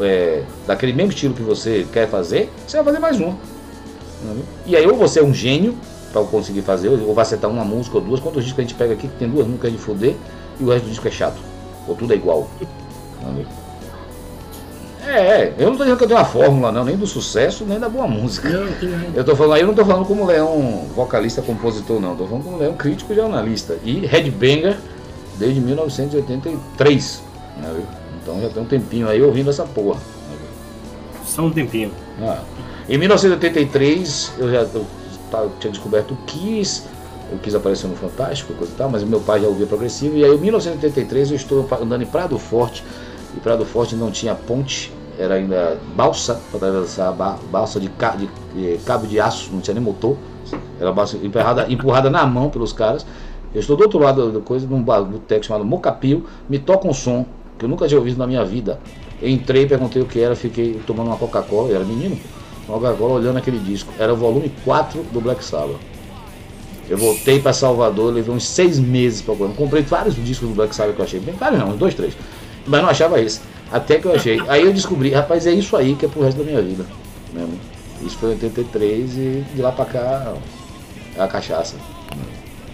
É, 0.00 0.42
daquele 0.66 0.92
mesmo 0.92 1.12
estilo 1.12 1.32
que 1.32 1.42
você 1.42 1.86
quer 1.92 2.06
fazer, 2.08 2.52
você 2.66 2.76
vai 2.76 2.86
fazer 2.86 2.98
mais 2.98 3.18
um. 3.20 3.34
Entendeu? 4.22 4.44
E 4.66 4.76
aí, 4.76 4.86
ou 4.86 4.96
você 4.96 5.20
é 5.20 5.22
um 5.22 5.32
gênio 5.32 5.74
para 6.12 6.22
conseguir 6.24 6.60
fazer, 6.62 6.88
ou 6.88 7.14
vai 7.14 7.22
acertar 7.22 7.50
uma 7.50 7.64
música 7.64 7.96
ou 7.96 8.02
duas. 8.02 8.20
Quantos 8.20 8.44
discos 8.44 8.58
a 8.58 8.62
gente 8.62 8.74
pega 8.74 8.92
aqui 8.92 9.08
que 9.08 9.16
tem 9.16 9.28
duas 9.28 9.46
músicas 9.46 9.72
de 9.72 9.78
foder 9.78 10.14
e 10.60 10.64
o 10.64 10.68
resto 10.68 10.84
do 10.84 10.90
disco 10.90 11.08
é 11.08 11.10
chato? 11.10 11.40
Ou 11.88 11.94
tudo 11.94 12.12
é 12.12 12.16
igual. 12.16 12.48
Entendeu? 13.22 13.46
É, 15.06 15.52
eu 15.58 15.68
não 15.68 15.76
tô 15.76 15.82
dizendo 15.82 15.98
que 15.98 16.04
eu 16.04 16.08
tenho 16.08 16.20
uma 16.20 16.24
fórmula, 16.24 16.70
não, 16.70 16.84
nem 16.84 16.96
do 16.96 17.06
sucesso, 17.06 17.64
nem 17.64 17.78
da 17.78 17.88
boa 17.88 18.06
música. 18.06 18.48
Não, 18.48 18.68
eu 19.14 19.24
tô 19.24 19.34
falando, 19.34 19.58
eu 19.58 19.66
não 19.66 19.74
tô 19.74 19.84
falando 19.84 20.06
como 20.06 20.24
Leão 20.24 20.86
vocalista, 20.94 21.42
compositor, 21.42 22.00
não. 22.00 22.14
Tô 22.14 22.26
falando 22.26 22.44
como 22.44 22.56
Leão 22.56 22.74
crítico 22.74 23.12
e 23.12 23.16
jornalista. 23.16 23.76
E 23.84 24.06
headbanger 24.06 24.76
desde 25.38 25.60
1983. 25.60 27.22
Né, 27.56 27.82
então 28.22 28.40
já 28.40 28.48
tem 28.48 28.62
um 28.62 28.66
tempinho 28.66 29.08
aí 29.08 29.20
ouvindo 29.20 29.50
essa 29.50 29.64
porra. 29.64 29.98
Né, 29.98 30.36
Só 31.26 31.42
um 31.42 31.50
tempinho. 31.50 31.90
Ah. 32.20 32.40
Em 32.88 32.96
1983 32.96 34.32
eu 34.38 34.50
já 34.50 34.60
eu, 34.60 34.86
eu 35.32 35.52
tinha 35.58 35.72
descoberto 35.72 36.12
o 36.12 36.16
Kiss, 36.26 36.84
eu 37.30 37.38
quis 37.38 37.54
aparecer 37.54 37.88
no 37.88 37.96
Fantástico, 37.96 38.52
coisa 38.54 38.72
e 38.72 38.76
tal, 38.76 38.90
mas 38.90 39.02
meu 39.02 39.20
pai 39.20 39.40
já 39.40 39.48
ouvia 39.48 39.66
progressivo. 39.66 40.16
E 40.16 40.24
aí 40.24 40.32
em 40.32 40.38
1983 40.38 41.30
eu 41.30 41.36
estou 41.36 41.68
andando 41.80 42.02
em 42.02 42.06
Prado 42.06 42.38
Forte 42.38 42.84
e 43.36 43.40
Prado 43.40 43.64
Forte 43.64 43.94
não 43.94 44.10
tinha 44.10 44.34
ponte, 44.34 44.92
era 45.18 45.34
ainda 45.34 45.78
balsa 45.94 46.40
para 46.50 46.68
atravessar 46.68 47.12
balsa 47.50 47.78
de, 47.78 47.88
de, 47.88 48.28
de, 48.54 48.84
cabo 48.84 49.06
de 49.06 49.20
aço, 49.20 49.50
não 49.52 49.60
tinha 49.60 49.74
nem 49.74 49.82
motor, 49.82 50.16
era 50.80 50.92
balsa 50.92 51.16
empurrada, 51.16 51.66
empurrada 51.70 52.10
na 52.10 52.26
mão 52.26 52.50
pelos 52.50 52.72
caras. 52.72 53.06
Eu 53.54 53.60
estou 53.60 53.76
do 53.76 53.82
outro 53.82 53.98
lado 53.98 54.32
da 54.32 54.40
coisa, 54.40 54.66
num 54.66 54.82
boteco 54.82 55.44
chamado 55.44 55.64
Mocapio, 55.64 56.24
me 56.48 56.58
toca 56.58 56.88
um 56.88 56.94
som 56.94 57.26
que 57.58 57.64
eu 57.64 57.68
nunca 57.68 57.86
tinha 57.86 57.98
ouvido 57.98 58.18
na 58.18 58.26
minha 58.26 58.44
vida. 58.44 58.80
entrei, 59.22 59.66
perguntei 59.66 60.00
o 60.00 60.06
que 60.06 60.18
era, 60.18 60.34
fiquei 60.34 60.80
tomando 60.86 61.08
uma 61.08 61.16
Coca-Cola, 61.16 61.68
eu 61.68 61.76
era 61.76 61.84
menino, 61.84 62.18
uma 62.66 62.78
Coca-Cola 62.78 63.14
olhando 63.14 63.36
aquele 63.36 63.58
disco. 63.58 63.92
Era 63.98 64.12
o 64.12 64.16
volume 64.16 64.50
4 64.64 65.02
do 65.12 65.20
Black 65.20 65.44
Sabbath. 65.44 65.76
Eu 66.88 66.98
voltei 66.98 67.40
para 67.40 67.52
Salvador, 67.52 68.12
levei 68.12 68.34
uns 68.34 68.44
seis 68.44 68.78
meses 68.78 69.22
para 69.22 69.34
Comprei 69.34 69.82
vários 69.82 70.16
discos 70.16 70.48
do 70.48 70.54
Black 70.54 70.74
Sabbath 70.74 70.96
que 70.96 71.00
eu 71.00 71.04
achei 71.04 71.20
bem, 71.20 71.34
vários 71.34 71.60
não, 71.60 71.68
uns 71.68 71.78
dois, 71.78 71.94
três. 71.94 72.14
Mas 72.66 72.82
não 72.82 72.88
achava 72.88 73.20
esse. 73.20 73.40
Até 73.70 73.98
que 73.98 74.06
eu 74.06 74.14
achei. 74.14 74.40
Aí 74.48 74.64
eu 74.64 74.72
descobri, 74.72 75.10
rapaz, 75.10 75.46
é 75.46 75.52
isso 75.52 75.76
aí 75.76 75.94
que 75.94 76.04
é 76.04 76.08
pro 76.08 76.22
resto 76.22 76.38
da 76.38 76.44
minha 76.44 76.60
vida. 76.60 76.84
Mesmo. 77.32 77.58
Isso 78.02 78.18
foi 78.18 78.30
em 78.30 78.32
83 78.32 79.16
e 79.16 79.44
de 79.54 79.62
lá 79.62 79.72
pra 79.72 79.84
cá 79.84 80.34
é 81.16 81.22
a 81.22 81.28
cachaça. 81.28 81.76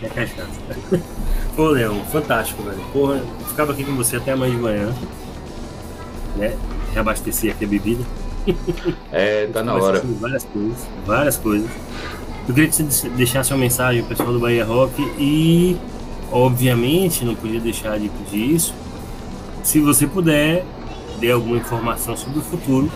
É 0.03 0.07
a 0.07 0.11
cachaça. 0.11 0.61
Pô, 1.55 1.69
Leão, 1.69 2.01
fantástico, 2.07 2.63
velho. 2.63 2.81
Porra, 2.93 3.17
eu 3.17 3.47
ficava 3.47 3.73
aqui 3.73 3.85
com 3.85 3.95
você 3.95 4.17
até 4.17 4.33
amanhã 4.33 4.55
de 4.55 4.61
manhã. 4.61 4.95
Né? 6.37 6.57
Reabastecer 6.93 7.53
aqui 7.53 7.65
a 7.65 7.69
bebida. 7.69 8.05
É, 9.13 9.47
tá 9.53 9.63
na 9.63 9.75
hora. 9.75 10.03
Várias 10.21 10.45
coisas, 10.45 10.87
várias 11.05 11.37
coisas. 11.37 11.71
Eu 12.49 12.55
queria 12.55 12.71
que 12.71 12.83
você 12.83 13.09
deixasse 13.11 13.53
uma 13.53 13.59
mensagem 13.59 14.01
ao 14.01 14.07
pessoal 14.07 14.33
do 14.33 14.41
Bahia 14.41 14.65
Rock 14.65 15.03
e, 15.19 15.77
obviamente, 16.33 17.25
não 17.25 17.35
podia 17.35 17.61
deixar 17.61 17.99
de 17.99 18.09
pedir 18.09 18.55
isso 18.55 18.75
se 19.63 19.81
você 19.81 20.07
puder, 20.07 20.65
dê 21.21 21.31
alguma 21.31 21.57
informação 21.57 22.17
sobre 22.17 22.39
o 22.39 22.43
futuro 22.43 22.91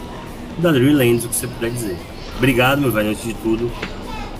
da 0.58 0.70
Dreamlands, 0.70 1.24
o 1.24 1.28
que 1.28 1.36
você 1.36 1.46
puder 1.46 1.70
dizer. 1.70 1.96
Obrigado, 2.36 2.80
meu 2.80 2.90
velho, 2.90 3.10
antes 3.10 3.24
de 3.24 3.34
tudo. 3.34 3.70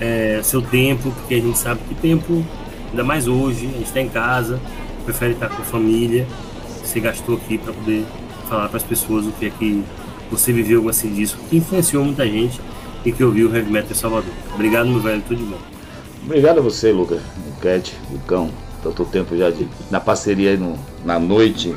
É, 0.00 0.40
seu 0.42 0.60
tempo, 0.60 1.10
porque 1.12 1.34
a 1.34 1.40
gente 1.40 1.56
sabe 1.58 1.80
que 1.88 1.94
tempo, 1.94 2.44
ainda 2.90 3.04
mais 3.04 3.28
hoje, 3.28 3.66
a 3.66 3.70
gente 3.70 3.84
está 3.84 4.00
em 4.00 4.08
casa, 4.08 4.60
prefere 5.04 5.32
estar 5.32 5.48
com 5.48 5.62
a 5.62 5.64
família. 5.64 6.26
Você 6.82 7.00
gastou 7.00 7.36
aqui 7.36 7.58
para 7.58 7.72
poder 7.72 8.04
falar 8.48 8.68
para 8.68 8.76
as 8.76 8.82
pessoas 8.82 9.26
o 9.26 9.32
que 9.32 9.46
é 9.46 9.50
que 9.50 9.84
você 10.30 10.52
viveu 10.52 10.82
com 10.82 10.90
esse 10.90 11.08
disco, 11.08 11.38
que 11.48 11.58
influenciou 11.58 12.04
muita 12.04 12.26
gente 12.26 12.60
e 13.04 13.12
que 13.12 13.22
ouviu 13.22 13.48
o 13.48 13.54
Heavy 13.54 13.70
Metal 13.70 13.90
em 13.90 13.94
Salvador. 13.94 14.32
Obrigado, 14.54 14.88
meu 14.88 15.00
velho, 15.00 15.22
tudo 15.26 15.38
de 15.38 15.44
bom. 15.44 15.58
Obrigado 16.24 16.58
a 16.58 16.62
você, 16.62 16.92
Lucas, 16.92 17.20
Cat, 17.60 17.94
o 18.12 18.18
Cão, 18.20 18.50
tanto 18.82 19.04
tempo 19.04 19.36
já 19.36 19.50
de, 19.50 19.68
na 19.90 20.00
parceria 20.00 20.50
aí 20.50 20.56
no, 20.56 20.78
na 21.04 21.18
noite 21.18 21.74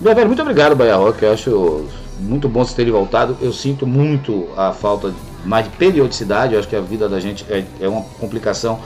meu 0.00 0.14
velho, 0.14 0.26
muito 0.26 0.42
obrigado, 0.42 0.76
Bahia 0.76 0.96
Rock. 0.96 1.22
Eu 1.22 1.32
acho 1.32 1.86
muito 2.20 2.48
bom 2.48 2.64
vocês 2.64 2.74
terem 2.74 2.92
voltado. 2.92 3.36
Eu 3.40 3.52
sinto 3.52 3.86
muito 3.86 4.48
a 4.56 4.72
falta 4.72 5.12
mais 5.44 5.64
de 5.66 5.72
periodicidade. 5.76 6.54
Eu 6.54 6.60
acho 6.60 6.68
que 6.68 6.76
a 6.76 6.80
vida 6.80 7.08
da 7.08 7.18
gente 7.18 7.44
é, 7.48 7.64
é 7.80 7.88
uma 7.88 8.02
complicação. 8.20 8.80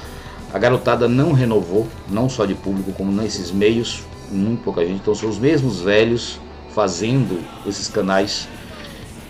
A 0.53 0.59
garotada 0.59 1.09
não 1.09 1.33
renovou, 1.33 1.87
não 2.09 2.29
só 2.29 2.45
de 2.45 2.55
público, 2.55 2.93
como 2.93 3.13
nesses 3.13 3.51
meios. 3.51 4.03
Muito 4.31 4.63
pouca 4.63 4.81
gente. 4.83 5.01
Então 5.01 5.15
são 5.15 5.29
os 5.29 5.39
mesmos 5.39 5.81
velhos 5.81 6.41
fazendo 6.75 7.39
esses 7.67 7.89
canais 7.89 8.49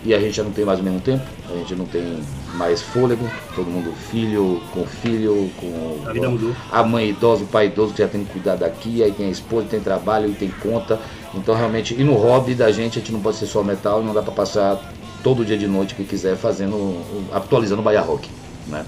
e 0.05 0.13
a 0.13 0.19
gente 0.19 0.33
já 0.33 0.43
não 0.43 0.51
tem 0.51 0.65
mais 0.65 0.79
o 0.79 0.83
mesmo 0.83 0.99
tempo, 0.99 1.23
a 1.49 1.55
gente 1.55 1.75
não 1.75 1.85
tem 1.85 2.19
mais 2.53 2.81
fôlego, 2.81 3.27
todo 3.55 3.69
mundo 3.69 3.91
filho 4.11 4.61
com 4.71 4.85
filho, 4.85 5.49
com 5.57 6.01
a, 6.05 6.13
vida 6.13 6.29
mudou. 6.29 6.55
a 6.71 6.83
mãe 6.83 7.09
idosa, 7.09 7.43
o 7.43 7.47
pai 7.47 7.67
idoso 7.67 7.93
que 7.93 8.01
já 8.01 8.07
tem 8.07 8.23
que 8.23 8.31
cuidar 8.31 8.55
daqui, 8.55 9.03
aí 9.03 9.11
tem 9.11 9.27
a 9.27 9.31
esposa, 9.31 9.67
tem 9.69 9.79
trabalho 9.79 10.29
e 10.29 10.33
tem 10.33 10.49
conta. 10.49 10.99
Então 11.33 11.55
realmente, 11.55 11.95
e 11.99 12.03
no 12.03 12.13
hobby 12.13 12.53
da 12.53 12.71
gente, 12.71 12.99
a 12.99 13.01
gente 13.01 13.11
não 13.11 13.21
pode 13.21 13.37
ser 13.37 13.47
só 13.47 13.63
metal 13.63 14.01
e 14.01 14.05
não 14.05 14.13
dá 14.13 14.21
para 14.21 14.33
passar 14.33 14.93
todo 15.23 15.45
dia 15.45 15.57
de 15.57 15.67
noite 15.67 15.95
que 15.95 16.03
quiser 16.03 16.35
fazendo, 16.35 17.01
atualizando 17.31 17.81
o 17.81 17.83
Bahia 17.83 18.01
Rock, 18.01 18.29
né? 18.67 18.85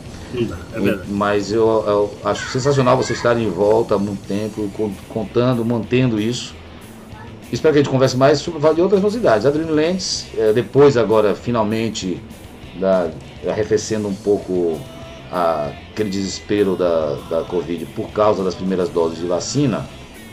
É 0.73 0.99
Mas 1.07 1.51
eu, 1.51 1.65
eu, 1.87 2.13
acho 2.23 2.49
sensacional 2.49 2.97
vocês 2.97 3.17
estarem 3.17 3.45
de 3.45 3.49
volta 3.49 3.95
há 3.95 3.97
muito 3.97 4.27
tempo, 4.27 4.69
contando, 5.07 5.63
mantendo 5.63 6.19
isso. 6.19 6.53
Espero 7.51 7.73
que 7.73 7.79
a 7.79 7.83
gente 7.83 7.91
converse 7.91 8.17
mais 8.17 8.39
sobre 8.39 8.59
de 8.73 8.81
outras 8.81 9.01
novidades. 9.01 9.45
A 9.45 9.49
Dreamlands, 9.49 10.27
é, 10.37 10.51
depois 10.51 10.97
agora, 10.97 11.35
finalmente, 11.35 12.21
da, 12.79 13.09
arrefecendo 13.47 14.07
um 14.07 14.15
pouco 14.15 14.79
a, 15.31 15.71
aquele 15.91 16.09
desespero 16.09 16.75
da, 16.75 17.17
da 17.29 17.41
Covid 17.43 17.85
por 17.87 18.09
causa 18.11 18.43
das 18.43 18.55
primeiras 18.55 18.89
doses 18.89 19.19
de 19.19 19.25
vacina, 19.25 19.85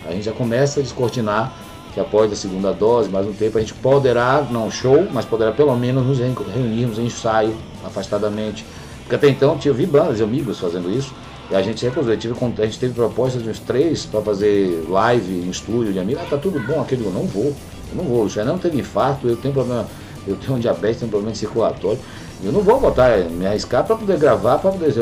a 0.07 0.13
gente 0.13 0.25
já 0.25 0.33
começa 0.33 0.81
a 0.81 0.83
descortinar 0.83 1.53
que 1.95 2.01
após 2.01 2.33
a 2.33 2.37
segunda 2.37 2.73
dose, 2.73 3.11
mais 3.11 3.27
um 3.27 3.33
tempo, 3.33 3.59
a 3.59 3.61
gente 3.61 3.75
poderá, 3.75 4.47
não 4.51 4.71
show, 4.71 5.07
mas 5.13 5.25
poderá 5.25 5.53
pelo 5.53 5.77
menos 5.77 6.05
nos 6.07 6.19
reunirmos 6.19 6.99
em 6.99 7.05
ensaio, 7.05 7.55
afastadamente. 7.85 8.65
Porque 9.03 9.15
até 9.15 9.29
então 9.29 9.59
eu 9.63 9.75
vi 9.75 9.85
bandas 9.85 10.19
e 10.19 10.23
amigos 10.23 10.59
fazendo 10.59 10.91
isso, 10.91 11.13
e 11.51 11.55
a 11.55 11.61
gente 11.61 11.85
recusou. 11.85 12.17
Tive, 12.17 12.35
a 12.35 12.65
gente 12.65 12.79
teve 12.79 12.95
propostas 12.95 13.43
de 13.43 13.51
uns 13.51 13.59
três 13.59 14.07
para 14.07 14.23
fazer 14.23 14.87
live 14.89 15.31
em 15.31 15.51
estúdio 15.51 15.93
de 15.93 15.99
amigos. 15.99 16.23
Ah, 16.23 16.31
tá 16.31 16.39
tudo 16.39 16.59
bom 16.61 16.81
aquele. 16.81 17.05
Eu 17.05 17.13
não 17.13 17.27
vou. 17.27 17.55
Eu 17.91 17.97
não 17.97 18.05
vou. 18.05 18.25
O 18.25 18.31
Xanão 18.31 18.57
teve 18.57 18.81
infarto, 18.81 19.29
eu 19.29 19.37
tenho 19.37 19.53
problema. 19.53 19.87
Eu 20.27 20.37
tenho 20.37 20.55
um 20.55 20.59
diabetes, 20.59 21.01
tenho 21.01 21.09
um 21.09 21.11
problema 21.11 21.35
circulatório. 21.35 21.99
Eu 22.45 22.51
não 22.51 22.61
vou 22.61 22.81
botar, 22.81 23.17
me 23.19 23.47
arriscar 23.47 23.85
para 23.85 23.95
poder 23.95 24.19
gravar, 24.19 24.59
para 24.59 24.73
poder 24.73 24.93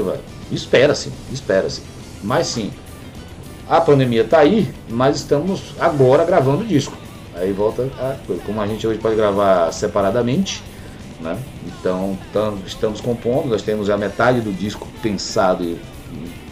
espera-se, 0.52 1.10
espera-se. 1.32 1.82
Mas 2.22 2.48
sim, 2.48 2.70
a 3.66 3.80
pandemia 3.80 4.22
está 4.22 4.40
aí, 4.40 4.70
mas 4.88 5.16
estamos 5.16 5.74
agora 5.80 6.24
gravando 6.24 6.62
o 6.62 6.66
disco. 6.66 6.92
Aí 7.34 7.50
volta 7.52 7.88
a 7.98 8.16
coisa. 8.26 8.42
Como 8.44 8.60
a 8.60 8.66
gente 8.66 8.86
hoje 8.86 8.98
pode 8.98 9.16
gravar 9.16 9.72
separadamente, 9.72 10.62
né? 11.18 11.38
Então 11.66 12.18
tam, 12.30 12.58
estamos 12.66 13.00
compondo, 13.00 13.48
nós 13.48 13.62
temos 13.62 13.88
a 13.88 13.96
metade 13.96 14.42
do 14.42 14.52
disco 14.52 14.86
pensado 15.00 15.64
e 15.64 15.80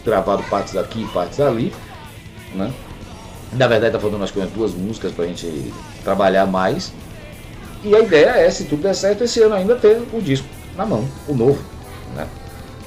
gravado 0.04 0.42
partes 0.44 0.74
aqui 0.74 1.06
partes 1.12 1.38
ali, 1.38 1.70
né? 2.54 2.72
Na 3.52 3.66
verdade 3.66 3.92
tá 3.92 4.00
faltando 4.00 4.24
acho 4.24 4.32
que 4.32 4.38
umas 4.38 4.50
duas 4.50 4.72
músicas 4.72 5.12
pra 5.12 5.26
gente 5.26 5.70
trabalhar 6.02 6.46
mais. 6.46 6.94
E 7.84 7.94
a 7.94 8.00
ideia 8.00 8.30
é, 8.30 8.48
se 8.48 8.64
tudo 8.64 8.82
der 8.82 8.94
certo, 8.94 9.24
esse 9.24 9.42
ano 9.42 9.54
ainda 9.54 9.76
ter 9.76 10.00
o 10.12 10.22
disco 10.22 10.57
na 10.78 10.86
mão, 10.86 11.04
o 11.26 11.34
novo, 11.34 11.58
né? 12.14 12.26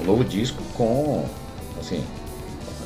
O 0.00 0.04
novo 0.04 0.24
disco 0.24 0.62
com, 0.74 1.26
assim, 1.78 2.02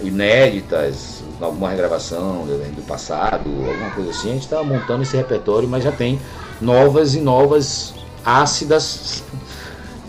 inéditas, 0.02 1.22
alguma 1.40 1.70
regravação 1.70 2.44
do 2.44 2.86
passado, 2.86 3.48
alguma 3.48 3.90
coisa 3.90 4.10
assim. 4.10 4.30
A 4.30 4.32
gente 4.32 4.42
está 4.42 4.62
montando 4.64 5.04
esse 5.04 5.16
repertório, 5.16 5.68
mas 5.68 5.84
já 5.84 5.92
tem 5.92 6.20
novas 6.60 7.14
e 7.14 7.20
novas 7.20 7.94
ácidas 8.24 9.22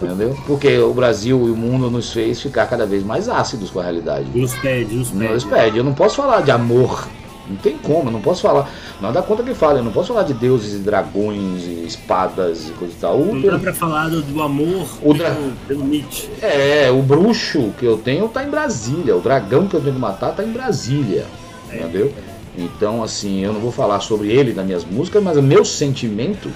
Entendeu? 0.01 0.37
Porque 0.45 0.77
o 0.77 0.93
Brasil 0.93 1.47
e 1.47 1.51
o 1.51 1.55
mundo 1.55 1.89
nos 1.89 2.13
fez 2.13 2.39
ficar 2.39 2.67
cada 2.67 2.85
vez 2.85 3.03
mais 3.03 3.27
ácidos 3.27 3.71
com 3.71 3.79
a 3.79 3.83
realidade. 3.83 4.27
Nos 4.33 4.53
pede, 4.53 4.95
nos 4.95 5.09
pede. 5.09 5.33
Nos 5.33 5.43
pede. 5.43 5.77
Eu 5.77 5.83
não 5.83 5.93
posso 5.93 6.17
falar 6.17 6.41
de 6.41 6.51
amor. 6.51 7.07
Não 7.49 7.55
tem 7.57 7.77
como, 7.77 8.09
eu 8.09 8.11
não 8.11 8.21
posso 8.21 8.41
falar. 8.41 8.69
Não 9.01 9.11
dá 9.13 9.21
conta 9.21 9.43
que 9.43 9.53
fala, 9.53 9.79
eu 9.79 9.83
não 9.83 9.91
posso 9.91 10.09
falar 10.09 10.23
de 10.23 10.33
deuses 10.33 10.73
e 10.73 10.79
dragões 10.79 11.63
e 11.63 11.85
espadas 11.85 12.67
e 12.69 12.71
coisa 12.73 12.93
e 12.93 12.97
tal. 12.97 13.19
Não 13.19 13.41
dá 13.41 13.57
pra 13.57 13.73
falar 13.73 14.09
do, 14.09 14.41
amor 14.41 14.87
o 15.01 15.13
dra... 15.13 15.35
pelo, 15.67 15.85
Nietzsche. 15.85 16.29
É, 16.41 16.91
o 16.91 17.01
bruxo 17.01 17.73
que 17.79 17.85
eu 17.85 17.97
tenho 17.97 18.27
tá 18.27 18.43
em 18.43 18.49
Brasília. 18.49 19.15
O 19.15 19.21
dragão 19.21 19.67
que 19.67 19.75
eu 19.75 19.81
tenho 19.81 19.95
que 19.95 20.01
matar 20.01 20.35
tá 20.35 20.43
em 20.43 20.51
Brasília. 20.51 21.25
É, 21.69 21.77
entendeu? 21.77 22.13
Então, 22.57 23.03
assim, 23.03 23.39
eu 23.41 23.53
não 23.53 23.59
vou 23.59 23.71
falar 23.71 23.99
sobre 23.99 24.29
ele 24.29 24.53
nas 24.53 24.65
minhas 24.65 24.83
músicas, 24.83 25.23
mas 25.23 25.37
o 25.37 25.43
meu 25.43 25.63
sentimento 25.63 26.51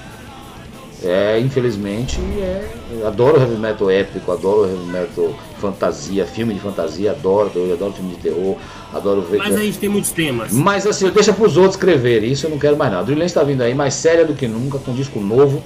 é, 1.04 1.40
infelizmente, 1.40 2.20
é, 2.40 2.70
adoro 3.08 3.40
heavy 3.40 3.56
metal 3.56 3.90
épico, 3.90 4.32
adoro 4.32 4.70
heavy 4.70 4.86
metal 4.86 5.34
fantasia, 5.60 6.28
filme 6.28 6.54
de 6.54 6.60
fantasia, 6.60 7.12
adoro, 7.12 7.52
eu 7.56 7.74
adoro 7.74 7.94
filme 7.94 8.14
de 8.14 8.22
terror, 8.22 8.56
adoro 8.94 9.22
ver. 9.22 9.38
Mas 9.38 9.56
a 9.56 9.60
gente 9.60 9.78
tem 9.78 9.90
muitos 9.90 10.12
temas. 10.12 10.52
Mas 10.52 10.86
assim, 10.86 11.10
deixa 11.10 11.34
para 11.34 11.46
os 11.46 11.58
outros 11.58 11.76
escrever, 11.76 12.24
isso 12.24 12.46
eu 12.46 12.50
não 12.50 12.60
quero 12.60 12.78
mais 12.78 12.92
nada. 12.92 13.12
A 13.12 13.26
está 13.26 13.44
vindo 13.44 13.62
aí 13.62 13.74
mais 13.74 13.94
séria 13.94 14.26
do 14.26 14.34
que 14.34 14.48
nunca, 14.48 14.78
com 14.80 14.92
um 14.92 14.96
disco 14.96 15.20
novo, 15.20 15.64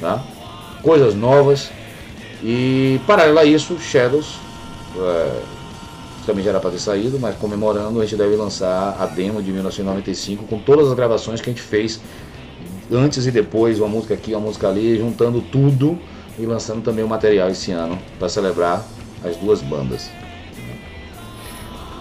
tá? 0.00 0.24
coisas 0.82 1.14
novas. 1.14 1.70
E 2.42 3.00
paralelo 3.06 3.38
a 3.38 3.44
isso, 3.44 3.78
Shadows, 3.78 4.36
é, 4.96 5.40
também 6.24 6.44
já 6.44 6.50
era 6.50 6.60
para 6.60 6.70
ter 6.70 6.78
saído, 6.78 7.18
mas 7.18 7.36
comemorando, 7.36 8.00
a 8.00 8.04
gente 8.04 8.16
deve 8.16 8.36
lançar 8.36 8.96
a 8.98 9.06
demo 9.06 9.42
de 9.42 9.50
1995 9.50 10.44
com 10.44 10.58
todas 10.58 10.88
as 10.88 10.94
gravações 10.94 11.40
que 11.40 11.50
a 11.50 11.52
gente 11.52 11.62
fez 11.62 12.00
antes 12.90 13.26
e 13.26 13.30
depois, 13.30 13.78
uma 13.80 13.88
música 13.88 14.14
aqui, 14.14 14.32
uma 14.32 14.40
música 14.40 14.68
ali, 14.68 14.96
juntando 14.96 15.40
tudo 15.40 15.98
e 16.38 16.46
lançando 16.46 16.82
também 16.82 17.04
o 17.04 17.08
material 17.08 17.50
esse 17.50 17.72
ano 17.72 17.98
para 18.18 18.28
celebrar 18.28 18.86
as 19.24 19.36
duas 19.36 19.60
bandas. 19.60 20.08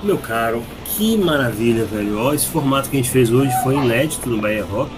Meu 0.03 0.17
caro, 0.17 0.61
que 0.85 1.17
maravilha, 1.17 1.83
velho. 1.85 2.19
Ó, 2.19 2.33
esse 2.33 2.45
formato 2.47 2.89
que 2.89 2.97
a 2.97 2.99
gente 2.99 3.09
fez 3.09 3.31
hoje 3.31 3.51
foi 3.63 3.75
inédito 3.75 4.29
no 4.29 4.39
Bahia 4.39 4.63
Rock. 4.63 4.91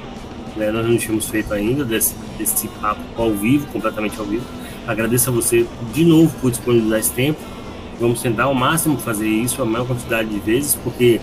Né? 0.57 0.71
Nós 0.71 0.85
não 0.85 0.97
tínhamos 0.97 1.29
feito 1.29 1.53
ainda 1.53 1.85
desse, 1.85 2.13
desse 2.37 2.67
papo 2.67 3.01
ao 3.15 3.31
vivo, 3.31 3.65
completamente 3.67 4.19
ao 4.19 4.25
vivo. 4.25 4.45
Agradeço 4.85 5.29
a 5.29 5.33
você 5.33 5.65
de 5.93 6.03
novo 6.03 6.35
por 6.41 6.51
disponibilizar 6.51 6.99
esse 6.99 7.11
tempo. 7.11 7.39
Vamos 7.99 8.21
tentar 8.21 8.43
ao 8.43 8.53
máximo 8.53 8.97
fazer 8.97 9.27
isso 9.27 9.61
a 9.61 9.65
maior 9.65 9.87
quantidade 9.87 10.27
de 10.27 10.39
vezes, 10.39 10.75
porque 10.75 11.21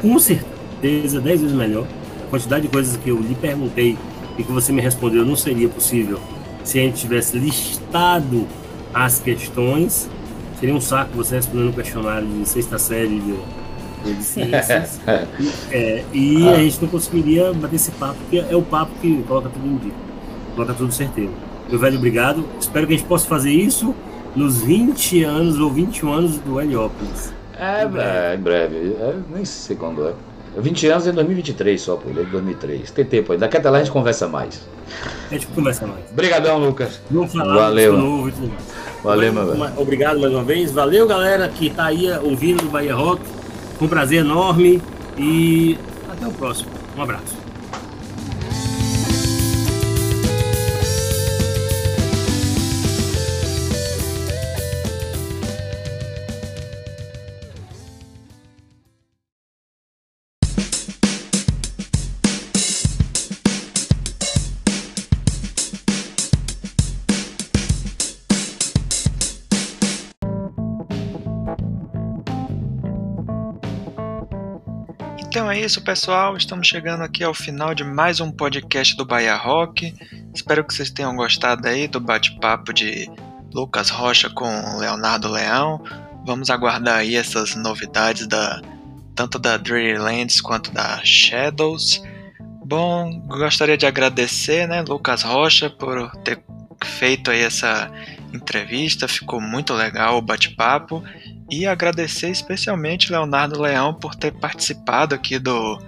com 0.00 0.18
certeza 0.18 1.20
10 1.20 1.40
vezes 1.40 1.52
melhor 1.52 1.86
a 2.26 2.30
quantidade 2.30 2.62
de 2.62 2.68
coisas 2.68 2.96
que 2.96 3.08
eu 3.08 3.18
lhe 3.18 3.34
perguntei 3.34 3.96
e 4.36 4.42
que 4.42 4.52
você 4.52 4.72
me 4.72 4.82
respondeu 4.82 5.24
não 5.24 5.36
seria 5.36 5.68
possível 5.68 6.20
se 6.64 6.78
a 6.78 6.82
gente 6.82 7.00
tivesse 7.00 7.38
listado 7.38 8.46
as 8.92 9.20
questões. 9.20 10.10
Seria 10.58 10.74
um 10.74 10.80
saco 10.80 11.10
você 11.14 11.36
respondendo 11.36 11.68
um 11.68 11.72
questionário 11.72 12.26
de 12.26 12.48
sexta 12.48 12.78
série 12.78 13.20
de, 13.20 14.14
de 14.14 14.22
ciências. 14.22 15.00
é, 15.70 16.02
e 16.12 16.48
a 16.48 16.58
gente 16.58 16.80
não 16.82 16.88
conseguiria 16.88 17.52
bater 17.52 17.76
esse 17.76 17.90
papo, 17.92 18.16
porque 18.20 18.38
é 18.38 18.56
o 18.56 18.62
papo 18.62 18.92
que 19.00 19.22
coloca 19.24 19.50
tudo 19.50 19.66
em 19.66 19.76
dia, 19.76 19.92
coloca 20.54 20.74
tudo 20.74 20.92
certeiro. 20.92 21.32
Meu 21.68 21.78
velho, 21.78 21.98
obrigado. 21.98 22.44
Espero 22.60 22.86
que 22.86 22.94
a 22.94 22.96
gente 22.96 23.06
possa 23.06 23.26
fazer 23.26 23.50
isso 23.50 23.94
nos 24.34 24.62
20 24.62 25.24
anos 25.24 25.58
ou 25.58 25.70
21 25.70 26.12
anos 26.12 26.38
do 26.38 26.60
Heliópolis. 26.60 27.32
É, 27.58 27.84
em 27.84 27.88
breve. 27.88 28.08
É, 28.08 28.34
em 28.34 28.38
breve. 28.38 28.76
É, 29.00 29.14
nem 29.34 29.44
sei 29.44 29.76
quando 29.76 30.06
é. 30.06 30.14
20 30.58 30.86
anos 30.88 31.06
em 31.06 31.12
2023 31.12 31.80
só, 31.80 31.96
pô, 31.96 32.08
ele 32.08 32.20
é 32.20 32.24
de 32.24 32.30
2003. 32.30 32.90
Tem 32.90 33.04
tempo 33.04 33.32
aí. 33.32 33.38
Daqui 33.38 33.56
até 33.56 33.68
lá 33.68 33.78
a 33.78 33.80
gente 33.82 33.92
conversa 33.92 34.26
mais. 34.28 34.66
A 35.30 35.34
gente 35.34 35.46
conversa 35.48 35.86
mais. 35.86 36.04
Obrigadão, 36.10 36.58
Lucas. 36.58 37.00
Vamos 37.10 37.32
falar 37.32 37.54
Valeu. 37.54 37.96
novo 37.96 38.28
e 38.28 38.32
tudo 38.32 38.48
mais. 38.48 38.64
Valeu, 39.02 39.32
meu 39.32 39.46
velho. 39.46 39.72
Obrigado 39.76 40.20
mais 40.20 40.32
uma 40.32 40.42
vez. 40.44 40.72
Valeu, 40.72 41.06
galera, 41.06 41.48
que 41.48 41.70
tá 41.70 41.86
aí 41.86 42.10
ouvindo 42.22 42.64
o 42.64 42.68
Bahia 42.68 42.94
Rock. 42.94 43.22
Foi 43.78 43.86
um 43.86 43.90
prazer 43.90 44.20
enorme. 44.20 44.82
E 45.18 45.78
até 46.10 46.26
o 46.26 46.32
próximo. 46.32 46.70
Um 46.96 47.02
abraço. 47.02 47.45
Isso, 75.66 75.82
pessoal. 75.82 76.36
Estamos 76.36 76.68
chegando 76.68 77.02
aqui 77.02 77.24
ao 77.24 77.34
final 77.34 77.74
de 77.74 77.82
mais 77.82 78.20
um 78.20 78.30
podcast 78.30 78.96
do 78.96 79.04
Bahia 79.04 79.34
Rock. 79.34 79.92
Espero 80.32 80.64
que 80.64 80.72
vocês 80.72 80.92
tenham 80.92 81.16
gostado 81.16 81.66
aí 81.66 81.88
do 81.88 81.98
bate-papo 81.98 82.72
de 82.72 83.10
Lucas 83.52 83.90
Rocha 83.90 84.30
com 84.30 84.46
Leonardo 84.78 85.28
Leão. 85.28 85.82
Vamos 86.24 86.50
aguardar 86.50 86.98
aí 86.98 87.16
essas 87.16 87.56
novidades 87.56 88.28
da 88.28 88.62
tanto 89.12 89.40
da 89.40 89.56
Dreamlands 89.56 90.40
quanto 90.40 90.70
da 90.70 91.00
Shadows. 91.02 92.00
Bom, 92.64 93.18
gostaria 93.26 93.76
de 93.76 93.86
agradecer, 93.86 94.68
né, 94.68 94.82
Lucas 94.82 95.24
Rocha 95.24 95.68
por 95.68 96.12
ter 96.18 96.44
feito 96.84 97.28
aí 97.28 97.40
essa 97.40 97.90
entrevista, 98.32 99.08
ficou 99.08 99.40
muito 99.40 99.74
legal 99.74 100.16
o 100.16 100.22
bate-papo 100.22 101.02
e 101.50 101.66
agradecer 101.66 102.30
especialmente 102.30 103.10
Leonardo 103.10 103.60
Leão 103.60 103.94
por 103.94 104.14
ter 104.14 104.32
participado 104.32 105.14
aqui 105.14 105.38
do, 105.38 105.78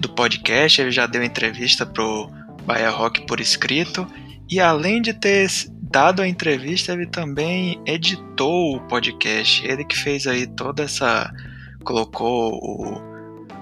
do 0.00 0.08
podcast. 0.08 0.80
Ele 0.80 0.90
já 0.90 1.06
deu 1.06 1.22
entrevista 1.22 1.84
pro 1.84 2.30
Bahia 2.64 2.90
Rock 2.90 3.26
por 3.26 3.40
escrito. 3.40 4.06
E 4.48 4.60
além 4.60 5.02
de 5.02 5.12
ter 5.12 5.48
dado 5.82 6.22
a 6.22 6.28
entrevista, 6.28 6.92
ele 6.92 7.06
também 7.06 7.80
editou 7.86 8.76
o 8.76 8.80
podcast. 8.80 9.66
Ele 9.66 9.84
que 9.84 9.96
fez 9.96 10.26
aí 10.26 10.46
toda 10.46 10.82
essa. 10.84 11.30
colocou 11.84 12.54
o, 12.54 13.02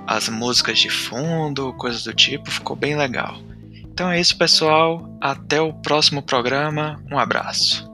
as 0.06 0.28
músicas 0.28 0.78
de 0.78 0.90
fundo, 0.90 1.73
coisas 1.74 2.05
do 2.05 2.12
tipo, 2.12 2.51
ficou 2.51 2.77
bem 2.77 2.97
legal. 2.97 3.36
Então 3.73 4.11
é 4.11 4.20
isso, 4.20 4.36
pessoal. 4.36 5.09
Até 5.20 5.61
o 5.61 5.73
próximo 5.73 6.23
programa. 6.23 7.02
Um 7.11 7.19
abraço. 7.19 7.94